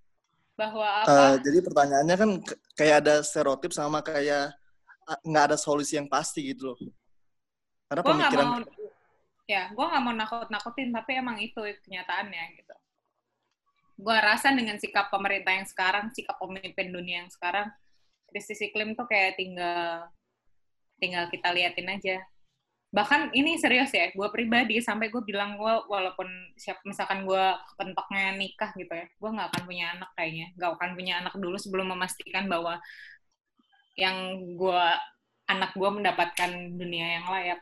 Bahwa, 0.56 0.88
bahwa 0.88 0.88
apa? 1.04 1.08
Uh, 1.12 1.34
jadi 1.44 1.58
pertanyaannya 1.60 2.16
kan 2.16 2.30
kayak 2.72 2.96
ada 3.04 3.14
stereotip 3.20 3.76
sama 3.76 4.00
kayak 4.00 4.56
nggak 5.20 5.44
ada 5.52 5.56
solusi 5.60 6.00
yang 6.00 6.08
pasti 6.08 6.48
gitu 6.56 6.72
loh. 6.72 6.78
Karena 7.92 8.00
gua 8.00 8.08
pemikiran... 8.08 8.44
Gak 8.48 8.52
mau, 8.56 8.83
ya, 9.44 9.68
gue 9.72 9.84
gak 9.84 10.02
mau 10.04 10.14
nakut-nakutin, 10.16 10.88
tapi 10.92 11.10
emang 11.20 11.36
itu 11.40 11.60
kenyataannya 11.84 12.44
gitu. 12.60 12.74
Gue 14.00 14.16
rasa 14.18 14.50
dengan 14.50 14.76
sikap 14.80 15.12
pemerintah 15.12 15.54
yang 15.54 15.68
sekarang, 15.68 16.10
sikap 16.10 16.36
pemimpin 16.40 16.90
dunia 16.90 17.24
yang 17.24 17.30
sekarang, 17.30 17.70
krisis 18.34 18.58
iklim 18.66 18.98
tuh 18.98 19.06
kayak 19.06 19.38
tinggal 19.38 20.10
tinggal 20.98 21.30
kita 21.30 21.54
liatin 21.54 21.90
aja. 21.90 22.18
bahkan 22.94 23.26
ini 23.34 23.58
serius 23.58 23.90
ya 23.90 24.06
gue 24.14 24.28
pribadi 24.30 24.78
sampai 24.78 25.10
gue 25.10 25.18
bilang 25.26 25.58
gue 25.58 25.74
walaupun 25.90 26.30
siap 26.54 26.78
misalkan 26.86 27.26
gue 27.26 27.44
kepentoknya 27.74 28.38
nikah 28.38 28.70
gitu 28.78 28.94
ya 28.94 29.10
gue 29.10 29.30
nggak 29.34 29.48
akan 29.50 29.62
punya 29.66 29.86
anak 29.98 30.10
kayaknya. 30.14 30.46
Nggak 30.54 30.70
akan 30.78 30.90
punya 30.94 31.14
anak 31.18 31.34
dulu 31.34 31.56
sebelum 31.58 31.90
memastikan 31.90 32.46
bahwa 32.46 32.78
yang 33.98 34.16
gue 34.54 34.84
anak 35.50 35.74
gue 35.74 35.90
mendapatkan 35.90 36.50
dunia 36.78 37.06
yang 37.18 37.26
layak. 37.26 37.60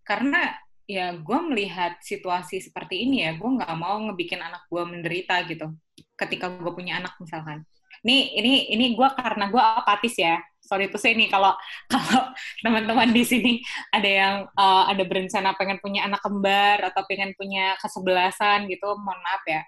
Karena 0.00 0.48
ya 0.90 1.14
gue 1.14 1.38
melihat 1.46 2.02
situasi 2.02 2.58
seperti 2.58 3.06
ini 3.06 3.22
ya 3.22 3.38
gue 3.38 3.46
nggak 3.46 3.70
mau 3.78 3.94
ngebikin 4.10 4.42
anak 4.42 4.66
gue 4.66 4.82
menderita 4.82 5.46
gitu 5.46 5.70
ketika 6.18 6.50
gue 6.50 6.72
punya 6.74 6.98
anak 6.98 7.14
misalkan. 7.22 7.62
Ini 8.00 8.32
ini 8.42 8.52
ini 8.74 8.86
gue 8.98 9.08
karena 9.14 9.46
gue 9.52 9.60
apatis 9.60 10.18
ya. 10.18 10.42
Sorry 10.60 10.90
tuh 10.90 10.98
saya 10.98 11.14
nih 11.14 11.30
kalau 11.30 11.54
kalau 11.92 12.34
teman-teman 12.64 13.14
di 13.14 13.22
sini 13.22 13.52
ada 13.94 14.10
yang 14.10 14.34
uh, 14.58 14.90
ada 14.90 15.02
berencana 15.06 15.54
pengen 15.54 15.78
punya 15.78 16.10
anak 16.10 16.20
kembar 16.24 16.90
atau 16.90 17.06
pengen 17.06 17.36
punya 17.38 17.78
kesebelasan 17.78 18.66
gitu 18.66 18.90
mohon 18.98 19.20
maaf 19.22 19.42
ya. 19.46 19.62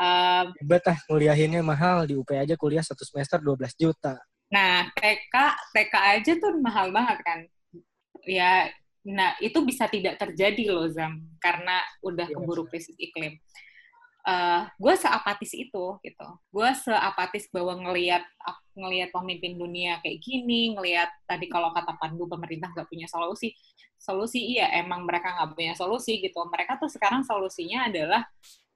Uh, 0.00 0.42
betah 0.64 0.96
kuliahinnya 1.04 1.60
mahal. 1.60 2.08
Di 2.08 2.16
UP 2.16 2.30
aja 2.32 2.56
kuliah 2.56 2.82
satu 2.82 3.04
semester 3.04 3.42
12 3.42 3.74
juta. 3.76 4.16
Nah 4.48 4.88
TK 4.96 5.34
TK 5.76 5.94
aja 5.94 6.32
tuh 6.40 6.56
mahal 6.62 6.88
banget 6.94 7.18
kan. 7.20 7.40
Ya 8.24 8.70
Nah, 9.04 9.36
itu 9.44 9.60
bisa 9.60 9.84
tidak 9.84 10.16
terjadi 10.16 10.72
loh, 10.72 10.88
Zam, 10.88 11.20
karena 11.36 11.84
udah 12.00 12.24
iya, 12.24 12.36
keburu 12.40 12.64
krisis 12.64 12.96
iklim. 12.96 13.36
Uh, 14.24 14.64
gue 14.80 14.94
seapatis 14.96 15.52
itu 15.52 15.84
gitu. 16.00 16.28
Gue 16.48 16.70
seapatis 16.72 17.44
bahwa 17.52 17.76
ngelihat 17.76 18.24
ngelihat 18.72 19.12
pemimpin 19.12 19.60
dunia 19.60 20.00
kayak 20.00 20.24
gini, 20.24 20.72
ngelihat 20.72 21.12
tadi 21.28 21.52
kalau 21.52 21.76
kata 21.76 21.92
Pandu 22.00 22.24
pemerintah 22.24 22.72
nggak 22.72 22.88
punya 22.88 23.04
solusi, 23.04 23.52
solusi 24.00 24.40
iya 24.56 24.72
emang 24.80 25.04
mereka 25.04 25.36
nggak 25.36 25.52
punya 25.52 25.74
solusi 25.76 26.24
gitu. 26.24 26.40
Mereka 26.48 26.80
tuh 26.80 26.88
sekarang 26.88 27.20
solusinya 27.28 27.92
adalah 27.92 28.24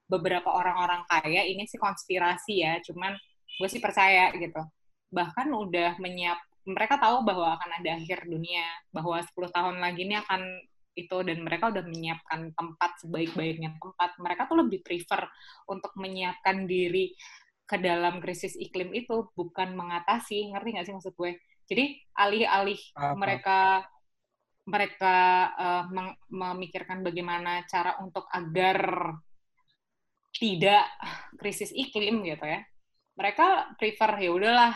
beberapa 0.04 0.52
orang-orang 0.52 1.08
kaya 1.08 1.48
ini 1.48 1.64
sih 1.64 1.80
konspirasi 1.80 2.60
ya, 2.60 2.76
cuman 2.84 3.16
gue 3.56 3.68
sih 3.72 3.80
percaya 3.80 4.28
gitu. 4.36 4.60
Bahkan 5.08 5.48
udah 5.48 5.96
menyiap 5.96 6.36
mereka 6.68 7.00
tahu 7.00 7.24
bahwa 7.24 7.56
akan 7.56 7.70
ada 7.80 7.96
akhir 7.96 8.28
dunia, 8.28 8.64
bahwa 8.92 9.16
10 9.18 9.32
tahun 9.48 9.76
lagi 9.80 10.04
ini 10.04 10.16
akan 10.20 10.42
itu 10.98 11.16
dan 11.22 11.38
mereka 11.46 11.70
udah 11.70 11.84
menyiapkan 11.86 12.52
tempat 12.52 12.90
sebaik-baiknya 13.00 13.78
tempat. 13.78 14.18
Mereka 14.18 14.50
tuh 14.50 14.66
lebih 14.66 14.82
prefer 14.82 15.24
untuk 15.70 15.94
menyiapkan 15.94 16.66
diri 16.66 17.14
ke 17.68 17.76
dalam 17.78 18.18
krisis 18.18 18.58
iklim 18.58 18.90
itu 18.92 19.30
bukan 19.36 19.78
mengatasi, 19.78 20.50
ngerti 20.52 20.68
nggak 20.74 20.86
sih 20.88 20.94
maksud 20.96 21.14
gue? 21.14 21.38
Jadi 21.68 21.84
alih-alih 22.16 22.80
mereka 23.14 23.84
mereka 24.68 25.16
uh, 25.56 25.84
memikirkan 26.28 27.00
bagaimana 27.00 27.64
cara 27.64 27.96
untuk 28.04 28.28
agar 28.28 29.12
tidak 30.36 30.84
krisis 31.40 31.72
iklim 31.72 32.20
gitu 32.24 32.44
ya. 32.44 32.60
Mereka 33.16 33.76
prefer 33.80 34.10
ya 34.20 34.30
udahlah 34.32 34.72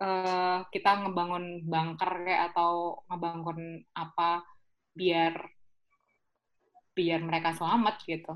uh, 0.00 0.58
kita 0.68 0.90
ngebangun 1.04 1.64
bunker 1.64 2.12
kayak 2.24 2.52
atau 2.52 3.00
ngebangun 3.08 3.84
apa 3.96 4.44
biar 4.96 5.34
biar 6.96 7.20
mereka 7.20 7.52
selamat 7.52 8.00
gitu. 8.08 8.32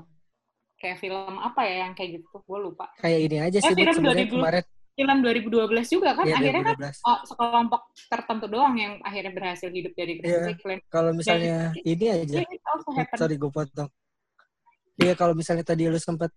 Kayak 0.77 0.97
film 1.01 1.37
apa 1.37 1.61
ya 1.65 1.85
yang 1.85 1.93
kayak 1.97 2.21
gitu? 2.21 2.41
Gue 2.45 2.59
lupa. 2.61 2.89
Kayak 3.01 3.19
ini 3.25 3.37
aja 3.41 3.57
eh, 3.57 3.63
sih 3.65 3.73
eh, 3.73 3.77
film 3.77 3.97
2000, 4.05 4.33
kemarin. 4.33 4.63
Film 4.91 5.17
2012 5.23 5.87
juga 5.87 6.09
kan, 6.13 6.25
ya, 6.27 6.35
akhirnya 6.37 6.63
2012. 6.67 6.77
kan 6.77 6.93
oh, 7.07 7.19
sekelompok 7.25 7.81
tertentu 8.11 8.45
doang 8.51 8.75
yang 8.75 8.93
akhirnya 9.01 9.33
berhasil 9.33 9.69
hidup 9.71 9.93
dari 9.97 10.13
krisis 10.19 10.45
ya, 10.45 10.51
iklim. 10.51 10.79
Kalau 10.91 11.11
misalnya 11.15 11.57
Dan, 11.73 11.89
ini 11.89 12.05
aja, 12.11 12.37
sorry 13.17 13.35
gue 13.39 13.49
potong. 13.49 13.89
Iya 15.01 15.13
kalau 15.17 15.33
misalnya 15.33 15.65
tadi 15.65 15.89
lu 15.89 15.97
sempat 15.97 16.29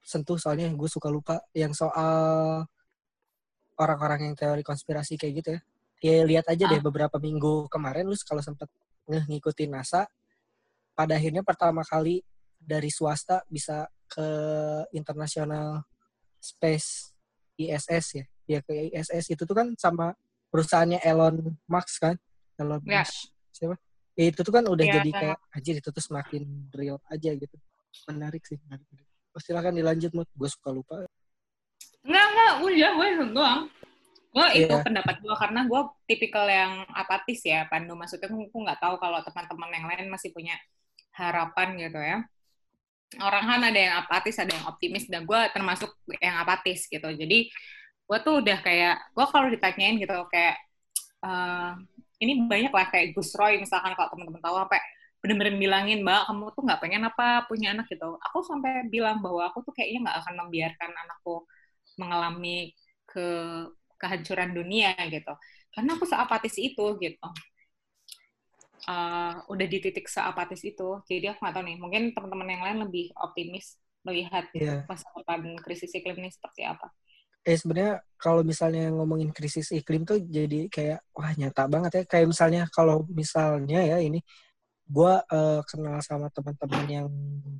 sentuh 0.00 0.40
soalnya 0.40 0.72
gue 0.72 0.88
suka 0.88 1.12
lupa 1.12 1.44
yang 1.52 1.76
soal 1.76 2.64
orang-orang 3.80 4.30
yang 4.30 4.34
teori 4.36 4.60
konspirasi 4.60 5.16
kayak 5.16 5.34
gitu 5.40 5.48
ya. 5.56 5.60
Ya 6.00 6.16
lihat 6.24 6.46
aja 6.48 6.68
ah. 6.68 6.70
deh 6.76 6.80
beberapa 6.80 7.16
minggu 7.16 7.68
kemarin 7.72 8.04
lu 8.08 8.16
kalau 8.24 8.44
sempat 8.44 8.68
ngikutin 9.08 9.72
NASA 9.72 10.04
pada 10.92 11.16
akhirnya 11.16 11.40
pertama 11.40 11.80
kali 11.80 12.20
dari 12.60 12.92
swasta 12.92 13.40
bisa 13.48 13.88
ke 14.04 14.28
internasional 14.92 15.84
space 16.36 17.16
ISS 17.56 18.06
ya. 18.20 18.24
Ya 18.44 18.58
ke 18.60 18.92
ISS 18.92 19.32
itu 19.32 19.42
tuh 19.44 19.56
kan 19.56 19.72
sama 19.80 20.12
perusahaannya 20.52 21.00
Elon 21.00 21.56
Musk 21.64 22.04
kan. 22.04 22.16
Elon 22.60 22.80
ya. 22.84 23.04
Musk. 23.04 23.32
Siapa? 23.52 23.76
Ya 24.18 24.24
itu 24.28 24.40
tuh 24.44 24.52
kan 24.52 24.64
udah 24.68 24.84
ya, 24.84 25.00
jadi 25.00 25.10
kayak 25.16 25.38
anjir 25.54 25.74
itu 25.80 25.88
tuh 25.88 26.02
semakin 26.02 26.68
real 26.76 27.00
aja 27.08 27.30
gitu. 27.32 27.56
Menarik 28.10 28.44
sih, 28.44 28.58
menarik. 28.68 28.84
Oh, 29.30 29.40
silakan 29.40 29.78
dilanjut, 29.78 30.10
Mut. 30.10 30.28
Gue 30.34 30.50
suka 30.50 30.74
lupa. 30.74 31.06
Enggak, 32.06 32.26
enggak, 32.32 32.52
udah, 32.64 32.90
gue 32.96 33.08
doang. 33.34 33.60
Gue 34.30 34.46
yeah. 34.54 34.62
itu 34.62 34.74
pendapat 34.86 35.16
gue 35.18 35.34
karena 35.34 35.60
gue 35.66 35.80
tipikal 36.06 36.46
yang 36.46 36.86
apatis 36.94 37.40
ya, 37.42 37.66
Pandu. 37.66 37.98
Maksudnya 37.98 38.30
gue 38.30 38.46
nggak 38.46 38.80
tahu 38.80 38.94
kalau 39.02 39.18
teman-teman 39.26 39.70
yang 39.74 39.86
lain 39.90 40.06
masih 40.08 40.30
punya 40.30 40.54
harapan 41.16 41.68
gitu 41.76 41.98
ya. 41.98 42.18
Orang 43.18 43.42
kan 43.42 43.60
ada 43.66 43.80
yang 43.80 43.94
apatis, 44.06 44.38
ada 44.38 44.54
yang 44.54 44.64
optimis, 44.70 45.10
dan 45.10 45.26
gue 45.26 45.40
termasuk 45.50 45.90
yang 46.22 46.38
apatis 46.38 46.86
gitu. 46.86 47.10
Jadi 47.10 47.50
gue 48.06 48.18
tuh 48.22 48.38
udah 48.38 48.58
kayak, 48.62 48.96
gue 49.10 49.26
kalau 49.26 49.50
ditanyain 49.50 49.98
gitu 49.98 50.14
kayak, 50.30 50.56
uh, 51.26 51.74
ini 52.20 52.46
banyak 52.46 52.70
lah 52.70 52.86
kayak 52.92 53.16
Gus 53.16 53.32
Roy 53.34 53.56
misalkan 53.56 53.96
kalau 53.96 54.12
teman-teman 54.12 54.44
tahu 54.44 54.56
apa 54.60 54.76
bener-bener 55.20 55.56
bilangin 55.56 56.00
mbak 56.00 56.28
kamu 56.28 56.52
tuh 56.56 56.62
nggak 56.64 56.80
pengen 56.80 57.02
apa 57.04 57.44
punya 57.44 57.76
anak 57.76 57.88
gitu 57.92 58.16
aku 58.20 58.40
sampai 58.44 58.88
bilang 58.88 59.20
bahwa 59.20 59.48
aku 59.48 59.60
tuh 59.64 59.72
kayaknya 59.76 60.08
nggak 60.08 60.16
akan 60.24 60.34
membiarkan 60.44 60.90
anakku 60.96 61.44
mengalami 62.00 62.72
ke 63.04 63.26
kehancuran 64.00 64.56
dunia 64.56 64.96
gitu. 65.12 65.36
Karena 65.76 66.00
aku 66.00 66.08
seapatis 66.08 66.56
itu 66.56 66.96
gitu. 66.96 67.28
Uh, 68.88 69.44
udah 69.52 69.66
di 69.68 69.78
titik 69.84 70.08
seapatis 70.08 70.64
itu. 70.64 70.88
Jadi 71.04 71.28
aku 71.28 71.44
nggak 71.44 71.54
tahu 71.60 71.64
nih 71.68 71.76
mungkin 71.76 72.02
teman-teman 72.16 72.48
yang 72.48 72.62
lain 72.64 72.78
lebih 72.88 73.12
optimis 73.20 73.76
melihat 74.00 74.48
yeah. 74.56 74.88
masa 74.88 75.04
depan 75.12 75.44
krisis 75.60 75.92
iklim 75.92 76.16
ini 76.24 76.32
seperti 76.32 76.64
apa. 76.64 76.88
Eh 77.44 77.56
sebenarnya 77.56 78.00
kalau 78.16 78.40
misalnya 78.40 78.88
ngomongin 78.88 79.32
krisis 79.32 79.72
iklim 79.72 80.08
tuh 80.08 80.20
jadi 80.20 80.72
kayak 80.72 81.04
wah 81.12 81.32
nyata 81.36 81.68
banget 81.68 81.92
ya. 81.92 82.02
Kayak 82.08 82.26
misalnya 82.32 82.62
kalau 82.72 83.04
misalnya 83.12 83.84
ya 83.84 84.00
ini 84.00 84.24
gue 84.90 85.14
uh, 85.22 85.60
kenal 85.70 86.02
sama 86.02 86.26
teman-teman 86.34 86.84
yang 86.90 87.06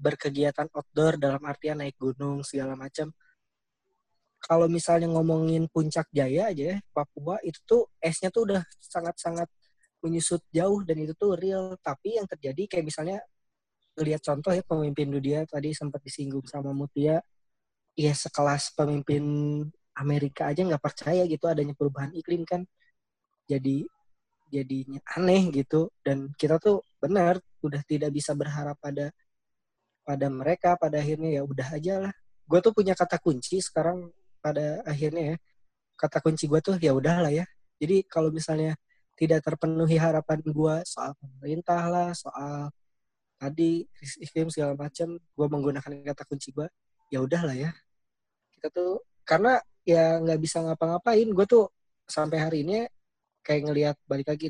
berkegiatan 0.03 0.67
outdoor 0.75 1.15
dalam 1.15 1.39
artian 1.47 1.79
naik 1.79 1.95
gunung 1.95 2.43
segala 2.43 2.75
macam 2.75 3.15
kalau 4.41 4.67
misalnya 4.67 5.09
ngomongin 5.13 5.69
puncak 5.69 6.09
jaya 6.11 6.49
aja 6.51 6.75
ya, 6.75 6.77
Papua 6.97 7.37
itu 7.45 7.61
tuh 7.69 7.83
esnya 8.01 8.33
tuh 8.33 8.49
udah 8.49 8.63
sangat-sangat 8.81 9.47
menyusut 10.01 10.41
jauh 10.49 10.81
dan 10.83 10.97
itu 11.05 11.13
tuh 11.15 11.37
real. 11.37 11.77
Tapi 11.79 12.17
yang 12.17 12.25
terjadi 12.25 12.77
kayak 12.77 12.85
misalnya 12.89 13.19
lihat 14.01 14.25
contoh 14.25 14.53
ya 14.57 14.65
pemimpin 14.65 15.13
dunia 15.13 15.45
tadi 15.45 15.77
sempat 15.77 16.01
disinggung 16.01 16.49
sama 16.49 16.73
Mutia, 16.73 17.21
ya 17.95 18.13
sekelas 18.17 18.73
pemimpin 18.73 19.23
Amerika 20.01 20.49
aja 20.49 20.65
nggak 20.65 20.81
percaya 20.81 21.23
gitu 21.29 21.45
adanya 21.45 21.77
perubahan 21.77 22.13
iklim 22.17 22.49
kan. 22.49 22.65
Jadi 23.45 23.85
jadinya 24.51 24.99
aneh 25.15 25.53
gitu 25.55 25.95
dan 26.03 26.33
kita 26.35 26.59
tuh 26.59 26.83
benar 26.99 27.39
udah 27.63 27.83
tidak 27.87 28.11
bisa 28.11 28.35
berharap 28.35 28.75
pada 28.83 29.15
pada 30.03 30.27
mereka 30.27 30.75
pada 30.75 30.99
akhirnya 30.99 31.39
ya 31.39 31.43
udah 31.47 31.69
aja 31.71 31.95
lah 32.09 32.13
gue 32.51 32.59
tuh 32.59 32.75
punya 32.75 32.99
kata 32.99 33.23
kunci 33.23 33.63
sekarang 33.63 34.11
pada 34.43 34.81
akhirnya 34.89 35.35
ya 35.35 35.37
kata 36.01 36.19
kunci 36.25 36.49
gue 36.49 36.61
tuh 36.65 36.77
ya 36.81 36.97
udahlah 36.97 37.29
ya. 37.29 37.45
Jadi 37.77 38.05
kalau 38.09 38.33
misalnya 38.33 38.73
tidak 39.17 39.45
terpenuhi 39.45 40.01
harapan 40.01 40.41
gue 40.41 40.75
soal 40.89 41.13
pemerintah 41.21 41.83
lah 41.93 42.11
soal 42.17 42.73
tadi 43.37 43.85
iklim 44.21 44.49
segala 44.49 44.73
macam 44.77 45.17
gue 45.17 45.47
menggunakan 45.49 45.93
kata 46.13 46.25
kunci 46.25 46.57
gue 46.57 46.69
ya 47.13 47.21
udahlah 47.21 47.53
ya. 47.53 47.71
Kita 48.57 48.73
tuh 48.73 49.05
karena 49.29 49.61
ya 49.85 50.17
nggak 50.21 50.41
bisa 50.41 50.65
ngapa-ngapain 50.65 51.29
gue 51.29 51.47
tuh 51.49 51.69
sampai 52.09 52.39
hari 52.41 52.65
ini 52.65 52.89
kayak 53.45 53.63
ngelihat 53.69 53.97
balik 54.09 54.29
lagi 54.33 54.49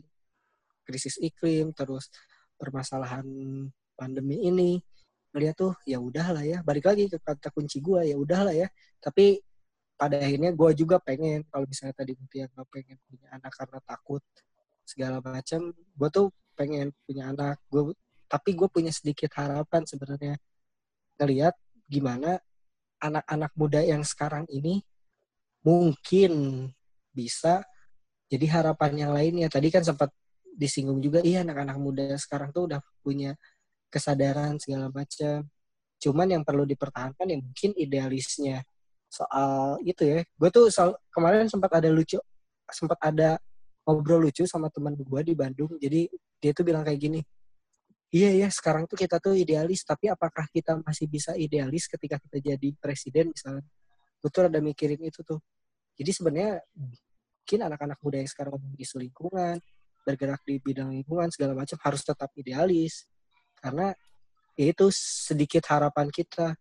krisis 0.86 1.18
iklim 1.18 1.74
terus 1.74 2.10
permasalahan 2.58 3.26
pandemi 3.98 4.42
ini 4.46 4.78
ngeliat 5.34 5.54
tuh 5.58 5.74
ya 5.86 5.98
udahlah 5.98 6.42
ya. 6.46 6.62
Balik 6.62 6.86
lagi 6.86 7.10
ke 7.10 7.18
kata 7.18 7.50
kunci 7.50 7.82
gue 7.82 8.06
ya 8.10 8.16
udahlah 8.18 8.54
ya. 8.54 8.70
Tapi 9.02 9.38
pada 10.00 10.16
akhirnya 10.16 10.56
gue 10.56 10.70
juga 10.72 10.96
pengen 10.96 11.44
kalau 11.52 11.68
misalnya 11.68 11.92
tadi 11.92 12.16
Mutia 12.16 12.48
nggak 12.48 12.68
pengen 12.72 12.96
punya 13.04 13.28
anak 13.36 13.52
karena 13.52 13.78
takut 13.84 14.22
segala 14.88 15.20
macam 15.20 15.60
gue 15.76 16.08
tuh 16.08 16.32
pengen 16.56 16.88
punya 17.04 17.28
anak. 17.28 17.60
Gue 17.68 17.92
tapi 18.24 18.56
gue 18.56 18.68
punya 18.72 18.88
sedikit 18.88 19.28
harapan 19.36 19.84
sebenarnya 19.84 20.40
ngelihat 21.20 21.52
gimana 21.84 22.40
anak-anak 22.96 23.52
muda 23.60 23.84
yang 23.84 24.00
sekarang 24.00 24.48
ini 24.48 24.80
mungkin 25.60 26.64
bisa 27.12 27.60
jadi 28.32 28.46
harapan 28.48 29.04
yang 29.04 29.12
lainnya. 29.12 29.52
Tadi 29.52 29.68
kan 29.68 29.84
sempat 29.84 30.08
disinggung 30.56 31.04
juga 31.04 31.20
iya 31.20 31.44
anak-anak 31.44 31.76
muda 31.76 32.16
sekarang 32.16 32.56
tuh 32.56 32.72
udah 32.72 32.80
punya 33.04 33.36
kesadaran 33.92 34.56
segala 34.56 34.88
macam 34.88 35.44
cuman 36.00 36.40
yang 36.40 36.42
perlu 36.48 36.64
dipertahankan 36.64 37.28
ya 37.28 37.36
mungkin 37.36 37.70
idealisnya 37.76 38.64
soal 39.10 39.82
itu 39.82 40.06
ya. 40.06 40.20
Gue 40.38 40.48
tuh 40.54 40.70
soal, 40.70 40.94
kemarin 41.10 41.50
sempat 41.50 41.82
ada 41.82 41.90
lucu 41.90 42.16
sempat 42.70 43.02
ada 43.02 43.34
ngobrol 43.82 44.30
lucu 44.30 44.46
sama 44.46 44.70
teman 44.70 44.94
gue 44.94 45.20
di 45.26 45.34
Bandung. 45.34 45.74
Jadi 45.82 46.06
dia 46.38 46.54
tuh 46.54 46.62
bilang 46.62 46.86
kayak 46.86 47.02
gini 47.02 47.20
iya 48.10 48.34
ya 48.34 48.48
sekarang 48.50 48.90
tuh 48.90 48.98
kita 48.98 49.22
tuh 49.22 49.38
idealis 49.38 49.86
tapi 49.86 50.10
apakah 50.10 50.42
kita 50.50 50.82
masih 50.82 51.06
bisa 51.06 51.32
idealis 51.38 51.86
ketika 51.86 52.18
kita 52.18 52.54
jadi 52.54 52.68
presiden 52.78 53.30
misalnya? 53.30 53.64
Gue 54.20 54.28
tuh 54.28 54.50
ada 54.50 54.58
mikirin 54.60 55.00
itu 55.00 55.22
tuh. 55.22 55.40
Jadi 55.96 56.10
sebenarnya 56.12 56.60
mungkin 56.76 57.60
anak-anak 57.66 57.98
muda 58.02 58.16
yang 58.20 58.30
sekarang 58.30 58.54
di 58.58 58.84
isu 58.84 59.00
lingkungan 59.00 59.56
bergerak 60.04 60.42
di 60.44 60.58
bidang 60.58 60.90
lingkungan 60.90 61.28
segala 61.32 61.54
macam 61.54 61.78
harus 61.80 62.02
tetap 62.02 62.28
idealis. 62.36 63.06
Karena 63.56 63.94
ya 64.58 64.66
itu 64.74 64.90
sedikit 64.92 65.64
harapan 65.70 66.10
kita 66.12 66.52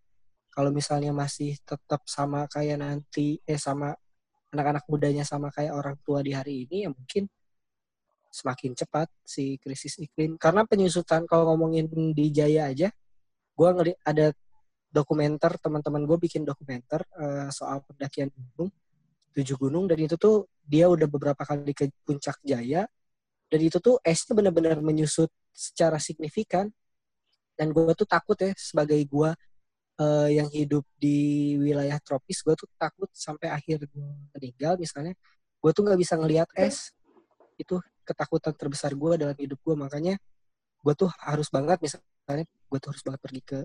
kalau 0.60 0.76
misalnya 0.76 1.16
masih 1.16 1.56
tetap 1.64 2.04
sama 2.04 2.44
kayak 2.52 2.84
nanti 2.84 3.40
eh 3.48 3.56
sama 3.56 3.96
anak-anak 4.52 4.84
mudanya 4.92 5.24
sama 5.24 5.48
kayak 5.56 5.72
orang 5.72 5.96
tua 6.04 6.20
di 6.20 6.36
hari 6.36 6.68
ini 6.68 6.84
ya 6.84 6.90
mungkin 6.92 7.32
semakin 8.28 8.76
cepat 8.76 9.08
si 9.24 9.56
krisis 9.56 9.96
iklim. 10.04 10.36
Karena 10.36 10.68
penyusutan 10.68 11.24
kalau 11.24 11.56
ngomongin 11.56 11.88
di 12.12 12.28
Jaya 12.36 12.68
aja 12.68 12.92
gue 13.56 13.70
ngeri 13.72 13.96
ada 14.04 14.36
dokumenter 14.92 15.56
teman-teman 15.64 16.04
gue 16.04 16.18
bikin 16.28 16.44
dokumenter 16.44 17.08
uh, 17.16 17.48
soal 17.56 17.80
pendakian 17.88 18.28
gunung 18.36 18.68
tujuh 19.32 19.56
gunung 19.56 19.88
dan 19.88 19.96
itu 19.96 20.20
tuh 20.20 20.52
dia 20.68 20.92
udah 20.92 21.08
beberapa 21.08 21.40
kali 21.48 21.72
ke 21.72 21.88
puncak 22.04 22.36
Jaya 22.44 22.84
dan 23.48 23.60
itu 23.64 23.80
tuh 23.80 23.96
esnya 24.04 24.36
benar-benar 24.36 24.84
menyusut 24.84 25.32
secara 25.56 26.04
signifikan. 26.04 26.68
Dan 27.56 27.72
gue 27.72 27.96
tuh 27.96 28.04
takut 28.04 28.36
ya 28.36 28.52
sebagai 28.60 29.00
gue 29.08 29.32
uh, 30.00 30.30
yang 30.32 30.48
hidup 30.50 30.88
di 30.96 31.56
wilayah 31.60 32.00
tropis 32.00 32.42
gue 32.42 32.56
tuh 32.56 32.70
takut 32.80 33.12
sampai 33.12 33.52
akhir 33.52 33.84
gue 33.86 34.10
meninggal. 34.34 34.80
Misalnya 34.80 35.14
gue 35.60 35.72
tuh 35.76 35.84
nggak 35.84 36.00
bisa 36.00 36.16
ngelihat 36.16 36.50
es. 36.56 36.96
Itu 37.60 37.84
ketakutan 38.08 38.56
terbesar 38.56 38.96
gue 38.96 39.20
dalam 39.20 39.36
hidup 39.36 39.60
gue 39.62 39.76
makanya 39.76 40.16
gue 40.80 40.94
tuh 40.96 41.12
harus 41.22 41.52
banget 41.52 41.78
misalnya 41.84 42.48
gue 42.48 42.80
tuh 42.80 42.90
harus 42.96 43.04
banget 43.04 43.22
pergi 43.22 43.42
ke 43.44 43.60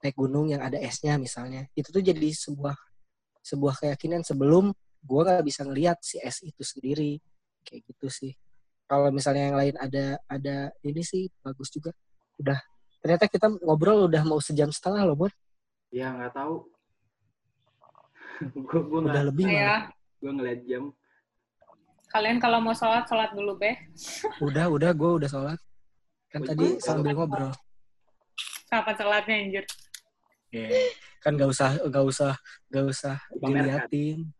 naik 0.00 0.16
gunung 0.16 0.46
yang 0.48 0.62
ada 0.62 0.78
esnya 0.78 1.18
misalnya. 1.18 1.66
Itu 1.74 1.90
tuh 1.90 2.00
jadi 2.00 2.30
sebuah 2.30 2.76
sebuah 3.42 3.74
keyakinan 3.82 4.22
sebelum 4.22 4.70
gue 5.06 5.20
nggak 5.22 5.44
bisa 5.44 5.66
ngelihat 5.66 5.98
si 6.00 6.22
es 6.22 6.40
itu 6.46 6.62
sendiri. 6.62 7.18
Kayak 7.66 7.90
gitu 7.90 8.06
sih. 8.06 8.32
Kalau 8.86 9.10
misalnya 9.10 9.50
yang 9.50 9.58
lain 9.58 9.74
ada 9.82 10.06
ada 10.30 10.70
ini 10.86 11.02
sih 11.02 11.26
bagus 11.42 11.74
juga. 11.74 11.90
Udah 12.38 12.62
ternyata 13.02 13.26
kita 13.26 13.46
ngobrol 13.62 14.06
udah 14.06 14.22
mau 14.22 14.38
sejam 14.38 14.70
setengah 14.70 15.06
loh 15.06 15.14
bud 15.14 15.34
Ya 15.96 16.12
nggak 16.12 16.36
tahu. 16.36 16.54
gue 18.68 18.80
gue 18.84 19.00
udah 19.00 19.24
lebih 19.32 19.48
ya. 19.48 19.88
Gue 20.20 20.28
ngeliat 20.28 20.60
jam. 20.68 20.92
Kalian 22.12 22.36
kalau 22.36 22.60
mau 22.60 22.76
sholat, 22.76 23.08
sholat 23.08 23.32
dulu, 23.32 23.56
Beh. 23.56 23.76
Udah, 24.46 24.68
udah. 24.68 24.92
Gue 24.92 25.10
udah 25.20 25.28
sholat. 25.28 25.58
Kan 26.28 26.44
tadi 26.44 26.76
sambil 26.84 27.16
ngobrol. 27.16 27.50
Siapa 28.68 28.92
sholatnya, 28.94 29.36
anjir? 29.40 29.64
Yeah. 30.54 30.70
Kan 31.24 31.34
gak 31.34 31.50
usah, 31.50 31.74
gak 31.90 32.04
usah, 32.06 32.32
gak 32.70 32.86
usah 32.86 33.16
diliatin. 33.34 34.30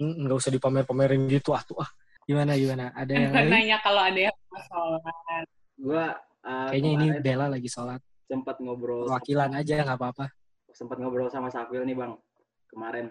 Hmm, 0.00 0.24
Gak 0.24 0.38
usah 0.40 0.50
dipamer-pamerin 0.56 1.28
gitu. 1.28 1.52
Ah, 1.52 1.60
tuh 1.66 1.82
ah. 1.84 1.90
Gimana, 2.24 2.56
gimana? 2.56 2.94
Ada 2.96 3.12
yang 3.12 3.32
lain? 3.34 3.50
Nanya 3.52 3.76
kalau 3.84 4.00
ada 4.00 4.20
yang 4.30 4.36
mau 4.48 4.60
sholat. 4.64 5.46
Gue 5.76 6.04
uh, 6.46 6.68
Kayaknya 6.72 6.90
ini 6.96 7.06
Bella 7.20 7.46
lagi 7.50 7.68
sholat. 7.68 8.00
sempat 8.30 8.62
ngobrol 8.62 9.10
Perwakilan 9.10 9.50
aja, 9.58 9.82
nggak 9.82 9.98
apa-apa. 9.98 10.26
Sempat 10.72 10.96
ngobrol 10.98 11.30
sama 11.32 11.50
Sakwil 11.52 11.84
nih 11.86 11.96
bang 11.96 12.12
kemarin. 12.70 13.06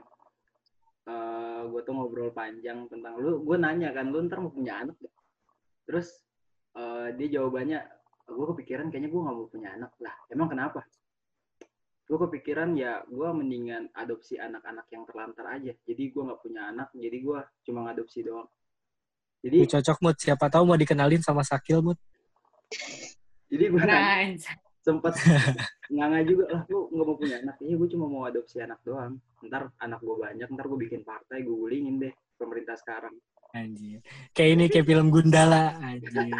Eh 1.07 1.61
gue 1.67 1.81
tuh 1.83 1.93
ngobrol 1.95 2.31
panjang 2.31 2.87
tentang 2.87 3.19
lu. 3.19 3.43
Gue 3.43 3.57
nanya 3.59 3.91
kan 3.91 4.09
lu 4.09 4.23
ntar 4.25 4.39
mau 4.39 4.53
punya 4.53 4.83
anak 4.85 4.95
gak? 4.99 5.13
terus 5.89 6.21
eh, 6.77 7.09
dia 7.17 7.41
jawabannya 7.41 7.81
gue 8.29 8.45
kepikiran 8.53 8.93
kayaknya 8.93 9.09
gue 9.09 9.21
nggak 9.25 9.35
mau 9.35 9.49
punya 9.49 9.69
anak. 9.73 9.91
Lah 9.99 10.15
emang 10.29 10.47
kenapa? 10.53 10.85
Gue 12.05 12.17
kepikiran 12.29 12.77
ya 12.77 13.01
gue 13.09 13.29
mendingan 13.33 13.89
adopsi 13.97 14.37
anak-anak 14.37 14.85
yang 14.93 15.03
terlantar 15.09 15.45
aja. 15.49 15.73
Jadi 15.73 16.03
gue 16.13 16.21
nggak 16.21 16.41
punya 16.45 16.69
anak 16.69 16.93
jadi 16.93 17.17
gue 17.17 17.39
cuma 17.65 17.89
ngadopsi 17.89 18.21
doang. 18.21 18.49
Lu 19.39 19.47
jadi 19.47 19.79
cocok, 19.79 19.97
Mut. 20.03 20.15
Siapa 20.19 20.51
tahu 20.51 20.63
mau 20.67 20.75
dikenalin 20.75 21.23
sama 21.23 21.47
Sakil, 21.47 21.79
Mut. 21.79 21.95
jadi 23.49 23.71
gue 23.71 23.81
Nah, 23.81 24.27
sempet 24.89 25.13
nganga 25.93 26.19
juga 26.25 26.45
lah 26.49 26.61
lu 26.65 26.89
nggak 26.89 27.05
mau 27.05 27.17
punya 27.17 27.37
anak 27.45 27.55
iya 27.61 27.75
gue 27.77 27.89
cuma 27.93 28.05
mau 28.09 28.23
adopsi 28.25 28.57
anak 28.65 28.81
doang 28.81 29.21
ntar 29.45 29.69
anak 29.85 30.01
gue 30.01 30.15
banyak 30.17 30.47
ntar 30.49 30.65
gue 30.65 30.79
bikin 30.89 31.01
partai 31.05 31.45
gue 31.45 31.53
gulingin 31.53 32.01
deh 32.01 32.13
pemerintah 32.41 32.73
sekarang 32.73 33.13
Anjir. 33.53 33.99
Kayak 34.33 34.51
ini, 34.53 34.65
kayak 34.69 34.85
film 34.85 35.07
Gundala. 35.09 35.73
Anjir. 35.81 36.37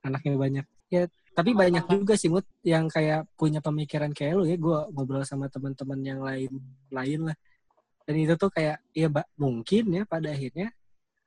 Anaknya 0.00 0.36
banyak. 0.40 0.66
Ya, 0.88 1.04
tapi 1.36 1.52
banyak 1.52 1.84
juga 1.84 2.16
sih, 2.16 2.32
Mut, 2.32 2.48
yang 2.64 2.88
kayak 2.88 3.28
punya 3.36 3.60
pemikiran 3.60 4.08
kayak 4.16 4.40
lu 4.40 4.44
ya. 4.48 4.56
Gue 4.56 4.78
ngobrol 4.96 5.24
sama 5.28 5.52
teman-teman 5.52 6.00
yang 6.00 6.20
lain 6.24 6.52
lain 6.88 7.20
lah. 7.28 7.36
Dan 8.08 8.14
itu 8.24 8.34
tuh 8.40 8.48
kayak, 8.48 8.80
ya 8.96 9.12
mbak, 9.12 9.26
mungkin 9.36 9.84
ya 9.92 10.02
pada 10.08 10.32
akhirnya 10.32 10.72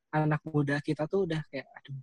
anak 0.09 0.41
muda 0.49 0.81
kita 0.81 1.05
tuh 1.05 1.29
udah 1.29 1.45
kayak, 1.53 1.69
aduh, 1.77 2.01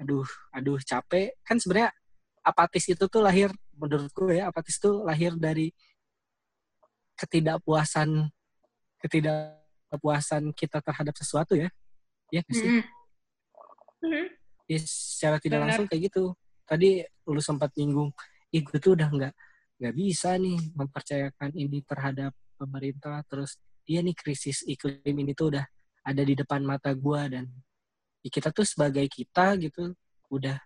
aduh, 0.00 0.28
aduh 0.56 0.78
capek. 0.80 1.36
Kan 1.44 1.60
sebenarnya 1.60 1.92
apatis 2.40 2.84
itu 2.88 3.04
tuh 3.06 3.22
lahir, 3.22 3.52
menurut 3.76 4.10
gue 4.12 4.40
ya, 4.40 4.48
apatis 4.48 4.80
tuh 4.80 5.04
lahir 5.04 5.36
dari 5.36 5.72
ketidakpuasan, 7.16 8.32
ketidakpuasan 9.00 10.52
kita 10.56 10.80
terhadap 10.80 11.14
sesuatu 11.16 11.56
ya. 11.56 11.68
Nggak 12.32 12.46
sih? 12.52 12.70
Mm-mm. 12.70 12.98
Mhm. 14.00 14.26
ya, 14.64 14.80
secara 14.80 15.36
tidak 15.36 15.60
Benar. 15.60 15.68
langsung 15.68 15.86
kayak 15.90 16.02
gitu. 16.08 16.32
Tadi 16.64 17.04
lu 17.28 17.42
sempat 17.42 17.74
nyinggung, 17.76 18.14
ih 18.54 18.62
gue 18.64 18.78
tuh 18.80 18.96
udah 18.96 19.08
nggak 19.12 19.32
nggak 19.80 19.94
bisa 19.96 20.36
nih 20.40 20.56
mempercayakan 20.72 21.50
ini 21.52 21.84
terhadap 21.84 22.32
pemerintah. 22.56 23.20
Terus 23.28 23.60
iya 23.84 24.00
nih 24.00 24.16
krisis 24.16 24.64
iklim 24.64 25.02
ini 25.04 25.36
tuh 25.36 25.52
udah 25.56 25.64
ada 26.06 26.22
di 26.24 26.32
depan 26.32 26.64
mata 26.64 26.94
gue 26.96 27.20
dan 27.28 27.44
ya 28.24 28.30
kita 28.32 28.48
tuh 28.54 28.64
sebagai 28.64 29.04
kita 29.10 29.58
gitu 29.60 29.92
udah 30.32 30.56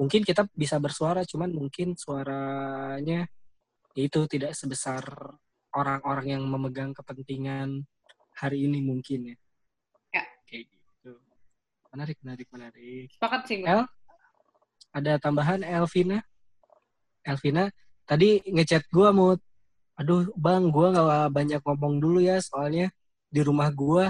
mungkin 0.00 0.24
kita 0.24 0.48
bisa 0.56 0.80
bersuara 0.80 1.20
cuman 1.28 1.52
mungkin 1.52 1.92
suaranya 1.92 3.28
ya 3.92 4.02
itu 4.08 4.24
tidak 4.24 4.56
sebesar 4.56 5.04
orang-orang 5.76 6.40
yang 6.40 6.42
memegang 6.48 6.96
kepentingan 6.96 7.84
hari 8.34 8.64
ini 8.64 8.80
mungkin 8.80 9.34
ya. 9.34 9.36
Ya. 10.16 10.24
Kayak 10.48 10.64
gitu. 10.72 11.12
Menarik, 11.92 12.18
menarik, 12.24 12.48
menarik. 12.48 13.06
Sepakat 13.12 13.40
sih, 13.46 13.62
gue. 13.62 13.68
El, 13.68 13.82
ada 14.90 15.12
tambahan 15.20 15.60
Elvina. 15.62 16.24
Elvina, 17.20 17.68
tadi 18.08 18.40
ngechat 18.48 18.88
gua 18.88 19.12
mau, 19.12 19.36
aduh 20.00 20.32
bang, 20.34 20.72
gua 20.72 20.88
nggak 20.90 21.28
banyak 21.36 21.60
ngomong 21.60 22.00
dulu 22.00 22.18
ya, 22.24 22.40
soalnya 22.40 22.88
di 23.28 23.44
rumah 23.44 23.68
gua 23.68 24.08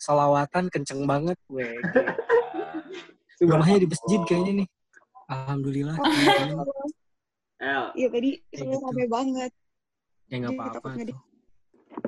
salawatan 0.00 0.72
kenceng 0.72 1.04
banget. 1.04 1.36
Weh, 1.52 1.76
gila. 3.38 3.60
rumahnya 3.60 3.84
di 3.84 3.88
masjid 3.92 4.20
kayaknya 4.24 4.52
nih. 4.64 4.68
Alhamdulillah. 5.26 5.96
El 7.56 7.84
Iya 7.94 8.08
tadi 8.10 8.30
semua 8.50 8.76
gitu. 8.76 8.86
rame 8.86 9.04
banget. 9.06 9.52
Ya 10.28 10.34
nggak 10.38 10.52
apa-apa 10.54 10.88
tuh. 11.04 11.18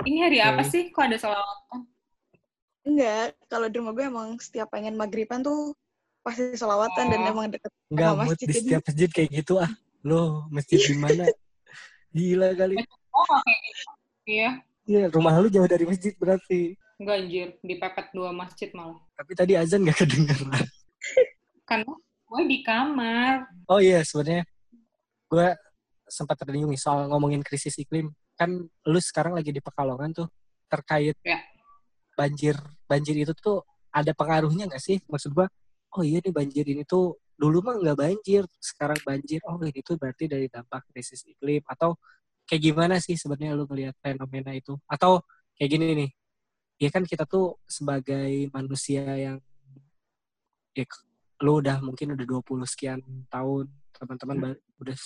Ini 0.02 0.18
hari 0.20 0.38
apa 0.40 0.62
sih? 0.62 0.90
Kok 0.90 1.02
ada 1.02 1.16
sholawatan? 1.16 1.80
Enggak, 2.82 3.34
kalau 3.46 3.66
di 3.66 3.76
rumah 3.76 3.92
gue 3.92 4.04
emang 4.04 4.28
setiap 4.38 4.70
pengen 4.70 4.94
maghriban 4.94 5.42
tuh 5.42 5.74
pasti 6.22 6.54
selawatan 6.54 7.06
dan 7.08 7.20
Oh. 7.20 7.30
emang 7.30 7.46
deket 7.48 7.70
Nggak 7.88 8.06
sama 8.08 8.22
masjid. 8.24 8.46
di 8.46 8.54
setiap 8.54 8.82
masjid 8.82 9.08
kayak 9.08 9.30
gitu 9.32 9.54
ah. 9.58 9.70
Loh, 10.02 10.46
masjid 10.50 10.78
di 10.78 10.94
mana? 10.94 11.24
Gila 12.14 12.54
kali. 12.54 12.78
Oh, 13.10 13.26
kayak 13.42 13.60
gitu. 13.62 13.84
Iya. 14.26 14.50
Iya, 14.86 15.02
rumah 15.10 15.34
lu 15.36 15.50
jauh 15.50 15.66
dari 15.66 15.82
masjid 15.82 16.14
berarti. 16.14 16.78
Enggak, 16.96 17.16
anjir. 17.20 17.48
Dipepet 17.60 18.06
dua 18.10 18.30
masjid 18.30 18.70
malah. 18.70 19.02
Tapi 19.14 19.32
tadi 19.34 19.52
azan 19.58 19.82
gak 19.82 19.98
kedengeran. 19.98 20.66
Karena 21.66 21.90
gue 22.36 22.44
di 22.44 22.60
kamar. 22.60 23.48
Oh 23.64 23.80
iya, 23.80 24.04
sebenarnya 24.04 24.44
gue 25.32 25.48
sempat 26.06 26.36
nih 26.44 26.76
soal 26.76 27.08
ngomongin 27.08 27.40
krisis 27.40 27.74
iklim. 27.80 28.12
Kan 28.36 28.68
lu 28.68 29.00
sekarang 29.00 29.32
lagi 29.32 29.48
di 29.48 29.64
Pekalongan 29.64 30.12
tuh 30.12 30.28
terkait 30.68 31.16
Ya. 31.24 31.40
banjir. 32.12 32.60
Banjir 32.84 33.16
itu 33.16 33.32
tuh 33.32 33.64
ada 33.88 34.12
pengaruhnya 34.12 34.68
nggak 34.68 34.82
sih? 34.84 35.00
Maksud 35.08 35.32
gue, 35.32 35.46
oh 35.96 36.02
iya 36.04 36.20
nih 36.20 36.32
banjir 36.36 36.64
ini 36.68 36.84
tuh 36.84 37.16
dulu 37.36 37.64
mah 37.64 37.80
nggak 37.80 37.96
banjir, 37.96 38.44
sekarang 38.60 39.00
banjir. 39.00 39.40
Oh 39.48 39.56
ini 39.64 39.80
tuh 39.80 39.96
berarti 39.96 40.28
dari 40.28 40.46
dampak 40.52 40.84
krisis 40.92 41.24
iklim 41.24 41.64
atau 41.64 41.96
kayak 42.44 42.62
gimana 42.62 43.00
sih 43.00 43.16
sebenarnya 43.16 43.56
lu 43.56 43.64
melihat 43.72 43.96
fenomena 44.04 44.52
itu? 44.52 44.76
Atau 44.84 45.24
kayak 45.56 45.70
gini 45.72 45.84
nih, 46.04 46.10
ya 46.84 46.88
kan 46.92 47.02
kita 47.08 47.24
tuh 47.24 47.56
sebagai 47.64 48.52
manusia 48.52 49.02
yang 49.16 49.40
ya 50.76 50.84
lu 51.44 51.60
udah 51.60 51.84
mungkin 51.84 52.16
udah 52.16 52.24
20 52.24 52.64
sekian 52.64 53.00
tahun 53.28 53.68
teman-teman 53.92 54.36
ba- 54.40 54.60
udah 54.80 54.96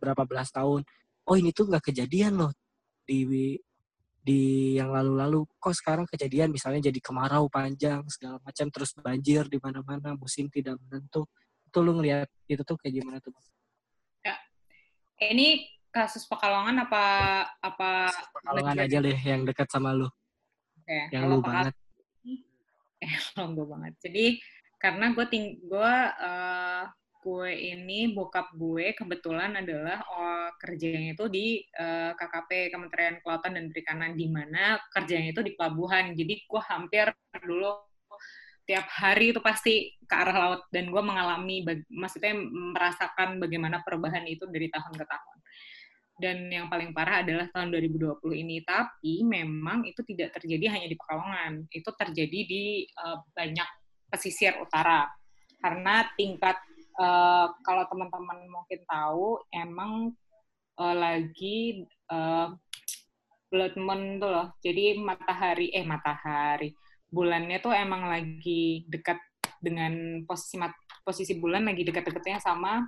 berapa 0.00 0.22
belas 0.28 0.48
tahun. 0.52 0.84
Oh 1.28 1.36
ini 1.36 1.52
tuh 1.52 1.68
nggak 1.68 1.92
kejadian 1.92 2.40
loh 2.40 2.52
di 3.04 3.56
di 4.20 4.40
yang 4.76 4.92
lalu-lalu. 4.92 5.48
Kok 5.56 5.74
sekarang 5.76 6.04
kejadian 6.04 6.52
misalnya 6.52 6.92
jadi 6.92 7.00
kemarau 7.00 7.48
panjang 7.48 8.04
segala 8.12 8.36
macam 8.44 8.66
terus 8.68 8.92
banjir 8.96 9.48
di 9.48 9.56
mana-mana 9.56 10.12
musim 10.16 10.48
tidak 10.52 10.76
menentu. 10.84 11.24
Itu 11.64 11.80
lu 11.80 11.96
ngeliat 11.96 12.28
itu 12.48 12.60
tuh 12.60 12.76
kayak 12.76 12.94
gimana 13.00 13.18
tuh 13.24 13.32
Eh, 15.20 15.36
ini 15.36 15.68
kasus 15.92 16.24
Pekalongan 16.24 16.88
apa 16.88 17.04
apa 17.60 18.08
Pekalongan 18.32 18.76
aja 18.88 18.98
deh 19.04 19.18
yang 19.20 19.44
dekat 19.44 19.68
sama 19.68 19.92
lu. 19.92 20.08
Oke, 20.80 21.12
yang 21.12 21.28
lu 21.28 21.44
banget. 21.44 21.76
eh 23.04 23.12
kalau 23.32 23.52
gue 23.56 23.66
banget. 23.68 23.92
Jadi 24.00 24.24
karena 24.80 25.12
gue 25.12 25.26
ting 25.28 25.60
gue 25.68 25.94
eh, 26.24 26.84
gue 27.20 27.50
ini 27.52 28.16
bokap 28.16 28.56
gue 28.56 28.96
kebetulan 28.96 29.60
adalah 29.60 30.00
oh, 30.08 30.48
kerjanya 30.56 31.12
itu 31.12 31.28
di 31.28 31.46
eh, 31.60 32.12
KKP 32.16 32.72
Kementerian 32.72 33.20
Kelautan 33.20 33.60
dan 33.60 33.68
Perikanan 33.68 34.16
di 34.16 34.26
mana 34.32 34.80
kerjanya 34.88 35.36
itu 35.36 35.44
di 35.44 35.52
pelabuhan. 35.52 36.16
Jadi 36.16 36.34
gue 36.48 36.62
hampir 36.64 37.12
dulu 37.44 37.76
tiap 38.64 38.86
hari 38.88 39.36
itu 39.36 39.40
pasti 39.44 40.00
ke 40.00 40.14
arah 40.14 40.36
laut 40.36 40.62
dan 40.72 40.88
gue 40.88 41.02
mengalami 41.02 41.66
maksudnya 41.92 42.38
merasakan 42.48 43.42
bagaimana 43.42 43.82
perubahan 43.84 44.24
itu 44.24 44.48
dari 44.48 44.72
tahun 44.72 44.96
ke 44.96 45.04
tahun. 45.04 45.36
Dan 46.20 46.52
yang 46.52 46.68
paling 46.68 46.92
parah 46.92 47.24
adalah 47.24 47.48
tahun 47.52 47.72
2020 47.72 48.16
ini. 48.44 48.60
Tapi 48.64 49.24
memang 49.24 49.88
itu 49.88 50.04
tidak 50.04 50.36
terjadi 50.40 50.76
hanya 50.76 50.88
di 50.88 50.96
Pekalongan. 50.96 51.68
Itu 51.68 51.92
terjadi 51.92 52.40
di 52.48 52.88
eh, 52.88 53.18
banyak 53.36 53.79
pesisir 54.10 54.58
utara. 54.58 55.06
Karena 55.62 56.04
tingkat, 56.18 56.58
eh, 56.98 57.46
kalau 57.62 57.84
teman-teman 57.86 58.44
mungkin 58.50 58.80
tahu, 58.84 59.40
emang 59.54 60.12
eh, 60.76 60.96
lagi 60.98 61.86
eh, 61.88 62.48
blood 63.50 63.74
moon 63.78 64.22
tuh 64.22 64.30
loh. 64.30 64.46
Jadi 64.62 64.98
matahari, 64.98 65.74
eh 65.74 65.82
matahari, 65.82 66.70
bulannya 67.10 67.58
tuh 67.58 67.74
emang 67.74 68.06
lagi 68.06 68.86
dekat 68.86 69.18
dengan 69.58 70.22
posisi 70.24 70.56
mat- 70.56 70.86
posisi 71.02 71.34
bulan 71.36 71.66
lagi 71.66 71.82
dekat-dekatnya 71.82 72.38
sama 72.40 72.86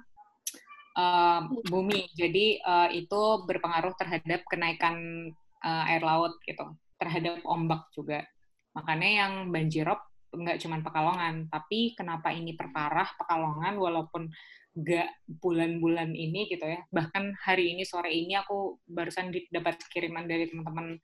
uh, 0.96 1.40
bumi. 1.68 2.08
Jadi 2.14 2.62
uh, 2.62 2.88
itu 2.94 3.20
berpengaruh 3.44 3.92
terhadap 3.98 4.46
kenaikan 4.48 4.96
uh, 5.66 5.90
air 5.90 6.00
laut 6.00 6.38
gitu, 6.46 6.64
terhadap 6.96 7.42
ombak 7.44 7.90
juga. 7.92 8.24
Makanya 8.72 9.08
yang 9.26 9.32
banjirop 9.52 10.00
nggak 10.32 10.58
cuma 10.64 10.80
Pekalongan, 10.80 11.46
tapi 11.52 11.92
kenapa 11.92 12.32
ini 12.32 12.56
perparah 12.56 13.08
Pekalongan 13.20 13.76
walaupun 13.76 14.32
nggak 14.72 15.08
bulan-bulan 15.40 16.16
ini 16.16 16.48
gitu 16.48 16.64
ya. 16.64 16.80
Bahkan 16.88 17.44
hari 17.44 17.76
ini 17.76 17.84
sore 17.84 18.10
ini 18.10 18.34
aku 18.34 18.80
barusan 18.88 19.28
dapat 19.52 19.78
kiriman 19.92 20.24
dari 20.24 20.48
teman-teman 20.48 20.96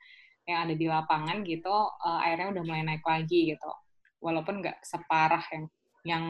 yang 0.49 0.65
ada 0.65 0.75
di 0.75 0.87
lapangan 0.89 1.45
gitu, 1.45 1.73
uh, 1.73 2.25
airnya 2.25 2.57
udah 2.57 2.63
mulai 2.65 2.83
naik 2.83 3.05
lagi 3.05 3.53
gitu. 3.53 3.71
Walaupun 4.25 4.65
nggak 4.65 4.81
separah 4.81 5.45
yang 5.53 5.65
yang 6.09 6.25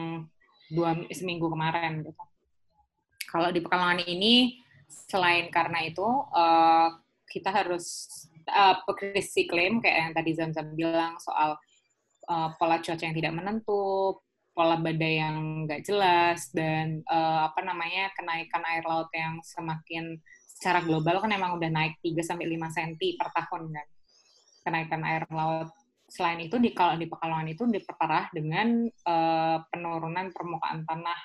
dua 0.69 0.93
seminggu 1.09 1.49
kemarin 1.49 2.03
gitu 2.03 2.23
kalau 3.29 3.53
di 3.53 3.61
Pekalongan 3.61 4.01
ini 4.09 4.57
selain 4.89 5.53
karena 5.53 5.85
itu 5.85 6.05
uh, 6.33 6.89
kita 7.29 7.53
harus 7.53 8.09
uh, 8.49 8.81
iklim 9.37 9.85
kayak 9.85 9.97
yang 10.09 10.13
tadi 10.17 10.31
Zamzam 10.33 10.73
bilang 10.73 11.21
soal 11.21 11.61
uh, 12.29 12.53
pola 12.55 12.77
cuaca 12.79 13.03
yang 13.03 13.17
tidak 13.17 13.33
menentu, 13.33 14.15
pola 14.53 14.77
badai 14.77 15.13
yang 15.19 15.65
nggak 15.65 15.81
jelas 15.83 16.53
dan 16.53 17.01
uh, 17.09 17.49
apa 17.49 17.65
namanya 17.65 18.13
kenaikan 18.13 18.63
air 18.69 18.85
laut 18.85 19.09
yang 19.11 19.41
semakin 19.41 20.21
secara 20.45 20.83
global 20.83 21.23
kan 21.23 21.31
emang 21.31 21.55
udah 21.55 21.71
naik 21.71 21.97
3 22.03 22.19
sampai 22.19 22.45
5 22.45 22.75
cm 22.75 22.93
per 23.17 23.29
tahun 23.31 23.71
kan. 23.73 23.87
Kenaikan 24.59 25.01
air 25.07 25.23
laut 25.31 25.71
selain 26.09 26.41
itu 26.41 26.57
di 26.57 26.73
kalau 26.73 26.97
di 26.97 27.05
Pekalongan 27.05 27.53
itu 27.53 27.63
diperparah 27.69 28.33
dengan 28.33 28.89
uh, 29.07 29.57
penurunan 29.69 30.33
permukaan 30.33 30.83
tanah 30.83 31.19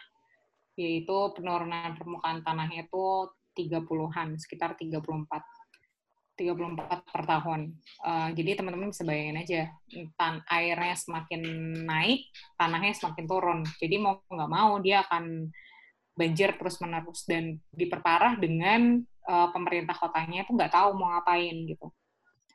yaitu 0.76 1.16
penurunan 1.35 1.94
permukaan 1.94 2.43
tanahnya 2.43 2.86
itu 2.86 3.31
30-an, 3.55 4.35
sekitar 4.39 4.74
34. 4.74 5.01
34 6.35 7.15
per 7.15 7.23
tahun. 7.24 7.61
Uh, 8.02 8.28
jadi 8.35 8.59
teman-teman 8.59 8.90
bisa 8.90 9.06
bayangin 9.06 9.39
aja, 9.39 9.62
tan 10.19 10.43
airnya 10.51 10.94
semakin 10.98 11.43
naik, 11.86 12.27
tanahnya 12.59 12.94
semakin 12.94 13.24
turun. 13.24 13.61
Jadi 13.78 13.97
mau 14.02 14.19
nggak 14.27 14.51
mau 14.51 14.78
dia 14.82 15.06
akan 15.06 15.48
banjir 16.15 16.55
terus-menerus 16.55 17.27
dan 17.27 17.59
diperparah 17.74 18.39
dengan 18.39 19.02
uh, 19.27 19.48
pemerintah 19.51 19.94
kotanya 19.98 20.47
itu 20.47 20.55
nggak 20.55 20.74
tahu 20.74 20.94
mau 20.94 21.15
ngapain 21.15 21.55
gitu. 21.66 21.90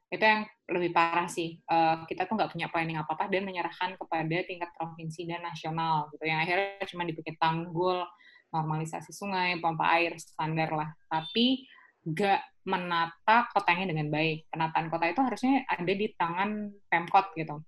Itu 0.10 0.24
yang 0.24 0.44
lebih 0.68 0.92
parah 0.92 1.28
sih. 1.30 1.60
Uh, 1.70 2.04
kita 2.08 2.26
tuh 2.26 2.36
nggak 2.40 2.52
punya 2.56 2.68
planning 2.72 2.98
apa-apa 2.98 3.30
dan 3.30 3.46
menyerahkan 3.46 3.96
kepada 3.96 4.38
tingkat 4.48 4.70
provinsi 4.76 5.28
dan 5.28 5.44
nasional 5.44 6.10
gitu. 6.16 6.24
Yang 6.28 6.40
akhirnya 6.48 6.86
cuma 6.90 7.04
dibikin 7.06 7.36
tanggul, 7.38 8.04
normalisasi 8.50 9.14
sungai, 9.14 9.60
pompa 9.62 9.86
air 9.94 10.18
standar 10.18 10.70
lah. 10.74 10.90
Tapi 11.08 11.68
nggak 12.10 12.59
menata 12.70 13.50
kotanya 13.50 13.90
dengan 13.90 14.08
baik. 14.14 14.46
Penataan 14.54 14.88
kota 14.94 15.06
itu 15.10 15.22
harusnya 15.26 15.66
ada 15.66 15.94
di 15.94 16.08
tangan 16.14 16.70
Pemkot 16.86 17.34
gitu. 17.34 17.66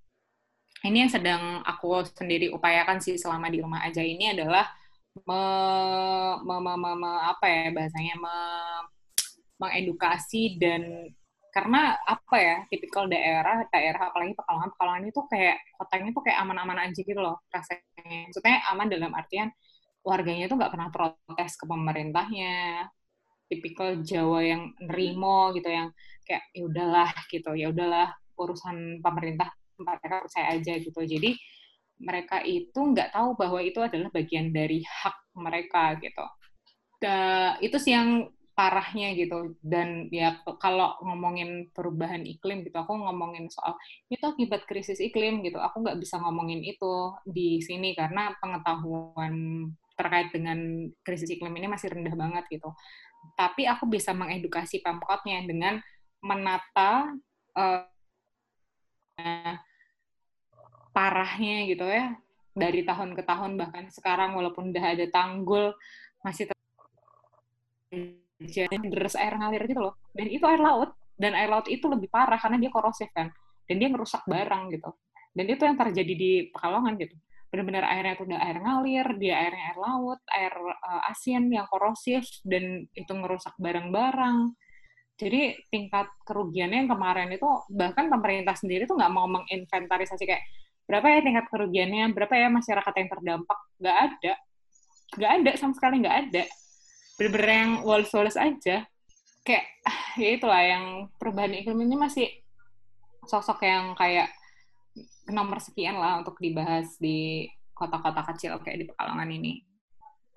Ini 0.81 0.97
yang 1.05 1.11
sedang 1.13 1.61
aku 1.65 2.05
sendiri 2.05 2.53
upayakan 2.53 2.97
sih 3.01 3.17
selama 3.17 3.49
di 3.49 3.61
rumah 3.61 3.85
aja 3.85 4.01
ini 4.01 4.33
adalah 4.33 4.65
me, 5.27 5.41
me, 6.45 6.55
me, 6.57 6.73
me, 6.77 6.91
me 6.97 7.11
apa 7.29 7.45
ya 7.45 7.65
bahasanya 7.75 8.15
me, 8.17 8.35
mengedukasi 9.61 10.57
dan 10.57 11.13
karena 11.51 11.99
apa 12.07 12.35
ya 12.39 12.55
tipikal 12.71 13.11
daerah 13.11 13.67
daerah 13.69 14.07
apalagi 14.07 14.33
pekalongan 14.39 14.71
pekalongan 14.71 15.03
itu 15.11 15.21
kayak 15.27 15.59
kotanya 15.75 16.09
tuh 16.15 16.23
kayak 16.23 16.39
aman-aman 16.47 16.79
aja 16.87 16.99
gitu 17.03 17.19
loh 17.19 17.43
rasanya 17.51 18.31
maksudnya 18.31 18.57
aman 18.71 18.87
dalam 18.87 19.11
artian 19.11 19.51
warganya 20.01 20.47
tuh 20.47 20.55
nggak 20.55 20.71
pernah 20.71 20.89
protes 20.89 21.53
ke 21.59 21.65
pemerintahnya 21.67 22.87
tipikal 23.51 23.99
Jawa 23.99 24.39
yang 24.47 24.71
nerimo 24.79 25.51
gitu 25.51 25.67
yang 25.67 25.91
kayak 26.23 26.47
ya 26.55 26.63
udahlah 26.63 27.11
gitu 27.27 27.51
ya 27.51 27.67
udahlah 27.67 28.15
urusan 28.39 29.03
pemerintah 29.03 29.51
mereka 29.75 30.23
percaya 30.23 30.47
aja 30.55 30.73
gitu. 30.79 31.01
Jadi 31.03 31.35
mereka 32.01 32.41
itu 32.41 32.79
nggak 32.79 33.13
tahu 33.13 33.37
bahwa 33.37 33.59
itu 33.61 33.77
adalah 33.83 34.09
bagian 34.09 34.49
dari 34.49 34.81
hak 34.81 35.17
mereka 35.37 35.99
gitu. 36.01 36.25
Da, 37.01 37.57
itu 37.61 37.77
sih 37.77 37.93
yang 37.93 38.29
parahnya 38.57 39.13
gitu. 39.17 39.57
Dan 39.61 40.09
ya 40.13 40.41
kalau 40.61 40.97
ngomongin 41.01 41.69
perubahan 41.73 42.25
iklim 42.25 42.65
gitu 42.65 42.77
aku 42.77 42.93
ngomongin 42.93 43.49
soal 43.49 43.77
itu 44.09 44.21
akibat 44.21 44.65
krisis 44.65 44.97
iklim 45.01 45.45
gitu. 45.45 45.57
Aku 45.61 45.81
nggak 45.85 45.97
bisa 46.01 46.17
ngomongin 46.21 46.61
itu 46.65 47.13
di 47.25 47.61
sini 47.61 47.93
karena 47.93 48.33
pengetahuan 48.41 49.67
terkait 50.01 50.33
dengan 50.33 50.57
krisis 51.05 51.29
iklim 51.29 51.53
ini 51.53 51.69
masih 51.69 51.93
rendah 51.93 52.17
banget 52.17 52.49
gitu. 52.49 52.73
Tapi 53.37 53.69
aku 53.69 53.85
bisa 53.85 54.17
mengedukasi 54.17 54.81
pemkotnya 54.81 55.45
dengan 55.45 55.77
menata 56.25 57.13
uh, 57.53 57.85
parahnya 60.89 61.69
gitu 61.69 61.85
ya 61.85 62.17
dari 62.57 62.81
tahun 62.81 63.13
ke 63.13 63.21
tahun. 63.21 63.61
Bahkan 63.61 63.93
sekarang 63.93 64.33
walaupun 64.33 64.73
udah 64.73 64.85
ada 64.97 65.05
tanggul 65.13 65.77
masih 66.25 66.49
jadi 68.41 68.73
deras 68.89 69.13
air 69.13 69.37
ngalir 69.37 69.69
gitu 69.69 69.81
loh. 69.85 69.93
Dan 70.17 70.33
itu 70.33 70.41
air 70.49 70.57
laut. 70.57 70.97
Dan 71.13 71.37
air 71.37 71.53
laut 71.53 71.69
itu 71.69 71.85
lebih 71.85 72.09
parah 72.09 72.41
karena 72.41 72.57
dia 72.57 72.73
korosif 72.73 73.13
kan. 73.13 73.29
Dan 73.69 73.77
dia 73.77 73.93
ngerusak 73.93 74.25
barang 74.25 74.73
gitu. 74.73 74.89
Dan 75.37 75.45
itu 75.45 75.61
yang 75.61 75.77
terjadi 75.77 76.13
di 76.17 76.31
Pekalongan 76.49 76.97
gitu 76.97 77.13
benar-benar 77.51 77.83
airnya 77.83 78.15
itu 78.15 78.23
udah 78.23 78.39
air 78.47 78.57
ngalir, 78.63 79.07
dia 79.19 79.35
airnya 79.43 79.63
air 79.75 79.77
laut, 79.77 80.19
air 80.31 80.55
uh, 80.55 81.11
asin 81.11 81.51
yang 81.51 81.67
korosif, 81.67 82.23
dan 82.47 82.87
itu 82.95 83.11
ngerusak 83.11 83.59
barang-barang. 83.59 84.55
Jadi 85.19 85.59
tingkat 85.67 86.07
kerugiannya 86.23 86.87
yang 86.87 86.91
kemarin 86.95 87.27
itu, 87.35 87.45
bahkan 87.75 88.07
pemerintah 88.07 88.55
sendiri 88.55 88.87
tuh 88.87 88.95
nggak 88.95 89.11
mau 89.11 89.27
menginventarisasi 89.27 90.23
kayak, 90.23 90.47
berapa 90.87 91.05
ya 91.11 91.19
tingkat 91.27 91.45
kerugiannya, 91.51 92.15
berapa 92.15 92.33
ya 92.39 92.47
masyarakat 92.47 92.93
yang 92.95 93.09
terdampak. 93.11 93.59
Nggak 93.83 93.97
ada. 93.99 94.33
Nggak 95.19 95.31
ada, 95.35 95.51
sama 95.59 95.73
sekali 95.75 95.95
nggak 96.01 96.17
ada. 96.23 96.43
Bener-bener 97.19 97.49
yang 97.51 97.71
aja. 98.39 98.77
Kayak, 99.43 99.65
ya 100.23 100.29
itulah, 100.39 100.63
yang 100.63 100.85
perubahan 101.19 101.51
iklim 101.51 101.83
ini 101.83 101.99
masih 101.99 102.27
sosok 103.27 103.61
yang 103.67 103.93
kayak 103.99 104.31
nomor 105.31 105.57
sekian 105.63 105.97
lah 105.97 106.21
untuk 106.21 106.37
dibahas 106.37 106.95
di 106.99 107.47
kota-kota 107.73 108.21
kecil 108.33 108.61
kayak 108.61 108.77
di 108.83 108.85
Pekalongan 108.91 109.29
ini. 109.33 109.53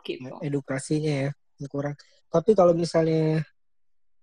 Gitu. 0.01 0.33
Edukasinya 0.41 1.29
ya, 1.29 1.31
kurang. 1.69 1.97
Tapi 2.33 2.57
kalau 2.57 2.73
misalnya 2.73 3.45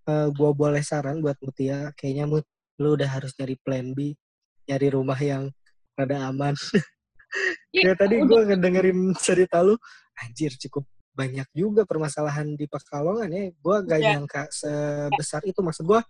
uh, 0.10 0.28
gue 0.34 0.52
boleh 0.54 0.82
saran 0.82 1.22
buat 1.22 1.38
Mutia, 1.42 1.94
kayaknya 1.94 2.26
Mut, 2.26 2.46
lu 2.82 2.98
udah 2.98 3.10
harus 3.10 3.34
nyari 3.38 3.56
plan 3.62 3.94
B, 3.94 4.18
nyari 4.66 4.88
rumah 4.90 5.18
yang 5.22 5.54
rada 5.94 6.30
aman. 6.30 6.58
ya 7.76 7.94
tadi 7.94 8.22
gue 8.22 8.40
ngedengerin 8.52 9.14
cerita 9.18 9.62
lu, 9.62 9.78
anjir 10.18 10.54
cukup 10.58 10.86
banyak 11.12 11.46
juga 11.52 11.84
permasalahan 11.84 12.56
di 12.56 12.66
Pekalongan 12.66 13.30
ya. 13.30 13.44
Gue 13.54 13.76
gak 13.86 14.00
Ya. 14.00 14.18
nyangka 14.18 14.48
sebesar 14.50 15.44
itu. 15.46 15.60
Maksud 15.60 15.86
gue 15.86 16.02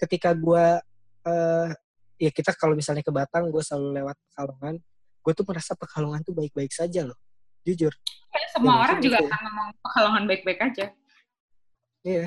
ketika 0.00 0.32
gue, 0.34 0.80
eh 1.26 1.68
ya 2.16 2.30
kita 2.32 2.52
kalau 2.56 2.72
misalnya 2.72 3.04
ke 3.04 3.12
Batang, 3.12 3.48
gue 3.48 3.62
selalu 3.62 3.96
lewat 4.02 4.16
Pekalongan. 4.32 4.74
Gue 5.20 5.32
tuh 5.34 5.44
merasa 5.44 5.72
Pekalongan 5.76 6.20
tuh 6.22 6.32
baik-baik 6.32 6.72
saja 6.72 7.04
loh. 7.04 7.18
Jujur. 7.62 7.92
Kayak 8.30 8.48
semua 8.54 8.72
Ya, 8.72 8.78
orang 8.86 8.98
juga 9.00 9.16
kayak- 9.18 9.28
akan 9.32 9.40
ngomong 9.44 9.68
pekalongan 9.82 10.22
baik-baik 10.26 10.60
aja. 10.62 10.86
Iya. 12.02 12.26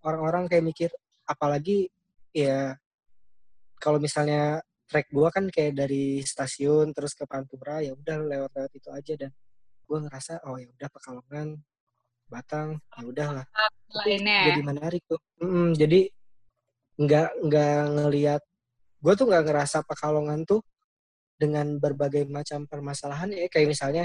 Orang-orang 0.00 0.44
kayak 0.48 0.64
mikir, 0.64 0.90
apalagi 1.24 1.88
ya 2.32 2.76
kalau 3.78 3.96
misalnya 3.96 4.60
trek 4.84 5.08
gua 5.08 5.32
kan 5.32 5.48
kayak 5.48 5.76
dari 5.76 6.20
stasiun 6.20 6.92
terus 6.92 7.16
ke 7.16 7.24
Pantura 7.24 7.80
ya 7.80 7.96
udah 7.96 8.20
lewat-lewat 8.20 8.72
itu 8.76 8.88
aja 8.92 9.14
dan 9.16 9.30
gua 9.84 10.04
ngerasa 10.04 10.44
oh 10.44 10.60
ya 10.60 10.68
udah 10.68 10.88
Pekalongan 10.92 11.56
Batang 12.28 12.80
ya 12.96 13.04
udahlah 13.04 13.46
jadi 13.92 14.60
menarik 14.60 15.04
tuh 15.04 15.20
Mm, 15.40 15.72
jadi 15.76 16.00
nggak 16.96 17.28
nggak 17.48 17.76
ngelihat 17.96 18.42
gue 19.04 19.12
tuh 19.12 19.28
nggak 19.28 19.44
ngerasa 19.44 19.84
Pekalongan 19.84 20.48
tuh 20.48 20.64
dengan 21.36 21.76
berbagai 21.76 22.24
macam 22.24 22.64
permasalahan 22.64 23.28
ya. 23.34 23.46
Kayak 23.52 23.68
misalnya 23.68 24.04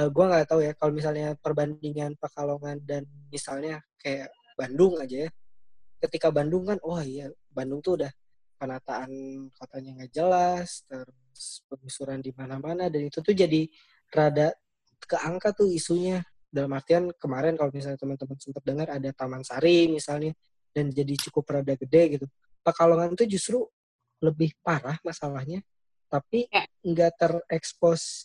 eh, 0.00 0.08
gua 0.10 0.24
nggak 0.32 0.46
tahu 0.50 0.60
ya 0.64 0.72
kalau 0.74 0.92
misalnya 0.96 1.38
perbandingan 1.38 2.18
Pekalongan 2.18 2.82
dan 2.82 3.06
misalnya 3.30 3.78
kayak 4.00 4.32
Bandung 4.58 4.98
aja 4.98 5.28
ya. 5.28 5.30
Ketika 6.02 6.28
Bandung 6.34 6.66
kan 6.68 6.78
oh 6.82 7.00
iya 7.00 7.30
Bandung 7.52 7.80
tuh 7.80 8.02
udah 8.02 8.12
penataan 8.58 9.10
kotanya 9.54 9.90
nggak 10.02 10.12
jelas 10.14 10.86
terus 10.86 11.66
penggusuran 11.66 12.22
di 12.22 12.30
mana-mana 12.32 12.86
dan 12.88 13.02
itu 13.10 13.18
tuh 13.20 13.34
jadi 13.34 13.66
rada 14.10 14.50
keangkat 15.06 15.52
tuh 15.54 15.70
isunya. 15.70 16.22
Dalam 16.54 16.70
artian 16.70 17.10
kemarin 17.18 17.58
kalau 17.58 17.74
misalnya 17.74 17.98
teman-teman 17.98 18.38
sempat 18.38 18.62
dengar 18.62 18.86
ada 18.86 19.10
Taman 19.10 19.42
Sari 19.42 19.90
misalnya 19.90 20.30
dan 20.70 20.86
jadi 20.86 21.14
cukup 21.26 21.50
rada 21.50 21.74
gede 21.74 22.02
gitu. 22.18 22.26
Pekalongan 22.62 23.18
tuh 23.18 23.26
justru 23.26 23.66
lebih 24.22 24.54
parah 24.62 24.98
masalahnya 25.02 25.62
tapi 26.06 26.46
Ya. 26.52 26.62
nggak 26.86 27.12
terekspos 27.18 28.22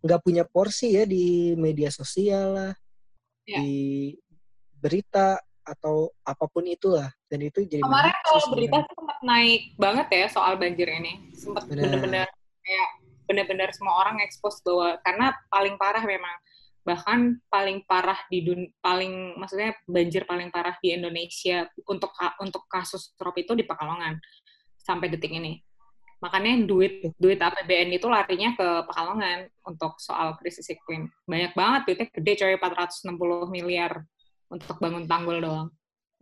nggak 0.00 0.20
punya 0.24 0.44
porsi 0.48 0.96
ya 0.96 1.04
di 1.04 1.52
media 1.58 1.92
sosial 1.92 2.46
lah 2.56 2.72
Ya. 3.44 3.58
di 3.58 4.14
berita 4.78 5.38
atau 5.62 6.10
apa 6.26 6.46
pun 6.50 6.66
itulah 6.66 7.06
dan 7.30 7.38
itu 7.42 7.62
jadi 7.66 7.82
Kemarin 7.82 8.14
kalau 8.26 8.46
berita 8.54 8.76
tuh 8.82 8.94
sempat 8.98 9.18
naik 9.22 9.62
banget 9.78 10.06
ya 10.10 10.26
soal 10.26 10.58
banjir 10.58 10.90
ini. 10.90 11.30
Sempat 11.38 11.70
Benar. 11.70 11.86
bener-bener 11.86 12.26
kayak 12.62 12.88
bener-bener 13.30 13.68
semua 13.70 13.94
orang 14.02 14.18
expose 14.26 14.58
bahwa 14.66 14.98
karena 15.06 15.30
paling 15.46 15.74
parah 15.78 16.02
memang 16.02 16.34
bahkan 16.82 17.38
paling 17.46 17.86
parah 17.86 18.18
di 18.26 18.42
dun 18.42 18.66
paling 18.82 19.38
maksudnya 19.38 19.70
banjir 19.86 20.26
paling 20.26 20.50
parah 20.50 20.74
di 20.82 20.90
Indonesia 20.98 21.70
untuk 21.86 22.10
untuk 22.42 22.66
kasus 22.66 23.14
trop 23.14 23.34
itu 23.38 23.54
di 23.54 23.62
Pekalongan 23.62 24.18
sampai 24.82 25.08
detik 25.08 25.30
ini. 25.30 25.62
Makanya 26.22 26.54
duit 26.62 27.10
duit 27.18 27.38
APBN 27.42 27.98
itu 27.98 28.06
larinya 28.06 28.54
ke 28.54 28.86
Pekalongan 28.86 29.50
untuk 29.66 29.98
soal 29.98 30.38
krisis 30.38 30.70
iklim. 30.70 31.10
Banyak 31.26 31.58
banget 31.58 31.80
duitnya 31.86 32.08
gede 32.14 32.32
coy 32.38 32.54
460 32.62 33.50
miliar 33.50 34.06
untuk 34.46 34.78
bangun 34.78 35.10
tanggul 35.10 35.42
doang. 35.42 35.68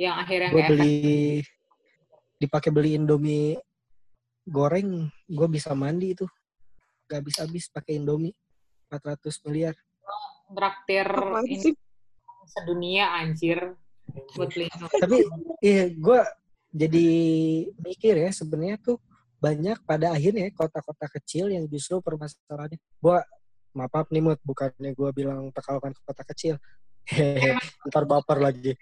Yang 0.01 0.15
akhirnya 0.25 0.51
gue 0.57 0.65
beli 0.73 0.97
dipakai 2.41 2.73
beli 2.73 2.97
Indomie 2.97 3.61
goreng 4.49 5.13
gue 5.29 5.49
bisa 5.53 5.77
mandi 5.77 6.17
itu. 6.17 6.25
Gak 7.05 7.21
habis 7.21 7.37
habis 7.37 7.65
pakai 7.69 8.01
Indomie 8.01 8.33
400 8.89 9.45
miliar. 9.45 9.77
Traktir 10.49 11.09
ini 11.45 11.77
sedunia 12.49 13.21
anjir. 13.21 13.77
Buat 14.35 14.51
tapi 14.97 15.23
iya 15.63 15.87
gue 15.93 16.21
jadi 16.71 17.07
mikir 17.83 18.15
ya 18.15 18.31
sebenarnya 18.31 18.79
tuh 18.79 18.99
banyak 19.41 19.81
pada 19.89 20.15
akhirnya 20.15 20.53
kota-kota 20.55 21.09
kecil 21.19 21.51
yang 21.51 21.65
justru 21.67 21.99
permasalahannya 22.05 22.79
gue 22.79 23.19
maaf 23.75 24.07
nih 24.11 24.23
mut 24.23 24.41
bukannya 24.43 24.91
gue 24.93 25.11
bilang 25.15 25.51
Pekalongan 25.55 25.95
kota 26.03 26.23
kecil. 26.35 26.55
Hehehe 27.07 27.57
ntar 27.89 28.05
baper 28.07 28.39
lagi. 28.39 28.73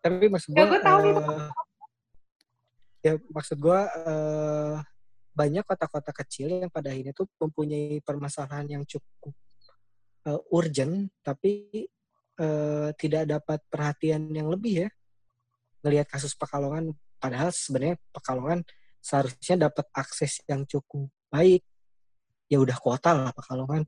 Tapi 0.00 0.26
maksud 0.28 0.56
gue 0.56 0.60
Ya, 0.60 0.66
gua 0.68 0.80
tahu 0.80 1.00
itu. 1.06 1.22
ya 3.00 3.12
maksud 3.32 3.56
gue 3.56 3.80
eh, 3.80 4.76
banyak 5.32 5.64
kota-kota 5.64 6.12
kecil 6.12 6.52
yang 6.52 6.68
pada 6.72 6.92
akhirnya 6.92 7.16
tuh 7.16 7.28
mempunyai 7.40 8.02
permasalahan 8.04 8.66
yang 8.80 8.84
cukup 8.84 9.32
eh, 10.28 10.40
urgent 10.52 11.08
tapi 11.24 11.84
eh, 12.36 12.88
tidak 12.96 13.24
dapat 13.24 13.60
perhatian 13.72 14.28
yang 14.32 14.52
lebih 14.52 14.84
ya 14.84 14.88
ngelihat 15.80 16.06
kasus 16.08 16.36
Pekalongan 16.36 16.92
padahal 17.20 17.52
sebenarnya 17.52 17.96
Pekalongan 18.12 18.64
seharusnya 19.00 19.68
dapat 19.68 19.86
akses 19.96 20.44
yang 20.44 20.64
cukup 20.68 21.08
baik. 21.32 21.64
Ya 22.50 22.58
udah 22.60 22.76
kota 22.76 23.16
lah 23.16 23.32
Pekalongan. 23.32 23.86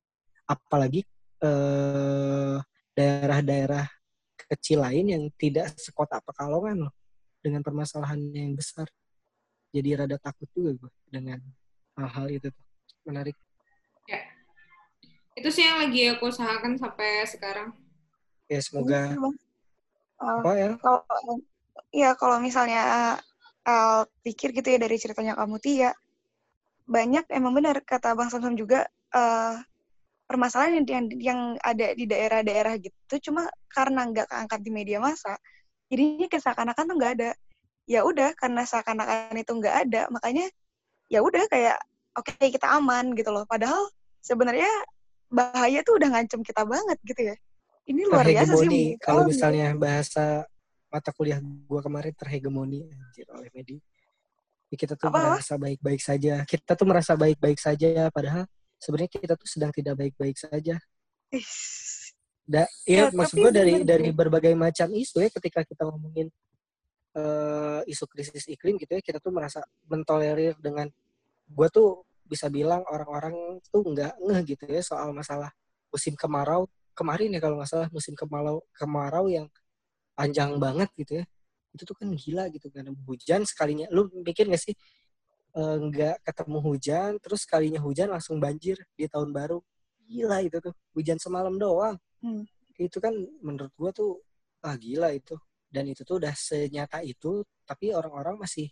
Apalagi 0.49 1.05
eh, 1.43 2.57
daerah-daerah 2.93 3.87
kecil 4.53 4.85
lain 4.85 5.07
yang 5.13 5.25
tidak 5.37 5.73
sekota 5.77 6.21
Pekalongan 6.21 6.89
loh 6.89 6.95
dengan 7.41 7.61
permasalahan 7.65 8.21
yang 8.33 8.55
besar. 8.55 8.87
Jadi 9.73 9.97
rada 9.97 10.17
takut 10.21 10.49
juga 10.53 10.77
gue 10.77 10.91
dengan 11.09 11.41
hal-hal 11.97 12.27
itu 12.29 12.49
tuh. 12.53 12.67
Menarik. 13.09 13.35
Itu 15.33 15.49
sih 15.49 15.65
yang 15.65 15.81
lagi 15.81 16.13
aku 16.13 16.29
usahakan 16.29 16.77
sampai 16.77 17.25
sekarang. 17.25 17.73
ya 18.53 18.61
semoga 18.61 19.17
apa 20.21 20.51
ya? 20.55 20.71
Kalau 20.77 21.41
ya 21.93 22.15
kalau 22.17 22.39
misalnya 22.39 23.17
Al 23.63 24.11
pikir 24.27 24.51
gitu 24.51 24.75
ya 24.75 24.79
dari 24.83 24.99
ceritanya 24.99 25.39
kamu 25.39 25.63
Tia 25.63 25.95
banyak 26.83 27.31
emang 27.31 27.55
benar 27.55 27.79
kata 27.87 28.19
Bang 28.19 28.27
Samsam 28.29 28.59
juga 28.59 28.91
eh 29.15 29.57
permasalahan 30.27 30.81
yang, 30.89 31.07
yang 31.21 31.41
ada 31.61 31.93
di 31.93 32.09
daerah-daerah 32.09 32.81
gitu 32.81 33.31
cuma 33.31 33.53
karena 33.69 34.09
nggak 34.09 34.33
keangkat 34.33 34.61
di 34.65 34.71
media 34.73 34.97
massa 34.97 35.37
jadinya 35.93 36.25
seakan-akan 36.25 36.89
tuh 36.89 36.97
nggak 36.97 37.13
ada 37.21 37.31
ya 37.85 38.01
udah 38.01 38.33
karena 38.41 38.65
seakan-akan 38.65 39.37
itu 39.37 39.53
nggak 39.53 39.77
ada 39.87 40.09
makanya 40.09 40.49
ya 41.13 41.21
udah 41.21 41.45
kayak 41.53 41.77
oke 42.17 42.33
kita 42.41 42.65
aman 42.65 43.13
gitu 43.13 43.29
loh 43.29 43.45
padahal 43.45 43.93
sebenarnya 44.25 44.71
bahaya 45.29 45.85
tuh 45.85 46.01
udah 46.01 46.09
ngancem 46.17 46.41
kita 46.41 46.65
banget 46.65 46.97
gitu 47.05 47.21
ya 47.29 47.37
ini 47.85 48.09
luar 48.09 48.25
biasa 48.25 48.53
sih 48.57 48.97
kalau 49.05 49.27
Al. 49.27 49.29
misalnya 49.29 49.69
bahasa 49.77 50.49
mata 50.93 51.11
kuliah 51.17 51.41
gua 51.65 51.81
kemarin 51.81 52.13
terhegemoni 52.13 52.85
anjir 52.93 53.27
oleh 53.33 53.49
media. 53.57 53.81
Ya, 54.69 54.77
kita 54.77 54.95
tuh 54.97 55.09
Apa, 55.09 55.37
merasa 55.37 55.55
baik-baik 55.57 56.01
saja. 56.01 56.35
Kita 56.45 56.73
tuh 56.77 56.87
merasa 56.89 57.13
baik-baik 57.17 57.59
saja 57.61 58.09
padahal 58.13 58.45
sebenarnya 58.77 59.11
kita 59.13 59.35
tuh 59.37 59.49
sedang 59.49 59.73
tidak 59.73 59.95
baik-baik 59.97 60.37
saja. 60.37 60.77
Da, 62.43 62.67
Ya, 62.83 63.07
iya, 63.07 63.15
maksud 63.15 63.39
gue 63.39 63.53
dari 63.55 63.75
dari 63.87 64.11
berbagai 64.11 64.53
macam 64.59 64.91
isu 64.91 65.23
ya 65.23 65.31
ketika 65.31 65.63
kita 65.63 65.87
ngomongin 65.87 66.27
eh, 67.15 67.81
isu 67.87 68.05
krisis 68.11 68.51
iklim 68.51 68.77
gitu 68.83 68.99
ya 68.99 69.03
kita 69.05 69.23
tuh 69.23 69.31
merasa 69.31 69.63
mentolerir 69.87 70.59
dengan 70.59 70.91
gue 71.47 71.69
tuh 71.71 72.03
bisa 72.27 72.51
bilang 72.51 72.83
orang-orang 72.91 73.61
tuh 73.69 73.85
nggak 73.85 74.19
ngeh 74.19 74.41
gitu 74.57 74.65
ya 74.67 74.83
soal 74.83 75.15
masalah 75.15 75.55
musim 75.93 76.17
kemarau. 76.19 76.67
Kemarin 76.93 77.33
ya 77.33 77.41
kalau 77.41 77.57
nggak 77.61 77.71
salah 77.71 77.89
musim 77.93 78.13
kemarau 78.17 78.65
kemarau 78.75 79.29
yang 79.31 79.47
panjang 80.19 80.57
banget 80.61 80.89
gitu 80.97 81.13
ya. 81.23 81.25
Itu 81.75 81.83
tuh 81.89 81.97
kan 81.97 82.09
gila 82.13 82.49
gitu 82.53 82.69
kan 82.69 82.85
hujan 83.09 83.43
sekalinya. 83.49 83.87
Lu 83.95 84.09
mikir 84.13 84.49
gak 84.49 84.61
sih 84.61 84.75
eh, 85.59 85.77
nggak 85.89 86.17
ketemu 86.27 86.59
hujan 86.65 87.11
terus 87.23 87.45
sekalinya 87.45 87.81
hujan 87.83 88.09
langsung 88.13 88.37
banjir 88.41 88.77
di 88.97 89.07
tahun 89.09 89.31
baru. 89.33 89.59
Gila 90.09 90.45
itu 90.45 90.59
tuh 90.61 90.75
hujan 90.97 91.19
semalam 91.21 91.55
doang. 91.57 91.97
Hmm. 92.23 92.47
itu 92.79 92.99
kan 93.05 93.15
menurut 93.45 93.73
gua 93.79 93.91
tuh 93.95 94.21
ah 94.65 94.77
gila 94.79 95.13
itu. 95.15 95.37
Dan 95.73 95.89
itu 95.89 96.05
tuh 96.05 96.21
udah 96.21 96.35
senyata 96.37 97.01
itu 97.05 97.45
tapi 97.65 97.95
orang-orang 97.97 98.37
masih 98.37 98.69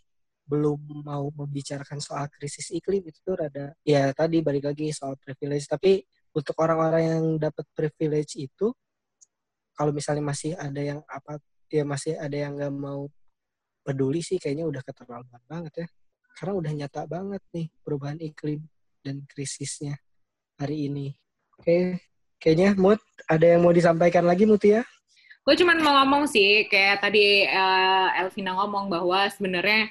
belum 0.51 1.07
mau 1.07 1.31
membicarakan 1.31 1.99
soal 2.03 2.27
krisis 2.33 2.69
iklim. 2.75 3.03
Itu 3.07 3.21
tuh 3.25 3.35
rada 3.41 3.73
ya 3.87 4.11
tadi 4.13 4.43
balik 4.45 4.69
lagi 4.71 4.93
soal 4.93 5.15
privilege. 5.21 5.67
Tapi 5.71 6.03
untuk 6.35 6.55
orang-orang 6.63 7.03
yang 7.07 7.25
dapat 7.39 7.67
privilege 7.75 8.39
itu 8.39 8.71
kalau 9.81 9.97
misalnya 9.97 10.21
masih 10.21 10.53
ada 10.61 10.77
yang 10.77 11.01
apa 11.09 11.41
ya 11.73 11.89
masih 11.89 12.21
ada 12.21 12.37
yang 12.37 12.53
nggak 12.53 12.75
mau 12.77 13.09
peduli 13.81 14.21
sih 14.21 14.37
kayaknya 14.37 14.69
udah 14.69 14.85
keterlaluan 14.85 15.41
banget 15.49 15.73
ya. 15.81 15.89
Karena 16.37 16.53
udah 16.61 16.73
nyata 16.77 17.03
banget 17.09 17.41
nih 17.57 17.73
perubahan 17.81 18.21
iklim 18.21 18.61
dan 19.01 19.25
krisisnya 19.25 19.97
hari 20.61 20.93
ini. 20.93 21.17
Oke 21.57 21.97
kayaknya 22.41 22.75
Mut 22.75 22.99
ada 23.29 23.47
yang 23.57 23.61
mau 23.63 23.71
disampaikan 23.71 24.25
lagi 24.25 24.49
Mut 24.49 24.65
ya? 24.65 24.83
Gue 25.45 25.55
cuman 25.57 25.81
mau 25.81 25.97
ngomong 26.03 26.29
sih, 26.29 26.69
kayak 26.69 27.01
tadi 27.01 27.45
eh, 27.49 28.09
Elvina 28.21 28.57
ngomong 28.57 28.93
bahwa 28.93 29.29
sebenarnya 29.29 29.89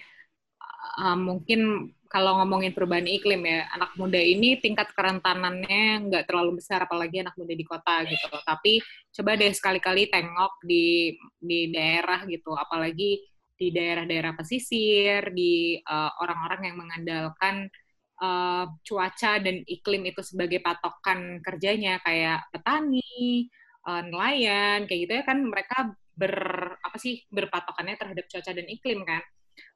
eh, 1.02 1.18
mungkin 1.18 1.94
kalau 2.10 2.42
ngomongin 2.42 2.74
perubahan 2.74 3.06
iklim 3.06 3.46
ya, 3.46 3.70
anak 3.70 3.94
muda 3.94 4.18
ini 4.18 4.58
tingkat 4.58 4.90
kerentanannya 4.98 6.10
nggak 6.10 6.26
terlalu 6.26 6.58
besar, 6.58 6.90
apalagi 6.90 7.22
anak 7.22 7.38
muda 7.38 7.54
di 7.54 7.62
kota 7.62 8.02
gitu. 8.10 8.26
Tapi 8.34 8.82
coba 9.14 9.38
deh 9.38 9.54
sekali-kali 9.54 10.10
tengok 10.10 10.58
di 10.66 11.14
di 11.38 11.70
daerah 11.70 12.26
gitu, 12.26 12.58
apalagi 12.58 13.22
di 13.54 13.68
daerah-daerah 13.70 14.34
pesisir, 14.34 15.30
di 15.38 15.78
uh, 15.86 16.12
orang-orang 16.26 16.74
yang 16.74 16.78
mengandalkan 16.82 17.70
uh, 18.18 18.66
cuaca 18.82 19.38
dan 19.38 19.62
iklim 19.70 20.10
itu 20.10 20.26
sebagai 20.26 20.66
patokan 20.66 21.46
kerjanya, 21.46 22.02
kayak 22.02 22.50
petani, 22.50 23.46
uh, 23.86 24.02
nelayan, 24.02 24.90
kayak 24.90 25.00
gitu 25.06 25.14
ya 25.14 25.24
kan 25.30 25.46
mereka 25.46 25.94
ber 26.20 26.36
apa 26.84 26.98
sih 27.00 27.24
berpatokannya 27.32 27.96
terhadap 27.96 28.26
cuaca 28.28 28.52
dan 28.52 28.68
iklim 28.68 29.08
kan 29.08 29.24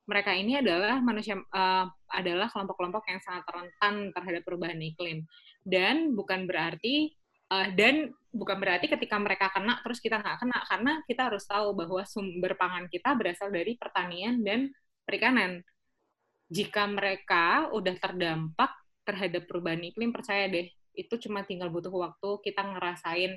mereka 0.03 0.35
ini 0.35 0.59
adalah 0.59 0.99
manusia 0.99 1.39
uh, 1.39 1.85
adalah 2.11 2.51
kelompok-kelompok 2.51 3.07
yang 3.07 3.21
sangat 3.23 3.47
rentan 3.47 4.11
terhadap 4.11 4.43
perubahan 4.43 4.80
iklim. 4.80 5.23
Dan 5.63 6.11
bukan 6.11 6.43
berarti 6.43 7.15
uh, 7.47 7.71
dan 7.71 8.11
bukan 8.35 8.57
berarti 8.59 8.91
ketika 8.91 9.15
mereka 9.15 9.47
kena 9.55 9.80
terus 9.80 10.03
kita 10.03 10.19
nggak 10.19 10.43
kena. 10.43 10.57
Karena 10.67 10.93
kita 11.07 11.31
harus 11.31 11.47
tahu 11.47 11.71
bahwa 11.71 12.03
sumber 12.03 12.59
pangan 12.59 12.91
kita 12.91 13.15
berasal 13.15 13.47
dari 13.47 13.80
pertanian 13.80 14.43
dan 14.43 14.67
perikanan. 15.07 15.63
Jika 16.51 16.84
mereka 16.85 17.71
udah 17.71 17.95
terdampak 17.95 18.71
terhadap 19.07 19.47
perubahan 19.47 19.84
iklim 19.84 20.11
percaya 20.11 20.47
deh 20.51 20.67
itu 20.93 21.13
cuma 21.27 21.41
tinggal 21.43 21.73
butuh 21.73 21.91
waktu 21.91 22.30
kita 22.45 22.61
ngerasain 22.61 23.34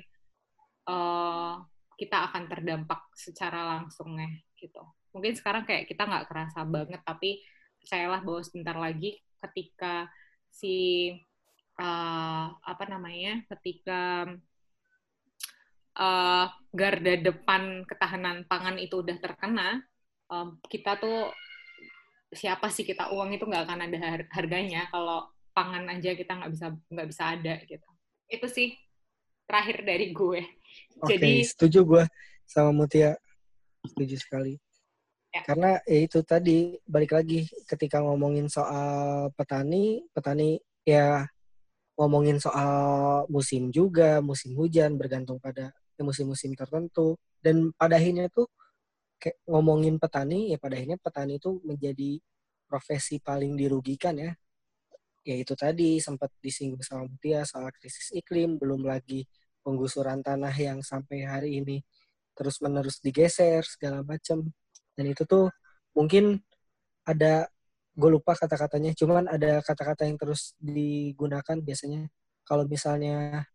uh, 0.85 1.57
kita 1.97 2.29
akan 2.29 2.43
terdampak 2.45 3.09
secara 3.17 3.65
langsungnya 3.77 4.29
gitu 4.61 4.85
mungkin 5.17 5.33
sekarang 5.33 5.65
kayak 5.65 5.89
kita 5.89 6.05
nggak 6.05 6.29
kerasa 6.29 6.61
banget 6.61 7.01
tapi 7.01 7.41
percayalah 7.81 8.21
bahwa 8.21 8.41
sebentar 8.45 8.77
lagi 8.77 9.17
ketika 9.41 10.05
si 10.53 11.09
uh, 11.81 12.45
apa 12.53 12.85
namanya 12.85 13.41
ketika 13.57 14.29
uh, 15.97 16.45
garda 16.69 17.17
depan 17.17 17.81
ketahanan 17.89 18.45
pangan 18.45 18.77
itu 18.77 19.01
udah 19.01 19.17
terkena 19.17 19.81
um, 20.29 20.61
kita 20.69 21.01
tuh 21.01 21.33
siapa 22.29 22.69
sih 22.69 22.83
kita 22.83 23.09
uang 23.09 23.33
itu 23.33 23.47
nggak 23.47 23.65
akan 23.65 23.87
ada 23.87 23.97
harganya 24.35 24.85
kalau 24.93 25.25
pangan 25.55 25.89
aja 25.89 26.13
kita 26.13 26.37
nggak 26.37 26.51
bisa 26.53 26.67
nggak 26.91 27.07
bisa 27.07 27.23
ada 27.33 27.55
gitu. 27.65 27.89
Itu 28.29 28.47
sih 28.51 28.75
terakhir 29.47 29.87
dari 29.87 30.11
gue. 30.11 30.43
Okay, 31.01 31.17
jadi 31.17 31.33
setuju 31.47 31.79
gue 31.87 32.03
sama 32.43 32.75
Mutia. 32.75 33.15
Setuju 33.87 34.19
sekali 34.19 34.59
Ya. 35.37 35.41
Karena 35.45 35.71
ya 35.85 35.99
itu 36.01 36.19
tadi 36.25 36.73
balik 36.89 37.13
lagi 37.13 37.45
ketika 37.69 38.01
ngomongin 38.01 38.49
soal 38.49 39.29
petani, 39.37 40.01
petani 40.09 40.57
ya 40.81 41.29
ngomongin 41.93 42.41
soal 42.41 42.71
musim 43.29 43.69
juga, 43.69 44.17
musim 44.25 44.57
hujan 44.57 44.97
bergantung 44.97 45.37
pada 45.37 45.69
ya 45.97 46.01
musim-musim 46.05 46.53
tertentu 46.53 47.17
dan 47.41 47.73
pada 47.73 47.97
akhirnya 47.97 48.29
tuh 48.29 48.45
kayak 49.17 49.37
ngomongin 49.49 49.97
petani 49.97 50.53
ya 50.53 50.57
pada 50.61 50.77
akhirnya 50.77 50.97
petani 51.01 51.41
itu 51.41 51.57
menjadi 51.65 52.21
profesi 52.65 53.21
paling 53.21 53.53
dirugikan 53.53 54.17
ya. 54.17 54.33
Ya 55.27 55.35
itu 55.37 55.53
tadi 55.53 55.99
sempat 55.99 56.31
disinggung 56.39 56.81
sama 56.81 57.05
Mutia 57.05 57.43
soal 57.43 57.69
krisis 57.75 58.15
iklim, 58.15 58.57
belum 58.57 58.87
lagi 58.87 59.27
penggusuran 59.61 60.23
tanah 60.23 60.55
yang 60.55 60.79
sampai 60.79 61.27
hari 61.27 61.59
ini 61.61 61.83
terus 62.37 62.61
menerus 62.61 63.01
digeser 63.01 63.65
segala 63.65 64.05
macam 64.05 64.45
dan 64.97 65.05
itu 65.05 65.23
tuh 65.29 65.53
mungkin 65.93 66.41
ada 67.05 67.45
gue 67.97 68.09
lupa 68.09 68.33
kata-katanya 68.33 68.97
cuman 68.97 69.29
ada 69.29 69.61
kata-kata 69.61 70.09
yang 70.09 70.17
terus 70.17 70.57
digunakan 70.57 71.57
biasanya 71.61 72.09
kalau 72.45 72.65
misalnya 72.65 73.45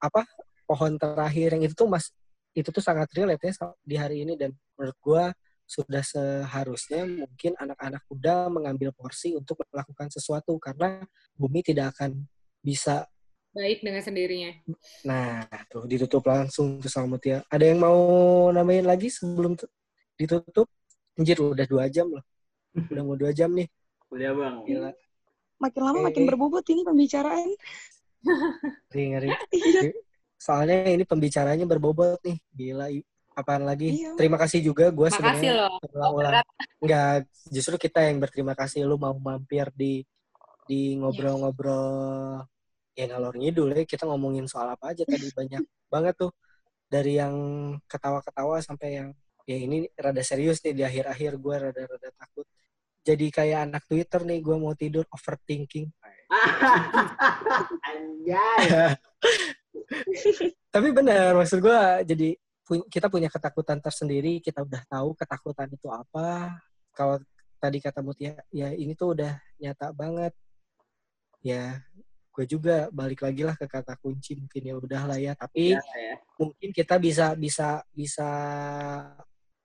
apa 0.00 0.24
pohon 0.68 0.96
terakhir 1.00 1.56
yang 1.56 1.64
itu 1.68 1.74
tuh 1.74 1.88
mas 1.88 2.12
itu 2.52 2.68
tuh 2.68 2.82
sangat 2.84 3.08
relate 3.16 3.50
ya 3.50 3.52
di 3.80 3.96
hari 3.96 4.22
ini 4.24 4.36
dan 4.36 4.52
menurut 4.76 4.98
gue 5.00 5.24
sudah 5.70 6.02
seharusnya 6.02 7.06
mungkin 7.06 7.54
anak-anak 7.54 8.02
muda 8.10 8.50
mengambil 8.50 8.90
porsi 8.90 9.38
untuk 9.38 9.62
melakukan 9.70 10.10
sesuatu 10.10 10.58
karena 10.58 11.06
bumi 11.38 11.62
tidak 11.62 11.94
akan 11.94 12.26
bisa 12.58 13.06
baik 13.54 13.82
dengan 13.82 14.02
sendirinya. 14.02 14.50
Nah, 15.06 15.42
tuh 15.70 15.86
ditutup 15.86 16.22
langsung 16.26 16.78
tuh 16.78 16.90
sama 16.90 17.18
Mutia. 17.18 17.42
Ada 17.50 17.70
yang 17.74 17.82
mau 17.82 17.98
namain 18.54 18.86
lagi 18.86 19.10
sebelum 19.10 19.58
ditutup? 20.14 20.70
Anjir 21.18 21.36
udah 21.40 21.66
dua 21.66 21.84
jam 21.90 22.06
loh. 22.10 22.24
Udah 22.74 23.02
mau 23.02 23.16
dua 23.18 23.30
jam 23.34 23.50
nih. 23.50 23.66
Kuliah 24.06 24.34
bang. 24.34 24.56
Gila. 24.66 24.90
Makin 25.60 25.80
lama 25.84 25.98
makin 26.08 26.22
berbobot 26.26 26.64
ini 26.70 26.82
pembicaraan. 26.82 27.50
Ngeri, 28.92 29.04
ngeri. 29.16 29.28
Iya. 29.54 29.80
Soalnya 30.36 30.88
ini 30.92 31.04
pembicaranya 31.08 31.64
berbobot 31.64 32.20
nih. 32.22 32.38
Gila. 32.52 32.86
Apaan 33.34 33.64
lagi? 33.64 33.94
Iya. 33.94 34.18
Terima 34.18 34.36
kasih 34.36 34.60
juga 34.60 34.92
gue 34.92 35.08
sebenarnya. 35.08 35.70
Ulang-ulang. 35.94 36.44
Enggak, 36.80 37.28
justru 37.48 37.76
kita 37.80 38.04
yang 38.04 38.20
berterima 38.20 38.52
kasih 38.52 38.84
lu 38.84 39.00
mau 39.00 39.14
mampir 39.16 39.68
di 39.72 40.04
di 40.70 40.94
ngobrol-ngobrol 40.94 42.46
ya 42.94 43.10
ngalor 43.10 43.34
ngidul 43.34 43.74
ya 43.74 43.82
kita 43.82 44.06
ngomongin 44.06 44.46
soal 44.46 44.70
apa 44.70 44.94
aja 44.94 45.02
tadi 45.02 45.26
banyak 45.34 45.62
banget 45.92 46.14
tuh 46.14 46.30
dari 46.86 47.18
yang 47.18 47.34
ketawa-ketawa 47.90 48.62
sampai 48.62 49.02
yang 49.02 49.10
ya 49.50 49.56
ini 49.58 49.90
rada 49.98 50.22
serius 50.22 50.62
nih 50.62 50.74
di 50.78 50.82
akhir-akhir 50.86 51.32
gue 51.42 51.54
rada-rada 51.58 52.10
takut. 52.14 52.46
Jadi 53.02 53.26
kayak 53.34 53.60
anak 53.66 53.82
Twitter 53.90 54.22
nih 54.22 54.38
gue 54.38 54.56
mau 54.60 54.70
tidur 54.78 55.02
overthinking. 55.10 55.90
Anjay. 57.90 58.94
tapi 60.70 60.88
benar 60.94 61.34
maksud 61.34 61.58
gue 61.58 61.78
jadi 62.06 62.28
kita 62.86 63.10
punya 63.10 63.26
ketakutan 63.26 63.82
tersendiri 63.82 64.38
kita 64.38 64.62
udah 64.62 64.86
tahu 64.86 65.18
ketakutan 65.18 65.66
itu 65.74 65.90
apa. 65.90 66.54
Kalau 66.94 67.18
tadi 67.58 67.82
kata 67.82 68.06
Mutia 68.06 68.38
ya 68.54 68.70
ini 68.70 68.94
tuh 68.94 69.18
udah 69.18 69.34
nyata 69.58 69.90
banget. 69.90 70.30
Ya 71.42 71.82
gue 72.30 72.46
juga 72.46 72.86
balik 72.94 73.26
lagi 73.26 73.42
lah 73.42 73.58
ke 73.58 73.66
kata 73.66 73.98
kunci 73.98 74.38
mungkin 74.38 74.62
ya 74.62 74.74
udah 74.78 75.02
lah 75.10 75.18
ya. 75.18 75.34
Tapi 75.34 75.74
ya, 75.74 75.82
ya. 75.82 76.14
mungkin 76.38 76.70
kita 76.70 77.02
bisa 77.02 77.34
bisa 77.34 77.82
bisa 77.90 78.30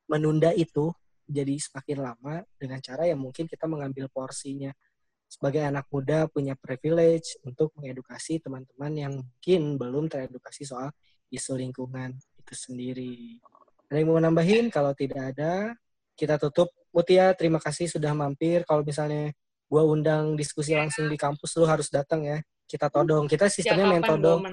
menunda 0.06 0.54
itu 0.54 0.94
jadi 1.26 1.58
semakin 1.58 1.98
lama 2.06 2.46
dengan 2.62 2.78
cara 2.82 3.10
yang 3.10 3.18
mungkin 3.18 3.50
kita 3.50 3.66
mengambil 3.66 4.06
porsinya 4.14 4.70
sebagai 5.26 5.66
anak 5.66 5.90
muda 5.90 6.30
punya 6.30 6.54
privilege 6.54 7.36
untuk 7.42 7.74
mengedukasi 7.76 8.40
teman-teman 8.40 8.94
yang 8.94 9.14
mungkin 9.20 9.76
belum 9.76 10.06
teredukasi 10.06 10.70
soal 10.70 10.94
isu 11.34 11.58
lingkungan 11.58 12.14
itu 12.40 12.54
sendiri. 12.54 13.42
Ada 13.90 13.98
yang 14.02 14.10
mau 14.14 14.22
nambahin? 14.22 14.70
Kalau 14.70 14.94
tidak 14.94 15.34
ada, 15.34 15.74
kita 16.14 16.38
tutup. 16.38 16.70
Mutia, 16.94 17.36
terima 17.36 17.60
kasih 17.60 17.92
sudah 17.92 18.16
mampir. 18.16 18.64
Kalau 18.64 18.86
misalnya 18.86 19.34
gua 19.68 19.84
undang 19.84 20.38
diskusi 20.38 20.78
langsung 20.78 21.10
di 21.10 21.18
kampus, 21.20 21.58
lu 21.58 21.66
harus 21.68 21.90
datang 21.92 22.24
ya. 22.24 22.40
Kita 22.66 22.88
todong. 22.88 23.28
Kita 23.28 23.50
sistemnya 23.50 23.86
main 23.90 24.06
todong. 24.06 24.46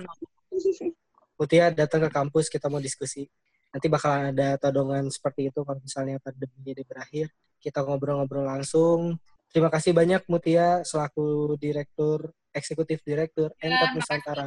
Mutia 1.38 1.70
datang 1.70 2.08
ke 2.08 2.10
kampus, 2.10 2.50
kita 2.50 2.66
mau 2.66 2.82
diskusi 2.82 3.28
nanti 3.72 3.86
bakalan 3.88 4.36
ada 4.36 4.60
todongan 4.60 5.08
seperti 5.08 5.48
itu 5.48 5.64
kalau 5.64 5.80
misalnya 5.80 6.20
pandemi 6.20 6.76
ini 6.76 6.84
berakhir. 6.84 7.32
Kita 7.58 7.82
ngobrol-ngobrol 7.82 8.44
langsung. 8.44 9.16
Terima 9.48 9.72
kasih 9.72 9.96
banyak 9.96 10.28
Mutia 10.28 10.84
selaku 10.84 11.56
direktur 11.56 12.32
eksekutif 12.52 13.00
direktur 13.00 13.50
ya, 13.58 13.92
Nusantara. 13.96 14.44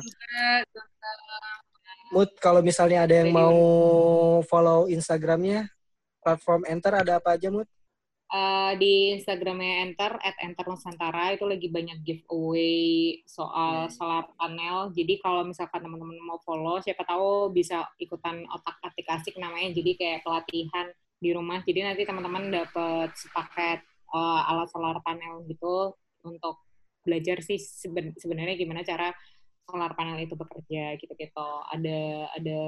Mut, 2.13 2.37
kalau 2.37 2.61
misalnya 2.61 3.09
ada 3.09 3.15
yang 3.17 3.33
mau 3.33 3.57
follow 4.45 4.85
Instagramnya, 4.85 5.65
platform 6.21 6.61
Enter 6.69 6.93
ada 7.01 7.17
apa 7.17 7.33
aja, 7.33 7.49
Mut? 7.49 7.65
Uh, 8.31 8.73
di 8.79 9.13
Instagramnya 9.19 9.85
Enter 9.85 10.17
at 10.21 10.35
Enter 10.41 10.65
Nusantara 10.65 11.35
itu 11.35 11.45
lagi 11.45 11.67
banyak 11.69 12.01
giveaway 12.01 13.19
soal 13.27 13.87
hmm. 13.87 13.93
solar 13.93 14.25
panel. 14.39 14.89
Jadi 14.95 15.19
kalau 15.21 15.45
misalkan 15.45 15.83
teman-teman 15.83 16.17
mau 16.23 16.39
follow, 16.41 16.81
siapa 16.81 17.05
tahu 17.05 17.53
bisa 17.53 17.85
ikutan 18.01 18.45
otak 18.49 18.79
atik 18.81 19.07
asik 19.11 19.35
namanya. 19.37 19.75
Jadi 19.75 19.91
kayak 19.99 20.25
pelatihan 20.25 20.89
di 21.19 21.29
rumah. 21.33 21.61
Jadi 21.65 21.79
nanti 21.85 22.01
teman-teman 22.07 22.49
dapat 22.49 23.13
sepaket 23.13 23.83
uh, 24.13 24.49
alat 24.49 24.69
solar 24.71 24.97
panel 25.05 25.45
gitu 25.49 25.93
untuk 26.25 26.65
belajar 27.05 27.37
sih 27.45 27.61
seben 27.61 28.17
sebenarnya 28.17 28.57
gimana 28.57 28.81
cara 28.81 29.13
solar 29.65 29.93
panel 29.97 30.21
itu 30.21 30.37
bekerja 30.37 30.97
gitu-gitu. 31.01 31.49
Ada 31.73 32.29
ada 32.37 32.61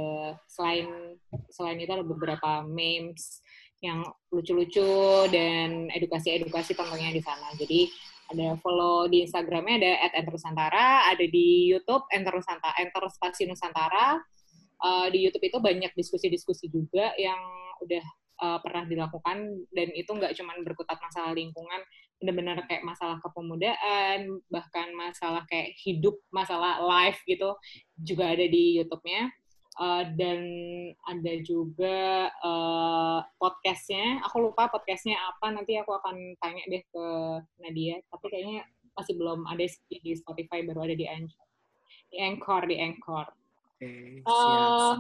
selain 0.50 1.18
selain 1.54 1.78
itu 1.78 1.94
ada 1.94 2.06
beberapa 2.06 2.66
memes 2.66 3.42
yang 3.82 4.02
lucu-lucu 4.34 5.30
dan 5.30 5.92
edukasi-edukasi 5.94 6.74
tentunya 6.74 7.14
di 7.14 7.22
sana. 7.22 7.54
Jadi 7.54 7.90
ada 8.28 8.60
follow 8.60 9.08
di 9.08 9.24
Instagramnya 9.24 9.76
ada 9.80 9.92
at 10.04 10.14
ada 11.16 11.26
di 11.30 11.72
YouTube 11.72 12.04
Enter 12.12 12.36
Nusantara, 12.36 12.76
Enter 12.82 13.04
Spasi 13.08 13.48
Nusantara. 13.48 14.20
Uh, 14.78 15.10
di 15.10 15.26
YouTube 15.26 15.50
itu 15.50 15.58
banyak 15.58 15.90
diskusi-diskusi 15.98 16.70
juga 16.70 17.10
yang 17.18 17.40
udah 17.82 18.06
uh, 18.42 18.60
pernah 18.62 18.86
dilakukan 18.86 19.66
dan 19.74 19.90
itu 19.98 20.10
nggak 20.14 20.38
cuma 20.38 20.54
berkutat 20.62 21.02
masalah 21.02 21.34
lingkungan, 21.34 21.82
benar-benar 22.22 22.62
kayak 22.70 22.86
masalah 22.86 23.18
kepemudaan, 23.22 24.42
bahkan 24.54 24.94
masalah 24.94 25.46
kayak 25.50 25.74
hidup, 25.82 26.18
masalah 26.30 26.78
life 26.82 27.18
gitu, 27.26 27.58
juga 27.98 28.38
ada 28.38 28.46
di 28.46 28.78
YouTube-nya. 28.82 29.34
Uh, 29.78 30.10
dan 30.18 30.42
ada 31.06 31.34
juga 31.46 32.34
uh, 32.42 33.22
podcastnya. 33.38 34.26
Aku 34.26 34.42
lupa 34.50 34.74
podcastnya 34.74 35.14
apa. 35.22 35.54
Nanti 35.54 35.78
aku 35.78 35.94
akan 35.94 36.34
tanya 36.42 36.66
deh 36.66 36.82
ke 36.82 37.06
Nadia. 37.62 38.02
Tapi 38.10 38.26
kayaknya 38.26 38.66
masih 38.98 39.14
belum 39.22 39.46
ada 39.46 39.62
di 39.86 40.12
Spotify, 40.18 40.66
baru 40.66 40.90
ada 40.90 40.98
di 40.98 41.06
Anchor. 41.06 41.46
Di 42.10 42.18
Anchor, 42.18 42.62
di 42.66 42.76
Anchor. 42.82 43.28
Oke, 43.78 44.26
Uh, 44.26 44.34
siap. 44.34 44.98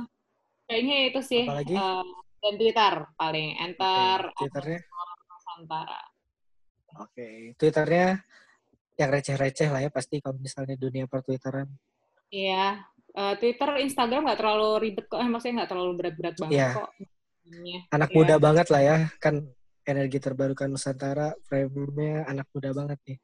kayaknya 0.70 0.98
itu 1.10 1.20
sih. 1.26 1.44
Apalagi? 1.50 1.74
Uh, 1.74 2.06
dan 2.38 2.54
Twitter 2.62 2.94
paling. 3.18 3.50
Enter 3.58 4.20
Oke, 4.30 4.38
Twitternya? 4.46 4.80
Nusantara. 5.26 6.02
Oke, 7.02 7.28
Twitternya 7.58 8.22
yang 8.98 9.10
receh-receh 9.14 9.70
lah 9.74 9.82
ya 9.86 9.90
pasti 9.90 10.22
kalau 10.22 10.38
misalnya 10.38 10.78
dunia 10.78 11.10
pertwitteran. 11.10 11.66
Iya. 12.30 12.86
Uh, 13.18 13.34
Twitter, 13.42 13.82
Instagram 13.82 14.30
nggak 14.30 14.38
terlalu 14.38 14.70
ribet 14.78 15.06
kok. 15.10 15.18
Eh, 15.18 15.26
maksudnya 15.26 15.66
nggak 15.66 15.72
terlalu 15.74 15.92
berat-berat 15.98 16.36
banget 16.38 16.54
Iya. 16.54 16.70
kok. 16.78 16.90
Anak 17.90 18.10
Iya. 18.14 18.18
muda 18.22 18.36
banget 18.38 18.68
lah 18.70 18.82
ya, 18.86 18.98
kan 19.18 19.42
energi 19.88 20.20
terbarukan 20.22 20.70
Nusantara, 20.70 21.34
frame-nya 21.50 22.30
anak 22.30 22.46
muda 22.54 22.70
banget 22.78 23.00
nih. 23.10 23.18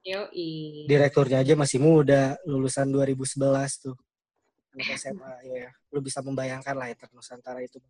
Yoi. 0.00 0.50
Direkturnya 0.84 1.40
aja 1.40 1.54
masih 1.56 1.80
muda, 1.80 2.36
lulusan 2.44 2.92
2011 2.92 3.80
tuh. 3.80 3.96
Anak 4.76 4.86
SMA, 5.00 5.32
ya. 5.48 5.72
Lu 5.88 6.04
bisa 6.04 6.20
membayangkan 6.20 6.76
lah 6.76 6.92
ya, 6.92 6.96
Nusantara 7.16 7.64
itu 7.64 7.80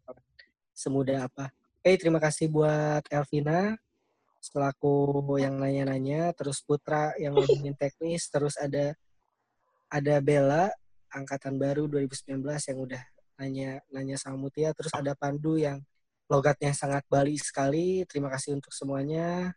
semudah 0.70 1.26
apa. 1.26 1.50
Eh, 1.82 1.96
terima 1.98 2.20
kasih 2.22 2.46
buat 2.46 3.02
Elvina, 3.10 3.74
selaku 4.38 5.18
yang 5.40 5.58
nanya-nanya, 5.58 6.30
terus 6.36 6.62
Putra 6.62 7.16
yang 7.18 7.34
ngomongin 7.34 7.74
teknis, 7.80 8.28
terus 8.28 8.54
ada 8.60 8.94
ada 9.90 10.14
Bella, 10.22 10.70
angkatan 11.10 11.58
baru 11.58 11.86
2019 11.90 12.40
yang 12.42 12.78
udah 12.78 13.02
nanya 13.40 13.70
nanya 13.90 14.16
sama 14.20 14.36
Mutia, 14.36 14.70
terus 14.76 14.92
ada 14.92 15.16
Pandu 15.16 15.56
yang 15.56 15.80
logatnya 16.30 16.70
sangat 16.70 17.02
Bali 17.10 17.34
sekali. 17.40 18.06
Terima 18.06 18.30
kasih 18.30 18.54
untuk 18.60 18.70
semuanya. 18.70 19.50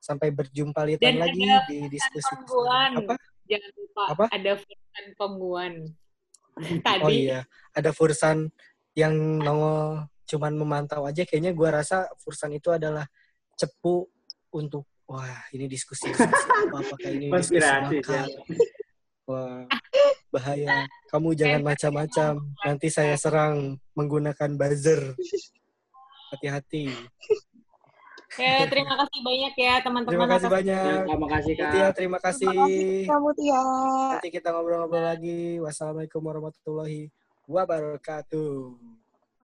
Sampai 0.00 0.32
berjumpa 0.32 0.80
litan 0.84 1.16
Dan 1.16 1.16
lagi 1.20 1.44
ada 1.44 1.68
di 1.68 1.78
diskusi 1.92 2.32
Pembuan. 2.32 2.90
apa? 3.04 3.14
Jangan 3.44 3.70
lupa 3.76 4.02
Apa? 4.08 4.24
ada 4.32 4.52
Fursan 4.56 5.06
Pembuan. 5.16 5.72
Tadi. 6.86 7.04
Oh 7.04 7.12
iya, 7.12 7.40
ada 7.72 7.90
Fursan 7.92 8.48
yang 8.96 9.14
nongol 9.40 10.08
cuman 10.28 10.52
memantau 10.56 11.04
aja. 11.04 11.24
Kayaknya 11.24 11.52
gua 11.52 11.82
rasa 11.82 12.08
Fursan 12.20 12.56
itu 12.56 12.72
adalah 12.72 13.04
cepu 13.56 14.08
untuk 14.56 14.88
wah 15.04 15.44
ini 15.52 15.66
diskusi, 15.68 16.08
diskusi 16.08 16.48
apa 16.64 16.76
apakah 16.80 17.10
ini 17.10 17.26
diskusi 17.28 17.60
makar. 17.60 18.26
Wah, 19.28 19.62
bahaya. 20.30 20.86
Kamu 21.10 21.34
jangan 21.34 21.62
macam-macam. 21.66 22.32
Nanti 22.64 22.88
saya 22.88 23.14
serang 23.18 23.78
menggunakan 23.98 24.50
buzzer. 24.56 25.14
Hati-hati. 26.30 26.86
Ya, 28.38 28.62
terima 28.70 28.94
kasih 28.94 29.20
banyak 29.26 29.54
ya 29.58 29.74
teman-teman. 29.82 30.14
Terima 30.14 30.26
kasih 30.30 30.46
atas- 30.46 30.56
banyak. 30.62 30.86
Ya, 30.86 31.02
terima 31.02 31.26
kasih 31.26 31.52
kak. 31.58 31.66
Mutia, 31.66 31.88
terima 31.90 32.18
kasih. 32.22 32.56
Kamu 33.10 33.28
Tia. 33.34 33.64
Nanti 34.14 34.28
kita 34.30 34.48
ngobrol-ngobrol 34.54 35.02
lagi. 35.02 35.58
Wassalamualaikum 35.58 36.22
warahmatullahi 36.22 37.10
wabarakatuh. 37.50 38.99